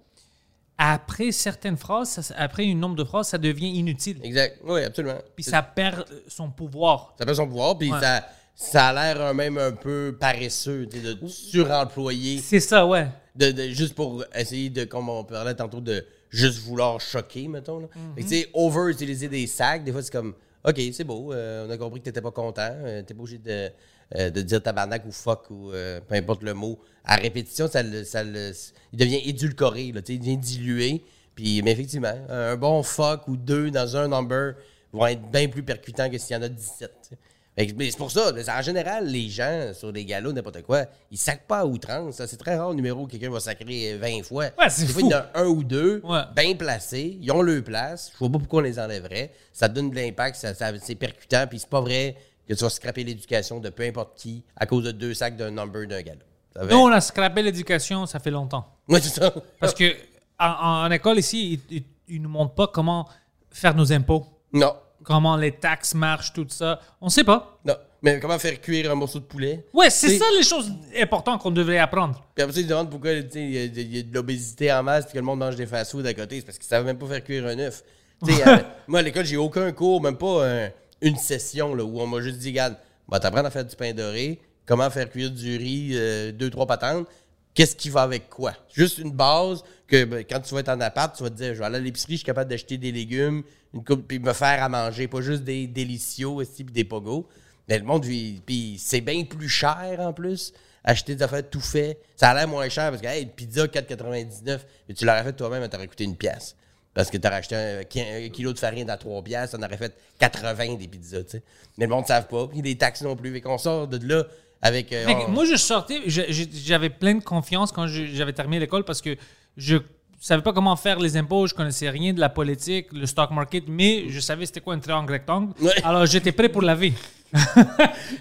après 0.78 1.30
certaines 1.30 1.76
phrases, 1.76 2.08
ça- 2.20 2.34
après 2.38 2.64
un 2.70 2.74
nombre 2.74 2.96
de 2.96 3.04
phrases, 3.04 3.28
ça 3.28 3.38
devient 3.38 3.68
inutile. 3.68 4.18
Exact. 4.22 4.58
Oui, 4.64 4.82
absolument. 4.82 5.18
Puis 5.36 5.44
ça 5.44 5.62
perd 5.62 6.06
euh, 6.10 6.20
son 6.28 6.50
pouvoir. 6.50 7.14
Ça 7.18 7.24
perd 7.26 7.36
son 7.36 7.46
pouvoir, 7.46 7.76
puis 7.78 7.92
Ouais. 7.92 8.00
ça, 8.00 8.26
ça 8.54 8.88
a 8.88 8.92
l'air 9.14 9.34
même 9.34 9.58
un 9.58 9.72
peu 9.72 10.16
paresseux, 10.18 10.86
de 10.86 11.26
suremployer, 11.28 12.38
C'est 12.38 12.60
ça, 12.60 12.86
ouais. 12.86 13.08
de, 13.36 13.50
de- 13.52 13.68
juste 13.70 13.94
pour 13.94 14.24
essayer 14.34 14.70
de, 14.70 14.84
comme 14.84 15.08
on 15.10 15.22
parlait 15.24 15.54
tantôt, 15.54 15.80
de 15.80 16.04
juste 16.32 16.58
vouloir 16.60 17.00
choquer, 17.00 17.46
mettons. 17.48 17.78
Là. 17.80 17.88
Que, 18.16 18.22
tu 18.22 18.28
sais, 18.28 18.48
over-utiliser 18.54 19.28
des 19.28 19.46
sacs, 19.46 19.84
des 19.84 19.92
fois, 19.92 20.02
c'est 20.02 20.10
comme, 20.12 20.34
OK, 20.64 20.80
c'est 20.92 21.04
beau, 21.04 21.32
euh, 21.32 21.66
on 21.66 21.70
a 21.70 21.76
compris 21.76 22.00
que 22.00 22.06
t'étais 22.06 22.20
pas 22.20 22.30
content, 22.30 22.70
euh, 22.84 23.02
t'es 23.02 23.14
pas 23.14 23.20
obligé 23.20 23.38
de, 23.38 23.70
euh, 24.16 24.30
de 24.30 24.42
dire 24.42 24.62
tabarnak 24.62 25.04
ou 25.06 25.12
fuck 25.12 25.50
ou 25.50 25.72
euh, 25.72 26.00
peu 26.00 26.14
importe 26.14 26.42
le 26.42 26.54
mot. 26.54 26.78
À 27.04 27.16
répétition, 27.16 27.68
ça, 27.68 27.82
le- 27.82 28.04
ça 28.04 28.22
le- 28.24 28.52
il 28.92 28.98
devient 28.98 29.20
édulcoré, 29.28 29.92
là, 29.92 30.00
il 30.08 30.18
devient 30.20 30.36
dilué. 30.38 31.02
Puis, 31.34 31.62
mais 31.62 31.72
effectivement, 31.72 32.14
un 32.28 32.56
bon 32.56 32.82
fuck 32.82 33.26
ou 33.28 33.36
deux 33.36 33.70
dans 33.70 33.96
un 33.96 34.06
number 34.08 34.54
vont 34.92 35.06
être 35.06 35.22
bien 35.30 35.48
plus 35.48 35.62
percutants 35.62 36.10
que 36.10 36.18
s'il 36.18 36.36
y 36.36 36.38
en 36.38 36.42
a 36.42 36.48
17. 36.48 36.90
tu 37.02 37.08
sais. 37.08 37.16
Fait 37.16 37.16
que- 37.16 37.20
mais 37.56 37.90
c'est 37.90 37.98
pour 37.98 38.10
ça, 38.10 38.32
en 38.32 38.62
général, 38.62 39.06
les 39.06 39.28
gens 39.28 39.72
sur 39.74 39.92
des 39.92 40.04
galas, 40.04 40.32
n'importe 40.32 40.62
quoi, 40.62 40.86
ils 41.10 41.18
sacent 41.18 41.38
pas 41.46 41.58
à 41.60 41.66
outrance. 41.66 42.14
ça. 42.16 42.26
C'est 42.26 42.36
très 42.38 42.56
rare 42.56 42.70
le 42.70 42.76
numéro 42.76 43.02
où 43.02 43.06
quelqu'un 43.06 43.30
va 43.30 43.40
sacrer 43.40 43.96
20 43.98 44.22
fois. 44.24 44.46
Ouais, 44.58 44.70
c'est 44.70 44.86
fou. 44.86 45.00
il 45.00 45.06
y 45.10 45.14
en 45.14 45.18
a 45.18 45.26
un 45.34 45.46
ou 45.46 45.62
deux, 45.62 46.00
Ouais. 46.04 46.22
bien 46.34 46.54
placés, 46.54 47.18
ils 47.20 47.30
ont 47.30 47.42
leur 47.42 47.62
place. 47.62 48.10
Je 48.14 48.18
vois 48.18 48.30
pas 48.30 48.38
pourquoi 48.38 48.60
on 48.60 48.64
les 48.64 48.78
enlèverait. 48.78 49.32
Ça 49.52 49.68
donne 49.68 49.90
de 49.90 49.96
l'impact, 49.96 50.36
ça, 50.36 50.54
ça- 50.54 50.72
c'est 50.80 50.94
percutant, 50.94 51.44
puis 51.48 51.58
c'est 51.58 51.68
pas 51.68 51.80
vrai 51.82 52.16
que 52.48 52.54
tu 52.54 52.64
vas 52.64 52.70
scraper 52.70 53.04
l'éducation 53.04 53.60
de 53.60 53.68
peu 53.68 53.82
importe 53.84 54.16
qui 54.18 54.42
à 54.56 54.64
cause 54.66 54.84
de 54.84 54.90
deux 54.92 55.12
sacs 55.14 55.36
d'un 55.36 55.50
number 55.50 55.86
d'un 55.86 56.00
gala. 56.02 56.20
Va? 56.54 56.66
Nous, 56.66 56.76
on 56.78 56.88
a 56.90 57.00
scrappé 57.00 57.42
l'éducation, 57.42 58.06
ça 58.06 58.18
fait 58.18 58.30
longtemps. 58.30 58.66
Ouais, 58.88 59.00
c'est 59.00 59.20
ça. 59.20 59.32
Parce 59.60 59.74
que 59.74 59.94
en, 60.38 60.84
en 60.86 60.90
école 60.90 61.18
ici, 61.18 61.60
ils, 61.70 61.76
ils- 61.76 61.84
ils 62.16 62.20
nous 62.22 62.28
montrent 62.28 62.54
pas 62.54 62.66
comment 62.66 63.08
faire 63.50 63.74
nos 63.74 63.92
impôts, 63.92 64.26
Non, 64.52 64.74
comment 65.02 65.36
les 65.36 65.52
taxes 65.52 65.94
marchent, 65.94 66.32
tout 66.32 66.46
ça. 66.48 66.80
On 67.00 67.08
sait 67.08 67.24
pas. 67.24 67.58
non. 67.64 67.74
Mais 68.04 68.18
comment 68.18 68.36
faire 68.36 68.60
cuire 68.60 68.90
un 68.90 68.96
morceau 68.96 69.20
de 69.20 69.24
poulet? 69.24 69.64
Ouais, 69.72 69.88
c'est 69.88 70.18
ça 70.18 70.24
les 70.36 70.42
choses 70.42 70.72
importantes 71.00 71.40
qu'on 71.40 71.52
devrait 71.52 71.78
apprendre. 71.78 72.20
Puis 72.34 72.42
après 72.42 72.56
ils 72.60 72.64
se 72.64 72.68
demandent 72.68 72.90
pourquoi 72.90 73.12
il 73.12 73.20
y, 73.52 73.58
a- 73.58 73.64
il 73.64 73.96
y 73.96 74.00
a 74.00 74.02
de 74.02 74.12
l'obésité 74.12 74.72
en 74.72 74.82
masse 74.82 75.04
et 75.08 75.12
que 75.12 75.18
le 75.18 75.22
monde 75.22 75.38
mange 75.38 75.54
des 75.54 75.66
fast-food 75.66 76.04
à 76.04 76.12
côté. 76.12 76.40
C'est 76.40 76.46
parce 76.46 76.58
qu'ils 76.58 76.66
savent 76.66 76.84
même 76.84 76.98
pas 76.98 77.06
faire 77.06 77.22
cuire 77.22 77.46
un 77.46 77.56
œuf. 77.60 77.84
Euh, 78.28 78.58
moi, 78.88 78.98
à 78.98 79.02
l'école, 79.02 79.24
j'ai 79.24 79.36
aucun 79.36 79.70
cours, 79.70 80.02
même 80.02 80.16
pas 80.16 80.48
un- 80.48 80.70
une 81.00 81.16
session 81.16 81.76
là, 81.76 81.84
où 81.84 82.00
on 82.00 82.06
m'a 82.08 82.20
juste 82.20 82.38
dit, 82.38 82.48
regarde, 82.48 82.74
va 83.06 83.20
t'apprendre 83.20 83.46
à 83.46 83.50
faire 83.52 83.64
du 83.64 83.76
pain 83.76 83.92
doré, 83.92 84.40
comment 84.66 84.90
faire 84.90 85.08
cuire 85.08 85.30
du 85.30 85.56
riz, 85.56 85.90
euh, 85.94 86.32
deux, 86.32 86.50
trois 86.50 86.66
patentes, 86.66 87.06
qu'est-ce 87.54 87.76
qui 87.76 87.90
va 87.90 88.02
avec 88.02 88.28
quoi? 88.28 88.54
Juste 88.72 88.98
une 88.98 89.10
base 89.12 89.62
que 89.86 90.04
ben, 90.04 90.24
quand 90.28 90.40
tu 90.40 90.54
vas 90.54 90.60
être 90.60 90.68
en 90.70 90.80
appart, 90.80 91.14
tu 91.16 91.22
vas 91.22 91.30
te 91.30 91.34
dire, 91.36 91.54
je 91.54 91.58
vais 91.58 91.64
aller 91.64 91.76
à 91.76 91.80
l'épicerie, 91.80 92.12
je 92.14 92.18
suis 92.18 92.24
capable 92.26 92.50
d'acheter 92.50 92.78
des 92.78 92.92
légumes, 92.92 93.42
une 93.74 93.84
coupe, 93.84 94.06
puis 94.08 94.18
me 94.18 94.32
faire 94.32 94.62
à 94.62 94.68
manger, 94.68 95.08
pas 95.08 95.20
juste 95.20 95.44
des 95.44 95.66
délicieux 95.66 96.28
aussi, 96.28 96.64
puis 96.64 96.72
des 96.74 96.84
pogos. 96.84 97.28
Mais 97.68 97.78
le 97.78 97.84
monde, 97.84 98.04
puis 98.04 98.76
c'est 98.78 99.00
bien 99.00 99.24
plus 99.24 99.48
cher 99.48 99.96
en 99.98 100.12
plus. 100.12 100.52
Acheter 100.84 101.14
des 101.14 101.22
affaires 101.22 101.48
tout 101.48 101.60
fait, 101.60 102.00
ça 102.16 102.30
a 102.30 102.34
l'air 102.34 102.48
moins 102.48 102.68
cher 102.68 102.90
parce 102.90 103.00
que, 103.00 103.22
une 103.22 103.28
pizza 103.28 103.66
4,99, 103.66 104.58
mais 104.88 104.94
tu 104.94 105.04
l'aurais 105.04 105.22
fait 105.22 105.32
toi-même, 105.32 105.62
elle 105.62 105.68
t'aurait 105.68 105.86
coûté 105.86 106.02
une 106.02 106.16
pièce. 106.16 106.56
Parce 106.92 107.08
que 107.08 107.16
tu 107.18 107.26
aurais 107.26 107.36
acheté 107.36 107.54
un, 107.54 107.84
ki- 107.84 108.00
un 108.00 108.28
kilo 108.30 108.52
de 108.52 108.58
farine 108.58 108.90
à 108.90 108.96
3 108.96 109.22
pièces, 109.22 109.54
on 109.56 109.62
aurait 109.62 109.76
fait 109.76 109.94
80 110.18 110.74
des 110.74 110.88
pizzas, 110.88 111.22
tu 111.22 111.30
sais. 111.30 111.42
Mais 111.78 111.86
le 111.86 111.90
monde 111.92 112.02
ne 112.02 112.08
savent 112.08 112.26
pas, 112.26 112.48
puis 112.48 112.62
les 112.62 112.76
taxes 112.76 113.02
non 113.02 113.14
plus. 113.14 113.34
Et 113.36 113.40
qu'on 113.40 113.58
sort 113.58 113.86
de 113.86 114.04
là 114.06 114.24
avec. 114.62 114.92
euh, 114.92 115.04
on- 115.26 115.30
moi, 115.30 115.44
je 115.44 115.56
sortais, 115.56 116.00
j'avais 116.06 116.90
plein 116.90 117.14
de 117.16 117.22
confiance 117.24 117.72
quand 117.72 117.86
j'avais 117.86 118.32
terminé 118.32 118.60
l'école 118.60 118.84
parce 118.84 119.02
que 119.02 119.16
je 119.56 119.76
savais 120.20 120.42
pas 120.42 120.52
comment 120.52 120.76
faire 120.76 120.98
les 121.00 121.16
impôts, 121.16 121.46
je 121.48 121.54
connaissais 121.54 121.90
rien 121.90 122.12
de 122.12 122.20
la 122.20 122.28
politique, 122.28 122.86
le 122.92 123.06
stock 123.06 123.30
market, 123.32 123.64
mais 123.66 124.04
je 124.08 124.20
savais 124.20 124.46
c'était 124.46 124.60
quoi 124.60 124.74
un 124.74 124.78
triangle 124.78 125.12
rectangle. 125.12 125.52
Ouais. 125.60 125.72
Alors 125.84 126.06
j'étais 126.06 126.32
prêt 126.32 126.48
pour 126.48 126.62
la 126.62 126.74
vie. 126.76 126.92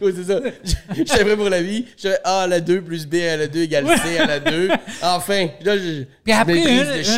Oui, 0.02 0.14
c'est 0.16 0.24
ça. 0.24 0.40
J'étais 0.96 1.24
prêt 1.24 1.36
pour 1.38 1.50
la 1.50 1.62
vie. 1.62 1.86
Je 1.98 2.08
fais 2.10 2.18
A 2.24 2.42
à 2.44 2.48
la 2.48 2.60
2 2.62 2.82
plus 2.82 3.06
B 3.06 3.16
à 3.16 3.38
la 3.38 3.48
2 3.48 3.60
égale 3.62 3.86
C 4.00 4.18
à 4.18 4.26
la 4.26 4.40
2. 4.40 4.70
Enfin, 5.04 5.48
là, 5.62 5.78
je. 5.78 6.04
Puis 6.24 6.34
après 6.34 6.64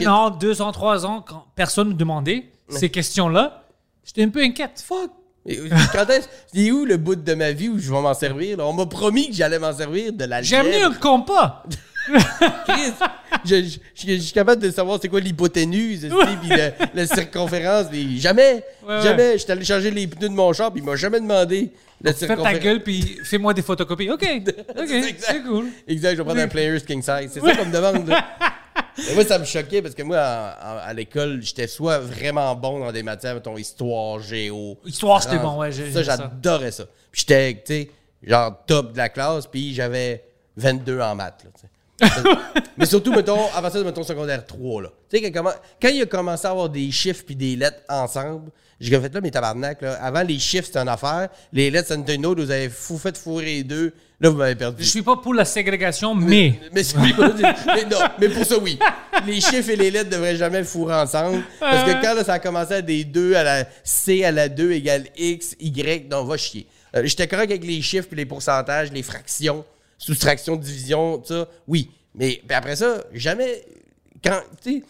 un, 0.06 0.08
an, 0.12 0.30
deux 0.32 0.62
ans, 0.62 0.72
trois 0.72 1.06
ans, 1.06 1.22
quand 1.26 1.46
personne 1.56 1.90
ne 1.90 1.94
demandait 1.94 2.46
ces 2.70 2.90
questions-là, 2.90 3.64
j'étais 4.06 4.24
un 4.24 4.30
peu 4.30 4.42
inquiète. 4.42 4.84
Fuck! 4.86 5.12
Et 5.46 5.60
Quand 5.94 6.10
est-ce. 6.10 6.28
C'est 6.54 6.72
où 6.72 6.86
le 6.86 6.98
bout 6.98 7.16
de 7.16 7.34
ma 7.34 7.52
vie 7.52 7.70
où 7.70 7.78
je 7.80 7.92
vais 7.92 8.02
m'en 8.02 8.14
servir? 8.14 8.58
là? 8.58 8.66
On 8.66 8.74
m'a 8.74 8.86
promis 8.86 9.30
que 9.30 9.36
j'allais 9.36 9.60
m'en 9.60 9.74
servir 9.74 10.14
de 10.14 10.26
la 10.26 10.42
J'ai 10.42 10.56
amené 10.58 10.82
un 10.84 10.94
compas! 10.94 11.64
Chris, 12.68 12.92
je, 13.46 13.56
je- 13.64 13.78
je- 13.96 14.16
je 14.16 14.20
suis 14.20 14.34
capable 14.34 14.62
de 14.62 14.70
savoir 14.72 15.00
c'est 15.02 15.08
quoi 15.08 15.22
l'hypoténuse, 15.22 16.04
esti, 16.04 16.18
puis 16.42 16.50
le- 16.50 16.72
la 16.94 17.08
circonférence. 17.08 17.88
puis 17.90 18.20
jamais, 18.20 18.64
Ouais, 18.86 19.02
jamais, 19.02 19.38
j'étais 19.38 19.54
allé 19.54 19.64
changer 19.64 19.90
les 19.90 20.08
pneus 20.08 20.28
de 20.28 20.34
mon 20.34 20.52
char, 20.52 20.72
puis 20.74 20.82
il 20.82 20.86
m'a 20.86 20.98
jamais 20.98 21.22
demandé 21.22 21.72
la 22.02 22.12
Fais 22.12 22.20
ta 22.28 22.28
circonférence. 22.36 22.60
gueule 22.64 22.84
puis 22.84 23.20
fais-moi 23.24 23.54
des 23.54 23.62
photocopies. 23.62 24.12
OK, 24.12 24.22
OK, 24.78 24.92
exact. 24.92 25.24
c'est 25.26 25.44
cool. 25.44 25.68
Exact, 25.88 26.12
je 26.12 26.18
vais 26.18 26.24
prendre 26.26 26.42
un 26.42 26.48
Players 26.50 26.82
King 26.82 27.02
Size. 27.02 27.30
C'est 27.34 27.40
ça 27.40 27.56
qu'on 27.56 27.66
me 27.66 27.72
demande. 27.74 28.08
là. 28.10 28.26
Mais 28.98 29.16
moi, 29.16 29.26
ça 29.26 29.40
me 29.40 29.46
choquait 29.46 29.82
parce 29.82 29.96
que 29.96 30.04
moi, 30.04 30.20
à 30.20 30.94
l'école, 30.94 31.42
j'étais 31.42 31.68
soit 31.68 32.00
vraiment 32.00 32.56
bon 32.56 32.80
dans 32.80 32.92
des 32.92 33.04
matières, 33.04 33.36
mettons, 33.36 33.58
histoire, 33.58 34.20
géo. 34.20 34.78
Histoire, 34.86 35.22
c'était 35.22 35.40
bon, 35.40 35.58
ouais, 35.58 35.72
Ça, 35.72 36.04
j'adorais 36.04 36.72
ça. 36.72 36.86
Puis 37.12 37.22
j'étais, 37.22 37.54
tu 37.56 37.74
sais, 37.74 37.92
genre 38.22 38.64
top 38.66 38.94
de 38.94 38.98
la 38.98 39.10
classe, 39.10 39.48
puis 39.48 39.74
j'avais 39.74 40.24
22 40.58 41.00
en 41.02 41.16
maths, 41.16 41.44
là, 41.44 41.50
tu 41.56 41.62
sais. 41.62 41.70
Mais 42.78 42.86
surtout, 42.86 43.14
mettons, 43.14 43.48
à 43.56 43.62
partir 43.62 43.82
de, 43.82 43.86
mettons, 43.86 44.04
secondaire 44.04 44.46
3, 44.46 44.82
là. 44.82 44.90
Tu 45.10 45.20
sais, 45.20 45.32
quand 45.32 45.90
il 45.90 46.02
a 46.02 46.06
commencé 46.06 46.48
à 46.48 46.52
avoir 46.52 46.70
des 46.70 46.90
chiffres 46.92 47.24
puis 47.26 47.36
des 47.36 47.56
lettres 47.56 47.82
ensemble, 47.88 48.52
j'ai 48.80 49.00
fait 49.00 49.14
là, 49.14 49.22
mes 49.22 49.32
tabarnak, 49.32 49.82
là. 49.82 49.94
Avant, 50.02 50.24
les 50.24 50.40
chiffres, 50.40 50.66
c'était 50.66 50.80
une 50.80 50.90
affaire. 50.90 51.30
Les 51.52 51.70
lettres, 51.70 51.90
c'était 51.90 52.16
une 52.16 52.26
autre. 52.26 52.44
Vous 52.44 52.52
avez 52.52 52.70
fou 52.70 52.98
fait 52.98 53.18
fourrer 53.18 53.46
les 53.46 53.64
deux. 53.64 53.94
Là, 54.20 54.30
vous 54.30 54.38
m'avez 54.38 54.56
perdu. 54.56 54.84
Je 54.84 54.90
suis 54.90 55.02
pas 55.02 55.18
pour 55.18 55.34
la 55.34 55.46
ségrégation, 55.46 56.16
mais... 56.16 56.60
Mais, 56.74 57.84
non, 57.90 58.00
mais 58.20 58.30
pour 58.30 58.46
ça, 58.46 58.58
oui. 58.58 58.80
Les 59.26 59.42
chiffres 59.42 59.70
et 59.70 59.76
les 59.76 59.92
lettres 59.92 60.10
devraient 60.10 60.36
jamais 60.36 60.64
fourrer 60.64 60.96
ensemble. 60.96 61.44
Parce 61.60 61.84
que 61.84 62.02
quand 62.02 62.14
là, 62.14 62.24
ça 62.24 62.34
a 62.34 62.40
commencé 62.40 62.74
à 62.76 62.82
des 62.82 63.04
2 63.04 63.36
à 63.36 63.44
la 63.44 63.66
C 63.84 64.24
à 64.24 64.32
la 64.32 64.50
2 64.50 64.72
égale 64.72 65.06
X, 65.18 65.56
Y, 65.60 66.10
non, 66.10 66.24
va 66.24 66.38
chier. 66.38 66.68
Euh, 66.96 67.02
J'étais 67.06 67.28
correct 67.28 67.52
avec 67.52 67.66
les 67.66 67.82
chiffres 67.82 68.08
puis 68.08 68.18
les 68.18 68.26
pourcentages, 68.26 68.92
les 68.92 69.04
fractions, 69.04 69.66
soustraction, 70.04 70.56
division, 70.56 71.18
tout 71.20 71.34
ça, 71.34 71.48
oui. 71.68 71.90
Mais 72.16 72.42
après 72.50 72.76
ça, 72.76 73.04
jamais. 73.14 73.66
Quand, 74.24 74.42
tu 74.62 74.80
sais, 74.80 74.84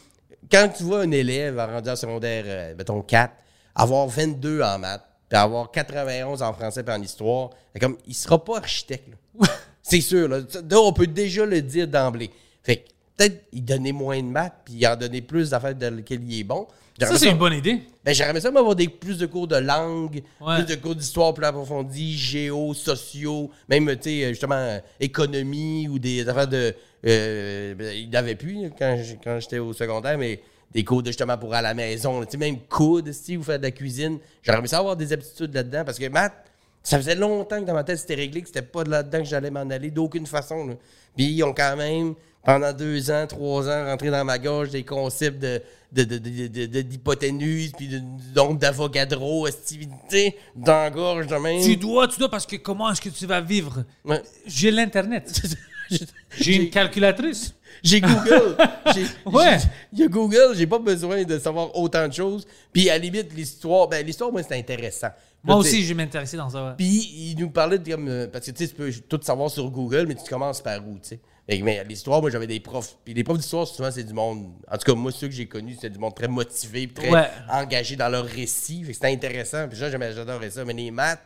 quand 0.51 0.69
tu 0.75 0.83
vois 0.83 1.01
un 1.01 1.11
élève 1.11 1.57
rendu 1.57 1.89
en 1.89 1.95
secondaire, 1.95 2.43
euh, 2.45 2.75
mettons 2.75 3.01
4, 3.01 3.33
avoir 3.75 4.07
22 4.07 4.61
en 4.61 4.79
maths, 4.79 5.05
puis 5.29 5.37
avoir 5.37 5.71
91 5.71 6.41
en 6.41 6.53
français 6.53 6.83
et 6.87 6.91
en 6.91 7.01
histoire, 7.01 7.51
comme, 7.79 7.97
il 8.07 8.13
sera 8.13 8.43
pas 8.43 8.57
architecte. 8.57 9.09
C'est 9.81 10.01
sûr, 10.01 10.27
là, 10.27 10.41
on 10.71 10.93
peut 10.93 11.07
déjà 11.07 11.45
le 11.45 11.61
dire 11.61 11.87
d'emblée. 11.87 12.31
Fait 12.63 12.77
que, 12.77 12.89
peut-être 13.17 13.45
il 13.51 13.65
donnait 13.65 13.91
moins 13.91 14.21
de 14.21 14.27
maths, 14.27 14.61
puis 14.65 14.75
il 14.75 14.87
en 14.87 14.95
donnait 14.95 15.21
plus 15.21 15.51
d'affaires 15.51 15.75
dans 15.75 15.95
lesquelles 15.95 16.23
il 16.23 16.39
est 16.39 16.43
bon. 16.43 16.67
J'aimerais 16.99 17.13
Ça, 17.17 17.19
c'est 17.19 17.31
une 17.31 17.37
bonne 17.37 17.53
idée. 17.53 17.81
ben, 18.05 18.13
j'aimerais 18.13 18.39
ça 18.41 18.49
avoir 18.49 18.75
des, 18.75 18.87
plus 18.87 19.17
de 19.17 19.25
cours 19.25 19.47
de 19.47 19.55
langue, 19.55 20.21
Ouais. 20.39 20.63
plus 20.63 20.75
de 20.75 20.79
cours 20.81 20.95
d'histoire 20.95 21.33
plus 21.33 21.45
approfondis, 21.45 22.15
géo, 22.17 22.73
sociaux, 22.73 23.49
même, 23.67 23.87
tu 23.95 24.09
sais, 24.09 24.29
justement, 24.29 24.55
euh, 24.55 24.79
économie 24.99 25.87
ou 25.87 25.97
des 25.99 26.27
affaires 26.27 26.47
de. 26.47 26.73
Euh, 27.05 27.75
ben, 27.75 27.93
il 27.95 28.09
n'avait 28.09 28.35
plus 28.35 28.71
quand, 28.77 28.97
j'étais 29.39 29.59
au 29.59 29.73
secondaire, 29.73 30.17
mais 30.17 30.39
des 30.73 30.83
cours 30.83 31.01
de 31.03 31.07
justement 31.07 31.37
pour 31.37 31.53
à 31.53 31.61
la 31.61 31.73
maison, 31.73 32.23
tu 32.25 32.31
sais, 32.31 32.37
même 32.37 32.59
coude, 32.69 33.11
si 33.11 33.35
vous 33.35 33.43
faites 33.43 33.61
de 33.61 33.65
la 33.67 33.71
cuisine. 33.71 34.19
Aimé 34.47 34.67
ça 34.67 34.79
avoir 34.79 34.95
des 34.95 35.13
aptitudes 35.13 35.53
là-dedans 35.53 35.83
parce 35.85 35.99
que 35.99 36.07
maths, 36.09 36.33
ça 36.81 36.97
faisait 36.97 37.15
longtemps 37.15 37.59
que 37.61 37.65
dans 37.65 37.73
ma 37.73 37.83
tête 37.83 37.97
c'était 37.99 38.15
réglé, 38.15 38.41
que 38.41 38.47
c'était 38.47 38.61
pas 38.61 38.83
de 38.83 38.89
là-dedans 38.89 39.19
que 39.19 39.25
j'allais 39.25 39.51
m'en 39.51 39.69
aller 39.69 39.91
d'aucune 39.91 40.25
façon. 40.25 40.67
là. 40.67 40.73
Puis 41.15 41.25
ils 41.25 41.43
ont 41.43 41.53
quand 41.53 41.75
même, 41.75 42.15
pendant 42.45 42.73
deux 42.73 43.09
ans, 43.11 43.25
trois 43.27 43.67
ans, 43.69 43.85
rentré 43.85 44.09
dans 44.09 44.23
ma 44.25 44.37
gorge 44.37 44.69
des 44.69 44.83
concepts 44.83 45.39
de, 45.41 45.61
de, 45.91 46.03
de, 46.03 46.17
de, 46.17 46.47
de- 46.47 46.65
de- 46.65 46.81
d'hypoténuse, 46.81 47.71
puis 47.77 47.89
donc 48.33 48.59
d'avogadro, 48.59 49.47
esti, 49.47 49.79
tu 49.79 49.87
sais, 50.09 50.35
dans 50.55 50.73
la 50.83 50.89
gorge 50.89 51.27
de 51.27 51.35
même. 51.35 51.63
Tu 51.63 51.77
dois, 51.77 52.07
tu 52.07 52.19
dois, 52.19 52.29
parce 52.29 52.45
que 52.45 52.55
comment 52.55 52.91
est-ce 52.91 53.01
que 53.01 53.09
tu 53.09 53.25
vas 53.25 53.41
vivre? 53.41 53.83
Ouais. 54.05 54.21
J'ai 54.45 54.71
l'Internet. 54.71 55.41
J'ai 56.39 56.55
une 56.55 56.69
calculatrice. 56.69 57.53
J'ai 57.83 57.99
Google. 58.01 58.55
Ouais. 59.25 59.57
Il 59.91 59.99
y 59.99 60.03
a 60.03 60.07
Google, 60.07 60.53
j'ai 60.55 60.67
pas 60.67 60.77
besoin 60.79 61.23
de 61.23 61.39
savoir 61.39 61.75
autant 61.75 62.07
de 62.07 62.13
choses. 62.13 62.45
Puis 62.71 62.89
à 62.89 62.93
la 62.93 62.99
limite, 62.99 63.33
l'histoire, 63.33 63.87
ben 63.87 64.05
l'histoire, 64.05 64.31
moi, 64.31 64.43
c'est 64.43 64.57
intéressant. 64.57 65.07
Moi 65.43 65.55
Là, 65.55 65.59
aussi, 65.61 65.81
je 65.83 65.87
vais 65.89 65.93
m'intéresser 65.95 66.37
dans 66.37 66.49
ça. 66.49 66.63
ouais. 66.65 66.71
Puis 66.77 66.87
il 67.31 67.35
nous 67.39 67.49
parlait 67.49 67.79
de 67.79 67.89
comme. 67.91 68.07
euh, 68.07 68.27
parce 68.27 68.45
que 68.45 68.51
tu 68.51 68.63
sais, 68.65 68.69
tu 68.69 68.75
peux 68.75 68.91
tout 69.09 69.19
savoir 69.23 69.49
sur 69.49 69.69
Google, 69.71 70.05
mais 70.07 70.15
tu 70.15 70.23
commences 70.29 70.61
par 70.61 70.79
où, 70.87 70.93
tu 70.99 71.09
sais. 71.09 71.19
Mais 71.61 71.83
l'histoire, 71.83 72.21
moi, 72.21 72.29
j'avais 72.29 72.47
des 72.47 72.59
profs. 72.61 72.95
Puis 73.03 73.13
les 73.13 73.23
profs 73.23 73.37
d'histoire, 73.39 73.67
souvent, 73.67 73.91
c'est 73.91 74.03
du 74.03 74.13
monde. 74.13 74.51
En 74.71 74.77
tout 74.77 74.85
cas, 74.85 74.93
moi, 74.93 75.11
ceux 75.11 75.27
que 75.27 75.33
j'ai 75.33 75.47
connus, 75.47 75.73
c'était 75.75 75.89
du 75.89 75.99
monde 75.99 76.15
très 76.15 76.27
motivé, 76.29 76.87
très 76.87 77.09
Ouais. 77.09 77.27
engagé 77.51 77.95
dans 77.97 78.07
leur 78.07 78.25
récit. 78.25 78.85
C'était 78.93 79.07
intéressant. 79.07 79.67
Puis 79.67 79.77
ça, 79.79 79.89
j'adorais 79.89 80.51
ça. 80.51 80.63
Mais 80.63 80.73
les 80.73 80.91
maths, 80.91 81.19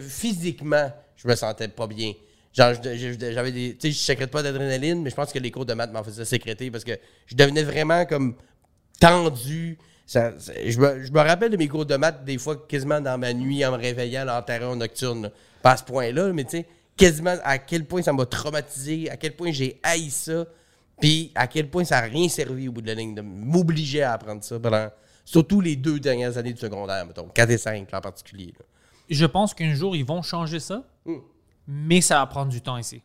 physiquement, 0.00 0.90
je 1.16 1.28
me 1.28 1.34
sentais 1.34 1.68
pas 1.68 1.86
bien. 1.86 2.12
Genre, 2.52 2.74
j'avais 2.82 3.52
des. 3.52 3.76
Tu 3.76 3.88
sais, 3.88 3.92
je 3.92 3.98
sécrète 4.04 4.30
pas 4.30 4.42
d'adrénaline, 4.42 5.02
mais 5.02 5.10
je 5.10 5.14
pense 5.14 5.32
que 5.32 5.38
les 5.38 5.50
cours 5.50 5.64
de 5.64 5.72
maths 5.74 5.92
m'en 5.92 6.02
faisaient 6.04 6.24
sécréter 6.26 6.70
parce 6.70 6.84
que 6.84 6.92
je 7.26 7.34
devenais 7.34 7.62
vraiment 7.62 8.04
comme 8.04 8.34
tendu. 9.00 9.78
Ça- 10.06 10.38
ça- 10.38 10.52
je, 10.66 10.78
me, 10.78 11.02
je 11.04 11.10
me 11.12 11.20
rappelle 11.20 11.50
de 11.50 11.56
mes 11.56 11.68
cours 11.68 11.86
de 11.86 11.96
maths, 11.96 12.24
des 12.24 12.36
fois, 12.38 12.56
quasiment 12.68 13.00
dans 13.00 13.16
ma 13.18 13.32
nuit, 13.32 13.64
en 13.64 13.72
me 13.72 13.76
réveillant, 13.78 14.24
là, 14.24 14.38
en 14.38 14.42
terreur 14.42 14.76
nocturne. 14.76 15.22
là. 15.24 15.30
Pas 15.62 15.72
à 15.72 15.76
ce 15.76 15.84
point-là, 15.84 16.32
mais 16.32 16.44
tu 16.44 16.50
sais, 16.58 16.66
quasiment 16.96 17.36
à 17.44 17.56
quel 17.58 17.86
point 17.86 18.02
ça 18.02 18.12
m'a 18.12 18.26
traumatisé, 18.26 19.08
à 19.10 19.16
quel 19.16 19.34
point 19.34 19.52
j'ai 19.52 19.80
haï 19.82 20.10
ça, 20.10 20.44
puis 21.00 21.32
à 21.34 21.46
quel 21.46 21.68
point 21.70 21.84
ça 21.84 22.00
n'a 22.00 22.06
rien 22.08 22.28
servi 22.28 22.68
au 22.68 22.72
bout 22.72 22.82
de 22.82 22.88
la 22.88 22.94
ligne 22.94 23.14
de 23.14 23.22
m'obliger 23.22 24.02
à 24.02 24.12
apprendre 24.12 24.42
ça 24.44 24.58
pendant. 24.58 24.88
Surtout 25.24 25.60
les 25.60 25.76
deux 25.76 26.00
dernières 26.00 26.36
années 26.36 26.52
du 26.52 26.60
secondaire, 26.60 27.06
mettons, 27.06 27.28
4 27.28 27.50
et 27.50 27.58
5 27.58 27.88
en 27.94 28.00
particulier. 28.00 28.52
là. 28.58 28.64
Je 29.08 29.24
pense 29.24 29.54
qu'un 29.54 29.72
jour, 29.74 29.94
ils 29.96 30.04
vont 30.04 30.20
changer 30.20 30.58
ça, 30.60 30.82
Hmm. 31.06 31.18
Mais 31.66 32.00
ça 32.00 32.16
va 32.18 32.26
prendre 32.26 32.50
du 32.50 32.60
temps 32.60 32.76
ici. 32.78 33.00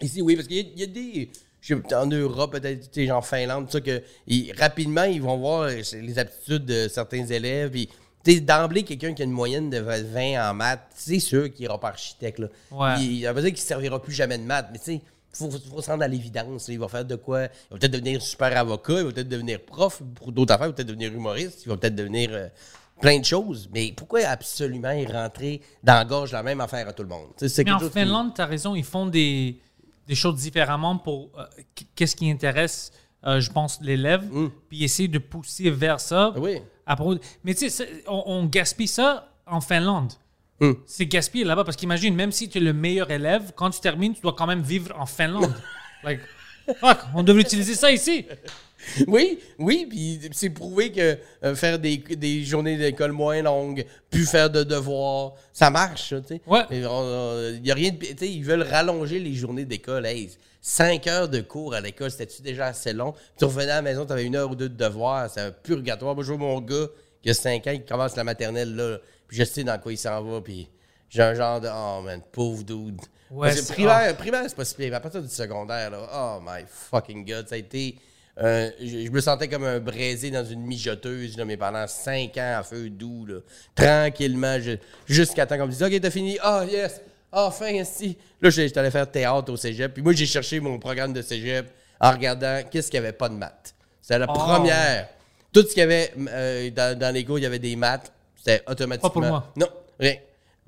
Ici, 0.00 0.20
oui, 0.22 0.36
parce 0.36 0.46
qu'il 0.48 0.56
y, 0.58 0.60
a- 0.60 0.72
il 0.74 0.80
y 0.80 0.82
a 0.82 0.86
des. 0.86 1.30
je 1.60 1.74
sais 1.74 1.94
En 1.94 2.06
Europe, 2.06 2.52
peut-être, 2.52 2.90
tu 2.90 3.00
sais, 3.02 3.06
genre 3.06 3.26
Finlande, 3.26 3.66
tout 3.66 3.72
ça, 3.72 3.80
que 3.80 4.02
ils- 4.26 4.52
rapidement, 4.58 5.04
ils 5.04 5.22
vont 5.22 5.36
voir 5.38 5.62
euh, 5.62 5.80
les 5.94 6.18
aptitudes 6.18 6.64
de 6.64 6.88
certains 6.88 7.24
élèves. 7.26 7.70
Puis, 7.70 7.88
tu 8.24 8.34
sais, 8.34 8.40
d'emblée, 8.40 8.82
quelqu'un 8.82 9.14
qui 9.14 9.22
a 9.22 9.24
une 9.24 9.30
moyenne 9.30 9.70
de 9.70 9.78
20 9.78 10.50
en 10.50 10.54
maths, 10.54 10.86
c'est 10.94 11.18
sûr 11.20 11.52
qu'il 11.52 11.64
ira 11.64 11.78
pas 11.80 11.88
architecte. 11.88 12.38
Là. 12.40 12.48
Ouais. 12.70 13.02
Il, 13.02 13.22
ça 13.24 13.32
veut 13.32 13.40
dire 13.42 13.50
qu'il 13.50 13.62
ne 13.62 13.66
servira 13.66 14.02
plus 14.02 14.12
jamais 14.12 14.36
de 14.38 14.42
maths, 14.44 14.68
mais 14.72 14.78
tu 14.78 14.84
sais, 14.84 15.00
il 15.40 15.50
faut, 15.70 15.82
se 15.82 15.90
rendre 15.90 16.02
à 16.02 16.08
l'évidence. 16.08 16.68
Il 16.68 16.78
va 16.78 16.88
faire 16.88 17.04
de 17.04 17.14
quoi? 17.16 17.44
Il 17.44 17.48
va 17.72 17.78
peut-être 17.78 17.92
devenir 17.92 18.20
super 18.22 18.56
avocat, 18.56 18.94
il 19.00 19.04
va 19.04 19.12
peut-être 19.12 19.28
devenir 19.28 19.60
prof 19.64 20.02
pour 20.14 20.32
d'autres 20.32 20.52
affaires, 20.54 20.66
il 20.66 20.70
va 20.70 20.74
peut-être 20.76 20.88
devenir 20.88 21.12
humoriste, 21.12 21.62
il 21.64 21.68
va 21.68 21.76
peut-être 21.76 21.94
devenir 21.94 22.30
euh, 22.32 22.48
plein 23.00 23.18
de 23.20 23.24
choses. 23.24 23.68
Mais 23.72 23.92
pourquoi 23.96 24.20
absolument 24.26 24.94
rentrer 25.12 25.60
dans 25.82 25.94
la 25.94 26.04
gorge 26.04 26.32
la 26.32 26.42
même 26.42 26.60
affaire 26.60 26.88
à 26.88 26.92
tout 26.92 27.02
le 27.02 27.08
monde? 27.08 27.28
C'est 27.36 27.64
Mais 27.64 27.72
en 27.72 27.78
chose 27.78 27.88
qui- 27.92 27.98
Finlande, 27.98 28.34
tu 28.34 28.40
as 28.40 28.46
raison, 28.46 28.74
ils 28.74 28.84
font 28.84 29.06
des, 29.06 29.60
des 30.06 30.14
choses 30.14 30.36
différemment 30.40 30.96
pour 30.98 31.30
euh, 31.38 31.44
qu- 31.74 31.84
qu'est-ce 31.94 32.16
qui 32.16 32.30
intéresse, 32.30 32.90
euh, 33.26 33.40
je 33.40 33.50
pense, 33.50 33.78
l'élève, 33.82 34.24
puis 34.68 34.84
essayer 34.84 35.08
de 35.08 35.18
pousser 35.18 35.70
vers 35.70 36.00
ça. 36.00 36.32
Mm. 36.36 36.40
Oui. 36.40 36.60
Mais 37.44 37.54
tu 37.54 37.68
sais, 37.68 37.88
on, 38.06 38.22
on 38.26 38.44
gaspille 38.46 38.86
ça 38.88 39.28
en 39.46 39.60
Finlande. 39.60 40.12
Hmm. 40.60 40.72
C'est 40.86 41.04
gaspillé 41.06 41.44
là-bas 41.44 41.64
parce 41.64 41.76
qu'imagine, 41.76 42.14
même 42.14 42.32
si 42.32 42.48
tu 42.48 42.56
es 42.58 42.60
le 42.62 42.72
meilleur 42.72 43.10
élève, 43.10 43.52
quand 43.54 43.68
tu 43.70 43.78
termines, 43.80 44.14
tu 44.14 44.22
dois 44.22 44.32
quand 44.32 44.46
même 44.46 44.62
vivre 44.62 44.94
en 44.98 45.04
Finlande. 45.04 45.52
like, 46.02 46.20
fuck, 46.80 46.98
on 47.14 47.22
devrait 47.22 47.42
utiliser 47.42 47.74
ça 47.74 47.90
ici. 47.92 48.24
Oui, 49.08 49.38
oui, 49.58 49.86
puis 49.88 50.20
c'est 50.32 50.50
prouvé 50.50 50.92
que 50.92 51.18
euh, 51.44 51.54
faire 51.54 51.78
des, 51.78 51.96
des 51.98 52.44
journées 52.44 52.76
d'école 52.76 53.12
moins 53.12 53.42
longues, 53.42 53.84
plus 54.10 54.26
faire 54.26 54.48
de 54.50 54.62
devoirs, 54.62 55.34
ça 55.52 55.70
marche, 55.70 56.08
tu 56.10 56.16
sais. 56.28 56.40
Ouais. 56.46 56.62
Et 56.70 56.84
on- 56.86 56.90
on- 56.90 57.54
Il 57.56 57.66
y 57.66 57.70
a 57.70 57.74
rien 57.74 57.90
de. 57.90 57.96
Tu 57.98 58.16
sais, 58.18 58.28
ils 58.30 58.44
veulent 58.44 58.62
rallonger 58.62 59.18
les 59.18 59.34
journées 59.34 59.64
d'école. 59.64 60.06
Hey, 60.06 60.30
cinq 60.60 61.06
heures 61.06 61.28
de 61.28 61.40
cours 61.40 61.74
à 61.74 61.80
l'école, 61.80 62.10
c'était-tu 62.10 62.42
déjà 62.42 62.66
assez 62.66 62.92
long? 62.92 63.12
Puis 63.12 63.22
tu 63.38 63.44
revenais 63.44 63.70
à 63.72 63.76
la 63.76 63.82
maison, 63.82 64.04
tu 64.06 64.12
avais 64.12 64.24
une 64.24 64.36
heure 64.36 64.50
ou 64.50 64.54
deux 64.56 64.68
de 64.68 64.76
devoirs, 64.76 65.30
c'est 65.30 65.40
un 65.40 65.50
purgatoire. 65.50 66.14
Moi, 66.14 66.24
je 66.24 66.28
vois 66.32 66.38
mon 66.38 66.60
gars 66.60 66.86
qui 67.22 67.30
a 67.30 67.34
5 67.34 67.66
ans, 67.66 67.72
qui 67.74 67.84
commence 67.84 68.14
la 68.16 68.24
maternelle, 68.24 68.74
là, 68.74 68.98
puis 69.26 69.36
je 69.38 69.44
sais 69.44 69.64
dans 69.64 69.78
quoi 69.78 69.92
il 69.92 69.98
s'en 69.98 70.22
va, 70.22 70.40
puis 70.40 70.68
j'ai 71.08 71.22
un 71.22 71.34
genre 71.34 71.60
de. 71.60 71.68
Oh 71.72 72.02
man, 72.02 72.20
pauvre 72.32 72.62
dude. 72.62 73.00
Ouais, 73.30 73.48
Parce 73.48 73.60
que 73.60 73.66
c'est- 73.66 73.72
primaire, 73.72 74.16
primaire, 74.16 74.44
c'est 74.46 74.54
pas 74.56 74.64
si 74.64 74.74
pire. 74.76 74.90
Mais 74.90 74.96
à 74.96 75.00
partir 75.00 75.20
du 75.20 75.28
secondaire, 75.28 75.90
là, 75.90 76.08
oh 76.14 76.40
my 76.46 76.62
fucking 76.68 77.24
god, 77.26 77.48
ça 77.48 77.56
a 77.56 77.58
été. 77.58 77.96
Euh, 78.42 78.70
je, 78.80 79.06
je 79.06 79.10
me 79.10 79.20
sentais 79.20 79.48
comme 79.48 79.64
un 79.64 79.78
braisé 79.80 80.30
dans 80.30 80.44
une 80.44 80.60
mijoteuse, 80.62 81.36
là, 81.38 81.44
mais 81.44 81.56
pendant 81.56 81.86
cinq 81.86 82.36
ans 82.36 82.56
à 82.58 82.62
feu 82.62 82.90
doux, 82.90 83.24
là, 83.26 83.36
tranquillement, 83.74 84.58
jusqu'à 85.06 85.46
temps 85.46 85.56
qu'on 85.56 85.66
me 85.66 85.70
dise 85.72 85.82
Ok, 85.82 85.98
t'as 86.00 86.10
fini. 86.10 86.38
Ah, 86.42 86.64
yes. 86.68 87.00
Enfin, 87.32 87.82
si. 87.84 88.16
Là, 88.40 88.50
j'étais 88.50 88.78
allé 88.78 88.90
faire 88.90 89.10
théâtre 89.10 89.52
au 89.52 89.56
cégep. 89.56 89.92
Puis 89.94 90.02
moi, 90.02 90.12
j'ai 90.12 90.26
cherché 90.26 90.60
mon 90.60 90.78
programme 90.78 91.12
de 91.12 91.22
cégep 91.22 91.66
en 92.00 92.10
regardant 92.12 92.60
qu'est-ce 92.70 92.90
qu'il 92.90 93.00
n'y 93.00 93.06
avait 93.06 93.16
pas 93.16 93.28
de 93.28 93.34
maths. 93.34 93.74
C'était 94.00 94.18
la 94.18 94.26
Oh. 94.28 94.32
première. 94.34 95.08
Tout 95.52 95.62
ce 95.62 95.68
qu'il 95.68 95.78
y 95.78 95.82
avait 95.82 96.12
euh, 96.28 96.70
dans, 96.70 96.98
dans 96.98 97.12
les 97.14 97.24
cours, 97.24 97.38
il 97.38 97.42
y 97.42 97.46
avait 97.46 97.58
des 97.58 97.76
maths. 97.76 98.12
C'était 98.36 98.62
automatiquement. 98.68 99.08
Pas 99.10 99.12
pour 99.12 99.22
moi. 99.22 99.52
Non, 99.56 99.68
rien. 99.98 100.14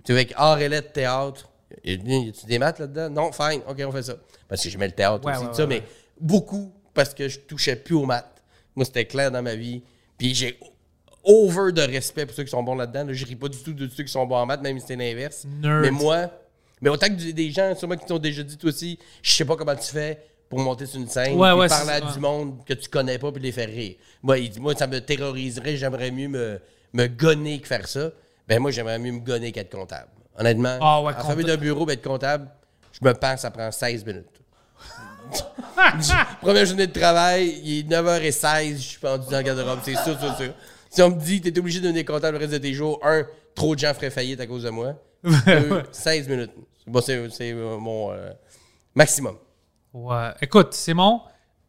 Tu 0.05 0.13
avec 0.13 0.33
art 0.37 0.59
et 0.61 0.69
lettres, 0.69 0.93
théâtre. 0.93 1.49
Y 1.85 1.93
a- 1.93 2.29
a-tu 2.29 2.47
des 2.47 2.59
maths 2.59 2.79
là-dedans? 2.81 3.11
Non, 3.11 3.33
fine, 3.33 3.61
ok, 3.69 3.83
on 3.87 3.93
fait 3.93 4.03
ça. 4.03 4.15
Parce 4.49 4.63
que 4.63 4.69
je 4.71 4.79
mets 4.79 4.87
le 4.87 4.93
théâtre 4.95 5.25
Ouais, 5.27 5.37
aussi, 5.37 5.47
ouais, 5.47 5.55
ça, 5.55 5.67
mais 5.67 5.83
beaucoup 6.21 6.73
parce 6.95 7.15
que 7.15 7.29
je 7.29 7.39
touchais 7.41 7.77
plus 7.77 7.95
aux 7.95 8.07
maths. 8.07 8.43
Moi, 8.77 8.85
c'était 8.85 9.05
clair 9.05 9.31
dans 9.31 9.43
ma 9.43 9.55
vie. 9.55 9.83
Puis 10.17 10.35
j'ai 10.35 10.59
over 11.25 11.73
de 11.73 11.83
respect 11.83 12.27
pour 12.27 12.35
ceux 12.35 12.45
qui 12.45 12.51
sont 12.51 12.63
bons 12.63 12.75
là-dedans. 12.75 13.05
là. 13.05 13.13
Je 13.13 13.25
ris 13.27 13.37
pas 13.37 13.49
du 13.49 13.59
tout 13.59 13.73
de 13.73 13.89
ceux 13.89 14.05
qui 14.05 14.13
sont 14.13 14.27
bons 14.27 14.37
en 14.37 14.47
maths, 14.47 14.63
même 14.63 14.79
si 14.79 14.87
c'est 14.87 14.97
l'inverse. 14.97 15.45
Mais 15.83 15.91
moi, 15.91 16.31
mais 16.81 16.91
autant 16.91 17.09
que 17.09 17.31
des 17.33 17.51
gens, 17.51 17.75
sûrement 17.77 17.97
qui 17.97 18.07
t'ont 18.07 18.19
déjà 18.19 18.43
dit, 18.43 18.57
toi 18.57 18.71
aussi, 18.71 18.99
je 19.23 19.31
sais 19.33 19.45
pas 19.45 19.57
comment 19.57 19.75
tu 19.75 19.91
fais 19.91 20.19
pour 20.49 20.61
monter 20.61 20.87
sur 20.87 20.99
une 21.01 21.09
scène, 21.09 21.37
Ouais, 21.39 21.51
puis 21.51 21.61
ouais, 21.61 21.69
parler 21.69 21.91
à 21.93 22.01
du 22.01 22.19
monde 22.21 22.65
que 22.65 22.73
tu 22.73 22.89
connais 22.89 23.19
pas 23.19 23.31
puis 23.33 23.43
les 23.43 23.53
faire 23.53 23.69
rire. 23.69 23.97
Moi, 24.23 24.39
il 24.39 24.49
dit, 24.49 24.61
moi, 24.61 24.75
ça 24.75 24.87
me 24.87 24.99
terroriserait, 25.01 25.77
j'aimerais 25.77 26.11
mieux 26.11 26.29
me, 26.29 26.59
me 26.95 27.07
gonner 27.07 27.61
que 27.61 27.67
faire 27.69 27.87
ça. 27.87 28.11
Ben 28.47 28.59
moi, 28.59 28.71
j'aimerais 28.71 28.99
mieux 28.99 29.13
me 29.13 29.19
gonner 29.21 29.53
qu'être 29.53 29.71
comptable. 29.71 30.09
Honnêtement, 30.39 30.79
Ah 30.81 31.23
en 31.25 31.25
famille 31.29 31.45
compta- 31.45 31.49
d'un 31.49 31.57
bureau, 31.59 31.85
ben, 31.85 31.93
être 31.95 32.03
comptable, 32.03 32.49
je 32.93 33.07
me 33.07 33.13
pense, 33.13 33.41
ça 33.41 33.51
prend 33.51 33.71
16 33.71 34.07
minutes. 34.07 34.38
Première 36.41 36.67
journée 36.67 36.87
de 36.87 36.93
travail, 36.93 37.61
il 37.65 37.79
est 37.81 37.89
9h16, 37.89 38.73
je 38.73 38.77
suis 38.77 38.99
pendu 38.99 39.27
dans 39.31 39.39
le 39.39 39.43
garde-robe, 39.43 39.79
c'est 39.85 39.97
sûr, 39.97 40.19
sûr, 40.19 40.37
sûr. 40.37 40.53
Si 40.91 41.03
on 41.03 41.11
me 41.11 41.21
dit 41.21 41.41
que 41.41 41.49
t'es 41.49 41.59
obligé 41.59 41.81
de 41.81 41.85
devenir 41.85 42.05
comptable 42.05 42.39
le 42.39 42.41
reste 42.41 42.53
de 42.53 42.59
tes 42.59 42.73
jours, 42.73 42.99
un, 43.03 43.27
trop 43.55 43.75
de 43.75 43.81
gens 43.81 43.93
feraient 43.95 44.11
faillite 44.11 44.41
à 44.41 44.47
cause 44.47 44.63
de 44.63 44.71
moi. 44.71 44.95
Deux, 45.25 45.83
16 45.93 46.29
minutes. 46.29 46.53
Bon, 46.87 47.01
c'est 47.01 47.53
euh, 47.53 47.79
mon 47.79 48.13
euh, 48.13 48.31
maximum. 48.95 49.37
Ouais. 49.93 50.31
Écoute, 50.41 50.73
Simon, 50.75 51.21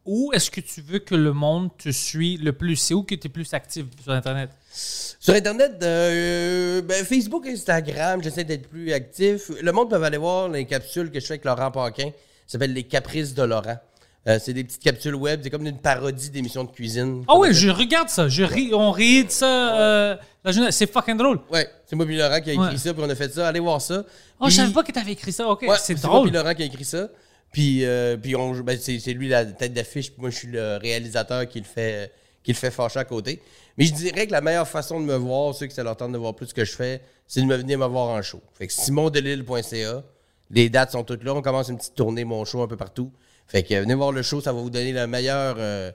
où 0.04 0.32
est-ce 0.32 0.50
que 0.50 0.60
tu 0.60 0.80
veux 0.80 1.00
que 1.00 1.14
le 1.14 1.32
monde 1.32 1.70
te 1.76 1.90
suit 1.90 2.38
le 2.38 2.52
plus? 2.52 2.76
C'est 2.76 2.94
où 2.94 3.02
que 3.02 3.14
tu 3.14 3.26
es 3.26 3.30
plus 3.30 3.52
actif 3.52 3.86
sur 4.02 4.12
Internet? 4.12 4.50
Sur 4.72 5.34
Internet, 5.34 5.72
euh, 5.82 6.80
ben, 6.82 7.04
Facebook, 7.04 7.46
Instagram, 7.46 8.22
j'essaie 8.22 8.44
d'être 8.44 8.68
plus 8.68 8.92
actif. 8.92 9.50
Le 9.60 9.72
monde 9.72 9.90
peut 9.90 10.02
aller 10.02 10.16
voir 10.16 10.48
les 10.48 10.64
capsules 10.64 11.10
que 11.10 11.20
je 11.20 11.26
fais 11.26 11.34
avec 11.34 11.44
Laurent 11.44 11.70
Paquin. 11.70 12.10
Ça 12.50 12.54
s'appelle 12.58 12.72
Les 12.72 12.82
Caprices 12.82 13.32
de 13.32 13.44
Laurent. 13.44 13.78
Euh, 14.26 14.40
c'est 14.42 14.52
des 14.52 14.64
petites 14.64 14.82
capsules 14.82 15.14
web, 15.14 15.38
c'est 15.42 15.50
comme 15.50 15.64
une 15.64 15.78
parodie 15.78 16.30
d'émissions 16.30 16.64
de 16.64 16.70
cuisine. 16.72 17.22
Ah 17.28 17.38
ouais, 17.38 17.54
je 17.54 17.70
regarde 17.70 18.08
ça. 18.08 18.28
Je 18.28 18.42
ris, 18.42 18.70
on 18.74 18.90
rit 18.90 19.24
de 19.26 19.30
ça. 19.30 19.78
euh, 19.80 20.16
la 20.44 20.50
journée. 20.50 20.72
C'est 20.72 20.90
fucking 20.92 21.16
drôle. 21.16 21.38
Ouais, 21.48 21.68
c'est 21.86 21.94
moi 21.94 22.04
Laurent 22.06 22.40
qui 22.40 22.50
a 22.50 22.52
écrit 22.54 22.58
Ouais. 22.66 22.76
ça, 22.76 22.92
puis 22.92 23.02
on 23.06 23.08
a 23.08 23.14
fait 23.14 23.32
ça. 23.32 23.46
Allez 23.46 23.60
voir 23.60 23.80
ça. 23.80 24.02
Oh, 24.40 24.44
je 24.44 24.46
Puis- 24.46 24.54
savais 24.56 24.72
pas 24.72 24.82
que 24.82 24.90
t'avais 24.90 25.12
écrit 25.12 25.32
ça. 25.32 25.46
Ok, 25.46 25.62
Ouais, 25.62 25.76
c'est 25.80 25.94
moi 26.02 26.12
drôle. 26.12 26.28
puis 26.28 26.36
Laurent 26.36 26.54
qui 26.54 26.62
a 26.62 26.66
écrit 26.66 26.84
ça. 26.84 27.08
Puis, 27.52 27.84
euh, 27.84 28.16
puis 28.16 28.34
on, 28.34 28.50
ben, 28.60 28.76
c'est, 28.80 28.98
c'est 28.98 29.12
lui 29.12 29.28
la 29.28 29.44
tête 29.46 29.72
d'affiche, 29.72 30.10
puis 30.10 30.20
moi 30.20 30.30
je 30.30 30.36
suis 30.36 30.48
le 30.48 30.76
réalisateur 30.76 31.48
qui 31.48 31.60
le 31.60 31.64
fait, 31.64 32.12
qui 32.42 32.50
le 32.52 32.56
fait 32.56 32.70
fâcher 32.72 32.98
à 32.98 33.04
côté. 33.04 33.40
Mais 33.78 33.84
je 33.86 33.94
dirais 33.94 34.26
que 34.26 34.32
la 34.32 34.40
meilleure 34.40 34.68
façon 34.68 35.00
de 35.00 35.04
me 35.06 35.14
voir, 35.16 35.54
ceux 35.54 35.66
qui 35.66 35.74
ça 35.74 35.82
leur 35.84 35.96
tente 35.96 36.12
de 36.12 36.18
voir 36.18 36.34
plus 36.34 36.46
ce 36.48 36.54
que 36.54 36.64
je 36.64 36.72
fais, 36.72 37.00
c'est 37.26 37.40
de 37.40 37.46
me 37.46 37.56
venir 37.56 37.78
me 37.78 37.86
voir 37.86 38.08
en 38.08 38.20
show. 38.22 38.40
Fait 38.52 38.66
que 38.66 38.72
simondelille.ca, 38.72 40.02
les 40.50 40.68
dates 40.70 40.90
sont 40.92 41.04
toutes 41.04 41.24
là. 41.24 41.34
On 41.34 41.42
commence 41.42 41.68
une 41.68 41.76
petite 41.78 41.94
tournée, 41.94 42.24
mon 42.24 42.44
show 42.44 42.62
un 42.62 42.66
peu 42.68 42.76
partout. 42.76 43.12
Fait 43.46 43.62
que 43.62 43.74
venez 43.80 43.94
voir 43.94 44.12
le 44.12 44.22
show, 44.22 44.40
ça 44.40 44.52
va 44.52 44.60
vous 44.60 44.70
donner 44.70 44.92
le 44.92 45.06
meilleur. 45.06 45.56
euh, 45.58 45.90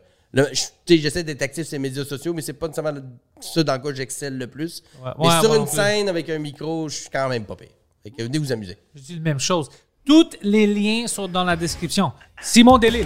J'essaie 0.88 1.24
d'être 1.24 1.42
actif 1.42 1.66
sur 1.66 1.76
les 1.76 1.80
médias 1.80 2.04
sociaux, 2.04 2.34
mais 2.34 2.42
c'est 2.42 2.54
pas 2.54 2.68
nécessairement 2.68 3.00
ça 3.40 3.64
dans 3.64 3.80
quoi 3.80 3.94
j'excelle 3.94 4.38
le 4.38 4.48
plus. 4.48 4.84
Ouais. 5.04 5.12
mais 5.18 5.28
Ouais, 5.28 5.40
sur 5.42 5.56
une 5.56 5.66
scène 5.68 6.10
avec 6.10 6.30
un 6.30 6.40
micro, 6.40 6.90
je 6.90 6.96
suis 6.98 7.10
quand 7.10 7.30
même 7.30 7.46
pas 7.46 7.56
pire. 7.56 7.70
Fait 8.04 8.12
que 8.12 8.24
venez 8.24 8.38
vous 8.38 8.52
amuser. 8.52 8.78
Je 8.94 9.02
dis 9.02 9.14
la 9.16 9.22
même 9.22 9.40
chose. 9.40 9.70
Tous 10.06 10.30
les 10.42 10.68
liens 10.68 11.08
sont 11.08 11.28
dans 11.28 11.44
la 11.46 11.56
description. 11.56 12.12
Simon 12.42 12.78
Delille. 12.78 13.06